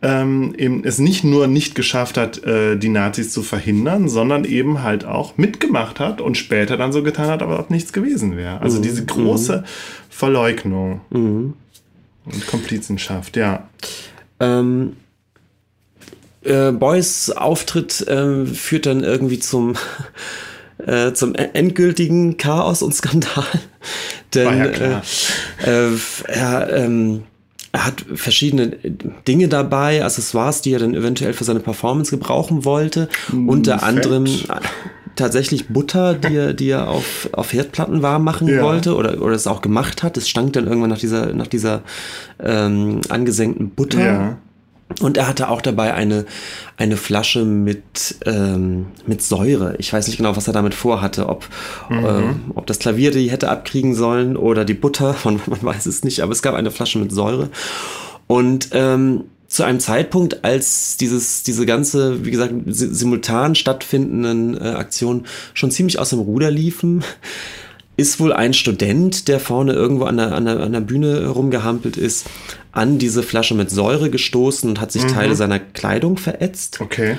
ähm, 0.00 0.54
eben 0.56 0.84
es 0.84 0.98
nicht 0.98 1.24
nur 1.24 1.46
nicht 1.46 1.74
geschafft 1.74 2.16
hat, 2.16 2.42
äh, 2.44 2.76
die 2.76 2.88
Nazis 2.88 3.32
zu 3.32 3.42
verhindern, 3.42 4.08
sondern 4.08 4.44
eben 4.44 4.82
halt 4.82 5.04
auch 5.04 5.36
mitgemacht 5.36 5.98
hat 5.98 6.20
und 6.20 6.36
später 6.36 6.76
dann 6.76 6.92
so 6.92 7.02
getan 7.02 7.28
hat, 7.28 7.42
aber 7.42 7.58
ob 7.58 7.70
nichts 7.70 7.92
gewesen 7.92 8.36
wäre. 8.36 8.60
Also 8.60 8.78
mhm. 8.78 8.82
diese 8.82 9.04
große 9.04 9.58
mhm. 9.58 9.64
Verleugnung 10.08 11.00
mhm. 11.10 11.54
und 12.24 12.46
Komplizenschaft, 12.46 13.36
ja. 13.36 13.68
Ähm, 14.38 14.94
äh, 16.42 16.70
Boys 16.70 17.30
Auftritt 17.30 18.00
äh, 18.06 18.46
führt 18.46 18.86
dann 18.86 19.02
irgendwie 19.02 19.40
zum 19.40 19.74
äh, 20.86 21.12
zum 21.12 21.34
endgültigen 21.34 22.36
Chaos 22.36 22.82
und 22.82 22.94
Skandal. 22.94 23.44
Denn 24.34 24.58
ja 24.58 24.68
klar. 24.68 25.02
Äh, 25.64 25.94
äh, 25.94 25.98
er 26.26 26.72
ähm, 26.72 27.24
er 27.72 27.86
hat 27.86 28.04
verschiedene 28.14 28.76
Dinge 29.26 29.48
dabei, 29.48 30.04
Accessoires, 30.04 30.62
die 30.62 30.72
er 30.72 30.78
dann 30.78 30.94
eventuell 30.94 31.34
für 31.34 31.44
seine 31.44 31.60
Performance 31.60 32.10
gebrauchen 32.10 32.64
wollte. 32.64 33.08
Mm, 33.30 33.48
Unter 33.48 33.78
Fett. 33.78 33.88
anderem 33.88 34.26
äh, 34.26 34.60
tatsächlich 35.16 35.68
Butter, 35.68 36.14
die 36.14 36.34
er, 36.34 36.54
die 36.54 36.70
er 36.70 36.88
auf, 36.88 37.28
auf 37.32 37.52
Herdplatten 37.52 38.02
warm 38.02 38.24
machen 38.24 38.48
ja. 38.48 38.62
wollte 38.62 38.94
oder, 38.94 39.20
oder 39.20 39.34
es 39.34 39.46
auch 39.46 39.60
gemacht 39.60 40.02
hat. 40.02 40.16
Es 40.16 40.28
stank 40.28 40.54
dann 40.54 40.66
irgendwann 40.66 40.90
nach 40.90 40.98
dieser, 40.98 41.34
nach 41.34 41.46
dieser 41.46 41.82
ähm, 42.40 43.00
angesenkten 43.08 43.70
Butter. 43.70 44.04
Ja. 44.04 44.38
Und 45.00 45.16
er 45.16 45.28
hatte 45.28 45.50
auch 45.50 45.60
dabei 45.60 45.94
eine, 45.94 46.24
eine 46.76 46.96
Flasche 46.96 47.44
mit, 47.44 48.16
ähm, 48.24 48.86
mit 49.06 49.22
Säure. 49.22 49.76
Ich 49.78 49.92
weiß 49.92 50.06
nicht 50.06 50.16
genau, 50.16 50.34
was 50.36 50.46
er 50.46 50.54
damit 50.54 50.74
vorhatte. 50.74 51.28
Ob, 51.28 51.46
mhm. 51.90 52.04
äh, 52.04 52.34
ob 52.54 52.66
das 52.66 52.78
Klavier 52.78 53.10
die 53.10 53.30
hätte 53.30 53.50
abkriegen 53.50 53.94
sollen 53.94 54.36
oder 54.36 54.64
die 54.64 54.74
Butter. 54.74 55.14
Man, 55.24 55.40
man 55.46 55.62
weiß 55.62 55.86
es 55.86 56.04
nicht. 56.04 56.20
Aber 56.20 56.32
es 56.32 56.42
gab 56.42 56.54
eine 56.54 56.70
Flasche 56.70 56.98
mit 56.98 57.12
Säure. 57.12 57.50
Und 58.26 58.70
ähm, 58.72 59.24
zu 59.48 59.62
einem 59.62 59.80
Zeitpunkt, 59.80 60.44
als 60.44 60.98
dieses, 60.98 61.42
diese 61.42 61.64
ganze, 61.64 62.24
wie 62.24 62.30
gesagt, 62.30 62.52
simultan 62.66 63.54
stattfindenden 63.54 64.56
äh, 64.60 64.68
Aktionen 64.70 65.26
schon 65.54 65.70
ziemlich 65.70 65.98
aus 65.98 66.10
dem 66.10 66.18
Ruder 66.18 66.50
liefen, 66.50 67.02
ist 67.98 68.20
wohl 68.20 68.32
ein 68.32 68.54
Student, 68.54 69.26
der 69.26 69.40
vorne 69.40 69.72
irgendwo 69.72 70.04
an 70.04 70.16
der, 70.16 70.32
an 70.32 70.44
der, 70.44 70.60
an 70.60 70.72
der 70.72 70.80
Bühne 70.80 71.26
rumgehampelt 71.26 71.96
ist, 71.96 72.26
an 72.70 72.98
diese 72.98 73.24
Flasche 73.24 73.54
mit 73.54 73.70
Säure 73.70 74.08
gestoßen 74.08 74.70
und 74.70 74.80
hat 74.80 74.92
sich 74.92 75.02
mhm. 75.02 75.08
Teile 75.08 75.34
seiner 75.34 75.58
Kleidung 75.58 76.16
verätzt. 76.16 76.80
Okay 76.80 77.16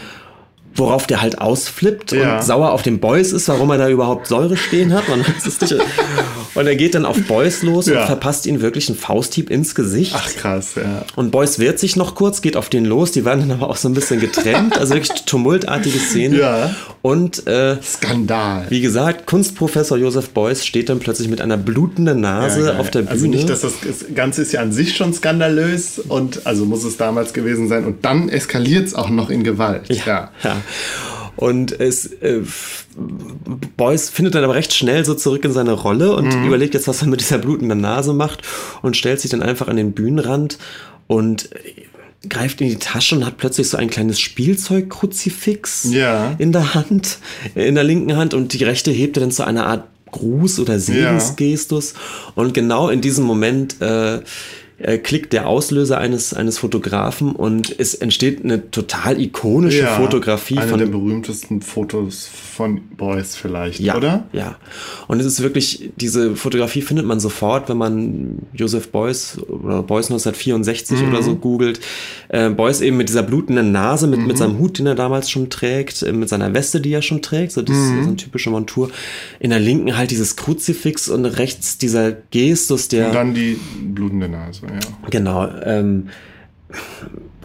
worauf 0.76 1.08
der 1.08 1.22
halt 1.22 1.40
ausflippt 1.40 2.12
ja. 2.12 2.38
und 2.38 2.44
sauer 2.44 2.72
auf 2.72 2.82
den 2.82 3.00
Boys 3.00 3.34
ist, 3.34 3.48
warum 3.50 3.70
er 3.72 3.78
da 3.78 3.90
überhaupt 3.90 4.28
Säure 4.28 4.58
stehen 4.58 4.94
hat. 4.94 5.08
Man 5.10 5.22
weiß 5.22 5.46
es 5.46 5.62
nicht. 5.62 5.76
Und 6.56 6.68
er 6.68 6.76
geht 6.76 6.96
dann 6.96 7.06
auf 7.06 7.22
Boys 7.28 7.62
los 7.64 7.88
ja. 7.88 8.02
und 8.02 8.08
verpasst 8.08 8.46
ihn 8.46 8.62
wirklich 8.62 8.90
einen 8.90 8.98
Fausthieb 8.98 9.50
ins 9.50 9.76
Gesicht. 9.76 10.14
Ach 10.16 10.34
krass, 10.36 10.76
ja. 10.76 11.06
Und 11.16 11.32
Boys 11.32 11.60
wehrt 11.60 11.80
sich 11.80 11.96
noch 11.96 12.16
kurz, 12.16 12.42
geht 12.42 12.58
auf 12.58 12.70
den 12.70 12.86
los. 12.86 13.12
Die 13.12 13.26
werden 13.26 13.42
dann 13.42 13.52
aber 13.52 13.70
auch 13.70 13.78
so 13.78 13.88
ein 13.88 13.94
bisschen 13.94 14.20
getrennt. 14.20 14.78
Also 14.78 14.94
wirklich 14.94 15.26
tumultartige 15.26 16.00
Szene. 16.00 16.40
Ja. 16.40 16.76
Und 17.02 17.48
äh, 17.48 17.82
Skandal. 17.82 18.66
Wie 18.70 18.82
gesagt, 18.82 19.26
Kunstprofessor 19.26 19.98
Josef 19.98 20.30
Beuys 20.32 20.66
steht 20.66 20.90
dann 20.90 21.00
plötzlich 21.00 21.30
mit 21.30 21.40
einer 21.40 21.56
blutenden 21.56 22.20
Nase 22.20 22.68
ja, 22.68 22.78
auf 22.78 22.92
der 22.92 23.02
Bühne. 23.02 23.12
Also 23.12 23.28
nicht, 23.28 23.50
dass 23.50 23.62
das 23.62 23.74
Ganze 24.14 24.42
ist 24.42 24.52
ja 24.52 24.62
an 24.62 24.74
sich 24.74 24.98
schon 24.98 25.14
skandalös 25.14 26.00
und 26.00 26.46
also 26.46 26.66
muss 26.66 26.84
es 26.84 26.98
damals 26.98 27.32
gewesen 27.32 27.70
sein. 27.70 27.86
Und 27.86 28.04
dann 28.04 28.28
eskaliert 28.28 28.88
es 28.88 28.96
auch 28.96 29.10
noch 29.10 29.30
in 29.30 29.44
Gewalt. 29.44 29.88
Ja. 30.06 30.32
ja. 30.44 30.58
Und 31.38 31.80
es 31.80 32.06
äh, 32.22 32.42
Boyce 33.78 34.10
findet 34.10 34.36
dann 34.36 34.44
aber 34.44 34.56
recht 34.56 34.74
schnell 34.74 35.06
so 35.06 35.14
zurück 35.16 35.46
in 35.46 35.54
seine 35.54 35.72
Rolle 35.72 36.14
und 36.14 36.36
mhm. 36.36 36.48
überlegt 36.48 36.74
jetzt, 36.74 36.90
was 36.90 37.02
er 37.02 37.08
mit 37.08 37.22
dieser 37.22 37.38
blutenden 37.38 37.80
Nase 37.80 38.14
macht 38.14 38.42
und 38.82 38.98
stellt 38.98 39.22
sich 39.22 39.32
dann 39.32 39.42
einfach 39.42 39.70
an 39.70 39.78
den 39.78 39.94
Bühnenrand 39.94 40.58
und 41.08 41.50
greift 42.28 42.60
in 42.62 42.68
die 42.68 42.76
Tasche 42.76 43.16
und 43.16 43.26
hat 43.26 43.38
plötzlich 43.38 43.70
so 43.70 43.78
ein 43.78 43.90
kleines 43.90 44.20
Spielzeugkruzifix 44.20 45.86
ja. 45.92 46.36
in 46.38 46.52
der 46.52 46.74
Hand, 46.74 47.20
in 47.56 47.76
der 47.76 47.84
linken 47.84 48.18
Hand 48.18 48.34
und 48.34 48.54
die 48.54 48.64
rechte 48.64 48.92
hebt 48.92 49.18
er 49.18 49.22
dann 49.22 49.32
zu 49.32 49.46
einer 49.46 49.68
Art 49.68 49.88
Gruß 50.12 50.60
oder 50.60 50.80
Segensgestus. 50.80 51.94
Ja. 51.94 52.34
Und 52.36 52.54
genau 52.54 52.90
in 52.90 53.02
diesem 53.02 53.26
Moment 53.26 53.82
äh, 53.82 54.22
äh, 54.80 54.98
klickt 54.98 55.34
der 55.34 55.48
Auslöser 55.48 55.98
eines, 55.98 56.34
eines 56.34 56.58
Fotografen 56.58 57.36
und 57.36 57.78
es 57.78 57.94
entsteht 57.94 58.44
eine 58.44 58.72
total 58.72 59.20
ikonische 59.20 59.80
ja, 59.80 59.96
Fotografie. 59.96 60.58
Eine 60.58 60.70
von, 60.70 60.80
der 60.80 60.86
berühmtesten 60.88 61.62
Fotos 61.62 62.30
von 62.30 62.82
Beuys 62.96 63.36
vielleicht, 63.36 63.80
ja, 63.80 63.96
oder? 63.96 64.28
Ja. 64.32 64.58
Und 65.08 65.20
es 65.20 65.26
ist 65.26 65.42
wirklich, 65.42 65.92
diese 65.98 66.36
Fotografie 66.36 66.82
findet 66.82 67.06
man 67.06 67.20
sofort, 67.20 67.70
wenn 67.70 67.78
man 67.78 68.40
Joseph 68.54 68.90
Beuys 68.90 69.38
oder 69.48 69.84
Beuys 69.84 70.06
1964 70.06 71.02
mhm. 71.02 71.10
oder 71.10 71.24
so 71.24 71.36
googelt. 71.36 71.80
Äh, 72.30 72.50
Beuys 72.50 72.82
eben 72.82 72.98
mit 72.98 73.10
dieser 73.10 73.24
blutenden 73.24 73.72
Nase, 73.72 74.08
mit, 74.08 74.20
mhm. 74.20 74.28
mit 74.28 74.38
seinem 74.38 74.60
Hut, 74.60 74.80
den 74.80 74.88
er 74.88 74.96
damals 74.96 75.30
schon 75.30 75.50
trägt, 75.50 76.04
äh, 76.04 76.14
mit 76.14 76.30
seiner 76.30 76.54
Weste, 76.54 76.82
die 76.82 76.94
er 76.94 77.02
schon 77.02 77.22
trägt, 77.22 77.52
so 77.52 77.62
das 77.62 77.76
mhm. 77.76 77.84
ist 77.84 78.04
so 78.04 78.08
eine 78.08 78.16
typische 78.18 78.50
Montur. 78.50 78.90
In 79.40 79.50
der 79.50 79.60
linken 79.60 79.98
halt 79.98 80.12
dieses 80.12 80.36
Kruzifix 80.36 81.10
und 81.10 81.26
rechts 81.26 81.78
dieser 81.78 82.12
Gestus, 82.12 82.88
der. 82.88 83.08
Und 83.08 83.16
dann 83.16 83.34
die 83.34 83.60
blutende 83.82 84.30
Nase, 84.30 84.62
ja. 84.74 85.10
Genau. 85.10 85.48
Ähm, 85.64 86.10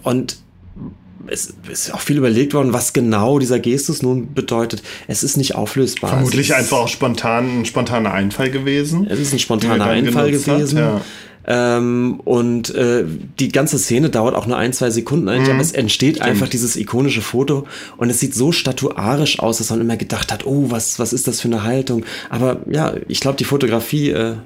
und 0.03 0.39
es 1.27 1.55
ist 1.71 1.95
auch 1.95 2.01
viel 2.01 2.19
überlegt 2.19 2.55
worden, 2.55 2.73
was 2.73 2.93
genau 2.93 3.39
dieser 3.39 3.59
Gestus 3.59 4.03
nun 4.03 4.35
bedeutet. 4.35 4.83
Es 5.09 5.23
ist 5.23 5.37
nicht 5.37 5.55
auflösbar. 5.55 6.11
Vermutlich 6.11 6.55
einfach 6.55 6.79
auch 6.79 6.89
spontan, 6.89 7.61
ein 7.61 7.65
spontaner 7.65 8.13
Einfall 8.13 8.51
gewesen. 8.51 9.07
Es 9.09 9.19
ist 9.19 9.33
ein 9.33 9.39
spontaner 9.39 9.87
Einfall 9.87 10.31
gewesen. 10.31 10.79
Hat, 10.79 10.85
ja. 10.85 11.01
Ähm, 11.47 12.21
und 12.25 12.75
äh, 12.75 13.05
die 13.39 13.49
ganze 13.49 13.79
Szene 13.79 14.09
dauert 14.09 14.35
auch 14.35 14.47
nur 14.47 14.57
ein, 14.57 14.73
zwei 14.73 14.91
Sekunden 14.91 15.29
eigentlich, 15.29 15.49
mhm. 15.49 15.55
aber 15.55 15.63
es 15.63 15.73
entsteht 15.73 16.17
Stimmt. 16.17 16.31
einfach 16.31 16.49
dieses 16.49 16.75
ikonische 16.77 17.21
Foto 17.21 17.67
und 17.99 18.09
es 18.09 18.19
sieht 18.19 18.35
so 18.35 18.51
statuarisch 18.51 19.41
aus, 19.41 19.59
dass 19.59 19.69
man 19.69 19.83
immer 19.83 19.99
gedacht 19.99 20.33
hat, 20.33 20.47
oh, 20.47 20.71
was, 20.71 20.99
was 20.99 21.13
ist 21.13 21.29
das 21.29 21.43
für 21.43 21.49
eine 21.49 21.63
Haltung? 21.63 22.05
Aber 22.31 22.63
ja, 22.71 22.95
ich 23.09 23.21
glaube, 23.21 23.37
die 23.37 23.45
Fotografie. 23.45 24.11
Äh, 24.11 24.37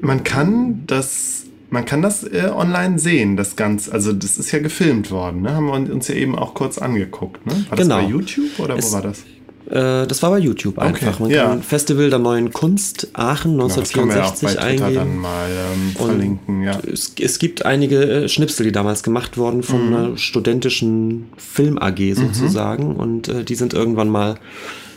man 0.00 0.22
kann 0.22 0.82
das 0.86 1.43
man 1.74 1.84
kann 1.84 2.00
das 2.00 2.22
äh, 2.22 2.50
online 2.54 2.98
sehen, 2.98 3.36
das 3.36 3.56
Ganze. 3.56 3.92
Also 3.92 4.12
das 4.12 4.38
ist 4.38 4.50
ja 4.52 4.60
gefilmt 4.60 5.10
worden, 5.10 5.42
ne? 5.42 5.54
Haben 5.54 5.66
wir 5.66 5.92
uns 5.92 6.08
ja 6.08 6.14
eben 6.14 6.38
auch 6.38 6.54
kurz 6.54 6.78
angeguckt, 6.78 7.44
ne? 7.46 7.66
War 7.68 7.76
genau. 7.76 7.96
das 7.96 8.04
bei 8.04 8.10
YouTube 8.10 8.58
oder 8.60 8.76
es, 8.76 8.90
wo 8.90 8.94
war 8.94 9.02
das? 9.02 9.24
Äh, 9.68 10.06
das 10.06 10.22
war 10.22 10.30
bei 10.30 10.38
YouTube 10.38 10.78
einfach. 10.78 11.14
Okay, 11.14 11.22
Man 11.22 11.30
ja. 11.30 11.44
kann 11.48 11.62
Festival 11.62 12.10
der 12.10 12.20
neuen 12.20 12.52
Kunst 12.52 13.08
Aachen 13.12 13.52
1964 13.52 14.48
genau, 14.48 14.60
ja 14.60 14.66
eingeben. 14.66 14.94
dann 14.94 15.16
mal 15.18 15.48
ähm, 15.50 15.96
verlinken, 15.96 16.62
ja. 16.62 16.78
Es, 16.90 17.14
es, 17.20 17.38
gibt 17.40 17.66
einige 17.66 18.02
äh, 18.04 18.28
Schnipsel, 18.28 18.64
die 18.66 18.72
damals 18.72 19.02
gemacht 19.02 19.36
wurden 19.36 19.64
von 19.64 19.88
mhm. 19.88 19.94
einer 19.94 20.16
studentischen 20.16 21.26
Film 21.36 21.78
AG 21.78 21.98
mhm. 21.98 22.14
sozusagen 22.14 22.90
mhm. 22.90 22.96
und 22.96 23.28
äh, 23.28 23.42
die 23.42 23.56
sind 23.56 23.74
irgendwann 23.74 24.10
mal 24.10 24.36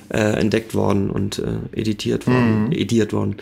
äh, 0.09 0.19
entdeckt 0.19 0.75
worden 0.75 1.09
und 1.09 1.39
äh, 1.39 1.79
editiert 1.79 2.27
worden, 2.27 2.65
mhm. 2.65 2.71
ediert 2.71 3.13
worden. 3.13 3.37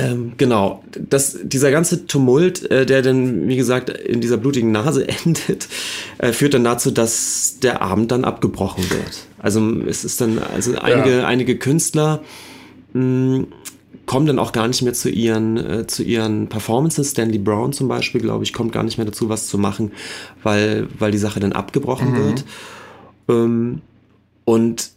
Ähm, 0.00 0.34
genau, 0.36 0.84
das, 0.96 1.36
dieser 1.42 1.72
ganze 1.72 2.06
Tumult, 2.06 2.70
äh, 2.70 2.86
der 2.86 3.02
dann, 3.02 3.48
wie 3.48 3.56
gesagt, 3.56 3.90
in 3.90 4.20
dieser 4.20 4.36
blutigen 4.36 4.70
Nase 4.70 5.08
endet, 5.24 5.68
äh, 6.18 6.32
führt 6.32 6.54
dann 6.54 6.64
dazu, 6.64 6.92
dass 6.92 7.58
der 7.60 7.82
Abend 7.82 8.12
dann 8.12 8.24
abgebrochen 8.24 8.88
wird. 8.90 9.26
Also 9.38 9.60
es 9.88 10.04
ist 10.04 10.20
dann, 10.20 10.38
also 10.38 10.76
einige, 10.78 11.18
ja. 11.18 11.26
einige 11.26 11.58
Künstler 11.58 12.22
mh, 12.92 13.36
hm, 13.36 13.46
kommen 14.06 14.26
dann 14.26 14.38
auch 14.38 14.52
gar 14.52 14.68
nicht 14.68 14.82
mehr 14.82 14.94
zu 14.94 15.10
ihren, 15.10 15.56
äh, 15.56 15.86
zu 15.86 16.02
ihren 16.04 16.48
Performances. 16.48 17.10
Stanley 17.10 17.38
Brown 17.38 17.72
zum 17.72 17.88
Beispiel, 17.88 18.20
glaube 18.20 18.44
ich, 18.44 18.52
kommt 18.52 18.72
gar 18.72 18.84
nicht 18.84 18.98
mehr 18.98 19.04
dazu, 19.04 19.28
was 19.28 19.48
zu 19.48 19.58
machen, 19.58 19.92
weil, 20.42 20.88
weil 20.98 21.10
die 21.10 21.18
Sache 21.18 21.40
dann 21.40 21.52
abgebrochen 21.52 22.12
mhm. 22.12 22.16
wird. 22.16 22.44
Ähm, 23.28 23.82
und 24.44 24.92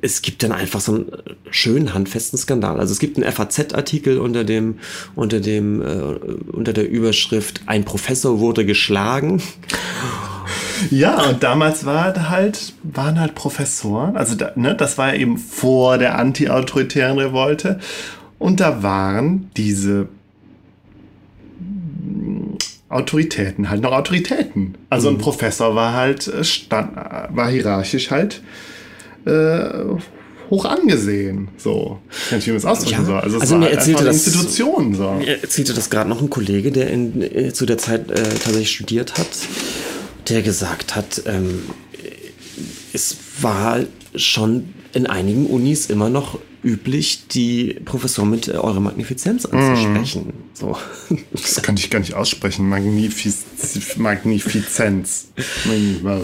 es 0.00 0.22
gibt 0.22 0.42
dann 0.42 0.52
einfach 0.52 0.80
so 0.80 0.94
einen 0.94 1.12
schönen 1.50 1.94
handfesten 1.94 2.38
Skandal. 2.38 2.80
Also 2.80 2.92
es 2.92 2.98
gibt 2.98 3.16
einen 3.16 3.30
FAZ-Artikel 3.30 4.18
unter 4.18 4.44
dem 4.44 4.78
unter 5.14 5.40
dem 5.40 5.82
äh, 5.82 6.02
unter 6.52 6.72
der 6.72 6.88
Überschrift 6.88 7.62
ein 7.66 7.84
Professor 7.84 8.40
wurde 8.40 8.64
geschlagen. 8.64 9.42
Ja, 10.90 11.28
und 11.28 11.42
damals 11.42 11.84
war 11.84 12.30
halt, 12.30 12.72
waren 12.82 13.20
halt 13.20 13.34
Professoren, 13.34 14.16
also 14.16 14.34
da, 14.34 14.52
ne, 14.56 14.74
das 14.74 14.96
war 14.96 15.14
ja 15.14 15.20
eben 15.20 15.36
vor 15.36 15.98
der 15.98 16.18
anti-autoritären 16.18 17.18
Revolte. 17.18 17.78
Und 18.38 18.60
da 18.60 18.82
waren 18.82 19.50
diese 19.58 20.08
Autoritäten 22.88 23.68
halt 23.68 23.82
noch 23.82 23.92
Autoritäten. 23.92 24.74
Also 24.88 25.10
mhm. 25.10 25.16
ein 25.16 25.20
Professor 25.20 25.74
war 25.74 25.92
halt, 25.92 26.26
äh, 26.26 26.42
stand, 26.42 26.96
war 26.96 27.50
hierarchisch 27.50 28.10
halt 28.10 28.42
äh, 29.24 29.84
hoch 30.50 30.64
angesehen. 30.64 31.48
So, 31.56 31.98
kann 32.28 32.38
ich 32.38 32.46
mir 32.46 32.54
das 32.54 32.64
ausdrücken 32.64 33.00
ja, 33.00 33.04
soll. 33.04 33.20
Also, 33.20 33.36
es 33.36 33.42
also 33.42 33.56
mir 33.56 33.70
erzählte 33.70 34.04
das, 34.04 34.26
Institution. 34.26 34.94
So. 34.94 35.12
Mir 35.12 35.42
erzählte 35.42 35.74
das 35.74 35.90
gerade 35.90 36.10
noch 36.10 36.20
ein 36.20 36.30
Kollege, 36.30 36.72
der 36.72 36.90
in, 36.90 37.22
äh, 37.22 37.52
zu 37.52 37.66
der 37.66 37.78
Zeit 37.78 38.10
äh, 38.10 38.22
tatsächlich 38.22 38.72
studiert 38.72 39.16
hat, 39.16 39.28
der 40.28 40.42
gesagt 40.42 40.96
hat, 40.96 41.22
ähm, 41.26 41.62
es 42.92 43.16
war 43.40 43.80
schon 44.16 44.74
in 44.92 45.06
einigen 45.06 45.46
Unis 45.46 45.86
immer 45.86 46.10
noch 46.10 46.38
üblich, 46.62 47.28
die 47.28 47.80
Professoren 47.84 48.30
mit 48.30 48.48
äh, 48.48 48.52
Eure 48.52 48.80
Magnifizenz 48.80 49.46
anzusprechen. 49.46 50.26
Mm. 50.26 50.32
So. 50.52 50.76
Das 51.32 51.62
kann 51.62 51.76
ich 51.76 51.90
gar 51.90 52.00
nicht 52.00 52.14
aussprechen. 52.14 52.68
Magnifiz 52.68 53.44
Magnifizenz. 53.96 55.28
Ja. 56.02 56.20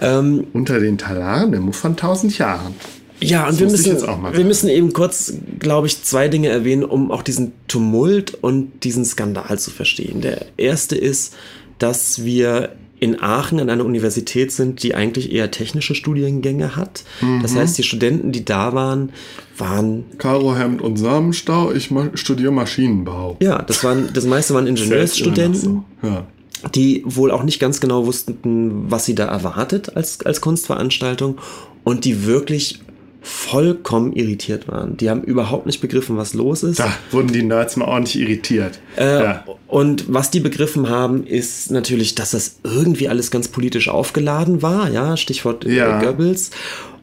Ähm, 0.00 0.46
Unter 0.52 0.80
den 0.80 0.98
Talaren 0.98 1.52
der 1.52 1.60
Muff 1.60 1.76
von 1.76 1.96
tausend 1.96 2.36
Jahren. 2.38 2.74
Ja, 3.20 3.48
und 3.48 3.58
wir 3.58 3.68
müssen, 3.68 4.00
wir 4.00 4.44
müssen 4.44 4.68
eben 4.68 4.92
kurz, 4.92 5.34
glaube 5.58 5.88
ich, 5.88 6.02
zwei 6.04 6.28
Dinge 6.28 6.48
erwähnen, 6.48 6.84
um 6.84 7.10
auch 7.10 7.22
diesen 7.22 7.52
Tumult 7.66 8.34
und 8.34 8.84
diesen 8.84 9.04
Skandal 9.04 9.58
zu 9.58 9.70
verstehen. 9.70 10.20
Der 10.20 10.46
erste 10.56 10.96
ist, 10.96 11.34
dass 11.78 12.24
wir 12.24 12.76
in 13.00 13.20
Aachen 13.20 13.60
an 13.60 13.70
einer 13.70 13.84
Universität 13.84 14.50
sind, 14.50 14.82
die 14.82 14.94
eigentlich 14.94 15.32
eher 15.32 15.50
technische 15.50 15.94
Studiengänge 15.94 16.76
hat. 16.76 17.04
Mhm. 17.20 17.42
Das 17.42 17.54
heißt, 17.54 17.78
die 17.78 17.84
Studenten, 17.84 18.32
die 18.32 18.44
da 18.44 18.74
waren, 18.74 19.10
waren. 19.56 20.04
Karohemd 20.18 20.82
und 20.82 20.96
Samenstau, 20.96 21.72
ich 21.72 21.90
studiere 22.14 22.52
Maschinenbau. 22.52 23.36
Ja, 23.40 23.62
das 23.62 23.84
waren, 23.84 24.10
das 24.12 24.26
meiste 24.26 24.54
waren 24.54 24.66
Ingenieursstudenten. 24.66 25.60
So. 25.60 25.84
Ja 26.02 26.26
die 26.74 27.02
wohl 27.04 27.30
auch 27.30 27.42
nicht 27.42 27.60
ganz 27.60 27.80
genau 27.80 28.06
wussten, 28.06 28.90
was 28.90 29.04
sie 29.04 29.14
da 29.14 29.26
erwartet 29.26 29.96
als, 29.96 30.24
als 30.24 30.40
Kunstveranstaltung 30.40 31.38
und 31.84 32.04
die 32.04 32.26
wirklich 32.26 32.80
vollkommen 33.20 34.12
irritiert 34.12 34.68
waren. 34.68 34.96
Die 34.96 35.10
haben 35.10 35.22
überhaupt 35.22 35.66
nicht 35.66 35.80
begriffen, 35.80 36.16
was 36.16 36.34
los 36.34 36.62
ist. 36.62 36.78
Da 36.78 36.92
wurden 37.10 37.32
die 37.32 37.42
Nerds 37.42 37.76
mal 37.76 37.86
ordentlich 37.86 38.22
irritiert. 38.22 38.80
Äh, 38.96 39.22
ja. 39.22 39.44
Und 39.66 40.12
was 40.12 40.30
die 40.30 40.40
begriffen 40.40 40.88
haben, 40.88 41.26
ist 41.26 41.70
natürlich, 41.70 42.14
dass 42.14 42.30
das 42.30 42.60
irgendwie 42.64 43.08
alles 43.08 43.30
ganz 43.30 43.48
politisch 43.48 43.88
aufgeladen 43.88 44.62
war. 44.62 44.90
Ja, 44.90 45.16
Stichwort 45.16 45.66
äh, 45.66 45.76
ja. 45.76 46.00
Goebbels 46.00 46.50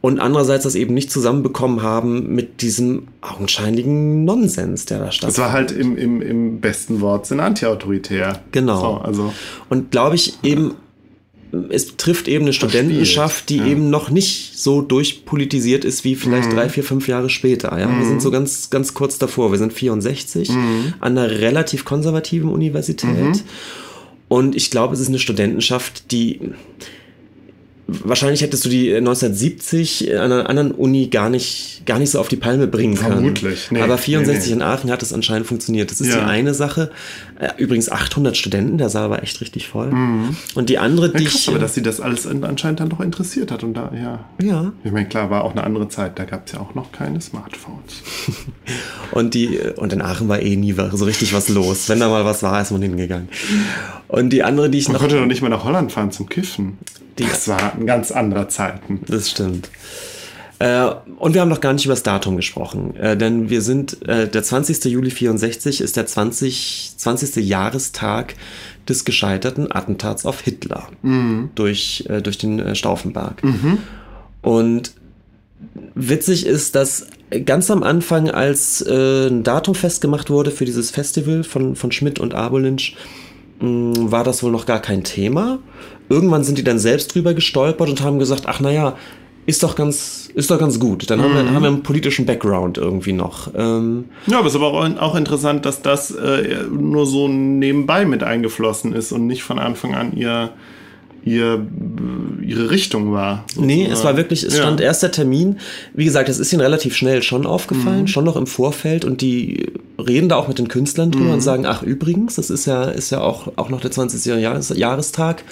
und 0.05 0.19
andererseits 0.19 0.65
das 0.65 0.75
eben 0.75 0.93
nicht 0.93 1.09
zusammenbekommen 1.09 1.81
haben 1.81 2.31
mit 2.35 2.61
diesem 2.61 3.07
augenscheinlichen 3.21 4.23
Nonsens, 4.23 4.85
der 4.85 4.99
da 4.99 5.11
stattfindet. 5.11 5.39
Das 5.39 5.43
war 5.43 5.51
halt 5.51 5.71
im, 5.71 5.97
im, 5.97 6.21
im 6.21 6.61
besten 6.61 7.01
Wort 7.01 7.25
sind 7.25 7.39
antiautoritär. 7.39 8.39
Genau. 8.51 8.79
So, 8.79 8.87
also. 9.01 9.33
Und 9.67 9.89
glaube 9.89 10.13
ich 10.13 10.37
eben, 10.43 10.75
es 11.69 11.97
trifft 11.97 12.27
eben 12.27 12.45
eine 12.45 12.53
Studentenschaft, 12.53 13.49
die 13.49 13.57
ja. 13.57 13.65
eben 13.65 13.89
noch 13.89 14.11
nicht 14.11 14.59
so 14.59 14.83
durchpolitisiert 14.83 15.83
ist 15.83 16.03
wie 16.03 16.13
vielleicht 16.13 16.51
mhm. 16.51 16.55
drei, 16.55 16.69
vier, 16.69 16.83
fünf 16.83 17.07
Jahre 17.07 17.31
später. 17.31 17.75
Ja? 17.79 17.87
Mhm. 17.87 17.97
Wir 17.97 18.05
sind 18.05 18.21
so 18.21 18.29
ganz, 18.29 18.69
ganz 18.69 18.93
kurz 18.93 19.17
davor. 19.17 19.51
Wir 19.51 19.57
sind 19.57 19.73
64 19.73 20.49
mhm. 20.49 20.93
an 20.99 21.17
einer 21.17 21.31
relativ 21.31 21.83
konservativen 21.83 22.51
Universität. 22.51 23.09
Mhm. 23.09 23.41
Und 24.27 24.55
ich 24.55 24.69
glaube, 24.69 24.93
es 24.93 24.99
ist 24.99 25.07
eine 25.07 25.17
Studentenschaft, 25.17 26.11
die 26.11 26.41
wahrscheinlich 27.87 28.41
hättest 28.41 28.65
du 28.65 28.69
die 28.69 28.95
1970 28.95 30.15
an 30.15 30.31
einer 30.31 30.49
anderen 30.49 30.71
Uni 30.71 31.07
gar 31.07 31.29
nicht, 31.29 31.83
gar 31.85 31.99
nicht 31.99 32.09
so 32.09 32.19
auf 32.19 32.27
die 32.27 32.35
Palme 32.35 32.67
bringen 32.67 32.95
können. 32.95 33.13
Vermutlich. 33.13 33.69
Nee, 33.69 33.81
Aber 33.81 33.97
64 33.97 34.49
nee, 34.49 34.55
nee. 34.55 34.61
in 34.61 34.67
Aachen 34.67 34.91
hat 34.91 35.03
es 35.03 35.13
anscheinend 35.13 35.45
funktioniert. 35.45 35.91
Das 35.91 36.01
ist 36.01 36.09
ja. 36.09 36.19
die 36.19 36.25
eine 36.25 36.53
Sache. 36.53 36.91
Äh, 37.39 37.49
übrigens 37.57 37.91
800 37.91 38.35
Studenten, 38.35 38.77
der 38.77 38.89
Saal 38.89 39.09
war 39.09 39.21
echt 39.21 39.39
richtig 39.41 39.67
voll. 39.67 39.91
Mhm. 39.91 40.35
Und 40.55 40.69
die 40.69 40.79
andere, 40.79 41.07
ja, 41.07 41.13
die 41.13 41.25
krass, 41.25 41.41
ich, 41.41 41.49
aber 41.49 41.59
dass 41.59 41.75
sie 41.75 41.83
das 41.83 42.01
alles 42.01 42.25
anscheinend 42.25 42.79
dann 42.79 42.89
doch 42.89 43.01
interessiert 43.01 43.51
hat 43.51 43.63
und 43.63 43.75
da, 43.75 43.91
ja. 43.93 44.25
Ja. 44.41 44.71
Ich 44.83 44.91
meine, 44.91 45.07
klar, 45.07 45.29
war 45.29 45.43
auch 45.43 45.51
eine 45.51 45.63
andere 45.63 45.87
Zeit. 45.87 46.17
Da 46.17 46.25
gab 46.25 46.47
es 46.47 46.53
ja 46.53 46.59
auch 46.59 46.73
noch 46.73 46.91
keine 46.91 47.21
Smartphones. 47.21 48.01
und 49.11 49.35
die, 49.35 49.59
und 49.75 49.93
in 49.93 50.01
Aachen 50.01 50.27
war 50.27 50.41
eh 50.41 50.55
nie 50.55 50.73
so 50.73 51.05
richtig 51.05 51.33
was 51.33 51.49
los. 51.49 51.87
Wenn 51.87 51.99
da 51.99 52.09
mal 52.09 52.25
was 52.25 52.41
war, 52.41 52.61
ist 52.61 52.71
man 52.71 52.81
hingegangen. 52.81 53.29
Und 54.07 54.31
die 54.31 54.43
andere, 54.43 54.69
die 54.69 54.79
ich 54.79 54.87
man 54.87 54.93
noch. 54.93 55.01
konnte 55.01 55.17
doch 55.17 55.25
nicht 55.25 55.41
mal 55.41 55.49
nach 55.49 55.63
Holland 55.63 55.91
fahren 55.91 56.11
zum 56.11 56.27
Kiffen. 56.29 56.79
Die, 57.17 57.23
das 57.23 57.47
war 57.47 57.59
Soldaten 57.59 57.85
ganz 57.85 58.11
anderer 58.11 58.49
Zeiten. 58.49 59.01
Das 59.07 59.29
stimmt. 59.29 59.69
Äh, 60.59 60.89
und 61.17 61.33
wir 61.33 61.41
haben 61.41 61.49
noch 61.49 61.59
gar 61.59 61.73
nicht 61.73 61.85
über 61.85 61.93
das 61.93 62.03
Datum 62.03 62.37
gesprochen, 62.37 62.95
äh, 62.95 63.17
denn 63.17 63.49
wir 63.49 63.61
sind, 63.61 64.07
äh, 64.07 64.27
der 64.27 64.41
20. 64.41 64.85
Juli 64.85 65.11
64 65.11 65.81
ist 65.81 65.97
der 65.97 66.05
20, 66.05 66.93
20. 66.95 67.35
Jahrestag 67.45 68.35
des 68.87 69.03
gescheiterten 69.03 69.71
Attentats 69.71 70.25
auf 70.25 70.41
Hitler 70.41 70.87
mhm. 71.01 71.49
durch, 71.55 72.07
durch 72.21 72.37
den 72.37 72.75
Stauffenberg. 72.75 73.43
Mhm. 73.43 73.79
Und 74.43 74.93
witzig 75.95 76.45
ist, 76.45 76.75
dass 76.75 77.07
ganz 77.45 77.71
am 77.71 77.81
Anfang, 77.81 78.29
als 78.29 78.85
ein 78.87 79.41
Datum 79.41 79.73
festgemacht 79.73 80.29
wurde 80.29 80.51
für 80.51 80.65
dieses 80.65 80.91
Festival 80.91 81.43
von, 81.43 81.75
von 81.75 81.91
Schmidt 81.91 82.19
und 82.19 82.35
Abolinsch, 82.35 82.95
mm, 83.59 83.93
war 84.11 84.23
das 84.23 84.43
wohl 84.43 84.51
noch 84.51 84.67
gar 84.67 84.81
kein 84.81 85.03
Thema. 85.03 85.57
Irgendwann 86.09 86.43
sind 86.43 86.57
die 86.57 86.63
dann 86.63 86.79
selbst 86.79 87.13
drüber 87.15 87.33
gestolpert 87.33 87.89
und 87.89 88.01
haben 88.01 88.19
gesagt, 88.19 88.43
ach 88.45 88.59
naja, 88.59 88.95
ist 89.45 89.61
doch 89.61 89.75
ganz, 89.75 90.29
ist 90.33 90.49
doch 90.49 90.59
ganz 90.59 90.79
gut. 90.79 91.09
Dann 91.09 91.19
mhm. 91.19 91.23
haben, 91.23 91.33
wir, 91.35 91.43
mhm. 91.43 91.51
haben 91.51 91.63
wir 91.63 91.69
einen 91.69 91.83
politischen 91.83 92.25
Background 92.25 92.77
irgendwie 92.77 93.13
noch. 93.13 93.49
Ähm 93.55 94.05
ja, 94.27 94.39
aber 94.39 94.47
es 94.47 94.53
ist 94.53 94.61
aber 94.61 94.73
auch, 94.73 94.97
auch 94.97 95.15
interessant, 95.15 95.65
dass 95.65 95.81
das 95.81 96.11
äh, 96.11 96.63
nur 96.71 97.05
so 97.05 97.27
nebenbei 97.27 98.05
mit 98.05 98.23
eingeflossen 98.23 98.93
ist 98.93 99.11
und 99.11 99.27
nicht 99.27 99.43
von 99.43 99.59
Anfang 99.59 99.93
an 99.93 100.17
ihr, 100.17 100.49
ihr, 101.23 101.63
ihre 102.41 102.71
Richtung 102.71 103.13
war. 103.13 103.43
Sozusagen. 103.47 103.67
Nee, 103.67 103.85
es 103.85 104.03
war 104.03 104.17
wirklich, 104.17 104.43
es 104.43 104.57
stand 104.57 104.79
ja. 104.79 104.87
erster 104.87 105.11
Termin. 105.11 105.59
Wie 105.93 106.05
gesagt, 106.05 106.27
es 106.27 106.39
ist 106.39 106.51
ihnen 106.51 106.61
relativ 106.61 106.95
schnell 106.95 107.21
schon 107.21 107.45
aufgefallen, 107.45 108.01
mhm. 108.01 108.07
schon 108.07 108.25
noch 108.25 108.37
im 108.37 108.47
Vorfeld 108.47 109.05
und 109.05 109.21
die 109.21 109.67
reden 109.99 110.27
da 110.27 110.37
auch 110.37 110.47
mit 110.47 110.57
den 110.57 110.69
Künstlern 110.69 111.11
drüber 111.11 111.25
mhm. 111.25 111.33
und 111.33 111.41
sagen, 111.41 111.67
ach 111.67 111.83
übrigens, 111.83 112.35
das 112.35 112.49
ist 112.49 112.65
ja, 112.65 112.85
ist 112.85 113.11
ja 113.11 113.21
auch, 113.21 113.53
auch 113.57 113.69
noch 113.69 113.81
der 113.81 113.91
20. 113.91 114.25
Jahres, 114.41 114.73
Jahrestag 114.75 115.43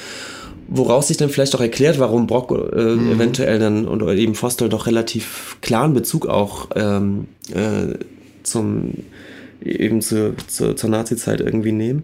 woraus 0.67 1.07
sich 1.07 1.17
dann 1.17 1.29
vielleicht 1.29 1.55
auch 1.55 1.61
erklärt, 1.61 1.99
warum 1.99 2.27
Brock 2.27 2.51
äh, 2.51 2.95
mhm. 2.95 3.11
eventuell 3.11 3.59
dann 3.59 3.87
und 3.87 4.01
eben 4.17 4.35
Fostel 4.35 4.69
doch 4.69 4.87
relativ 4.87 5.57
klaren 5.61 5.93
Bezug 5.93 6.27
auch 6.27 6.69
ähm, 6.75 7.27
äh, 7.53 7.97
zum 8.43 8.93
eben 9.63 10.01
zu, 10.01 10.35
zu, 10.47 10.73
zur 10.73 10.89
Nazi-Zeit 10.89 11.39
irgendwie 11.39 11.71
nehmen. 11.71 12.03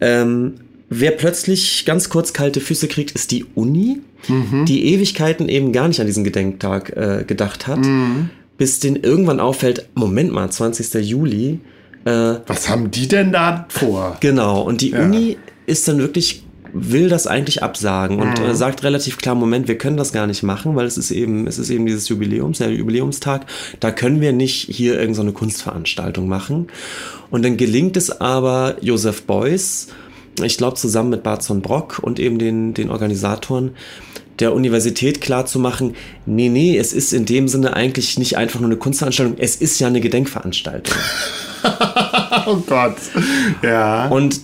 Ähm, 0.00 0.54
wer 0.88 1.12
plötzlich 1.12 1.84
ganz 1.84 2.08
kurz 2.08 2.32
kalte 2.32 2.60
Füße 2.60 2.88
kriegt, 2.88 3.12
ist 3.12 3.30
die 3.30 3.44
Uni, 3.54 4.00
mhm. 4.28 4.64
die 4.66 4.86
Ewigkeiten 4.92 5.48
eben 5.48 5.72
gar 5.72 5.88
nicht 5.88 6.00
an 6.00 6.06
diesen 6.06 6.24
Gedenktag 6.24 6.96
äh, 6.96 7.24
gedacht 7.26 7.66
hat, 7.66 7.78
mhm. 7.78 8.30
bis 8.58 8.80
den 8.80 8.96
irgendwann 8.96 9.40
auffällt, 9.40 9.88
Moment 9.94 10.32
mal, 10.32 10.50
20. 10.50 10.94
Juli. 11.06 11.60
Äh, 12.04 12.10
Was 12.46 12.68
haben 12.68 12.90
die 12.90 13.08
denn 13.08 13.32
da 13.32 13.66
vor? 13.68 14.16
Genau, 14.20 14.62
und 14.62 14.80
die 14.80 14.90
ja. 14.90 15.02
Uni 15.02 15.36
ist 15.66 15.88
dann 15.88 15.98
wirklich 15.98 16.45
will 16.78 17.08
das 17.08 17.26
eigentlich 17.26 17.62
absagen 17.62 18.20
und 18.20 18.38
äh, 18.38 18.54
sagt 18.54 18.82
relativ 18.82 19.18
klar, 19.18 19.34
Moment, 19.34 19.68
wir 19.68 19.78
können 19.78 19.96
das 19.96 20.12
gar 20.12 20.26
nicht 20.26 20.42
machen, 20.42 20.76
weil 20.76 20.86
es 20.86 20.98
ist 20.98 21.10
eben, 21.10 21.46
es 21.46 21.58
ist 21.58 21.70
eben 21.70 21.86
dieses 21.86 22.08
Jubiläums, 22.08 22.58
der 22.58 22.70
Jubiläumstag, 22.70 23.46
da 23.80 23.90
können 23.90 24.20
wir 24.20 24.32
nicht 24.32 24.68
hier 24.70 24.98
irgendeine 24.98 25.30
so 25.30 25.36
Kunstveranstaltung 25.36 26.28
machen. 26.28 26.68
Und 27.30 27.44
dann 27.44 27.56
gelingt 27.56 27.96
es 27.96 28.20
aber 28.20 28.76
Josef 28.80 29.22
Beuys, 29.22 29.88
ich 30.42 30.58
glaube 30.58 30.76
zusammen 30.76 31.10
mit 31.10 31.22
Barzon 31.22 31.62
Brock 31.62 31.98
und 32.02 32.18
eben 32.18 32.38
den, 32.38 32.74
den 32.74 32.90
Organisatoren, 32.90 33.72
der 34.38 34.54
Universität 34.54 35.20
klar 35.20 35.46
zu 35.46 35.58
machen, 35.58 35.94
nee, 36.26 36.48
nee, 36.48 36.76
es 36.76 36.92
ist 36.92 37.12
in 37.12 37.24
dem 37.24 37.48
Sinne 37.48 37.74
eigentlich 37.74 38.18
nicht 38.18 38.36
einfach 38.36 38.60
nur 38.60 38.68
eine 38.68 38.76
Kunstveranstaltung, 38.76 39.36
es 39.38 39.56
ist 39.56 39.78
ja 39.78 39.86
eine 39.86 40.00
Gedenkveranstaltung. 40.00 40.94
oh 42.46 42.56
Gott. 42.66 42.96
Ja. 43.62 44.08
Und 44.08 44.40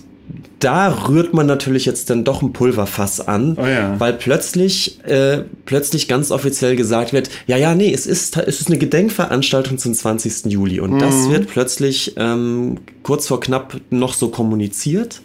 da 0.63 1.07
rührt 1.09 1.33
man 1.33 1.45
natürlich 1.45 1.85
jetzt 1.85 2.09
dann 2.09 2.23
doch 2.23 2.41
ein 2.41 2.53
Pulverfass 2.53 3.19
an, 3.19 3.57
oh 3.59 3.65
ja. 3.65 3.99
weil 3.99 4.13
plötzlich, 4.13 5.03
äh, 5.03 5.43
plötzlich 5.65 6.07
ganz 6.07 6.31
offiziell 6.31 6.75
gesagt 6.75 7.11
wird, 7.11 7.29
ja, 7.47 7.57
ja, 7.57 7.75
nee, 7.75 7.93
es 7.93 8.07
ist, 8.07 8.37
es 8.37 8.61
ist 8.61 8.67
eine 8.67 8.77
Gedenkveranstaltung 8.77 9.77
zum 9.77 9.93
20. 9.93 10.45
Juli. 10.51 10.79
Und 10.79 10.91
mhm. 10.91 10.99
das 10.99 11.29
wird 11.29 11.47
plötzlich 11.47 12.13
ähm, 12.17 12.79
kurz 13.03 13.27
vor 13.27 13.39
knapp 13.39 13.79
noch 13.89 14.13
so 14.13 14.29
kommuniziert. 14.29 15.21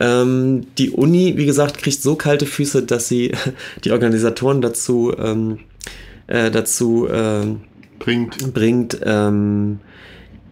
Ähm, 0.00 0.66
die 0.78 0.90
Uni, 0.90 1.34
wie 1.36 1.46
gesagt, 1.46 1.78
kriegt 1.78 2.00
so 2.00 2.14
kalte 2.14 2.46
Füße, 2.46 2.84
dass 2.84 3.08
sie 3.08 3.32
die 3.84 3.90
Organisatoren 3.90 4.62
dazu, 4.62 5.12
ähm, 5.18 5.58
äh, 6.26 6.50
dazu 6.50 7.06
äh, 7.06 7.46
bringt, 7.98 8.54
bringt 8.54 8.98
ähm, 9.04 9.80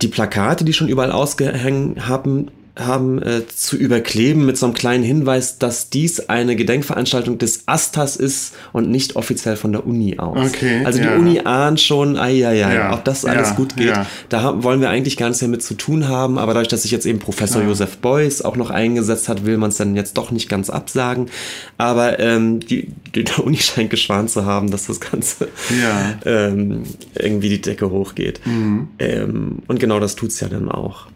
die 0.02 0.09
Plakate, 0.09 0.64
die 0.64 0.74
schon 0.74 0.89
überall 0.89 1.12
ausgehängt 1.12 2.06
haben, 2.09 2.48
haben 2.77 3.23
äh, 3.23 3.47
zu 3.47 3.77
überkleben 3.77 4.44
mit 4.44 4.59
so 4.59 4.66
einem 4.66 4.74
kleinen 4.74 5.03
Hinweis, 5.03 5.59
dass 5.59 5.89
dies 5.89 6.28
eine 6.28 6.57
Gedenkveranstaltung 6.57 7.39
des 7.39 7.62
Astas 7.66 8.16
ist 8.16 8.55
und 8.73 8.90
nicht 8.90 9.16
offiziell 9.16 9.57
von 9.57 9.73
der 9.73 9.86
Uni 9.86 10.19
aus. 10.19 10.51
Okay, 10.51 10.82
also 10.85 10.98
die 10.98 11.07
ja. 11.07 11.16
Uni 11.16 11.40
ahnt 11.40 11.81
schon, 11.81 12.16
ai, 12.19 12.47
ai, 12.47 12.65
ai, 12.66 12.74
ja, 12.74 12.93
ob 12.93 13.05
das 13.05 13.24
alles 13.24 13.51
ja, 13.51 13.55
gut 13.55 13.77
geht. 13.77 13.94
Da 14.28 14.43
haben, 14.43 14.62
wollen 14.62 14.81
wir 14.81 14.90
eigentlich 14.90 15.16
gar 15.16 15.28
nichts 15.28 15.40
mehr 15.40 15.48
mit 15.48 15.62
zu 15.62 15.74
tun 15.74 16.09
haben, 16.09 16.39
aber 16.39 16.53
dadurch, 16.53 16.69
dass 16.69 16.82
sich 16.82 16.90
jetzt 16.90 17.07
eben 17.07 17.19
Professor 17.19 17.62
Josef 17.62 17.97
Beuys 17.98 18.43
auch 18.43 18.57
noch 18.57 18.70
eingesetzt 18.70 19.28
hat, 19.28 19.47
will 19.47 19.57
man 19.57 19.70
es 19.70 19.78
dann 19.78 19.97
jetzt 19.97 20.19
doch 20.19 20.31
nicht 20.31 20.48
ganz 20.48 20.69
absagen. 20.69 21.31
Aber 21.78 22.19
ähm, 22.19 22.61
die, 22.61 22.93
die, 23.15 23.24
der 23.24 23.43
Uni 23.43 23.57
scheint 23.57 23.89
geschwant 23.89 24.31
zu 24.31 24.44
haben, 24.44 24.70
dass 24.70 24.86
das 24.86 25.01
Ganze 25.01 25.48
ähm, 26.27 26.82
irgendwie 27.15 27.48
die 27.48 27.61
Decke 27.62 27.90
hochgeht. 27.90 28.40
Mhm. 28.44 28.89
Ähm, 28.98 29.62
und 29.66 29.81
genau 29.81 29.98
das 29.98 30.15
tut 30.15 30.31
es 30.31 30.40
ja 30.40 30.48
dann 30.48 30.70
auch. 30.70 31.07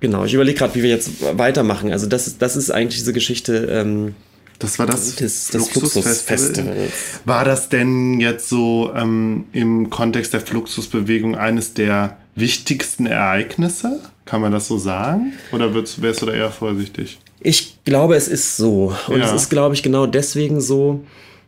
Genau, 0.00 0.24
ich 0.24 0.34
überlege 0.34 0.58
gerade, 0.58 0.74
wie 0.74 0.82
wir 0.82 0.90
jetzt 0.90 1.10
weitermachen. 1.36 1.92
Also 1.92 2.06
das, 2.06 2.38
das 2.38 2.56
ist 2.56 2.70
eigentlich 2.70 2.98
diese 2.98 3.12
Geschichte. 3.12 3.68
Ähm, 3.70 4.14
das 4.58 4.78
war 4.78 4.86
das, 4.86 5.16
das, 5.16 5.48
das 5.48 5.68
Fluxusfestival. 5.68 6.88
War 7.24 7.44
das 7.44 7.68
denn 7.68 8.18
jetzt 8.18 8.48
so 8.48 8.92
ähm, 8.94 9.46
im 9.52 9.90
Kontext 9.90 10.32
der 10.32 10.40
Fluxusbewegung 10.40 11.36
eines 11.36 11.74
der 11.74 12.16
wichtigsten 12.34 13.06
Ereignisse? 13.06 14.00
Kann 14.24 14.40
man 14.40 14.52
das 14.52 14.68
so 14.68 14.78
sagen? 14.78 15.32
Oder 15.52 15.74
wärst 15.74 16.22
du 16.22 16.26
da 16.26 16.32
eher 16.32 16.50
vorsichtig? 16.50 17.18
Ich 17.40 17.78
glaube, 17.84 18.16
es 18.16 18.28
ist 18.28 18.56
so. 18.56 18.94
Und 19.08 19.20
ja. 19.20 19.26
es 19.26 19.32
ist, 19.32 19.48
glaube 19.48 19.74
ich, 19.74 19.82
genau 19.82 20.06
deswegen 20.06 20.60
so, 20.60 21.04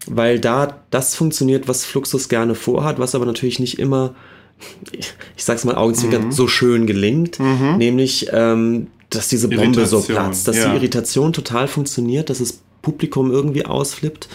weil 0.07 0.39
da 0.39 0.81
das 0.91 1.15
funktioniert, 1.15 1.69
was 1.69 1.85
Fluxus 1.85 2.29
gerne 2.29 2.55
vorhat, 2.55 2.99
was 2.99 3.15
aber 3.15 3.27
natürlich 3.27 3.59
nicht 3.59 3.79
immer 3.79 4.15
ich 4.93 5.45
sag's 5.45 5.65
mal 5.65 5.75
augenzwinkernd, 5.75 6.27
mhm. 6.27 6.33
so 6.33 6.49
schön 6.49 6.87
gelingt, 6.87 7.39
mhm. 7.39 7.77
nämlich, 7.79 8.29
ähm, 8.33 8.89
dass 9.11 9.29
diese 9.29 9.49
Bombe 9.49 9.65
Irritation, 9.65 10.03
so 10.03 10.07
platzt, 10.13 10.49
dass 10.49 10.57
ja. 10.57 10.71
die 10.71 10.77
Irritation 10.77 11.33
total 11.33 11.69
funktioniert, 11.69 12.31
dass 12.31 12.39
das 12.39 12.61
Publikum 12.83 13.31
irgendwie 13.31 13.67
ausflippt. 13.67 14.29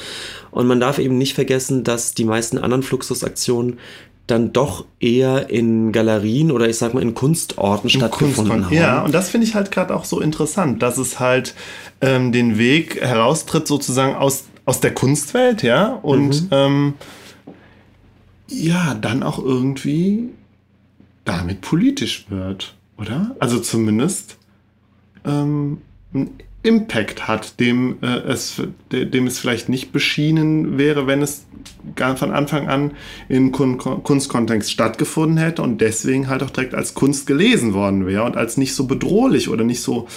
Und 0.52 0.68
man 0.68 0.80
darf 0.80 1.00
eben 1.00 1.18
nicht 1.18 1.34
vergessen, 1.34 1.84
dass 1.84 2.14
die 2.14 2.26
meisten 2.26 2.58
anderen 2.58 2.84
Fluxusaktionen 2.84 3.80
dann 4.28 4.54
doch 4.54 4.86
eher 5.00 5.50
in 5.50 5.92
Galerien 5.92 6.52
oder 6.52 6.68
ich 6.68 6.78
sag 6.78 6.94
mal 6.94 7.04
in 7.04 7.14
Kunstorten 7.14 7.90
in 7.90 8.00
stattgefunden 8.00 8.36
Kunstkon 8.36 8.66
haben. 8.66 8.74
Ja, 8.74 9.04
und 9.04 9.14
das 9.14 9.30
finde 9.30 9.46
ich 9.46 9.54
halt 9.54 9.72
gerade 9.72 9.96
auch 9.96 10.06
so 10.06 10.20
interessant, 10.20 10.82
dass 10.82 10.98
es 10.98 11.20
halt 11.20 11.54
ähm, 12.02 12.32
den 12.32 12.58
Weg 12.58 13.02
heraustritt 13.02 13.68
sozusagen 13.68 14.16
aus, 14.16 14.46
aus 14.66 14.80
der 14.80 14.96
Kunstwelt, 14.96 15.62
ja, 15.62 15.94
und 16.02 16.44
mhm. 16.44 16.48
ähm, 16.52 16.94
ja, 18.48 18.94
dann 18.94 19.24
auch 19.24 19.40
irgendwie 19.40 20.30
damit 21.24 21.62
politisch 21.62 22.26
wird, 22.30 22.76
oder? 22.98 23.36
Also 23.40 23.60
zumindest 23.60 24.38
ähm, 25.26 25.80
einen 26.14 26.32
Impact 26.66 27.28
hat, 27.28 27.60
dem, 27.60 27.98
äh, 28.02 28.18
es, 28.28 28.62
dem 28.92 29.28
es 29.28 29.40
vielleicht 29.40 29.70
nicht 29.70 29.92
beschienen 29.92 30.78
wäre, 30.78 31.06
wenn 31.06 31.22
es 31.22 31.46
von 32.16 32.32
Anfang 32.32 32.68
an 32.68 32.92
im 33.30 33.52
Kun 33.52 33.78
Kunstkontext 33.78 34.72
stattgefunden 34.72 35.38
hätte 35.38 35.62
und 35.62 35.80
deswegen 35.80 36.28
halt 36.28 36.42
auch 36.42 36.50
direkt 36.50 36.74
als 36.74 36.96
Kunst 36.96 37.28
gelesen 37.28 37.74
worden 37.74 38.08
wäre 38.08 38.24
und 38.24 38.36
als 38.36 38.58
nicht 38.58 38.74
so 38.74 38.88
bedrohlich 38.88 39.50
oder 39.50 39.64
nicht 39.64 39.82
so 39.82 40.08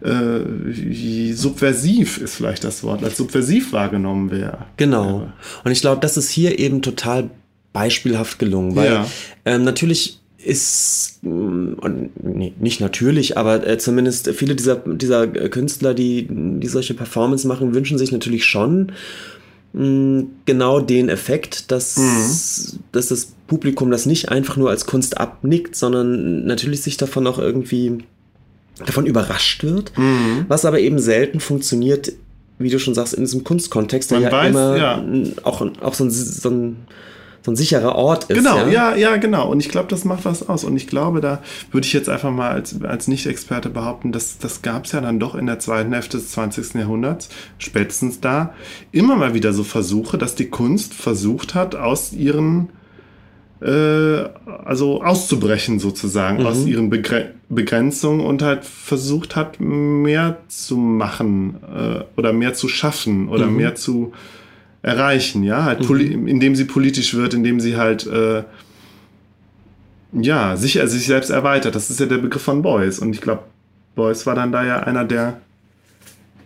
äh, 0.00 1.32
subversiv 1.32 2.18
ist 2.18 2.34
vielleicht 2.34 2.64
das 2.64 2.82
Wort, 2.82 3.04
als 3.04 3.16
subversiv 3.16 3.72
wahrgenommen 3.72 4.30
wäre. 4.30 4.66
Genau. 4.76 5.30
Und 5.64 5.70
ich 5.70 5.80
glaube, 5.80 6.00
das 6.00 6.16
ist 6.16 6.30
hier 6.30 6.58
eben 6.58 6.82
total 6.82 7.30
beispielhaft 7.76 8.38
gelungen, 8.38 8.74
weil 8.74 8.90
ja. 8.90 9.06
ähm, 9.44 9.64
natürlich 9.64 10.18
ist, 10.38 11.18
mm, 11.22 11.74
nee, 12.22 12.54
nicht 12.58 12.80
natürlich, 12.80 13.36
aber 13.36 13.66
äh, 13.66 13.76
zumindest 13.76 14.30
viele 14.30 14.56
dieser, 14.56 14.76
dieser 14.76 15.26
Künstler, 15.26 15.92
die, 15.92 16.26
die 16.30 16.68
solche 16.68 16.94
Performance 16.94 17.46
machen, 17.46 17.74
wünschen 17.74 17.98
sich 17.98 18.12
natürlich 18.12 18.46
schon 18.46 18.92
mh, 19.74 19.82
mm, 19.84 20.30
genau 20.46 20.80
den 20.80 21.10
Effekt, 21.10 21.70
dass, 21.70 21.98
mhm. 21.98 22.78
dass 22.92 23.08
das 23.08 23.34
Publikum 23.46 23.90
das 23.90 24.06
nicht 24.06 24.30
einfach 24.30 24.56
nur 24.56 24.70
als 24.70 24.86
Kunst 24.86 25.18
abnickt, 25.18 25.76
sondern 25.76 26.46
natürlich 26.46 26.80
sich 26.80 26.96
davon 26.96 27.26
auch 27.26 27.38
irgendwie 27.38 27.98
davon 28.86 29.04
überrascht 29.04 29.64
wird, 29.64 29.92
mhm. 29.98 30.46
was 30.48 30.64
aber 30.64 30.80
eben 30.80 30.98
selten 30.98 31.40
funktioniert, 31.40 32.12
wie 32.58 32.70
du 32.70 32.78
schon 32.78 32.94
sagst, 32.94 33.12
in 33.12 33.24
diesem 33.24 33.44
Kunstkontext, 33.44 34.12
der 34.12 34.20
ja 34.20 34.32
weiß, 34.32 34.48
immer 34.48 34.76
ja. 34.78 35.04
auch, 35.42 35.60
auch 35.82 35.92
so 35.92 36.04
ein, 36.04 36.10
so 36.10 36.48
ein 36.48 36.76
so 37.46 37.52
ein 37.52 37.56
sicherer 37.56 37.94
Ort 37.94 38.24
ist. 38.24 38.36
Genau, 38.36 38.66
ja, 38.66 38.66
ja, 38.66 38.96
ja 38.96 39.16
genau. 39.18 39.48
Und 39.48 39.60
ich 39.60 39.68
glaube, 39.68 39.88
das 39.88 40.04
macht 40.04 40.24
was 40.24 40.48
aus. 40.48 40.64
Und 40.64 40.76
ich 40.76 40.88
glaube, 40.88 41.20
da 41.20 41.40
würde 41.70 41.86
ich 41.86 41.92
jetzt 41.92 42.08
einfach 42.08 42.32
mal 42.32 42.50
als, 42.50 42.82
als 42.82 43.06
Nicht-Experte 43.06 43.70
behaupten, 43.70 44.10
dass 44.10 44.38
das 44.38 44.62
gab 44.62 44.86
es 44.86 44.92
ja 44.92 45.00
dann 45.00 45.20
doch 45.20 45.36
in 45.36 45.46
der 45.46 45.60
zweiten 45.60 45.92
Hälfte 45.92 46.16
des 46.16 46.32
20. 46.32 46.74
Jahrhunderts, 46.74 47.28
spätestens 47.58 48.20
da, 48.20 48.52
immer 48.90 49.14
mal 49.14 49.32
wieder 49.32 49.52
so 49.52 49.62
Versuche, 49.62 50.18
dass 50.18 50.34
die 50.34 50.50
Kunst 50.50 50.92
versucht 50.92 51.54
hat, 51.54 51.76
aus 51.76 52.12
ihren 52.12 52.70
äh, 53.62 54.24
also 54.64 55.02
auszubrechen 55.02 55.78
sozusagen 55.78 56.40
mhm. 56.40 56.46
aus 56.46 56.66
ihren 56.66 56.90
Begre 56.90 57.34
Begrenzungen 57.48 58.26
und 58.26 58.42
halt 58.42 58.64
versucht 58.64 59.36
hat, 59.36 59.60
mehr 59.60 60.38
zu 60.48 60.76
machen 60.76 61.58
äh, 61.72 62.00
oder 62.16 62.32
mehr 62.32 62.54
zu 62.54 62.66
schaffen 62.66 63.28
oder 63.28 63.46
mhm. 63.46 63.56
mehr 63.56 63.76
zu 63.76 64.12
erreichen, 64.86 65.42
ja, 65.42 65.64
halt 65.64 65.88
mhm. 65.88 66.28
indem 66.28 66.54
sie 66.54 66.64
politisch 66.64 67.14
wird, 67.14 67.34
indem 67.34 67.58
sie 67.58 67.76
halt 67.76 68.06
äh, 68.06 68.44
ja, 70.12 70.56
sich, 70.56 70.80
also 70.80 70.96
sich 70.96 71.06
selbst 71.06 71.30
erweitert. 71.30 71.74
Das 71.74 71.90
ist 71.90 71.98
ja 71.98 72.06
der 72.06 72.18
Begriff 72.18 72.42
von 72.42 72.62
Beuys. 72.62 73.00
Und 73.00 73.12
ich 73.12 73.20
glaube, 73.20 73.42
Beuys 73.96 74.26
war 74.26 74.36
dann 74.36 74.52
da 74.52 74.64
ja 74.64 74.78
einer 74.78 75.04
der 75.04 75.40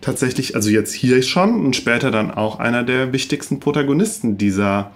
tatsächlich, 0.01 0.55
also 0.55 0.71
jetzt 0.71 0.91
hier 0.91 1.21
schon 1.21 1.63
und 1.63 1.75
später 1.75 2.09
dann 2.09 2.31
auch 2.31 2.57
einer 2.57 2.83
der 2.83 3.13
wichtigsten 3.13 3.59
Protagonisten 3.59 4.39
dieser 4.39 4.91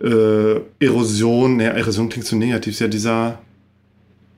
äh, 0.00 0.60
Erosion, 0.78 1.58
ja, 1.58 1.70
Erosion 1.70 2.08
klingt 2.08 2.26
so 2.26 2.36
negativ, 2.36 2.74
ist 2.74 2.80
ja 2.80 2.86
dieser, 2.86 3.40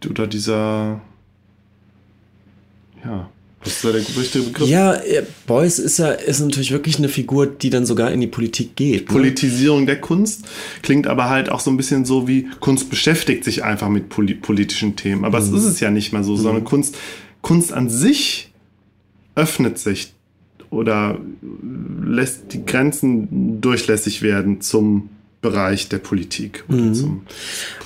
oder 0.09 0.27
dieser, 0.27 1.03
ja, 3.05 3.29
was 3.63 3.75
ist 3.75 3.85
da 3.85 3.93
der 3.93 4.01
richtige 4.01 4.45
Begriff? 4.45 4.69
Ja, 4.69 4.95
äh, 4.95 5.23
Beuys 5.47 5.79
ist 5.79 5.99
ja 5.99 6.13
ist 6.13 6.41
natürlich 6.41 6.71
wirklich 6.71 6.97
eine 6.97 7.11
Figur, 7.11 7.47
die 7.47 7.69
dann 7.69 7.85
sogar 7.85 8.11
in 8.11 8.21
die 8.21 8.27
Politik 8.27 8.75
geht. 8.75 9.09
Ne? 9.09 9.13
Politisierung 9.15 9.85
der 9.85 10.01
Kunst 10.01 10.47
klingt 10.83 11.07
aber 11.07 11.29
halt 11.29 11.51
auch 11.51 11.61
so 11.61 11.71
ein 11.71 11.77
bisschen 11.77 12.07
so 12.07 12.27
wie 12.27 12.49
Kunst 12.61 12.89
beschäftigt 12.89 13.45
sich 13.45 13.63
einfach 13.63 13.91
mit 13.91 14.09
poli 14.09 14.35
politischen 14.35 14.97
Themen. 14.97 15.27
Aber 15.27 15.41
mhm. 15.41 15.55
es 15.55 15.63
ist 15.63 15.65
es 15.65 15.81
ja 15.81 15.91
nicht 15.91 16.13
mal 16.13 16.25
so, 16.25 16.33
mhm. 16.33 16.39
sondern 16.39 16.65
Kunst, 16.65 16.97
Kunst 17.43 17.73
an 17.73 17.91
sich 17.91 18.51
öffnet 19.35 19.79
sich 19.79 20.15
oder 20.71 21.19
lässt 22.03 22.55
die 22.55 22.65
Grenzen 22.65 23.61
durchlässig 23.61 24.23
werden 24.23 24.63
zum 24.63 25.11
Bereich 25.43 25.89
der 25.89 25.99
Politik. 25.99 26.65
Mhm. 26.69 26.95
Zum, 26.95 27.27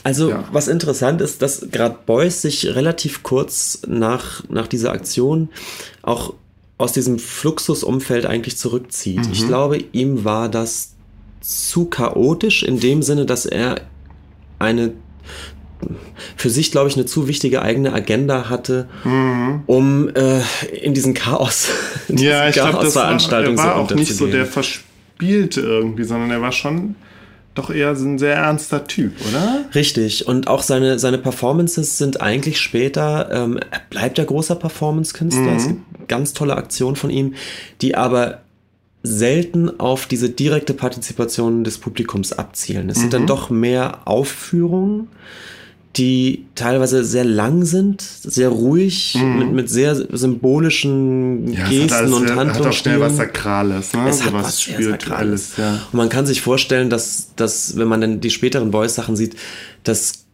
also 0.02 0.30
ja. 0.30 0.44
was 0.50 0.68
interessant 0.68 1.20
ist, 1.20 1.40
dass 1.40 1.68
gerade 1.70 1.96
Beuys 2.04 2.42
sich 2.42 2.66
relativ 2.74 3.22
kurz 3.22 3.80
nach, 3.86 4.42
nach 4.48 4.66
dieser 4.66 4.92
Aktion 4.92 5.48
auch 6.02 6.34
aus 6.78 6.92
diesem 6.92 7.18
Fluxusumfeld 7.18 8.26
eigentlich 8.26 8.56
zurückzieht. 8.56 9.26
Mhm. 9.26 9.32
Ich 9.32 9.46
glaube, 9.46 9.78
ihm 9.92 10.24
war 10.24 10.48
das 10.48 10.94
zu 11.40 11.84
chaotisch 11.84 12.62
in 12.62 12.80
dem 12.80 13.02
Sinne, 13.02 13.26
dass 13.26 13.46
er 13.46 13.82
eine 14.58 14.92
für 16.36 16.50
sich, 16.50 16.70
glaube 16.70 16.88
ich, 16.88 16.96
eine 16.96 17.04
zu 17.04 17.28
wichtige 17.28 17.62
eigene 17.62 17.92
Agenda 17.92 18.48
hatte, 18.48 18.88
mhm. 19.04 19.62
um 19.66 20.08
äh, 20.14 20.40
in 20.82 20.94
diesen 20.94 21.14
Chaos, 21.14 21.68
in 22.08 22.18
ja, 22.18 22.48
ich 22.48 22.54
glaube, 22.54 22.78
das 22.82 22.96
war, 22.96 23.10
er 23.10 23.56
war 23.56 23.76
auch 23.76 23.90
nicht 23.90 24.14
so 24.14 24.26
der 24.26 24.46
Verspielte 24.46 25.60
irgendwie, 25.60 26.04
sondern 26.04 26.30
er 26.30 26.40
war 26.40 26.52
schon 26.52 26.94
doch 27.54 27.70
eher 27.70 27.90
ein 27.90 28.18
sehr 28.18 28.34
ernster 28.34 28.84
Typ, 28.84 29.12
oder? 29.28 29.64
Richtig. 29.74 30.26
Und 30.26 30.48
auch 30.48 30.62
seine, 30.62 30.98
seine 30.98 31.18
Performances 31.18 31.98
sind 31.98 32.20
eigentlich 32.20 32.60
später, 32.60 33.30
ähm, 33.32 33.58
er 33.70 33.80
bleibt 33.90 34.18
ja 34.18 34.24
großer 34.24 34.56
Performance-Künstler. 34.56 35.42
Mhm. 35.42 35.56
Es 35.56 35.68
gibt 35.68 36.08
ganz 36.08 36.32
tolle 36.32 36.56
Aktionen 36.56 36.96
von 36.96 37.10
ihm, 37.10 37.34
die 37.80 37.94
aber 37.94 38.40
selten 39.02 39.78
auf 39.78 40.06
diese 40.06 40.30
direkte 40.30 40.74
Partizipation 40.74 41.62
des 41.62 41.78
Publikums 41.78 42.32
abzielen. 42.32 42.88
Es 42.88 42.96
mhm. 42.96 43.00
sind 43.02 43.12
dann 43.12 43.22
mhm. 43.22 43.26
doch 43.28 43.50
mehr 43.50 44.00
Aufführungen 44.06 45.08
die 45.96 46.46
teilweise 46.56 47.04
sehr 47.04 47.24
lang 47.24 47.64
sind, 47.64 48.02
sehr 48.02 48.48
ruhig, 48.48 49.16
mm. 49.16 49.38
mit, 49.38 49.52
mit 49.52 49.70
sehr 49.70 49.94
symbolischen 49.94 51.52
ja, 51.52 51.68
Gesten 51.68 52.12
und 52.12 52.28
Handlungen. 52.30 52.50
Es 52.50 52.58
hat 52.58 52.66
auch 52.66 52.72
schnell 52.72 53.00
was 53.00 53.16
Sakrales, 53.16 53.92
ne? 53.92 54.08
Es 54.08 54.18
so 54.18 54.24
hat 54.24 54.32
was 54.32 54.60
Spirituelles. 54.60 55.56
Ja. 55.56 55.80
Und 55.92 55.96
man 55.96 56.08
kann 56.08 56.26
sich 56.26 56.40
vorstellen, 56.40 56.90
dass, 56.90 57.28
dass 57.36 57.76
wenn 57.76 57.86
man 57.86 58.00
dann 58.00 58.20
die 58.20 58.30
späteren 58.30 58.72
Boys-Sachen 58.72 59.14
sieht, 59.14 59.36
dass 59.84 60.24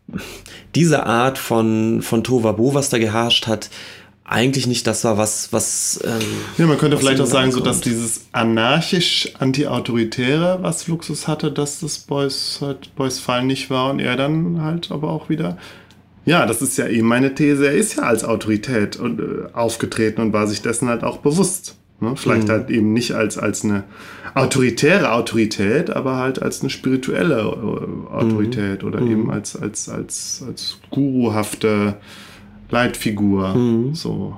diese 0.75 1.05
Art 1.05 1.37
von, 1.39 2.01
von 2.03 2.25
Tovabo, 2.25 2.75
was 2.75 2.89
da 2.89 2.99
geherrscht 2.99 3.47
hat, 3.47 3.69
eigentlich 4.31 4.67
nicht 4.69 4.87
das 4.87 5.05
war, 5.05 5.19
was. 5.19 5.53
was 5.53 6.01
ähm, 6.05 6.21
ja, 6.57 6.67
man 6.67 6.79
könnte 6.79 6.97
vielleicht 6.97 7.21
auch 7.21 7.27
sagen, 7.27 7.51
so 7.51 7.59
dass 7.61 7.81
dieses 7.81 8.27
anarchisch-anti-autoritäre, 8.31 10.61
was 10.63 10.85
Fluxus 10.85 11.27
hatte, 11.27 11.51
dass 11.51 11.81
das 11.81 11.99
Boys, 11.99 12.59
halt, 12.61 12.95
Boys 12.95 13.19
Fall 13.19 13.45
nicht 13.45 13.71
war 13.71 13.91
und 13.91 13.99
er 13.99 14.15
dann 14.17 14.63
halt 14.63 14.93
aber 14.93 15.11
auch 15.11 15.29
wieder. 15.29 15.59
Ja, 16.25 16.47
das 16.47 16.63
ist 16.63 16.79
ja 16.79 16.87
eben 16.87 17.09
meine 17.09 17.35
These. 17.35 17.67
Er 17.67 17.75
ist 17.75 17.97
ja 17.97 18.05
als 18.05 18.23
Autorität 18.23 18.95
und, 18.97 19.19
äh, 19.19 19.49
aufgetreten 19.53 20.21
und 20.21 20.33
war 20.33 20.47
sich 20.47 20.63
dessen 20.63 20.89
halt 20.89 21.03
auch 21.03 21.17
bewusst. 21.19 21.75
Ne? 21.99 22.15
Vielleicht 22.15 22.47
mhm. 22.47 22.53
halt 22.53 22.71
eben 22.71 22.93
nicht 22.93 23.11
als, 23.13 23.37
als 23.37 23.65
eine 23.65 23.83
autoritäre 24.35 25.11
Autorität, 25.11 25.91
aber 25.91 26.19
halt 26.19 26.41
als 26.41 26.61
eine 26.61 26.71
spirituelle 26.71 27.41
äh, 27.41 28.13
Autorität 28.13 28.83
mhm. 28.83 28.89
oder 28.89 29.01
mhm. 29.01 29.11
eben 29.11 29.33
als, 29.33 29.57
als, 29.57 29.89
als, 29.89 30.45
als 30.47 30.79
guruhafte 30.91 31.97
Leitfigur. 32.71 33.55
Mhm. 33.55 33.95
So. 33.95 34.37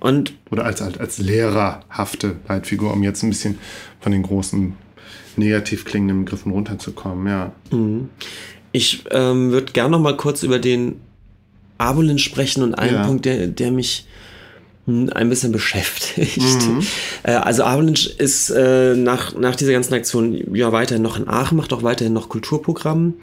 Und 0.00 0.34
Oder 0.50 0.64
als, 0.64 0.82
als, 0.82 0.98
als 0.98 1.18
lehrerhafte 1.18 2.36
Leitfigur, 2.48 2.92
um 2.92 3.02
jetzt 3.02 3.22
ein 3.22 3.30
bisschen 3.30 3.58
von 4.00 4.12
den 4.12 4.22
großen 4.22 4.74
negativ 5.36 5.84
klingenden 5.84 6.24
Begriffen 6.24 6.52
runterzukommen, 6.52 7.26
ja. 7.26 7.52
Mhm. 7.70 8.08
Ich 8.72 9.04
ähm, 9.10 9.52
würde 9.52 9.72
gerne 9.72 9.90
noch 9.90 10.00
mal 10.00 10.16
kurz 10.16 10.42
über 10.42 10.58
den 10.58 11.00
Abolin 11.78 12.18
sprechen 12.18 12.62
und 12.62 12.74
einen 12.74 12.94
ja. 12.94 13.06
Punkt, 13.06 13.24
der, 13.24 13.46
der 13.46 13.70
mich 13.70 14.06
hm, 14.86 15.10
ein 15.14 15.28
bisschen 15.28 15.52
beschäftigt. 15.52 16.38
Mhm. 16.38 16.86
Äh, 17.22 17.32
also 17.32 17.64
Avalanche 17.64 18.08
ist 18.08 18.50
äh, 18.50 18.94
nach, 18.94 19.34
nach 19.34 19.56
dieser 19.56 19.72
ganzen 19.72 19.94
Aktion 19.94 20.54
ja 20.54 20.70
weiterhin 20.70 21.02
noch 21.02 21.16
in 21.16 21.28
Aachen, 21.28 21.56
macht 21.56 21.72
auch 21.72 21.82
weiterhin 21.82 22.12
noch 22.12 22.28
Kulturprogramm 22.28 23.14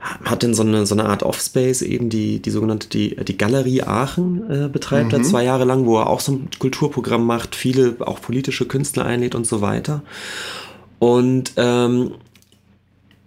hat 0.00 0.42
denn 0.42 0.54
so 0.54 0.62
eine, 0.62 0.86
so 0.86 0.94
eine 0.94 1.04
Art 1.04 1.22
Offspace 1.22 1.82
eben, 1.82 2.08
die, 2.08 2.40
die 2.40 2.50
sogenannte, 2.50 2.88
die, 2.88 3.16
die 3.16 3.36
Galerie 3.36 3.82
Aachen 3.82 4.50
äh, 4.50 4.68
betreibt 4.68 5.12
mhm. 5.12 5.18
er 5.18 5.22
zwei 5.22 5.44
Jahre 5.44 5.64
lang, 5.64 5.84
wo 5.84 5.98
er 5.98 6.08
auch 6.08 6.20
so 6.20 6.32
ein 6.32 6.48
Kulturprogramm 6.58 7.24
macht, 7.26 7.54
viele 7.54 7.96
auch 8.00 8.20
politische 8.20 8.64
Künstler 8.66 9.04
einlädt 9.04 9.34
und 9.34 9.46
so 9.46 9.60
weiter. 9.60 10.02
Und 10.98 11.52
ähm, 11.56 12.12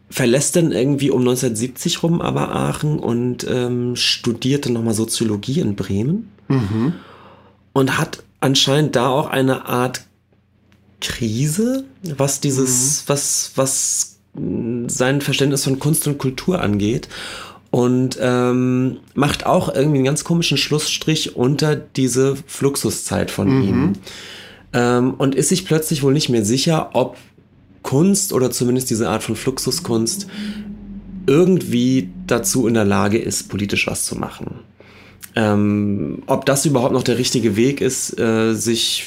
verlässt 0.09 0.55
dann 0.55 0.71
irgendwie 0.71 1.11
um 1.11 1.21
1970 1.21 2.03
rum 2.03 2.21
aber 2.21 2.55
Aachen 2.55 2.99
und 2.99 3.45
ähm, 3.49 3.95
studierte 3.95 4.71
nochmal 4.71 4.93
Soziologie 4.93 5.59
in 5.59 5.75
Bremen 5.75 6.31
mhm. 6.47 6.93
und 7.73 7.97
hat 7.97 8.23
anscheinend 8.39 8.95
da 8.95 9.09
auch 9.09 9.27
eine 9.27 9.65
Art 9.65 10.05
Krise, 11.01 11.83
was 12.17 12.39
dieses, 12.39 13.01
mhm. 13.01 13.03
was, 13.07 13.51
was 13.55 14.12
sein 14.87 15.21
Verständnis 15.21 15.63
von 15.63 15.79
Kunst 15.79 16.07
und 16.07 16.17
Kultur 16.17 16.61
angeht 16.61 17.07
und 17.69 18.17
ähm, 18.21 18.97
macht 19.13 19.45
auch 19.45 19.73
irgendwie 19.73 19.97
einen 19.97 20.05
ganz 20.05 20.23
komischen 20.23 20.57
Schlussstrich 20.57 21.35
unter 21.35 21.75
diese 21.75 22.35
Fluxuszeit 22.47 23.31
von 23.31 23.57
mhm. 23.57 23.63
ihm 23.63 23.93
ähm, 24.73 25.13
und 25.15 25.35
ist 25.35 25.49
sich 25.49 25.65
plötzlich 25.65 26.03
wohl 26.03 26.13
nicht 26.13 26.29
mehr 26.29 26.45
sicher, 26.45 26.91
ob 26.93 27.17
Kunst 27.83 28.33
oder 28.33 28.49
zumindest 28.49 28.89
diese 28.89 29.09
Art 29.09 29.23
von 29.23 29.35
Fluxuskunst 29.35 30.27
irgendwie 31.27 32.09
dazu 32.27 32.67
in 32.67 32.73
der 32.73 32.85
Lage 32.85 33.17
ist, 33.17 33.49
politisch 33.49 33.87
was 33.87 34.05
zu 34.05 34.15
machen. 34.15 34.59
Ähm, 35.35 36.23
ob 36.27 36.45
das 36.45 36.65
überhaupt 36.65 36.93
noch 36.93 37.03
der 37.03 37.17
richtige 37.17 37.55
Weg 37.55 37.81
ist, 37.81 38.19
äh, 38.19 38.53
sich 38.53 39.05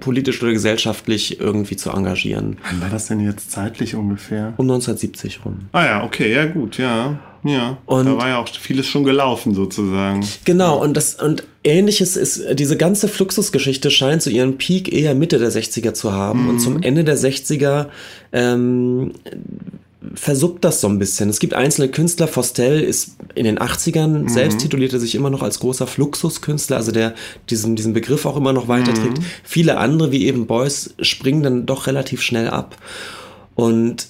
politisch 0.00 0.42
oder 0.42 0.52
gesellschaftlich 0.52 1.40
irgendwie 1.40 1.76
zu 1.76 1.90
engagieren. 1.90 2.58
Wann 2.68 2.80
war 2.80 2.90
das 2.90 3.06
denn 3.06 3.20
jetzt 3.20 3.50
zeitlich 3.50 3.94
ungefähr? 3.94 4.54
Um 4.56 4.66
1970 4.66 5.44
rum. 5.44 5.68
Ah 5.72 5.84
ja, 5.84 6.04
okay, 6.04 6.32
ja 6.32 6.46
gut, 6.46 6.78
ja. 6.78 7.18
Ja, 7.46 7.76
und 7.84 8.06
da 8.06 8.16
war 8.16 8.28
ja 8.28 8.38
auch 8.38 8.48
vieles 8.48 8.86
schon 8.86 9.04
gelaufen 9.04 9.54
sozusagen. 9.54 10.26
Genau, 10.46 10.82
und 10.82 10.96
das 10.96 11.16
und 11.16 11.44
ähnliches 11.62 12.16
ist, 12.16 12.42
diese 12.58 12.78
ganze 12.78 13.06
Fluxusgeschichte 13.06 13.90
scheint 13.90 14.22
zu 14.22 14.30
so 14.30 14.36
ihren 14.36 14.56
Peak 14.56 14.90
eher 14.90 15.14
Mitte 15.14 15.38
der 15.38 15.52
60er 15.52 15.92
zu 15.92 16.12
haben. 16.12 16.44
Mhm. 16.44 16.48
Und 16.48 16.58
zum 16.60 16.82
Ende 16.82 17.04
der 17.04 17.18
60er 17.18 17.88
ähm, 18.32 19.12
versuppt 20.14 20.64
das 20.64 20.80
so 20.80 20.88
ein 20.88 20.98
bisschen. 20.98 21.28
Es 21.30 21.40
gibt 21.40 21.54
einzelne 21.54 21.88
Künstler, 21.88 22.28
Fostel 22.28 22.80
ist 22.80 23.16
in 23.34 23.44
den 23.44 23.58
80ern 23.58 24.22
mhm. 24.22 24.28
selbst 24.28 24.58
titulierte 24.58 24.98
sich 25.00 25.14
immer 25.14 25.30
noch 25.30 25.42
als 25.42 25.58
großer 25.60 25.86
Fluxuskünstler, 25.86 26.76
also 26.76 26.92
der 26.92 27.14
diesen, 27.50 27.76
diesen 27.76 27.92
Begriff 27.92 28.26
auch 28.26 28.36
immer 28.36 28.52
noch 28.52 28.68
weiterträgt. 28.68 29.18
Mhm. 29.18 29.24
Viele 29.42 29.78
andere, 29.78 30.12
wie 30.12 30.26
eben 30.26 30.46
Beuys, 30.46 30.94
springen 31.00 31.42
dann 31.42 31.66
doch 31.66 31.86
relativ 31.86 32.22
schnell 32.22 32.48
ab. 32.48 32.76
Und 33.54 34.08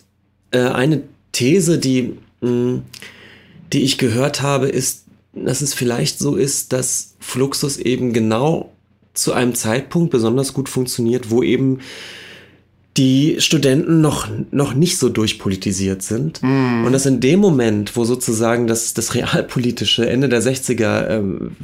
äh, 0.51 0.61
eine 0.61 1.03
These, 1.33 1.79
die, 1.79 2.15
mh, 2.41 2.51
mm, 2.51 2.83
die 3.73 3.83
ich 3.83 3.99
gehört 3.99 4.43
habe, 4.43 4.69
ist, 4.69 5.05
dass 5.33 5.63
es 5.63 5.75
vielleicht 5.75 6.19
so 6.19 6.37
ist, 6.37 6.73
dass 6.73 7.15
Fluxus 7.19 7.77
eben 7.77 8.13
genau 8.13 8.73
zu 9.15 9.33
einem 9.33 9.55
Zeitpunkt 9.55 10.11
besonders 10.11 10.53
gut 10.53 10.69
funktioniert, 10.69 11.31
wo 11.31 11.43
eben 11.43 11.81
die 12.97 13.37
Studenten 13.41 14.01
noch, 14.01 14.29
noch 14.53 14.75
nicht 14.75 14.99
so 14.99 15.09
durchpolitisiert 15.09 16.03
sind. 16.03 16.41
Mm. 16.43 16.85
Und 16.85 16.93
dass 16.93 17.07
in 17.07 17.19
dem 17.19 17.41
Moment, 17.41 17.97
wo 17.97 18.05
sozusagen 18.05 18.69
das, 18.69 18.95
das 18.95 19.15
realpolitische 19.15 20.09
Ende 20.09 20.29
der 20.29 20.41
60er, 20.41 21.09
ähm, 21.09 21.57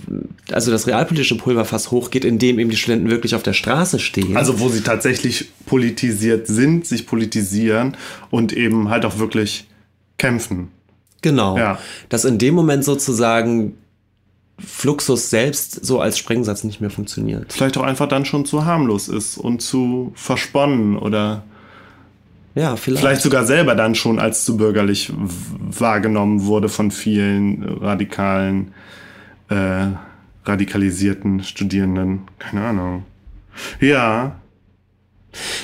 also 0.50 0.72
das 0.72 0.88
realpolitische 0.88 1.36
Pulverfass 1.36 1.92
hochgeht, 1.92 2.24
in 2.24 2.40
dem 2.40 2.58
eben 2.58 2.70
die 2.70 2.76
Studenten 2.76 3.10
wirklich 3.10 3.36
auf 3.36 3.44
der 3.44 3.52
Straße 3.52 4.00
stehen. 4.00 4.36
Also 4.36 4.58
wo 4.58 4.68
sie 4.68 4.80
tatsächlich 4.80 5.50
politisiert 5.66 6.48
sind, 6.48 6.86
sich 6.86 7.06
politisieren 7.06 7.96
und 8.30 8.52
eben 8.52 8.88
halt 8.90 9.04
auch 9.04 9.18
wirklich 9.18 9.68
kämpfen. 10.18 10.68
Genau. 11.22 11.56
Ja. 11.56 11.78
Dass 12.08 12.24
in 12.24 12.38
dem 12.38 12.54
Moment 12.54 12.84
sozusagen 12.84 13.74
Fluxus 14.66 15.30
selbst 15.30 15.84
so 15.84 16.00
als 16.00 16.18
Sprengsatz 16.18 16.64
nicht 16.64 16.80
mehr 16.80 16.90
funktioniert. 16.90 17.52
Vielleicht 17.52 17.76
auch 17.78 17.82
einfach 17.82 18.08
dann 18.08 18.24
schon 18.24 18.44
zu 18.44 18.64
harmlos 18.64 19.08
ist 19.08 19.38
und 19.38 19.60
zu 19.62 20.12
versponnen 20.14 20.96
oder 20.96 21.44
ja, 22.54 22.76
vielleicht. 22.76 23.00
vielleicht 23.00 23.22
sogar 23.22 23.46
selber 23.46 23.74
dann 23.74 23.94
schon 23.94 24.18
als 24.18 24.44
zu 24.44 24.56
bürgerlich 24.56 25.12
wahrgenommen 25.16 26.44
wurde 26.44 26.68
von 26.68 26.90
vielen 26.90 27.62
radikalen, 27.80 28.72
äh, 29.48 29.86
radikalisierten 30.44 31.44
Studierenden. 31.44 32.22
Keine 32.38 32.62
Ahnung. 32.62 33.04
Ja. 33.80 34.36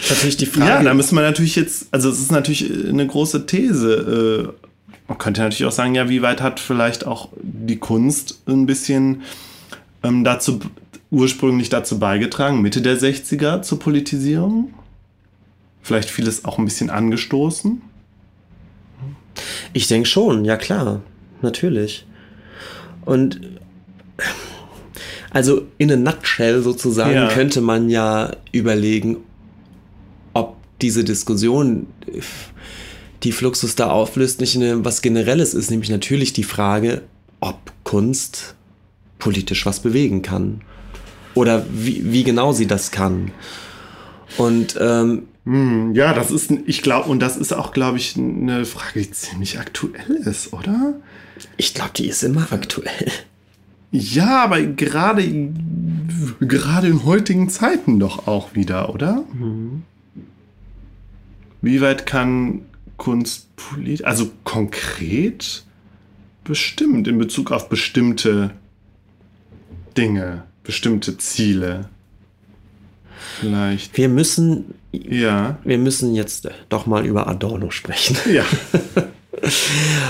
Natürlich 0.08 0.36
die 0.36 0.46
Frage. 0.46 0.70
Ja, 0.70 0.82
da 0.82 0.94
müssen 0.94 1.16
wir 1.16 1.22
natürlich 1.22 1.56
jetzt, 1.56 1.88
also 1.90 2.08
es 2.08 2.20
ist 2.20 2.30
natürlich 2.30 2.88
eine 2.88 3.06
große 3.06 3.46
These, 3.46 4.54
äh, 4.62 4.65
man 5.08 5.18
könnte 5.18 5.40
natürlich 5.40 5.64
auch 5.64 5.72
sagen, 5.72 5.94
ja, 5.94 6.08
wie 6.08 6.22
weit 6.22 6.40
hat 6.40 6.60
vielleicht 6.60 7.06
auch 7.06 7.28
die 7.40 7.78
Kunst 7.78 8.42
ein 8.46 8.66
bisschen 8.66 9.22
ähm, 10.02 10.24
dazu 10.24 10.60
ursprünglich 11.10 11.68
dazu 11.68 11.98
beigetragen, 11.98 12.60
Mitte 12.60 12.82
der 12.82 12.98
60er 12.98 13.62
zur 13.62 13.78
Politisierung? 13.78 14.74
Vielleicht 15.82 16.10
vieles 16.10 16.44
auch 16.44 16.58
ein 16.58 16.64
bisschen 16.64 16.90
angestoßen? 16.90 17.80
Ich 19.72 19.86
denke 19.86 20.08
schon, 20.08 20.44
ja 20.44 20.56
klar, 20.56 21.02
natürlich. 21.42 22.06
Und 23.04 23.40
also 25.30 25.66
in 25.78 25.92
a 25.92 25.96
nutshell 25.96 26.62
sozusagen 26.62 27.14
ja. 27.14 27.28
könnte 27.28 27.60
man 27.60 27.88
ja 27.90 28.32
überlegen, 28.52 29.18
ob 30.32 30.56
diese 30.80 31.04
Diskussion 31.04 31.86
die 33.22 33.32
Fluxus 33.32 33.74
da 33.76 33.88
auflöst, 33.90 34.40
nicht 34.40 34.56
eine, 34.56 34.84
was 34.84 35.02
Generelles 35.02 35.54
ist, 35.54 35.70
nämlich 35.70 35.90
natürlich 35.90 36.32
die 36.32 36.44
Frage, 36.44 37.02
ob 37.40 37.58
Kunst 37.84 38.54
politisch 39.18 39.66
was 39.66 39.80
bewegen 39.80 40.22
kann. 40.22 40.60
Oder 41.34 41.66
wie, 41.70 42.12
wie 42.12 42.24
genau 42.24 42.52
sie 42.52 42.66
das 42.66 42.90
kann. 42.90 43.30
Und 44.38 44.76
ähm, 44.80 45.24
hm, 45.44 45.94
ja, 45.94 46.12
das 46.12 46.30
ist, 46.30 46.50
ich 46.66 46.82
glaube, 46.82 47.08
und 47.08 47.20
das 47.20 47.36
ist 47.36 47.52
auch, 47.52 47.72
glaube 47.72 47.98
ich, 47.98 48.16
eine 48.16 48.64
Frage, 48.64 49.02
die 49.02 49.10
ziemlich 49.10 49.58
aktuell 49.58 50.10
ist, 50.10 50.52
oder? 50.52 50.94
Ich 51.56 51.74
glaube, 51.74 51.92
die 51.96 52.08
ist 52.08 52.22
immer 52.24 52.48
aktuell. 52.50 53.12
Ja, 53.92 54.42
aber 54.42 54.60
gerade, 54.60 55.22
gerade 56.40 56.88
in 56.88 57.04
heutigen 57.04 57.48
Zeiten 57.48 58.00
doch 58.00 58.26
auch 58.26 58.54
wieder, 58.54 58.92
oder? 58.92 59.24
Mhm. 59.32 59.84
Wie 61.62 61.80
weit 61.80 62.06
kann 62.06 62.62
kunstpolitisch, 62.96 64.04
also 64.04 64.30
konkret 64.44 65.64
bestimmt 66.44 67.08
in 67.08 67.18
Bezug 67.18 67.50
auf 67.52 67.68
bestimmte 67.68 68.52
Dinge, 69.96 70.44
bestimmte 70.62 71.18
Ziele. 71.18 71.88
Vielleicht. 73.40 73.96
Wir 73.96 74.08
müssen, 74.08 74.74
ja. 74.92 75.58
Wir 75.64 75.78
müssen 75.78 76.14
jetzt 76.14 76.48
doch 76.68 76.86
mal 76.86 77.04
über 77.04 77.26
Adorno 77.26 77.70
sprechen. 77.70 78.16
Ja. 78.32 78.44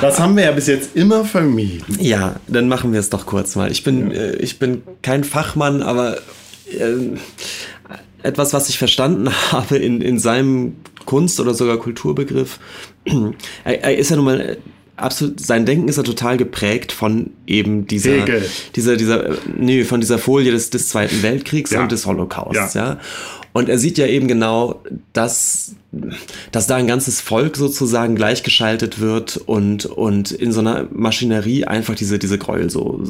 Das 0.00 0.20
haben 0.20 0.36
wir 0.36 0.44
ja 0.44 0.52
bis 0.52 0.68
jetzt 0.68 0.94
immer 0.94 1.24
vermieden. 1.24 1.98
Ja, 2.00 2.36
dann 2.46 2.68
machen 2.68 2.92
wir 2.92 3.00
es 3.00 3.10
doch 3.10 3.26
kurz 3.26 3.56
mal. 3.56 3.72
Ich 3.72 3.82
bin, 3.82 4.12
ja. 4.12 4.16
äh, 4.16 4.36
ich 4.36 4.60
bin 4.60 4.82
kein 5.02 5.24
Fachmann, 5.24 5.82
aber 5.82 6.18
äh, 6.70 7.16
etwas, 8.22 8.52
was 8.52 8.68
ich 8.68 8.78
verstanden 8.78 9.28
habe 9.52 9.76
in, 9.78 10.00
in 10.00 10.18
seinem 10.18 10.76
Kunst- 11.06 11.40
oder 11.40 11.54
sogar 11.54 11.78
Kulturbegriff. 11.78 12.58
er, 13.64 13.82
er 13.82 13.96
ist 13.96 14.10
ja 14.10 14.16
nun 14.16 14.26
mal 14.26 14.40
äh, 14.40 14.56
absolut, 14.96 15.40
sein 15.40 15.66
Denken 15.66 15.88
ist 15.88 15.96
ja 15.96 16.02
total 16.02 16.36
geprägt 16.36 16.92
von 16.92 17.30
eben 17.46 17.86
dieser, 17.86 18.26
dieser, 18.74 18.96
dieser, 18.96 19.36
nee, 19.56 19.84
von 19.84 20.00
dieser 20.00 20.18
Folie 20.18 20.52
des, 20.52 20.70
des 20.70 20.88
Zweiten 20.88 21.22
Weltkriegs 21.22 21.70
ja. 21.70 21.82
und 21.82 21.92
des 21.92 22.06
Holocausts, 22.06 22.74
ja. 22.74 22.86
ja. 22.92 23.00
Und 23.52 23.70
er 23.70 23.78
sieht 23.78 23.96
ja 23.96 24.06
eben 24.06 24.28
genau, 24.28 24.82
dass, 25.14 25.76
dass 26.52 26.66
da 26.66 26.76
ein 26.76 26.86
ganzes 26.86 27.22
Volk 27.22 27.56
sozusagen 27.56 28.14
gleichgeschaltet 28.14 29.00
wird 29.00 29.38
und, 29.38 29.86
und 29.86 30.30
in 30.30 30.52
so 30.52 30.60
einer 30.60 30.86
Maschinerie 30.92 31.64
einfach 31.64 31.94
diese, 31.94 32.18
diese 32.18 32.36
Gräuel 32.36 32.68
so, 32.68 33.00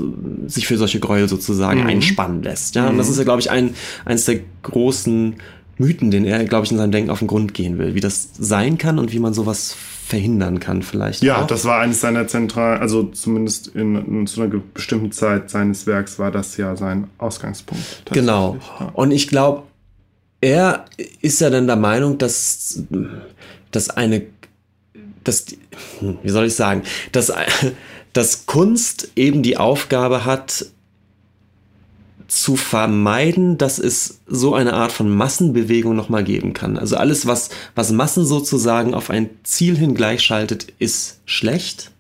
sich 0.47 0.69
für 0.69 0.79
solche 0.79 1.01
Gräuel 1.01 1.29
sozusagen 1.29 1.81
mhm. 1.81 1.89
einspannen 1.89 2.45
lässt. 2.45 2.77
Ja, 2.77 2.85
mhm. 2.85 2.91
und 2.91 2.99
das 2.99 3.09
ist 3.09 3.19
ja, 3.19 3.25
glaube 3.25 3.41
ich, 3.41 3.51
ein, 3.51 3.75
eins 4.05 4.25
der 4.27 4.39
großen 4.63 5.35
Mythen, 5.79 6.11
den 6.11 6.25
er, 6.25 6.45
glaube 6.45 6.65
ich, 6.65 6.73
in 6.73 6.79
seinem 6.79 6.93
Denken 6.93 7.11
auf 7.11 7.19
den 7.19 7.29
Grund 7.29 7.55
gehen 7.55 7.79
will. 7.79 7.95
Wie 7.95 8.01
das 8.01 8.31
sein 8.39 8.79
kann 8.79 8.99
und 8.99 9.13
wie 9.13 9.19
man 9.19 9.35
sowas 9.35 9.77
verhindern 10.07 10.61
kann 10.61 10.83
vielleicht. 10.83 11.23
Ja, 11.23 11.43
auch. 11.43 11.47
das 11.47 11.65
war 11.65 11.81
eines 11.81 12.01
seiner 12.01 12.29
zentralen, 12.29 12.81
also 12.81 13.05
zumindest 13.05 13.69
in, 13.69 13.97
in, 13.97 14.27
zu 14.27 14.41
einer 14.41 14.61
bestimmten 14.73 15.11
Zeit 15.11 15.51
seines 15.51 15.87
Werks 15.87 16.19
war 16.19 16.31
das 16.31 16.57
ja 16.57 16.77
sein 16.77 17.09
Ausgangspunkt. 17.19 18.03
Genau. 18.13 18.59
Ja. 18.79 18.91
Und 18.95 19.11
ich 19.11 19.27
glaube, 19.27 19.65
er 20.41 20.85
ist 21.21 21.41
ja 21.41 21.51
dann 21.51 21.67
der 21.67 21.77
Meinung, 21.77 22.19
dass, 22.19 22.85
dass 23.73 23.91
eine, 23.91 24.23
dass, 25.25 25.47
wie 26.23 26.31
soll 26.31 26.47
ich 26.47 26.55
sagen, 26.55 26.83
dass, 27.11 27.33
dass 28.13 28.47
Kunst 28.47 29.11
eben 29.17 29.43
die 29.43 29.57
Aufgabe 29.57 30.25
hat, 30.25 30.67
zu 32.29 32.57
vermeiden, 32.57 33.59
dass 33.59 33.79
es 33.79 34.21
so 34.27 34.55
eine 34.55 34.75
Art 34.75 34.93
von 34.93 35.09
Massenbewegung 35.09 35.95
nochmal 35.95 36.25
geben 36.25 36.53
kann. 36.53 36.77
Also 36.77 36.97
alles, 36.97 37.27
was, 37.27 37.51
was 37.75 37.93
Massen 37.93 38.27
sozusagen 38.27 38.95
auf 38.95 39.11
ein 39.11 39.31
Ziel 39.45 39.77
hin 39.77 39.95
gleichschaltet, 39.95 40.73
ist 40.79 41.21
schlecht. 41.25 41.91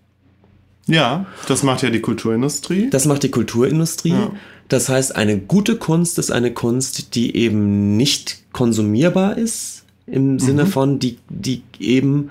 Ja, 0.86 1.26
das 1.48 1.62
macht 1.62 1.82
ja 1.82 1.90
die 1.90 2.00
Kulturindustrie. 2.00 2.90
Das 2.90 3.06
macht 3.06 3.22
die 3.22 3.30
Kulturindustrie. 3.30 4.10
Ja. 4.10 4.32
Das 4.68 4.88
heißt, 4.88 5.14
eine 5.14 5.38
gute 5.38 5.76
Kunst 5.76 6.18
ist 6.18 6.30
eine 6.30 6.52
Kunst, 6.52 7.14
die 7.14 7.36
eben 7.36 7.96
nicht 7.96 8.38
konsumierbar 8.52 9.38
ist, 9.38 9.84
im 10.06 10.34
mhm. 10.34 10.38
Sinne 10.38 10.66
von, 10.66 10.98
die, 10.98 11.18
die 11.28 11.62
eben 11.78 12.30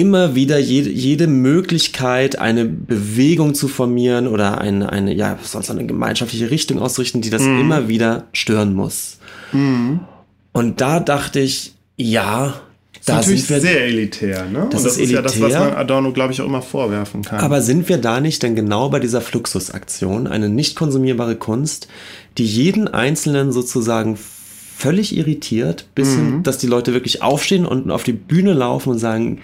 immer 0.00 0.34
wieder 0.34 0.58
jede, 0.58 0.88
jede 0.88 1.26
Möglichkeit, 1.26 2.38
eine 2.38 2.64
Bewegung 2.64 3.54
zu 3.54 3.68
formieren 3.68 4.26
oder 4.26 4.58
eine, 4.58 4.90
eine 4.90 5.14
ja, 5.14 5.38
sonst 5.42 5.70
eine 5.70 5.84
gemeinschaftliche 5.84 6.50
Richtung 6.50 6.78
auszurichten, 6.78 7.20
die 7.20 7.28
das 7.28 7.42
mhm. 7.42 7.60
immer 7.60 7.88
wieder 7.88 8.24
stören 8.32 8.74
muss. 8.74 9.18
Mhm. 9.52 10.00
Und 10.52 10.80
da 10.80 11.00
dachte 11.00 11.40
ich, 11.40 11.74
ja, 11.96 12.54
das 12.94 13.04
da 13.04 13.20
ist 13.20 13.26
natürlich 13.26 13.50
wir, 13.50 13.60
sehr 13.60 13.84
elitär, 13.84 14.46
ne? 14.46 14.68
Das, 14.70 14.84
das 14.84 14.92
ist, 14.92 15.04
ist 15.04 15.10
ja 15.10 15.20
das, 15.20 15.38
was 15.40 15.52
man 15.52 15.74
Adorno, 15.74 16.12
glaube 16.12 16.32
ich, 16.32 16.40
auch 16.40 16.46
immer 16.46 16.62
vorwerfen 16.62 17.22
kann. 17.22 17.40
Aber 17.40 17.60
sind 17.60 17.88
wir 17.90 17.98
da 17.98 18.20
nicht 18.20 18.42
denn 18.42 18.56
genau 18.56 18.88
bei 18.88 19.00
dieser 19.00 19.20
Fluxusaktion, 19.20 20.26
eine 20.26 20.48
nicht 20.48 20.76
konsumierbare 20.76 21.36
Kunst, 21.36 21.88
die 22.38 22.46
jeden 22.46 22.88
Einzelnen 22.88 23.52
sozusagen 23.52 24.16
völlig 24.16 25.14
irritiert, 25.14 25.86
bis 25.94 26.08
mhm. 26.08 26.16
hin, 26.16 26.42
dass 26.42 26.56
die 26.56 26.66
Leute 26.66 26.94
wirklich 26.94 27.22
aufstehen 27.22 27.66
und 27.66 27.90
auf 27.90 28.02
die 28.02 28.14
Bühne 28.14 28.54
laufen 28.54 28.88
und 28.90 28.98
sagen, 28.98 29.40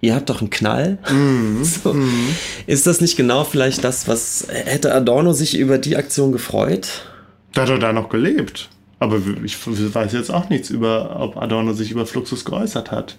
ihr 0.00 0.14
habt 0.14 0.28
doch 0.30 0.40
einen 0.40 0.50
Knall. 0.50 0.98
Mhm. 1.10 1.64
So. 1.64 1.92
Mhm. 1.94 2.28
Ist 2.66 2.86
das 2.86 3.00
nicht 3.00 3.16
genau 3.16 3.44
vielleicht 3.44 3.84
das, 3.84 4.08
was 4.08 4.46
hätte 4.48 4.94
Adorno 4.94 5.32
sich 5.32 5.58
über 5.58 5.78
die 5.78 5.96
Aktion 5.96 6.32
gefreut? 6.32 7.06
Da 7.52 7.62
hat 7.62 7.70
er 7.70 7.78
da 7.78 7.92
noch 7.92 8.08
gelebt. 8.08 8.68
Aber 8.98 9.20
ich 9.44 9.56
weiß 9.66 10.12
jetzt 10.12 10.30
auch 10.30 10.48
nichts 10.48 10.70
über, 10.70 11.20
ob 11.20 11.36
Adorno 11.36 11.72
sich 11.72 11.90
über 11.90 12.06
Fluxus 12.06 12.44
geäußert 12.44 12.90
hat. 12.90 13.16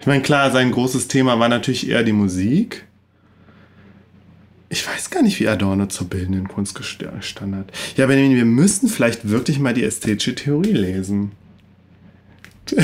Ich 0.00 0.06
meine, 0.06 0.22
klar, 0.22 0.50
sein 0.50 0.72
großes 0.72 1.08
Thema 1.08 1.38
war 1.38 1.48
natürlich 1.48 1.88
eher 1.88 2.02
die 2.02 2.12
Musik. 2.12 2.86
Ich 4.68 4.86
weiß 4.86 5.10
gar 5.10 5.22
nicht, 5.22 5.38
wie 5.40 5.48
Adorno 5.48 5.86
zur 5.86 6.08
bildenden 6.08 6.48
Kunst 6.48 6.74
gestanden 6.74 7.58
hat. 7.58 7.72
Ja, 7.96 8.06
Benjamin, 8.06 8.36
wir 8.36 8.44
müssen 8.44 8.88
vielleicht 8.88 9.28
wirklich 9.28 9.58
mal 9.58 9.74
die 9.74 9.84
ästhetische 9.84 10.34
Theorie 10.34 10.72
lesen. 10.72 11.32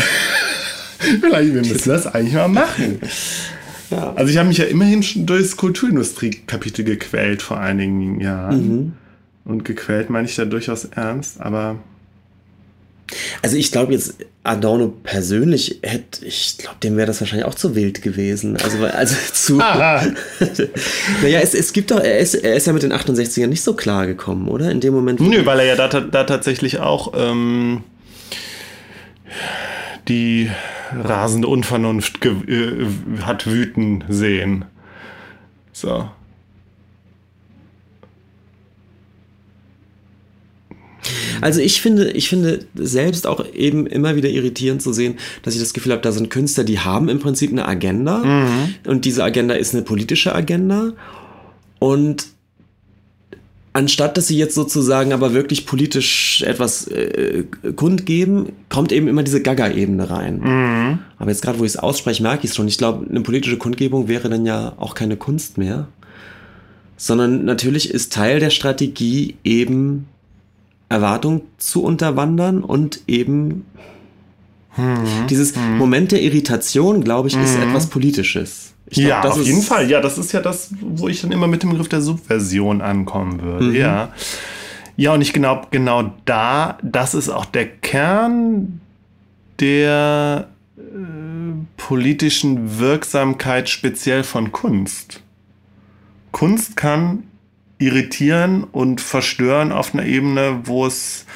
Vielleicht, 1.21 1.55
wir 1.55 1.63
müssen 1.63 1.89
das 1.89 2.07
eigentlich 2.07 2.35
mal 2.35 2.49
machen. 2.49 3.01
Ja. 3.91 4.15
Also 4.15 4.31
ich 4.31 4.39
habe 4.39 4.49
mich 4.49 4.59
ja 4.59 4.65
immerhin 4.65 5.03
schon 5.03 5.27
durchs 5.27 5.57
Kulturindustrie-Kapitel 5.57 6.85
gequält 6.85 7.43
vor 7.43 7.59
einigen 7.59 8.21
Jahren. 8.21 8.69
Mhm. 8.69 8.93
Und 9.45 9.65
gequält 9.65 10.11
meine 10.11 10.27
ich 10.27 10.35
da 10.35 10.45
durchaus 10.45 10.85
ernst, 10.87 11.41
aber... 11.41 11.77
Also 13.41 13.57
ich 13.57 13.71
glaube 13.71 13.93
jetzt, 13.93 14.17
Adorno 14.43 14.89
persönlich 14.89 15.79
hätte, 15.83 16.27
ich 16.27 16.59
glaube, 16.59 16.79
dem 16.83 16.97
wäre 16.97 17.07
das 17.07 17.21
wahrscheinlich 17.21 17.47
auch 17.47 17.55
zu 17.55 17.77
wild 17.77 18.03
gewesen. 18.03 18.57
Also, 18.57 18.85
also 18.85 19.15
zu. 19.33 19.57
naja, 19.59 21.39
es, 21.41 21.55
es 21.55 21.73
gibt 21.73 21.93
doch, 21.93 22.01
er 22.01 22.19
ist, 22.19 22.35
er 22.35 22.57
ist 22.57 22.67
ja 22.67 22.73
mit 22.73 22.83
den 22.83 22.93
68ern 22.93 23.47
nicht 23.47 23.63
so 23.63 23.75
klar 23.75 24.09
gekommen, 24.09 24.49
oder? 24.49 24.73
In 24.73 24.81
dem 24.81 24.93
Moment. 24.93 25.21
Nö, 25.21 25.47
weil 25.47 25.61
er 25.61 25.67
ja 25.67 25.77
da, 25.77 26.01
da 26.01 26.25
tatsächlich 26.25 26.81
auch 26.81 27.13
ähm, 27.17 27.85
die 30.09 30.51
rasende 30.93 31.49
Unvernunft 31.49 32.25
äh, 32.25 32.87
hat 33.23 33.47
wüten 33.47 34.05
sehen. 34.09 34.65
So. 35.73 36.09
Also 41.41 41.61
ich 41.61 41.81
finde, 41.81 42.11
ich 42.13 42.29
finde 42.29 42.67
selbst 42.75 43.27
auch 43.27 43.45
eben 43.53 43.87
immer 43.87 44.17
wieder 44.17 44.29
irritierend 44.29 44.83
zu 44.83 44.93
sehen, 44.93 45.17
dass 45.43 45.55
ich 45.55 45.61
das 45.61 45.75
Gefühl 45.75 45.93
habe, 45.93 46.03
da 46.03 46.13
sind 46.13 46.31
Künstler, 46.31 46.65
die 46.65 46.81
haben 46.81 47.09
im 47.09 47.21
Prinzip 47.21 47.53
eine 47.53 47.69
Agenda 47.69 48.19
mhm. 48.19 48.75
und 48.87 49.05
diese 49.05 49.23
Agenda 49.23 49.55
ist 49.55 49.75
eine 49.75 49.83
politische 49.83 50.35
Agenda 50.35 50.93
und 51.79 52.27
anstatt 53.77 54.17
dass 54.17 54.27
sie 54.27 54.39
jetzt 54.39 54.55
sozusagen 54.55 55.13
aber 55.13 55.35
wirklich 55.35 55.67
politisch 55.67 56.43
etwas 56.43 56.89
äh, 56.89 57.45
kundgeben, 57.77 58.53
kommt 58.71 58.91
eben 58.91 59.07
immer 59.07 59.23
diese 59.23 59.43
Gaga-Ebene 59.43 60.09
rein. 60.09 60.41
Mhm. 60.41 60.99
Aber 61.19 61.31
jetzt 61.31 61.43
gerade, 61.43 61.59
wo 61.59 61.65
ich 61.65 61.73
es 61.73 61.77
ausspreche, 61.77 62.23
merke 62.23 62.45
ich 62.45 62.51
es 62.51 62.57
schon. 62.57 62.69
Ich 62.69 62.79
glaube, 62.79 63.07
eine 63.09 63.21
politische 63.21 63.59
Kundgebung 63.59 64.09
wäre 64.09 64.31
dann 64.31 64.47
ja 64.47 64.73
auch 64.79 64.95
keine 64.95 65.19
Kunst 65.19 65.59
mehr. 65.59 65.89
Sondern 66.97 67.45
natürlich 67.45 67.91
ist 67.91 68.15
Teil 68.15 68.41
der 68.41 68.49
Strategie 68.49 69.37
eben 69.45 70.07
Erwartung 70.89 71.43
zu 71.59 71.83
unterwandern 71.83 72.65
und 72.65 73.01
eben 73.07 73.67
mhm. 74.79 75.27
dieses 75.29 75.55
mhm. 75.55 75.77
Moment 75.77 76.13
der 76.13 76.23
Irritation, 76.23 77.05
glaube 77.05 77.29
ich, 77.29 77.37
ist 77.37 77.59
mhm. 77.59 77.69
etwas 77.69 77.89
Politisches. 77.89 78.73
Glaub, 78.91 79.09
ja, 79.09 79.21
auf 79.23 79.43
jeden 79.43 79.63
Fall. 79.63 79.91
Ja, 79.91 80.01
das 80.01 80.17
ist 80.17 80.33
ja 80.33 80.41
das, 80.41 80.71
wo 80.81 81.09
ich 81.09 81.21
dann 81.21 81.33
immer 81.33 81.49
mit 81.49 81.63
dem 81.63 81.71
Begriff 81.71 81.89
der 81.89 82.01
Subversion 82.01 82.81
ankommen 82.81 83.43
würde. 83.43 83.67
Mhm. 83.67 83.75
Ja. 83.75 84.13
Ja, 84.97 85.13
und 85.13 85.21
ich 85.21 85.33
glaube, 85.33 85.69
genau 85.71 86.15
da, 86.25 86.79
das 86.83 87.15
ist 87.15 87.29
auch 87.29 87.45
der 87.45 87.67
Kern 87.67 88.81
der 89.61 90.49
äh, 90.79 90.81
politischen 91.77 92.79
Wirksamkeit 92.79 93.69
speziell 93.69 94.25
von 94.25 94.53
Kunst. 94.53 95.23
Kunst 96.33 96.77
kann 96.77 97.25
irritieren 97.79 98.65
und 98.65 99.01
verstören 99.01 99.73
auf 99.73 99.95
einer 99.95 100.07
Ebene, 100.07 100.61
wo 100.65 100.87
es 100.87 101.27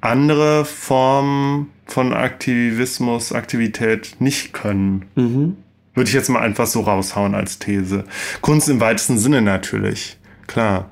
andere 0.00 0.64
Formen 0.64 1.70
von 1.86 2.12
Aktivismus, 2.12 3.32
Aktivität 3.32 4.16
nicht 4.18 4.52
können. 4.52 5.06
Mhm. 5.14 5.56
Würde 5.96 6.08
ich 6.08 6.14
jetzt 6.14 6.28
mal 6.28 6.42
einfach 6.42 6.66
so 6.66 6.82
raushauen 6.82 7.34
als 7.34 7.58
These. 7.58 8.04
Kunst 8.42 8.68
im 8.68 8.80
weitesten 8.80 9.18
Sinne 9.18 9.40
natürlich, 9.40 10.18
klar. 10.46 10.90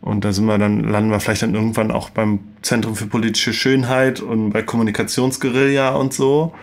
Und 0.00 0.24
da 0.24 0.32
sind 0.32 0.46
wir 0.46 0.56
dann, 0.56 0.84
landen 0.84 1.10
wir 1.10 1.18
vielleicht 1.18 1.42
dann 1.42 1.56
irgendwann 1.56 1.90
auch 1.90 2.10
beim 2.10 2.38
Zentrum 2.62 2.94
für 2.94 3.06
politische 3.06 3.52
Schönheit 3.52 4.20
und 4.20 4.50
bei 4.50 4.62
Kommunikationsguerilla 4.62 5.96
und 5.96 6.14
so. 6.14 6.54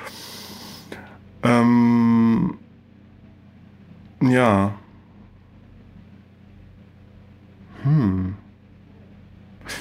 Ähm, 1.44 2.58
ja. 4.22 4.74
Hm. 7.84 8.36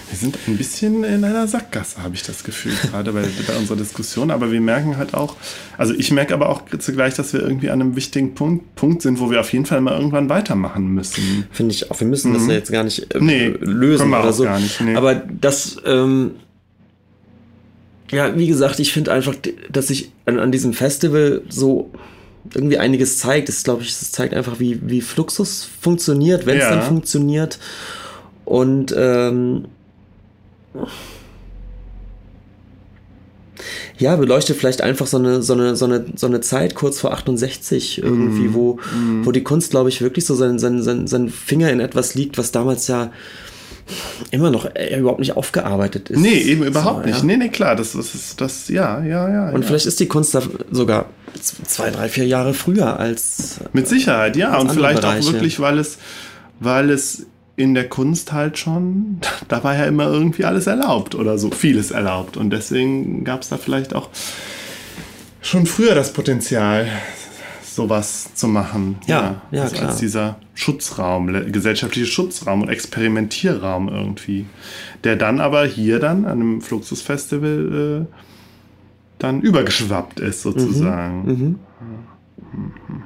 Wir 0.09 0.12
sind 0.23 0.39
ein 0.47 0.57
bisschen 0.57 1.05
in 1.05 1.25
einer 1.25 1.47
Sackgasse, 1.47 2.03
habe 2.03 2.15
ich 2.15 2.23
das 2.23 2.45
Gefühl, 2.45 2.73
gerade 2.91 3.13
bei, 3.13 3.25
bei, 3.47 3.57
unserer 3.57 3.77
Diskussion. 3.77 4.31
Aber 4.31 4.51
wir 4.51 4.61
merken 4.61 4.97
halt 4.97 5.15
auch, 5.15 5.37
also 5.77 5.93
ich 5.95 6.11
merke 6.11 6.33
aber 6.33 6.49
auch 6.49 6.63
zugleich, 6.79 7.15
dass 7.15 7.33
wir 7.33 7.41
irgendwie 7.41 7.69
an 7.71 7.81
einem 7.81 7.97
wichtigen 7.97 8.35
Punkt, 8.35 8.75
Punkt 8.75 9.03
sind, 9.03 9.21
wo 9.21 9.31
wir 9.31 9.41
auf 9.41 9.53
jeden 9.53 9.67
Fall 9.67 9.81
mal 9.81 9.97
irgendwann 9.97 10.29
weitermachen 10.29 10.89
müssen. 10.89 11.47
Finde 11.51 11.75
ich 11.75 11.91
auch. 11.91 12.01
Wir 12.01 12.07
müssen 12.07 12.31
mhm. 12.31 12.35
das 12.35 12.47
ja 12.47 12.53
jetzt 12.55 12.73
gar 12.73 12.85
nicht 12.85 13.15
äh, 13.15 13.21
nee, 13.21 13.49
lösen 13.61 14.15
oder 14.15 14.33
so. 14.33 14.49
Nicht, 14.49 14.81
nee. 14.81 14.95
Aber 14.95 15.15
das, 15.15 15.77
ähm, 15.85 16.33
ja, 18.11 18.37
wie 18.39 18.47
gesagt, 18.47 18.79
ich 18.79 18.93
finde 18.93 19.13
einfach, 19.13 19.35
dass 19.71 19.89
sich 19.89 20.13
an, 20.27 20.39
an 20.39 20.53
diesem 20.53 20.73
Festival 20.73 21.43
so 21.49 21.91
irgendwie 22.55 22.79
einiges 22.79 23.19
zeigt. 23.19 23.49
Es 23.49 23.65
glaube 23.65 23.83
ich, 23.83 23.91
es 23.91 24.13
zeigt 24.13 24.35
einfach, 24.35 24.61
wie, 24.61 24.81
wie 24.83 25.01
Fluxus 25.01 25.69
funktioniert, 25.81 26.47
wenn 26.47 26.59
es 26.59 26.65
ja. 26.65 26.71
dann 26.71 26.83
funktioniert. 26.83 27.59
Und 28.45 28.95
ähm, 28.97 29.67
ja, 33.99 34.17
beleuchtet 34.17 34.57
vielleicht 34.57 34.83
einfach 34.83 35.07
so 35.07 35.19
eine, 35.19 35.43
so 35.43 35.53
eine, 35.53 35.77
so 35.77 35.85
eine, 35.85 36.07
so 36.17 36.27
eine 36.27 36.41
Zeit 36.41 36.75
kurz 36.75 36.99
vor 37.01 37.13
68 37.13 38.03
irgendwie, 38.03 38.49
mm, 38.49 38.55
wo, 38.55 38.75
mm. 38.75 39.25
wo 39.25 39.33
die 39.33 39.45
Kunst, 39.45 39.71
glaube 39.71 39.91
ich, 39.91 40.01
wirklich 40.01 40.25
so 40.25 40.35
sein, 40.35 40.59
sein, 40.59 40.83
sein, 40.83 41.07
sein 41.07 41.29
Finger 41.29 41.71
in 41.71 41.81
etwas 41.81 42.15
liegt, 42.15 42.39
was 42.39 42.51
damals 42.53 42.89
ja 42.89 43.13
immer 44.31 44.51
noch 44.51 44.67
äh, 44.75 44.99
überhaupt 44.99 45.21
nicht 45.21 45.37
aufgearbeitet 45.37 46.11
ist. 46.11 46.19
Nee, 46.19 46.39
eben 46.39 46.65
überhaupt 46.65 47.03
so, 47.03 47.07
nicht. 47.07 47.19
Ja? 47.19 47.25
Nee, 47.25 47.37
nee, 47.37 47.49
klar, 47.49 47.77
das, 47.77 47.93
das 47.93 48.15
ist 48.15 48.41
das, 48.41 48.69
ja, 48.69 49.03
ja, 49.05 49.29
ja. 49.31 49.51
Und 49.51 49.63
ja. 49.63 49.67
vielleicht 49.67 49.87
ist 49.87 50.01
die 50.01 50.07
Kunst 50.07 50.35
da 50.35 50.43
sogar 50.71 51.07
zwei, 51.41 51.91
drei, 51.91 52.09
vier 52.09 52.27
Jahre 52.27 52.55
früher 52.55 52.99
als. 52.99 53.61
Mit 53.73 53.89
Sicherheit, 53.89 54.37
ja. 54.37 54.59
Und 54.59 54.73
vielleicht 54.73 55.01
Bereiche. 55.01 55.29
auch 55.29 55.33
wirklich, 55.33 55.61
weil 55.61 55.79
es, 55.79 55.99
weil 56.61 56.91
es 56.91 57.27
in 57.63 57.75
der 57.75 57.89
Kunst 57.89 58.33
halt 58.33 58.59
schon, 58.59 59.21
da 59.49 59.63
war 59.63 59.77
ja 59.77 59.85
immer 59.85 60.07
irgendwie 60.07 60.45
alles 60.45 60.67
erlaubt 60.67 61.15
oder 61.15 61.39
so, 61.39 61.51
vieles 61.51 61.91
erlaubt. 61.91 62.37
Und 62.37 62.51
deswegen 62.51 63.25
gab 63.25 63.43
es 63.43 63.49
da 63.49 63.57
vielleicht 63.57 63.95
auch 63.95 64.11
schon 65.41 65.67
früher 65.67 65.95
das 65.95 66.13
Potenzial, 66.13 66.89
sowas 67.63 68.35
zu 68.35 68.49
machen. 68.49 68.99
Ja, 69.07 69.21
ja, 69.23 69.43
ja 69.51 69.63
also 69.63 69.77
klar. 69.77 69.89
Als 69.89 69.99
dieser 69.99 70.37
Schutzraum, 70.55 71.53
gesellschaftliche 71.53 72.07
Schutzraum 72.07 72.63
und 72.63 72.69
Experimentierraum 72.69 73.89
irgendwie. 73.89 74.47
Der 75.05 75.17
dann 75.17 75.41
aber 75.41 75.65
hier 75.65 75.99
dann 75.99 76.25
an 76.25 76.33
einem 76.33 76.61
Fluxusfestival 76.61 78.07
äh, 78.09 78.15
dann 79.19 79.41
übergeschwappt 79.41 80.21
ist, 80.21 80.43
sozusagen. 80.43 81.25
Mhm, 81.25 81.59
mhm. 82.53 83.03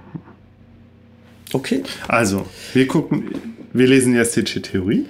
Okay. 1.53 1.83
Also, 2.09 2.47
wir 2.73 2.87
gucken, 2.89 3.56
wir 3.79 3.87
lesen 3.87 4.13
die 4.13 4.19
ästhetische 4.19 4.63
Theorie. 4.63 5.07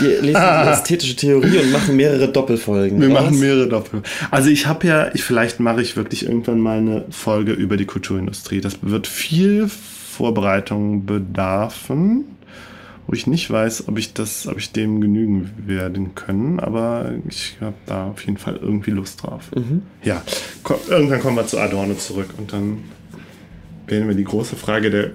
Wir 0.00 0.22
lesen 0.22 0.40
die 0.40 0.68
ästhetische 0.70 1.16
Theorie 1.16 1.58
und 1.58 1.72
machen 1.72 1.96
mehrere 1.96 2.28
Doppelfolgen. 2.28 3.00
Wir 3.00 3.08
machen 3.08 3.38
mehrere 3.38 3.68
Doppelfolgen. 3.68 4.08
Also 4.30 4.50
ich 4.50 4.66
habe 4.66 4.86
ja, 4.86 5.14
ich, 5.14 5.24
vielleicht 5.24 5.60
mache 5.60 5.82
ich 5.82 5.96
wirklich 5.96 6.26
irgendwann 6.26 6.60
mal 6.60 6.78
eine 6.78 7.04
Folge 7.10 7.52
über 7.52 7.76
die 7.76 7.86
Kulturindustrie. 7.86 8.60
Das 8.60 8.78
wird 8.82 9.06
viel 9.06 9.68
Vorbereitung 9.68 11.06
bedarfen, 11.06 12.24
wo 13.06 13.14
ich 13.14 13.26
nicht 13.26 13.50
weiß, 13.50 13.88
ob 13.88 13.98
ich 13.98 14.14
das, 14.14 14.46
ob 14.46 14.58
ich 14.58 14.72
dem 14.72 15.00
genügen 15.00 15.50
werden 15.66 16.14
können, 16.14 16.60
aber 16.60 17.12
ich 17.28 17.56
habe 17.60 17.74
da 17.86 18.06
auf 18.06 18.24
jeden 18.24 18.38
Fall 18.38 18.58
irgendwie 18.60 18.92
Lust 18.92 19.22
drauf. 19.22 19.50
Mhm. 19.54 19.82
Ja, 20.02 20.22
irgendwann 20.88 21.20
kommen 21.20 21.36
wir 21.36 21.46
zu 21.46 21.58
Adorno 21.58 21.94
zurück 21.94 22.28
und 22.38 22.52
dann 22.52 22.78
werden 23.86 24.08
wir 24.08 24.14
die 24.14 24.24
große 24.24 24.56
Frage 24.56 24.90
der, 24.90 25.10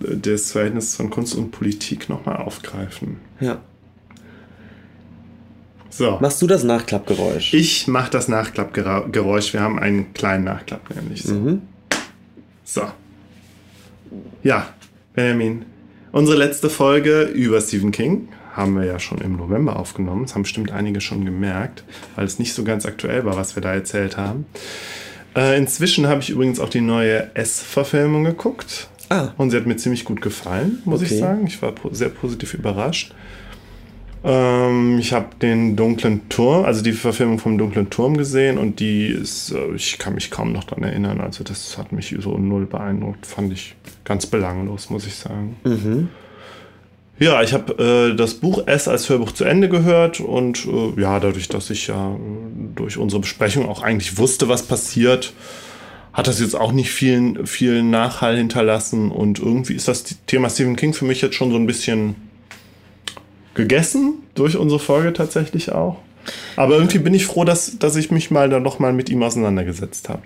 des 0.00 0.52
Verhältnisses 0.52 0.96
von 0.96 1.10
Kunst 1.10 1.34
und 1.34 1.50
Politik 1.50 2.08
nochmal 2.08 2.36
aufgreifen. 2.36 3.18
Ja. 3.40 3.60
So. 5.90 6.18
Machst 6.20 6.40
du 6.40 6.46
das 6.46 6.64
Nachklappgeräusch? 6.64 7.54
Ich 7.54 7.88
mache 7.88 8.10
das 8.10 8.28
Nachklappgeräusch. 8.28 9.52
Wir 9.52 9.60
haben 9.60 9.78
einen 9.78 10.14
kleinen 10.14 10.44
Nachklapp 10.44 10.94
nämlich. 10.94 11.24
So. 11.24 11.34
Mhm. 11.34 11.62
so. 12.64 12.82
Ja, 14.42 14.68
Benjamin. 15.14 15.64
Unsere 16.12 16.38
letzte 16.38 16.70
Folge 16.70 17.22
über 17.22 17.60
Stephen 17.60 17.90
King 17.90 18.28
haben 18.54 18.76
wir 18.76 18.84
ja 18.84 18.98
schon 18.98 19.18
im 19.18 19.36
November 19.36 19.76
aufgenommen. 19.76 20.22
Das 20.22 20.34
haben 20.34 20.42
bestimmt 20.42 20.72
einige 20.72 21.00
schon 21.00 21.24
gemerkt, 21.24 21.84
weil 22.16 22.24
es 22.24 22.38
nicht 22.38 22.54
so 22.54 22.64
ganz 22.64 22.86
aktuell 22.86 23.24
war, 23.24 23.36
was 23.36 23.56
wir 23.56 23.62
da 23.62 23.74
erzählt 23.74 24.16
haben. 24.16 24.46
Äh, 25.38 25.56
inzwischen 25.56 26.08
habe 26.08 26.20
ich 26.20 26.30
übrigens 26.30 26.58
auch 26.58 26.68
die 26.68 26.80
neue 26.80 27.30
S-Verfilmung 27.34 28.24
geguckt. 28.24 28.88
Ah. 29.08 29.28
Und 29.36 29.50
sie 29.50 29.56
hat 29.56 29.66
mir 29.66 29.76
ziemlich 29.76 30.04
gut 30.04 30.20
gefallen, 30.20 30.82
muss 30.84 31.00
okay. 31.00 31.14
ich 31.14 31.20
sagen. 31.20 31.46
Ich 31.46 31.62
war 31.62 31.72
po 31.72 31.90
sehr 31.92 32.08
positiv 32.08 32.54
überrascht. 32.54 33.14
Ähm, 34.24 34.98
ich 34.98 35.12
habe 35.12 35.28
den 35.40 35.76
dunklen 35.76 36.28
Turm, 36.28 36.64
also 36.64 36.82
die 36.82 36.92
Verfilmung 36.92 37.38
vom 37.38 37.56
dunklen 37.56 37.88
Turm 37.88 38.16
gesehen 38.16 38.58
und 38.58 38.80
die 38.80 39.06
ist, 39.06 39.52
äh, 39.52 39.74
ich 39.76 39.98
kann 39.98 40.14
mich 40.14 40.32
kaum 40.32 40.52
noch 40.52 40.64
daran 40.64 40.82
erinnern. 40.82 41.20
Also 41.20 41.44
das 41.44 41.78
hat 41.78 41.92
mich 41.92 42.16
so 42.18 42.36
null 42.36 42.66
beeindruckt. 42.66 43.24
Fand 43.24 43.52
ich 43.52 43.76
ganz 44.04 44.26
belanglos, 44.26 44.90
muss 44.90 45.06
ich 45.06 45.14
sagen. 45.14 45.56
Mhm. 45.62 46.08
Ja, 47.18 47.42
ich 47.42 47.52
habe 47.52 48.10
äh, 48.12 48.16
das 48.16 48.34
Buch 48.34 48.66
S 48.66 48.86
als 48.86 49.08
Hörbuch 49.08 49.32
zu 49.32 49.44
Ende 49.44 49.68
gehört 49.68 50.20
und 50.20 50.64
äh, 50.66 51.00
ja, 51.00 51.18
dadurch, 51.18 51.48
dass 51.48 51.68
ich 51.70 51.88
ja 51.88 52.12
äh, 52.12 52.18
durch 52.76 52.96
unsere 52.96 53.20
Besprechung 53.20 53.68
auch 53.68 53.82
eigentlich 53.82 54.18
wusste, 54.18 54.48
was 54.48 54.62
passiert, 54.62 55.32
hat 56.12 56.28
das 56.28 56.40
jetzt 56.40 56.54
auch 56.54 56.72
nicht 56.72 56.90
vielen, 56.90 57.46
vielen 57.46 57.90
Nachhall 57.90 58.36
hinterlassen 58.36 59.10
und 59.10 59.40
irgendwie 59.40 59.74
ist 59.74 59.88
das 59.88 60.04
Thema 60.26 60.48
Stephen 60.48 60.76
King 60.76 60.92
für 60.92 61.04
mich 61.04 61.20
jetzt 61.20 61.34
schon 61.34 61.50
so 61.50 61.56
ein 61.56 61.66
bisschen 61.66 62.14
gegessen 63.54 64.14
durch 64.34 64.56
unsere 64.56 64.78
Folge 64.78 65.12
tatsächlich 65.12 65.72
auch. 65.72 65.98
Aber 66.56 66.76
irgendwie 66.76 66.98
bin 66.98 67.14
ich 67.14 67.26
froh, 67.26 67.44
dass, 67.44 67.78
dass 67.78 67.96
ich 67.96 68.10
mich 68.10 68.30
mal 68.30 68.48
da 68.48 68.60
noch 68.60 68.78
mal 68.78 68.92
mit 68.92 69.08
ihm 69.08 69.22
auseinandergesetzt 69.22 70.08
habe. 70.08 70.22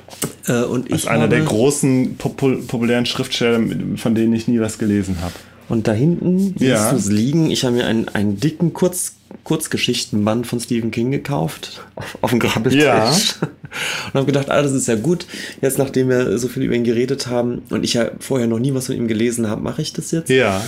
Äh, 0.47 0.64
und 0.64 0.93
Als 0.93 1.06
einer 1.06 1.28
der 1.28 1.40
großen 1.40 2.16
popul 2.16 2.62
populären 2.62 3.06
Schriftsteller, 3.06 3.60
von 3.97 4.14
denen 4.14 4.32
ich 4.32 4.48
nie 4.48 4.60
was 4.60 4.78
gelesen 4.78 5.19
habe. 5.23 5.35
Und 5.68 5.86
da 5.89 5.93
hinten 5.93 6.55
Ja. 6.59 6.90
siehst 6.90 6.93
du 6.93 6.97
es 6.97 7.16
liegen. 7.16 7.51
Ich 7.51 7.64
habe 7.64 7.76
mir 7.76 7.86
einen, 7.86 8.09
einen 8.09 8.39
dicken 8.39 8.72
Kurz, 8.72 9.14
Kurzgeschichtenband 9.44 10.47
von 10.47 10.60
Stephen 10.60 10.90
King 10.90 11.10
gekauft. 11.10 11.80
Auf, 11.94 12.18
auf 12.20 12.30
dem 12.30 12.39
Grabbeltisch. 12.40 12.82
Ja. 12.82 13.10
Und 14.09 14.14
habe 14.14 14.26
gedacht, 14.26 14.51
ah, 14.51 14.60
das 14.62 14.72
ist 14.72 14.89
ja 14.89 14.97
gut. 14.97 15.26
Jetzt, 15.62 15.78
nachdem 15.78 16.09
wir 16.10 16.39
so 16.39 16.48
viel 16.48 16.64
über 16.64 16.74
ihn 16.74 16.84
geredet 16.84 17.26
haben 17.28 17.62
und 17.70 17.84
ich 17.84 17.94
ja 17.94 18.10
vorher 18.20 18.47
noch 18.47 18.59
nie 18.59 18.74
was 18.74 18.86
von 18.86 18.97
ihm 18.97 19.09
gelesen 19.09 19.48
habe, 19.48 19.62
mache 19.62 19.80
ich 19.80 19.94
das 19.94 20.10
jetzt. 20.10 20.28
Ja. 20.28 20.62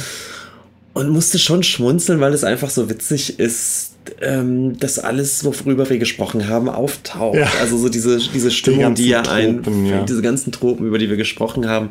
Und 0.95 1.11
musste 1.11 1.39
schon 1.39 1.63
schmunzeln, 1.63 2.21
weil 2.21 2.33
es 2.33 2.45
einfach 2.45 2.71
so 2.71 2.89
witzig 2.89 3.39
ist, 3.39 3.94
ähm, 4.21 4.79
dass 4.79 4.99
alles, 4.99 5.45
worüber 5.45 5.89
wir 5.89 5.99
gesprochen 5.99 6.49
haben, 6.49 6.69
auftaucht. 6.69 7.37
Ja. 7.37 7.51
Also 7.61 7.79
so 7.79 7.89
diese, 7.89 8.19
diese 8.19 8.51
Stimmung, 8.51 8.81
ganzen 8.81 9.03
die 9.03 9.09
ja 9.09 9.23
ein, 9.23 9.87
ja. 9.87 10.03
diese 10.03 10.23
ganzen 10.23 10.53
Tropen, 10.53 10.87
über 10.87 10.99
die 10.99 11.09
wir 11.09 11.17
gesprochen 11.17 11.69
haben. 11.69 11.91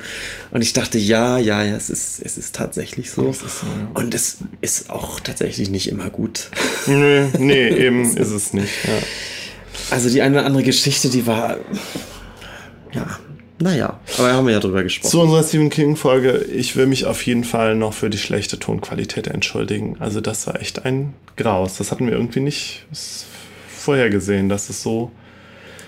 Und 0.51 0.61
ich 0.61 0.73
dachte, 0.73 0.97
ja, 0.97 1.37
ja, 1.37 1.63
ja, 1.63 1.75
es 1.75 1.89
ist, 1.89 2.21
es 2.23 2.37
ist 2.37 2.55
tatsächlich 2.55 3.11
so. 3.11 3.27
Es 3.27 3.41
ist 3.41 3.61
so, 3.61 3.67
ja. 3.67 3.89
Und 3.93 4.13
es 4.13 4.37
ist 4.61 4.89
auch 4.89 5.19
tatsächlich 5.19 5.69
nicht 5.69 5.87
immer 5.87 6.09
gut. 6.09 6.49
Nee, 6.87 7.25
nee, 7.37 7.69
eben 7.69 8.15
ist 8.17 8.31
es 8.31 8.53
nicht. 8.53 8.73
Also 9.89 10.09
die 10.09 10.21
eine 10.21 10.37
oder 10.37 10.45
andere 10.45 10.63
Geschichte, 10.63 11.09
die 11.09 11.25
war, 11.25 11.57
ja, 12.93 13.19
naja, 13.63 13.97
aber 14.17 14.33
haben 14.33 14.45
wir 14.45 14.53
ja 14.53 14.59
drüber 14.59 14.83
gesprochen. 14.83 15.09
Zu 15.09 15.21
unserer 15.21 15.41
Stephen 15.41 15.69
King-Folge, 15.69 16.45
ich 16.53 16.75
will 16.75 16.85
mich 16.85 17.05
auf 17.05 17.25
jeden 17.25 17.45
Fall 17.45 17.75
noch 17.75 17.93
für 17.93 18.09
die 18.09 18.17
schlechte 18.17 18.59
Tonqualität 18.59 19.27
entschuldigen. 19.27 19.95
Also 19.99 20.19
das 20.19 20.45
war 20.47 20.59
echt 20.59 20.85
ein 20.85 21.13
Graus. 21.37 21.77
Das 21.77 21.89
hatten 21.89 22.05
wir 22.05 22.13
irgendwie 22.13 22.41
nicht 22.41 22.85
vorhergesehen, 23.69 24.49
dass 24.49 24.69
es 24.69 24.83
so, 24.83 25.11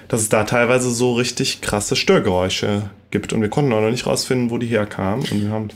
dass 0.07 0.22
es 0.22 0.30
da 0.30 0.45
teilweise 0.45 0.89
so 0.89 1.15
richtig 1.15 1.60
krasse 1.60 1.97
Störgeräusche 1.97 2.89
gibt. 3.11 3.34
Und 3.34 3.41
wir 3.41 3.49
konnten 3.49 3.73
auch 3.73 3.81
noch 3.81 3.91
nicht 3.91 4.07
rausfinden, 4.07 4.52
wo 4.52 4.57
die 4.57 4.68
herkamen. 4.68 5.26
Und 5.30 5.41
wir 5.43 5.49
haben 5.49 5.68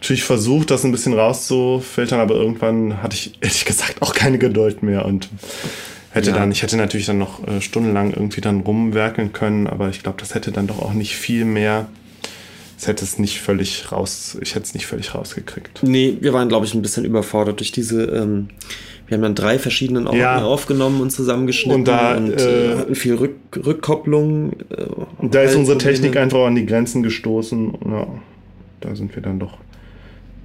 natürlich 0.00 0.24
versucht, 0.24 0.72
das 0.72 0.84
ein 0.84 0.90
bisschen 0.90 1.14
rauszufiltern, 1.14 2.18
aber 2.18 2.34
irgendwann 2.34 3.04
hatte 3.04 3.14
ich 3.14 3.34
ehrlich 3.40 3.64
gesagt 3.64 4.02
auch 4.02 4.14
keine 4.14 4.38
Geduld 4.38 4.82
mehr 4.82 5.04
und 5.04 5.28
hätte 6.16 6.30
Ja. 6.30 6.36
dann, 6.36 6.50
ich 6.50 6.62
hätte 6.62 6.76
natürlich 6.76 7.06
dann 7.06 7.18
noch 7.18 7.46
äh, 7.46 7.60
stundenlang 7.60 8.12
irgendwie 8.12 8.40
dann 8.40 8.60
rumwerkeln 8.60 9.32
können, 9.32 9.66
aber 9.68 9.88
ich 9.90 10.02
glaube, 10.02 10.18
das 10.20 10.34
hätte 10.34 10.50
dann 10.50 10.66
doch 10.66 10.80
auch 10.82 10.92
nicht 10.94 11.14
viel 11.16 11.44
mehr. 11.44 11.86
Es 12.78 12.86
hätte 12.88 13.04
es 13.04 13.18
nicht 13.18 13.40
völlig 13.40 13.90
raus, 13.90 14.36
ich 14.42 14.54
hätte 14.54 14.64
es 14.64 14.74
nicht 14.74 14.86
völlig 14.86 15.14
rausgekriegt. 15.14 15.82
Nee, 15.82 16.18
wir 16.20 16.32
waren, 16.34 16.48
glaube 16.48 16.66
ich, 16.66 16.74
ein 16.74 16.82
bisschen 16.82 17.04
überfordert 17.06 17.60
durch 17.60 17.72
diese. 17.72 18.02
Ähm, 18.04 18.48
wir 19.06 19.16
haben 19.16 19.22
dann 19.22 19.34
drei 19.36 19.58
verschiedenen 19.58 20.06
Orten 20.08 20.18
Ja. 20.18 20.44
aufgenommen 20.44 21.00
und 21.00 21.10
zusammengeschnitten 21.10 21.80
Und 21.80 21.88
da, 21.88 22.16
äh, 22.16 22.72
äh, 22.72 22.76
hatten 22.78 22.94
viel 22.96 23.14
Rück 23.14 23.36
Rückkopplung. 23.64 24.52
Äh, 24.70 24.84
Und 25.18 25.34
da 25.34 25.42
ist 25.42 25.54
unsere. 25.54 25.78
Technik 25.78 26.16
einfach 26.16 26.44
an 26.44 26.54
die 26.56 26.66
Grenzen 26.66 27.02
gestoßen. 27.02 27.72
Ja, 27.88 28.08
da 28.80 28.94
sind 28.96 29.14
wir 29.14 29.22
dann 29.22 29.38
doch 29.38 29.56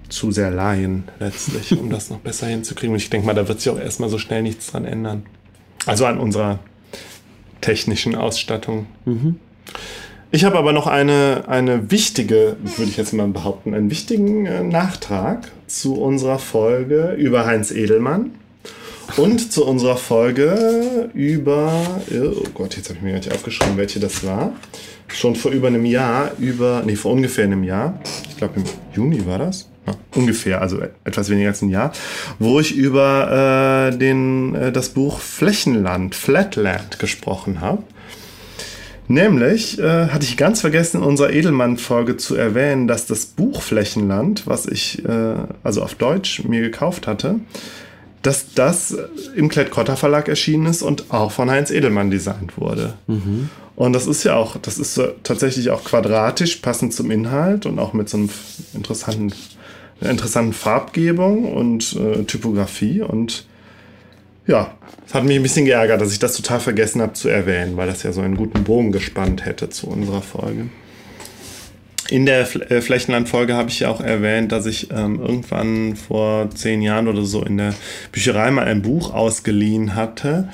zu 0.08 0.32
sehr 0.32 0.52
Laien 0.52 1.06
letztlich, 1.20 1.78
um 1.78 1.90
das 1.90 2.10
noch 2.10 2.20
besser 2.20 2.48
hinzukriegen. 2.48 2.94
Und 2.94 3.02
ich 3.02 3.10
denke 3.10 3.26
mal, 3.28 3.34
da 3.34 3.48
wird 3.48 3.60
sich 3.62 3.72
auch 3.74 3.80
erstmal 3.80 4.10
so 4.10 4.18
schnell 4.20 4.42
nichts 4.44 4.68
dran 4.72 4.86
ändern. 4.86 5.24
Also 5.86 6.06
an 6.06 6.20
unserer 6.20 6.60
technischen 7.62 8.16
Ausstattung. 8.16 8.88
Ich 10.32 10.46
habe 10.46 10.58
aber 10.58 10.72
noch 10.72 10.88
eine, 10.88 11.44
eine 11.48 11.92
wichtige, 11.92 12.56
würde 12.64 12.90
ich 12.90 12.98
jetzt 12.98 13.14
mal 13.14 13.28
behaupten, 13.28 13.74
einen 13.74 13.92
wichtigen 13.92 14.46
äh, 14.46 14.64
Nachtrag 14.64 15.52
zu 15.68 15.96
unserer 16.02 16.40
Folge 16.40 17.16
über 17.18 17.46
Heinz 17.46 17.72
Edelmann 17.72 18.32
und 19.18 19.52
zu 19.52 19.66
unserer 19.66 19.98
Folge 19.98 21.10
über, 21.14 21.74
oh 22.14 22.48
Gott, 22.54 22.78
jetzt 22.78 22.90
habe 22.90 22.98
ich 22.98 23.04
mir 23.04 23.12
gar 23.12 23.18
nicht 23.20 23.34
aufgeschrieben, 23.34 23.76
welche 23.76 24.00
das 24.00 24.26
war. 24.26 24.54
Schon 25.10 25.36
vor 25.36 25.52
über 25.52 25.68
einem 25.68 25.86
Jahr, 25.86 26.32
über, 26.40 26.84
nee, 26.86 26.96
vor 26.96 27.12
ungefähr 27.12 27.44
einem 27.44 27.66
Jahr, 27.66 28.00
ich 28.30 28.38
glaube 28.38 28.62
im 28.62 28.64
Juni 28.94 29.26
war 29.26 29.40
das, 29.40 29.68
ungefähr, 30.16 30.62
also 30.62 30.80
etwas 31.04 31.30
weniger 31.30 31.50
als 31.50 31.62
ein 31.62 31.70
Jahr, 31.70 31.92
wo 32.40 32.60
ich 32.60 32.76
über 32.76 33.90
äh, 33.92 33.98
den, 33.98 34.56
äh, 34.56 34.72
das 34.72 34.90
Buch 34.90 35.20
Flächenland, 35.20 36.16
Flatland 36.16 37.00
gesprochen 37.00 37.62
habe. 37.62 37.84
Nämlich 39.08 39.80
äh, 39.80 40.08
hatte 40.08 40.24
ich 40.24 40.38
ganz 40.38 40.62
vergessen, 40.62 40.98
in 41.02 41.04
unserer 41.04 41.32
Edelmann-Folge 41.32 42.16
zu 42.18 42.36
erwähnen, 42.36 42.88
dass 42.88 43.08
das 43.08 43.26
Buch 43.26 43.62
Flächenland, 43.62 44.48
was 44.48 44.66
ich 44.66 45.04
äh, 45.04 45.36
also 45.64 45.82
auf 45.84 45.96
Deutsch 45.96 46.44
mir 46.46 46.62
gekauft 46.62 47.08
hatte, 47.08 47.36
dass 48.22 48.54
das 48.54 48.96
im 49.36 49.50
Klett-Cotta 49.50 49.96
Verlag 49.96 50.30
erschienen 50.30 50.68
ist 50.68 50.82
und 50.84 51.12
auch 51.12 51.32
von 51.32 51.50
Heinz 51.50 51.72
Edelmann 51.72 52.12
designt 52.12 52.58
wurde. 52.58 52.94
Und 53.76 53.94
das 53.94 54.06
ist 54.06 54.24
ja 54.24 54.36
auch, 54.36 54.58
das 54.58 54.78
ist 54.78 54.94
so 54.94 55.08
tatsächlich 55.24 55.72
auch 55.72 55.84
quadratisch, 55.84 56.58
passend 56.58 56.94
zum 56.94 57.10
Inhalt 57.10 57.66
und 57.66 57.80
auch 57.80 57.94
mit 57.94 58.10
so 58.10 58.18
einem 58.18 58.30
interessanten, 58.76 59.34
einer 60.02 60.12
interessanten 60.12 60.54
Farbgebung 60.54 61.54
und 61.54 61.96
äh, 61.96 62.24
Typografie 62.24 63.02
und 63.02 63.46
ja, 64.48 64.74
es 65.06 65.14
hat 65.14 65.24
mich 65.24 65.36
ein 65.36 65.44
bisschen 65.44 65.66
geärgert, 65.66 66.02
dass 66.02 66.12
ich 66.12 66.20
das 66.20 66.36
total 66.36 66.60
vergessen 66.60 67.02
habe 67.02 67.14
zu 67.14 67.30
erwähnen, 67.30 67.78
weil 67.78 67.88
das 67.88 68.04
ja 68.04 68.12
so 68.12 68.22
einen 68.22 68.36
guten 68.36 68.64
Bogen 68.64 68.92
gespannt 68.92 69.46
hätte 69.46 69.70
zu 69.70 69.88
unserer 69.88 70.22
Folge. 70.22 70.70
In 72.10 72.26
der 72.26 72.46
Fl 72.46 72.62
äh, 72.64 72.82
Flächenland-Folge 72.82 73.54
habe 73.54 73.70
ich 73.70 73.80
ja 73.82 73.90
auch 73.90 74.02
erwähnt, 74.02 74.52
dass 74.52 74.66
ich 74.66 74.92
ähm, 74.92 75.22
irgendwann 75.22 75.96
vor 75.96 76.50
zehn 76.50 76.82
Jahren 76.82 77.08
oder 77.08 77.24
so 77.24 77.44
in 77.44 77.58
der 77.58 77.74
Bücherei 78.12 78.52
mal 78.52 78.66
ein 78.66 78.82
Buch 78.82 79.14
ausgeliehen 79.14 79.96
hatte 79.96 80.50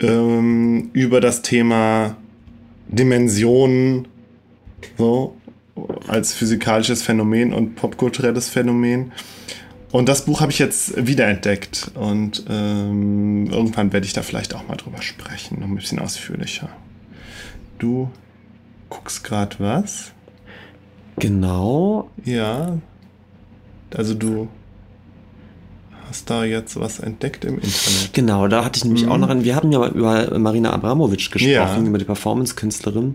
ähm, 0.00 0.90
über 0.92 1.20
das 1.20 1.42
Thema 1.42 2.16
Dimensionen 2.88 4.06
so 4.96 5.34
als 6.06 6.34
physikalisches 6.34 7.02
Phänomen 7.02 7.52
und 7.52 7.74
popkulturelles 7.76 8.48
Phänomen. 8.48 9.12
Und 9.90 10.08
das 10.08 10.24
Buch 10.24 10.40
habe 10.40 10.50
ich 10.50 10.58
jetzt 10.58 11.06
wiederentdeckt 11.06 11.92
und 11.94 12.44
ähm, 12.48 13.46
irgendwann 13.50 13.92
werde 13.92 14.06
ich 14.06 14.12
da 14.12 14.22
vielleicht 14.22 14.54
auch 14.54 14.66
mal 14.66 14.76
drüber 14.76 15.00
sprechen, 15.02 15.60
noch 15.60 15.68
ein 15.68 15.74
bisschen 15.76 16.00
ausführlicher. 16.00 16.68
Du 17.78 18.10
guckst 18.88 19.22
gerade 19.24 19.54
was? 19.58 20.12
Genau. 21.16 22.10
Ja. 22.24 22.78
Also 23.94 24.14
du 24.14 24.48
hast 26.08 26.28
da 26.28 26.44
jetzt 26.44 26.78
was 26.78 26.98
entdeckt 26.98 27.44
im 27.44 27.54
Internet. 27.54 28.10
Genau, 28.12 28.48
da 28.48 28.64
hatte 28.64 28.78
ich 28.78 28.84
nämlich 28.84 29.06
auch 29.06 29.16
noch 29.18 29.28
einen. 29.28 29.44
Wir 29.44 29.54
haben 29.54 29.70
ja 29.70 29.86
über 29.86 30.36
Marina 30.38 30.72
Abramovic 30.72 31.30
gesprochen, 31.30 31.50
Ja. 31.52 31.78
über 31.78 31.98
die 31.98 32.04
Performance-Künstlerin. 32.04 33.14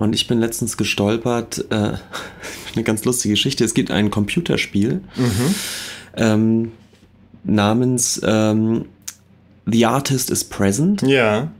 Und 0.00 0.14
ich 0.14 0.26
bin 0.26 0.40
letztens 0.40 0.78
gestolpert, 0.78 1.66
äh, 1.68 1.74
eine 2.74 2.84
ganz 2.84 3.04
lustige 3.04 3.34
Geschichte. 3.34 3.64
Es 3.64 3.74
gibt 3.74 3.90
ein 3.90 4.10
Computerspiel 4.10 5.02
ähm, 6.16 6.72
namens 7.44 8.18
ähm, 8.24 8.86
The 9.66 9.84
Artist 9.84 10.30
is 10.30 10.42
Present. 10.44 11.02
Ja. 11.02 11.50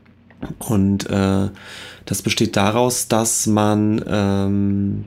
Und 0.59 1.11
äh, 1.11 1.51
das 2.07 2.23
besteht 2.23 2.57
daraus, 2.57 3.09
dass 3.09 3.47
man 3.47 4.03
ähm, 4.09 5.05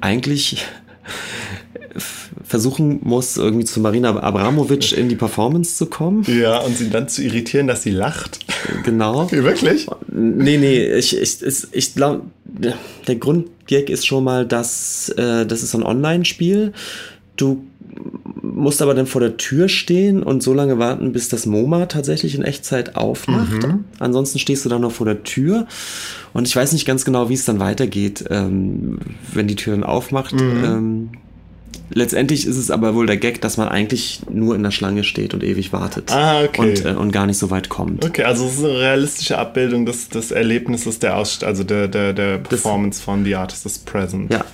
eigentlich 0.00 0.64
versuchen 1.96 3.00
muss, 3.02 3.36
irgendwie 3.36 3.64
zu 3.64 3.80
Marina 3.80 4.16
Abramovic 4.20 4.92
in 4.92 5.08
die 5.08 5.16
Performance 5.16 5.76
zu 5.76 5.86
kommen. 5.86 6.24
Ja, 6.26 6.58
und 6.60 6.76
sie 6.76 6.90
dann 6.90 7.08
zu 7.08 7.22
irritieren, 7.22 7.66
dass 7.66 7.82
sie 7.82 7.90
lacht. 7.90 8.40
Genau. 8.84 9.30
Wirklich? 9.30 9.86
Nee, 10.10 10.58
nee, 10.58 10.92
ich, 10.94 11.16
ich, 11.16 11.42
ich, 11.70 11.94
glaube, 11.94 12.22
der 13.06 13.16
Grundgag 13.16 13.90
ist 13.90 14.06
schon 14.06 14.24
mal, 14.24 14.46
dass 14.46 15.08
äh, 15.10 15.46
das 15.46 15.62
ist 15.62 15.72
so 15.72 15.78
ein 15.78 15.84
Online-Spiel. 15.84 16.72
Du 17.36 17.64
musst 18.42 18.82
aber 18.82 18.94
dann 18.94 19.06
vor 19.06 19.20
der 19.20 19.36
Tür 19.36 19.68
stehen 19.68 20.22
und 20.22 20.42
so 20.42 20.54
lange 20.54 20.78
warten, 20.78 21.12
bis 21.12 21.28
das 21.28 21.46
MoMA 21.46 21.86
tatsächlich 21.86 22.34
in 22.34 22.42
Echtzeit 22.42 22.96
aufmacht. 22.96 23.66
Ansonsten 23.98 24.38
stehst 24.38 24.64
du 24.64 24.68
dann 24.68 24.82
noch 24.82 24.92
vor 24.92 25.06
der 25.06 25.22
Tür 25.22 25.66
und 26.32 26.46
ich 26.46 26.54
weiß 26.54 26.72
nicht 26.72 26.86
ganz 26.86 27.04
genau, 27.04 27.28
wie 27.28 27.34
es 27.34 27.44
dann 27.44 27.58
weitergeht, 27.58 28.24
ähm, 28.30 28.98
wenn 29.32 29.46
die 29.46 29.56
Tür 29.56 29.74
dann 29.74 29.84
aufmacht. 29.84 30.34
Ähm, 30.40 31.10
letztendlich 31.90 32.46
ist 32.46 32.56
es 32.56 32.70
aber 32.70 32.94
wohl 32.94 33.06
der 33.06 33.16
Gag, 33.16 33.40
dass 33.40 33.56
man 33.56 33.68
eigentlich 33.68 34.20
nur 34.30 34.54
in 34.56 34.62
der 34.62 34.70
Schlange 34.70 35.04
steht 35.04 35.34
und 35.34 35.42
ewig 35.44 35.72
wartet 35.72 36.10
Ah, 36.12 36.42
okay. 36.44 36.60
und, 36.60 36.84
äh, 36.84 36.88
und 36.94 37.12
gar 37.12 37.26
nicht 37.26 37.38
so 37.38 37.50
weit 37.50 37.68
kommt. 37.68 38.04
Okay, 38.04 38.22
also 38.24 38.46
es 38.46 38.54
ist 38.58 38.64
eine 38.64 38.78
realistische 38.78 39.38
Abbildung 39.38 39.86
des, 39.86 40.08
des 40.08 40.30
Erlebnisses 40.30 40.98
der 40.98 41.16
Ausst 41.16 41.44
also 41.44 41.64
der, 41.64 41.88
der, 41.88 42.12
der 42.12 42.38
Performance 42.38 43.02
von 43.02 43.24
The 43.24 43.34
Artist 43.36 43.66
is 43.66 43.78
Present. 43.78 44.32
Ja, 44.32 44.44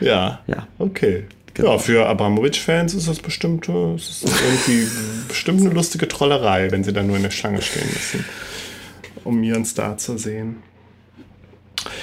Ja. 0.00 0.40
ja. 0.46 0.66
Okay. 0.78 1.24
Genau. 1.54 1.72
Ja, 1.72 1.78
für 1.78 2.06
Abramovic-Fans 2.06 2.92
ist 2.92 3.08
das 3.08 3.18
bestimmt, 3.18 3.66
äh, 3.70 3.94
ist 3.94 4.24
irgendwie 4.24 4.86
bestimmt 5.28 5.60
eine 5.62 5.70
lustige 5.70 6.06
Trollerei, 6.06 6.70
wenn 6.70 6.84
sie 6.84 6.92
dann 6.92 7.06
nur 7.06 7.16
in 7.16 7.22
der 7.22 7.30
Schlange 7.30 7.62
stehen 7.62 7.88
müssen, 7.92 8.24
um 9.24 9.42
ihren 9.42 9.64
Star 9.64 9.96
zu 9.96 10.18
sehen. 10.18 10.56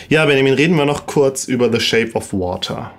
Ja, 0.10 0.26
Benjamin, 0.26 0.54
reden 0.56 0.76
wir 0.76 0.86
noch 0.86 1.06
kurz 1.06 1.46
über 1.46 1.72
The 1.72 1.80
Shape 1.80 2.14
of 2.14 2.34
Water, 2.34 2.92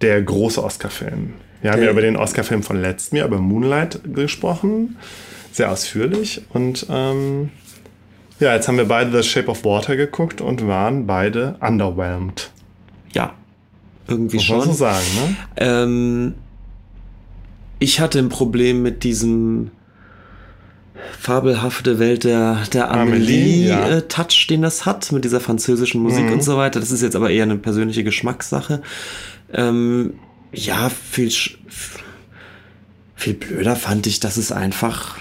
der 0.00 0.22
große 0.22 0.62
Oscar-Film. 0.62 1.34
Wir 1.62 1.72
haben 1.72 1.82
ja 1.82 1.90
über 1.90 2.00
den 2.00 2.16
Oscar-Film 2.16 2.62
von 2.62 2.80
letztem 2.80 3.18
Jahr, 3.18 3.26
über 3.28 3.38
Moonlight 3.38 4.00
gesprochen, 4.14 4.96
sehr 5.52 5.70
ausführlich. 5.70 6.42
Und 6.54 6.86
ähm, 6.88 7.50
ja, 8.38 8.54
jetzt 8.54 8.66
haben 8.68 8.78
wir 8.78 8.86
beide 8.88 9.10
The 9.22 9.28
Shape 9.28 9.48
of 9.48 9.64
Water 9.64 9.96
geguckt 9.96 10.40
und 10.40 10.66
waren 10.66 11.06
beide 11.06 11.56
underwhelmed. 11.60 12.50
Ja. 13.12 13.34
irgendwie 14.08 14.36
Muss 14.36 14.48
man 14.48 14.60
schon. 14.60 14.68
so 14.68 14.74
sagen, 14.74 15.04
ne? 15.16 15.36
Ähm, 15.58 16.34
ich 17.78 18.00
hatte 18.00 18.18
ein 18.18 18.28
Problem 18.30 18.82
mit 18.82 19.04
diesem 19.04 19.70
fabelhafte 21.18 21.98
Welt 21.98 22.24
der, 22.24 22.58
der 22.72 22.90
Amelie, 22.90 23.68
ja. 23.68 23.82
Amelie-Touch, 23.84 24.46
den 24.48 24.62
das 24.62 24.86
hat, 24.86 25.12
mit 25.12 25.24
dieser 25.24 25.40
französischen 25.40 26.02
Musik 26.02 26.26
Mhm. 26.26 26.32
und 26.34 26.42
so 26.44 26.56
weiter. 26.56 26.80
Das 26.80 26.90
ist 26.90 27.02
jetzt 27.02 27.16
aber 27.16 27.30
eher 27.30 27.44
eine 27.44 27.56
persönliche 27.56 28.04
Geschmackssache. 28.04 28.82
Ähm, 29.52 30.14
ja, 30.52 30.90
viel, 30.90 31.30
viel 33.16 33.34
blöder 33.34 33.76
fand 33.76 34.06
ich, 34.06 34.20
dass 34.20 34.36
es 34.36 34.52
einfach 34.52 35.18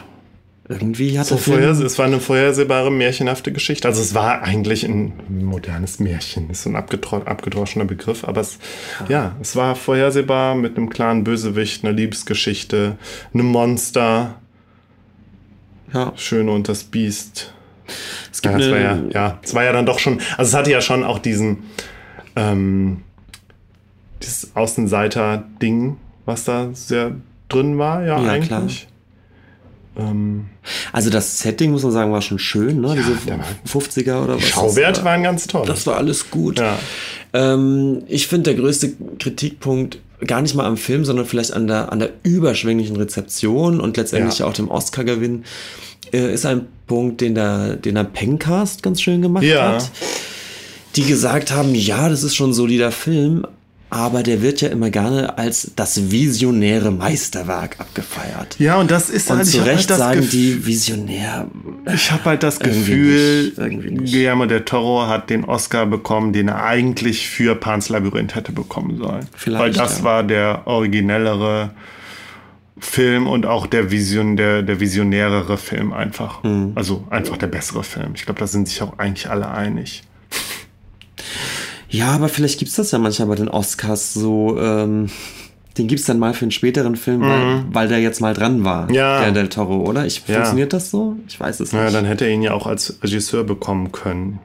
irgendwie 0.70 1.18
hat 1.18 1.26
So 1.26 1.38
vorher, 1.38 1.72
es 1.72 1.98
war 1.98 2.06
eine 2.06 2.20
vorhersehbare, 2.20 2.92
märchenhafte 2.92 3.52
Geschichte. 3.52 3.88
Also 3.88 4.02
es 4.02 4.14
war 4.14 4.44
eigentlich 4.44 4.84
ein 4.84 5.14
modernes 5.28 6.00
Märchen. 6.00 6.52
Ist 6.52 6.64
so 6.64 6.70
ein 6.70 6.76
abgedroschener 6.76 7.86
Begriff. 7.86 8.24
Aber 8.24 8.42
es, 8.42 8.60
ja, 9.08 9.36
es 9.42 9.56
war 9.56 9.76
vorhersehbar 9.76 10.54
mit 10.54 10.78
einem 10.78 10.92
klaren 10.92 11.24
Bösewicht, 11.24 11.84
einer 11.84 11.94
Liebesgeschichte, 11.94 12.98
einem 13.34 13.48
Monster, 13.48 14.36
ja, 15.92 16.14
Schöne 16.16 16.52
und 16.52 16.70
das 16.70 16.84
Biest. 16.84 17.52
es 18.32 18.42
gibt 18.44 18.54
Ja, 18.54 18.60
es 18.60 18.72
war 18.72 18.80
ja, 18.80 19.00
ja, 19.10 19.40
es 19.42 19.56
war 19.56 19.64
ja 19.64 19.74
dann 19.74 19.88
doch 19.88 19.98
schon, 19.98 20.22
also 20.38 20.50
es 20.50 20.54
hatte 20.54 20.70
ja 20.70 20.82
schon 20.82 21.04
auch 21.04 21.18
diesen, 21.18 21.64
ähm, 22.36 23.02
dieses 24.22 24.56
Außenseiter-Ding, 24.56 25.98
was 26.26 26.44
da 26.46 26.70
sehr 26.74 27.12
drin 27.48 27.78
war, 27.78 28.04
ja, 28.06 28.22
Ja, 28.22 28.30
eigentlich. 28.32 28.88
Ähm, 29.98 30.46
also 30.94 31.10
das 31.10 31.40
Setting, 31.40 31.72
muss 31.72 31.84
man 31.84 31.92
sagen, 31.92 32.12
war 32.12 32.22
schon 32.22 32.40
schön, 32.40 32.80
ne? 32.82 32.96
Diese 32.96 33.16
der 33.28 33.40
war- 33.40 33.46
50er 33.68 34.24
oder 34.24 34.36
was. 34.36 34.42
das 34.42 34.50
Schauwerte 34.52 35.00
war. 35.00 35.06
waren 35.12 35.24
ganz 35.24 35.48
toll. 35.48 35.66
Das 35.66 35.86
war 35.88 35.98
alles 35.98 36.30
gut. 36.30 36.60
Ja. 36.60 36.78
Ähm, 37.34 38.04
ich 38.08 38.28
finde, 38.28 38.54
der 38.54 38.62
größte 38.62 38.94
Kritikpunkt 39.20 40.00
gar 40.26 40.42
nicht 40.42 40.54
mal 40.56 40.66
am 40.66 40.78
Film, 40.78 41.06
sondern 41.06 41.26
vielleicht 41.26 41.54
an 41.54 41.68
der, 41.68 41.92
an 41.92 42.00
der 42.00 42.12
überschwänglichen 42.24 42.98
Rezeption 42.98 43.80
und 43.82 43.98
letztendlich 43.98 44.40
Ja. 44.40 44.46
auch 44.46 44.54
dem 44.54 44.70
Oscar-Gewinn, 44.70 45.44
äh, 46.14 46.34
ist 46.34 46.46
ein 46.46 46.68
Punkt, 46.88 47.22
den 47.22 47.36
der, 47.36 47.76
den 47.76 47.96
der 47.96 48.04
Pencast 48.04 48.84
ganz 48.84 49.02
schön 49.02 49.22
gemacht 49.22 49.44
Ja. 49.44 49.74
hat. 49.74 49.92
Die 50.96 51.04
gesagt 51.04 51.52
haben, 51.52 51.74
ja, 51.76 52.10
das 52.10 52.24
ist 52.24 52.36
schon 52.36 52.50
ein 52.50 52.54
solider 52.54 52.92
Film, 52.92 53.46
aber 53.90 54.22
der 54.22 54.42
wird 54.42 54.62
ja 54.62 54.70
immer 54.70 54.90
gerne 54.90 55.38
als 55.38 55.72
das 55.76 56.12
visionäre 56.12 56.92
Meisterwerk 56.92 57.80
abgefeiert. 57.80 58.58
Ja, 58.60 58.80
und 58.80 58.92
das 58.92 59.10
ist 59.10 59.32
Und 59.32 59.38
halt, 59.38 59.48
zu 59.48 59.66
Recht 59.66 59.90
halt 59.90 60.00
sagen 60.00 60.22
Gefühl, 60.22 60.40
die 60.40 60.66
Visionär. 60.66 61.48
ich 61.94 62.12
habe 62.12 62.26
halt 62.26 62.44
das 62.44 62.60
Irgendwie 62.60 62.80
Gefühl, 62.80 63.44
nicht, 63.46 63.58
irgendwie 63.58 63.92
nicht. 63.92 64.14
Guillermo 64.14 64.46
del 64.46 64.64
Toro 64.64 65.08
hat 65.08 65.30
den 65.30 65.44
Oscar 65.44 65.86
bekommen, 65.88 66.34
den 66.34 66.50
er 66.50 66.64
eigentlich 66.64 67.28
für 67.28 67.56
Pans 67.56 67.90
Labyrinth 67.90 68.36
hätte 68.36 68.52
bekommen 68.52 68.98
sollen. 68.98 69.28
Vielleicht, 69.36 69.62
Weil 69.64 69.72
das 69.74 70.00
ja. 70.00 70.04
war 70.04 70.24
der 70.24 70.68
originellere 70.68 71.72
Film 72.78 73.28
und 73.28 73.46
auch 73.46 73.68
der 73.68 73.92
Vision, 73.92 74.38
der, 74.38 74.62
der 74.62 74.80
visionärere 74.80 75.58
Film 75.58 75.94
einfach. 75.94 76.44
Mhm. 76.44 76.74
Also 76.76 77.06
einfach 77.10 77.38
der 77.38 77.48
bessere 77.48 77.84
Film. 77.84 78.12
Ich 78.16 78.26
glaube, 78.26 78.40
da 78.40 78.48
sind 78.48 78.68
sich 78.68 78.82
auch 78.82 78.98
eigentlich 79.00 79.30
alle 79.30 79.50
einig. 79.50 80.04
Ja, 81.90 82.12
aber 82.12 82.30
vielleicht 82.30 82.60
gibt's 82.60 82.76
das 82.76 82.92
ja 82.92 83.00
manchmal 83.00 83.28
bei 83.30 83.36
den 83.36 83.50
Oscars 83.50 84.14
so. 84.14 84.58
Ähm, 84.60 85.10
den 85.78 85.88
gibt's 85.88 86.06
dann 86.06 86.20
mal 86.20 86.34
für 86.34 86.44
einen 86.44 86.52
späteren 86.52 86.96
Film, 86.98 87.22
weil, 87.22 87.64
weil 87.72 87.88
der 87.88 88.00
jetzt 88.00 88.20
mal 88.20 88.34
dran 88.34 88.64
war, 88.66 88.88
Mhm. 88.90 88.94
Ja. 88.94 89.22
der 89.22 89.32
Del 89.32 89.50
Toro, 89.50 89.78
oder? 89.88 90.06
Ich, 90.06 90.24
Ja. 90.28 90.36
Funktioniert 90.36 90.74
das 90.74 90.92
so? 90.92 91.16
Ich 91.28 91.40
weiß 91.40 91.60
es 91.62 91.72
Naja, 91.72 91.86
nicht. 91.86 91.96
dann 91.96 92.06
hätte 92.06 92.26
er 92.26 92.32
ihn 92.32 92.42
ja 92.42 92.54
auch 92.54 92.68
als 92.68 92.98
Regisseur 93.02 93.44
bekommen 93.44 93.92
können. 93.92 94.40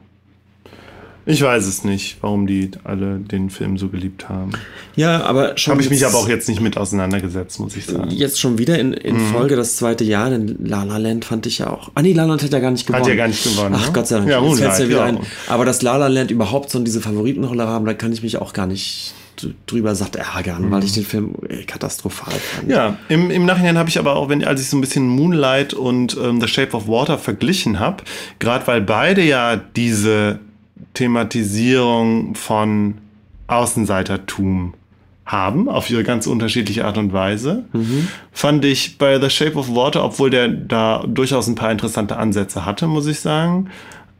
Ich 1.27 1.41
weiß 1.41 1.65
es 1.65 1.83
nicht, 1.83 2.17
warum 2.21 2.45
die 2.45 2.69
alle 2.83 3.17
den 3.17 3.49
Film 3.49 3.77
so 3.77 3.89
geliebt 3.89 4.29
haben. 4.29 4.51
ja, 4.95 5.23
aber 5.23 5.57
schon. 5.57 5.71
Habe 5.71 5.81
ich 5.81 5.89
mich 5.89 6.05
aber 6.05 6.17
auch 6.17 6.29
jetzt 6.29 6.47
nicht 6.47 6.61
mit 6.61 6.77
auseinandergesetzt, 6.77 7.59
muss 7.59 7.75
ich 7.75 7.85
sagen. 7.85 8.11
Jetzt 8.11 8.39
schon 8.39 8.57
wieder 8.59 8.77
in, 8.77 8.93
in 8.93 9.15
Mhm. 9.15 9.31
Folge 9.31 9.55
das 9.55 9.77
zweite 9.77 10.03
Jahr, 10.03 10.29
denn 10.29 10.57
La 10.63 10.83
La 10.83 10.97
Land 10.97 11.25
fand 11.25 11.45
ich 11.47 11.57
ja 11.59 11.69
auch. 11.71 11.89
Ah 11.95 12.01
nee, 12.03 12.13
La 12.13 12.23
La 12.23 12.29
Land 12.29 12.43
hat 12.43 12.51
ja 12.53 12.59
gar 12.59 12.71
nicht 12.71 12.85
gewonnen. 12.85 13.03
Hat 13.03 13.09
ja 13.09 13.15
gar 13.15 13.27
nicht 13.27 13.43
gewonnen, 13.43 13.75
Ach 13.75 13.87
ne? 13.87 13.93
Gott 13.93 14.07
sei 14.07 14.17
Dank. 14.17 14.29
Ja, 14.29 14.43
Jetzt 14.43 14.59
fällt's 14.59 14.79
ja 14.79 14.87
wieder 14.87 14.97
ja. 14.99 15.05
ein. 15.05 15.19
Aber 15.47 15.65
dass 15.65 15.81
La 15.81 15.97
La 15.97 16.07
Land 16.07 16.29
überhaupt 16.31 16.69
so 16.69 16.79
diese 16.79 17.01
Favoritenrolle 17.01 17.65
haben, 17.67 17.85
da 17.85 17.93
kann 17.95 18.13
ich 18.13 18.21
mich 18.21 18.37
auch 18.37 18.53
gar 18.53 18.67
nicht 18.67 19.13
drüber 19.67 19.95
satt 19.95 20.15
ärgern, 20.15 20.71
weil 20.71 20.83
ich 20.85 20.93
den 20.93 21.03
Film 21.03 21.33
äh, 21.49 21.63
katastrophal 21.63 22.33
fand. 22.33 22.67
Mhm. 22.67 22.71
Ja, 22.71 22.97
im, 23.09 23.31
im 23.31 23.45
Nachhinein 23.45 23.77
habe 23.77 23.89
ich 23.89 23.99
aber 23.99 24.15
auch, 24.15 24.29
wenn, 24.29 24.43
als 24.45 24.61
ich 24.61 24.69
so 24.69 24.77
ein 24.77 24.81
bisschen 24.81 25.07
Moonlight 25.07 25.73
und 25.73 26.15
ähm, 26.23 26.39
The 26.39 26.47
Shape 26.47 26.75
of 26.77 26.87
Water 26.87 27.17
verglichen 27.17 27.79
habe, 27.79 28.03
gerade 28.39 28.65
weil 28.67 28.79
beide 28.81 29.23
ja 29.23 29.57
diese 29.57 30.39
Thematisierung 30.93 32.35
von 32.35 32.95
Außenseitertum 33.47 34.73
haben, 35.25 35.69
auf 35.69 35.89
ihre 35.89 36.03
ganz 36.03 36.27
unterschiedliche 36.27 36.85
Art 36.85 36.97
und 36.97 37.11
Weise, 37.11 37.65
fand 38.31 38.63
ich 38.63 38.97
bei 38.97 39.19
The 39.19 39.29
Shape 39.29 39.55
of 39.55 39.69
Water, 39.69 40.03
obwohl 40.03 40.29
der 40.29 40.47
da 40.47 41.03
durchaus 41.07 41.47
ein 41.47 41.55
paar 41.55 41.71
interessante 41.71 42.17
Ansätze 42.17 42.65
hatte, 42.65 42.87
muss 42.87 43.07
ich 43.07 43.19
sagen, 43.19 43.69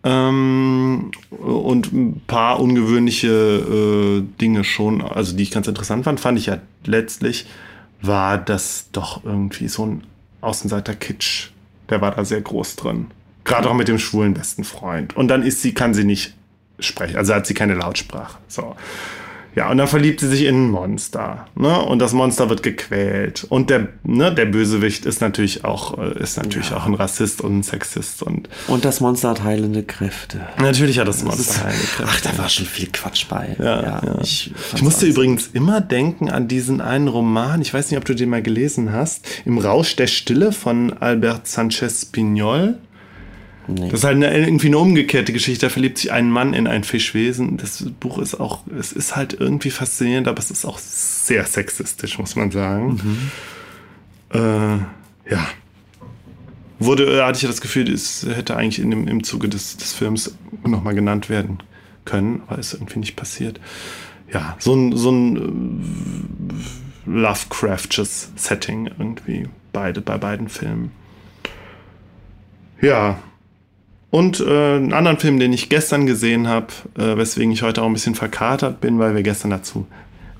ähm, 0.04 1.12
und 1.32 1.92
ein 1.92 2.22
paar 2.28 2.60
ungewöhnliche 2.60 3.28
äh, 3.28 4.40
Dinge 4.40 4.64
schon, 4.64 5.02
also 5.02 5.36
die 5.36 5.44
ich 5.44 5.52
ganz 5.52 5.68
interessant 5.68 6.06
fand, 6.06 6.20
fand 6.20 6.38
ich 6.38 6.46
ja 6.46 6.60
letztlich, 6.86 7.48
war 8.02 8.38
das 8.38 8.90
doch 8.92 9.24
irgendwie 9.26 9.68
so 9.68 9.86
ein 9.86 10.04
Außenseiter-Kitsch. 10.42 11.50
Der 11.90 12.02
war 12.02 12.12
da 12.12 12.24
sehr 12.24 12.42
groß 12.42 12.76
drin. 12.76 13.08
Gerade 13.46 13.70
auch 13.70 13.74
mit 13.74 13.88
dem 13.88 13.98
schwulen 13.98 14.36
besten 14.36 14.64
Freund. 14.64 15.16
Und 15.16 15.28
dann 15.28 15.42
ist 15.42 15.64
sie, 15.64 15.74
kann 15.74 15.96
sie 15.96 16.04
nicht 16.04 16.36
sprechen, 16.80 17.18
also 17.18 17.34
hat 17.34 17.48
sie 17.48 17.54
keine 17.54 17.76
Lautsprache. 17.76 18.38
So. 18.48 18.76
Ja, 19.56 19.72
und 19.72 19.78
dann 19.78 19.88
verliebt 19.88 20.20
sie 20.20 20.28
sich 20.28 20.44
in 20.44 20.66
ein 20.66 20.70
Monster, 20.70 21.48
ne? 21.56 21.80
Und 21.82 22.00
das 22.00 22.12
Monster 22.12 22.50
wird 22.50 22.62
gequält. 22.62 23.46
Und 23.48 23.70
der, 23.70 23.88
ne, 24.04 24.36
der 24.36 24.48
Bösewicht 24.48 25.06
ist 25.06 25.22
natürlich 25.22 25.64
auch, 25.64 25.98
äh, 25.98 26.20
ist 26.22 26.36
natürlich 26.36 26.74
auch 26.74 26.86
ein 26.86 26.94
Rassist 26.94 27.40
und 27.40 27.60
ein 27.60 27.64
Sexist 27.64 28.22
und 28.22 28.50
Und 28.68 28.84
das 28.84 29.00
Monster 29.00 29.30
hat 29.30 29.44
heilende 29.46 29.84
Kräfte. 29.84 30.42
natürlich 30.60 31.00
hat 31.00 31.08
das 31.08 31.24
Das 31.24 31.40
ist, 31.40 31.48
Monster 31.48 31.64
heilende 31.64 31.86
Kräfte. 31.86 32.06
ach, 32.06 32.20
da 32.34 32.38
war 32.38 32.50
schon 32.50 32.66
viel 32.66 32.90
Quatsch 32.92 33.28
bei. 33.30 33.56
Ja, 33.58 33.82
ja. 33.82 34.02
Ich, 34.22 34.54
Ich 34.76 34.82
musste 34.82 35.06
übrigens 35.06 35.48
immer 35.54 35.80
denken 35.80 36.30
an 36.30 36.50
diesen 36.50 36.82
einen 36.82 37.08
Roman, 37.08 37.62
ich 37.62 37.74
weiß 37.74 37.92
nicht, 37.92 37.98
ob 37.98 38.04
du 38.04 38.14
den 38.14 38.28
mal 38.32 38.42
gelesen 38.44 38.92
hast, 38.92 39.26
Im 39.46 39.58
Rausch 39.58 39.96
der 39.96 40.08
Stille 40.08 40.52
von 40.52 40.92
Albert 40.98 41.48
Sanchez 41.48 42.04
Pignol. 42.04 42.78
Nee. 43.68 43.90
Das 43.90 44.00
ist 44.00 44.04
halt 44.04 44.16
eine, 44.16 44.38
irgendwie 44.38 44.68
eine 44.68 44.78
umgekehrte 44.78 45.34
Geschichte. 45.34 45.66
Da 45.66 45.70
verliebt 45.70 45.98
sich 45.98 46.12
ein 46.12 46.30
Mann 46.30 46.54
in 46.54 46.68
ein 46.68 46.84
Fischwesen. 46.84 47.58
Das 47.58 47.84
Buch 48.00 48.20
ist 48.20 48.36
auch, 48.36 48.62
es 48.78 48.92
ist 48.92 49.16
halt 49.16 49.34
irgendwie 49.34 49.72
faszinierend, 49.72 50.28
aber 50.28 50.40
es 50.40 50.52
ist 50.52 50.66
auch 50.66 50.78
sehr 50.80 51.46
sexistisch, 51.46 52.20
muss 52.20 52.36
man 52.36 52.52
sagen. 52.52 53.02
Äh, 54.34 54.40
ja. 54.40 55.48
Wurde, 56.80 57.06
äh, 57.06 57.22
hatte 57.24 57.38
ich 57.38 57.44
ja 57.44 57.50
das 57.50 57.62
Gefühl, 57.62 57.92
es 57.92 58.26
hätte 58.26 58.56
eigentlich 58.58 58.80
in 58.80 58.90
dem, 58.90 59.08
im 59.08 59.24
Zuge 59.24 59.48
des, 59.50 59.78
des 59.78 59.94
Films 59.94 60.36
nochmal 60.64 60.94
genannt 60.94 61.30
werden 61.30 61.60
können, 62.04 62.44
aber 62.48 62.60
ist 62.60 62.74
irgendwie 62.74 63.00
nicht 63.00 63.16
passiert. 63.16 63.60
Ja, 64.32 64.58
so 64.60 64.74
ein, 64.74 64.96
so 64.96 65.12
ein 65.12 65.82
äh, 67.06 67.10
Lovecraftsches 67.10 68.32
Setting 68.36 68.88
irgendwie 68.88 69.48
beide, 69.72 70.02
bei 70.02 70.18
beiden 70.18 70.50
Filmen. 70.50 70.92
Ja. 72.82 73.20
Und 74.16 74.40
äh, 74.40 74.76
einen 74.78 74.94
anderen 74.94 75.20
Film, 75.20 75.40
den 75.40 75.52
ich 75.52 75.68
gestern 75.68 76.06
gesehen 76.06 76.48
habe, 76.48 76.68
äh, 76.98 77.18
weswegen 77.18 77.52
ich 77.52 77.64
heute 77.64 77.82
auch 77.82 77.88
ein 77.88 77.92
bisschen 77.92 78.16
verkatert 78.16 78.80
bin, 78.80 78.98
weil 78.98 79.14
wir 79.14 79.24
gestern 79.24 79.52
dazu 79.52 79.88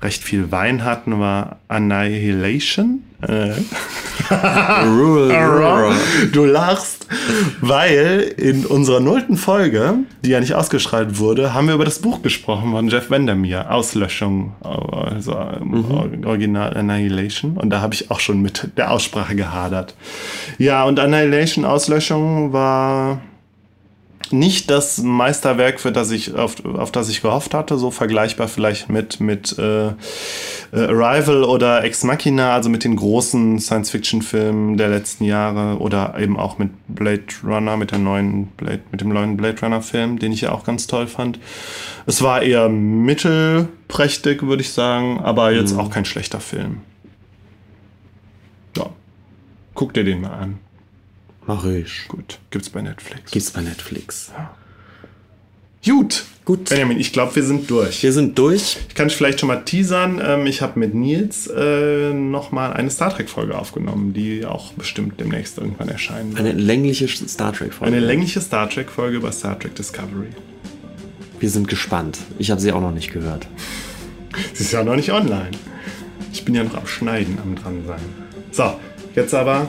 recht 0.00 0.24
viel 0.24 0.50
Wein 0.50 0.82
hatten, 0.82 1.20
war 1.20 1.58
Annihilation. 1.68 3.02
Äh, 3.20 3.50
Rural, 4.82 5.30
rural. 5.30 5.94
Du 6.32 6.46
lachst, 6.46 7.06
weil 7.60 8.32
in 8.38 8.64
unserer 8.64 9.00
nullten 9.00 9.36
Folge, 9.36 9.98
die 10.24 10.30
ja 10.30 10.40
nicht 10.40 10.54
ausgestrahlt 10.54 11.18
wurde, 11.18 11.52
haben 11.52 11.66
wir 11.66 11.74
über 11.74 11.84
das 11.84 11.98
Buch 11.98 12.22
gesprochen 12.22 12.70
von 12.70 12.88
Jeff 12.88 13.10
Vandermeer, 13.10 13.70
Auslöschung, 13.70 14.54
also 14.62 15.36
ähm, 15.36 16.24
Original 16.24 16.74
Annihilation. 16.74 17.58
Und 17.58 17.68
da 17.68 17.82
habe 17.82 17.92
ich 17.92 18.10
auch 18.10 18.20
schon 18.20 18.40
mit 18.40 18.70
der 18.78 18.90
Aussprache 18.90 19.36
gehadert. 19.36 19.94
Ja, 20.56 20.84
und 20.84 20.98
Annihilation, 20.98 21.66
Auslöschung 21.66 22.54
war 22.54 23.20
nicht 24.32 24.70
das 24.70 24.98
Meisterwerk, 24.98 25.80
für 25.80 25.92
das 25.92 26.10
ich, 26.10 26.34
auf, 26.34 26.64
auf 26.64 26.90
das 26.90 27.08
ich 27.08 27.22
gehofft 27.22 27.54
hatte, 27.54 27.78
so 27.78 27.90
vergleichbar 27.90 28.48
vielleicht 28.48 28.88
mit, 28.88 29.20
mit 29.20 29.58
äh, 29.58 29.88
äh, 29.88 29.92
Arrival 30.72 31.44
oder 31.44 31.84
Ex 31.84 32.04
Machina, 32.04 32.54
also 32.54 32.68
mit 32.68 32.84
den 32.84 32.96
großen 32.96 33.58
Science-Fiction-Filmen 33.58 34.76
der 34.76 34.88
letzten 34.88 35.24
Jahre 35.24 35.78
oder 35.78 36.18
eben 36.18 36.38
auch 36.38 36.58
mit 36.58 36.70
Blade 36.88 37.24
Runner, 37.44 37.76
mit 37.76 37.90
der 37.90 37.98
neuen 37.98 38.46
Blade, 38.48 38.82
mit 38.90 39.00
dem 39.00 39.08
neuen 39.10 39.36
Blade 39.36 39.60
Runner-Film, 39.60 40.18
den 40.18 40.32
ich 40.32 40.42
ja 40.42 40.52
auch 40.52 40.64
ganz 40.64 40.86
toll 40.86 41.06
fand. 41.06 41.38
Es 42.06 42.22
war 42.22 42.42
eher 42.42 42.68
mittelprächtig, 42.68 44.42
würde 44.42 44.62
ich 44.62 44.72
sagen, 44.72 45.20
aber 45.20 45.52
jetzt 45.52 45.76
auch 45.76 45.90
kein 45.90 46.04
schlechter 46.04 46.40
Film. 46.40 46.80
Ja. 48.76 48.86
Guck 49.74 49.94
dir 49.94 50.04
den 50.04 50.20
mal 50.20 50.32
an. 50.32 50.65
Mach 51.46 51.64
ich. 51.64 52.08
Gut. 52.08 52.38
Gibt's 52.50 52.70
bei 52.70 52.82
Netflix. 52.82 53.30
Gibt's 53.30 53.50
bei 53.50 53.62
Netflix. 53.62 54.32
Gut. 55.84 56.24
Gut. 56.44 56.68
Benjamin, 56.68 56.98
ich 56.98 57.12
glaube, 57.12 57.34
wir 57.34 57.42
sind 57.42 57.68
durch. 57.70 58.02
Wir 58.02 58.12
sind 58.12 58.38
durch. 58.38 58.76
Ich 58.88 58.94
kann 58.94 59.10
vielleicht 59.10 59.40
schon 59.40 59.48
mal 59.48 59.64
teasern. 59.64 60.20
Ähm, 60.24 60.46
ich 60.46 60.62
habe 60.62 60.78
mit 60.78 60.94
Nils 60.94 61.48
äh, 61.48 62.12
nochmal 62.12 62.72
eine 62.72 62.90
Star 62.90 63.14
Trek-Folge 63.14 63.56
aufgenommen, 63.56 64.12
die 64.12 64.44
auch 64.44 64.72
bestimmt 64.74 65.20
demnächst 65.20 65.58
irgendwann 65.58 65.88
erscheinen 65.88 66.36
wird. 66.36 66.40
Eine 66.40 66.52
längliche 66.52 67.08
Star 67.08 67.52
Trek-Folge. 67.52 67.96
Eine 67.96 68.04
längliche 68.04 68.40
Star 68.40 68.70
Trek-Folge 68.70 69.16
über 69.16 69.32
Star 69.32 69.58
Trek 69.58 69.74
Discovery. 69.74 70.28
Wir 71.38 71.50
sind 71.50 71.68
gespannt. 71.68 72.18
Ich 72.38 72.50
habe 72.50 72.60
sie 72.60 72.72
auch 72.72 72.80
noch 72.80 72.92
nicht 72.92 73.12
gehört. 73.12 73.46
Sie 74.54 74.62
ist 74.62 74.72
ja 74.72 74.84
noch 74.84 74.96
nicht 74.96 75.12
online. 75.12 75.50
Ich 76.32 76.44
bin 76.44 76.54
ja 76.54 76.64
noch 76.64 76.76
am 76.76 76.86
Schneiden, 76.86 77.38
am 77.42 77.56
dran 77.56 77.84
sein. 77.86 78.00
So, 78.52 78.78
jetzt 79.14 79.34
aber 79.34 79.68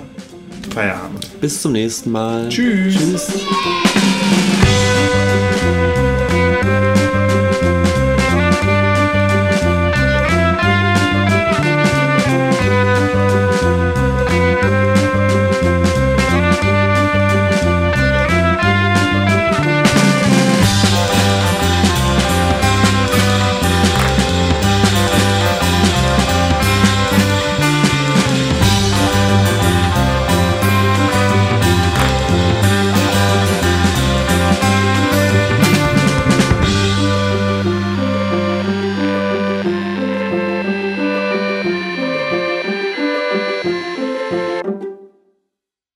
Feierabend. 0.73 1.39
Bis 1.41 1.61
zum 1.61 1.73
nächsten 1.73 2.11
Mal. 2.11 2.49
Tschüss. 2.49 2.95
Tschüss. 2.95 3.27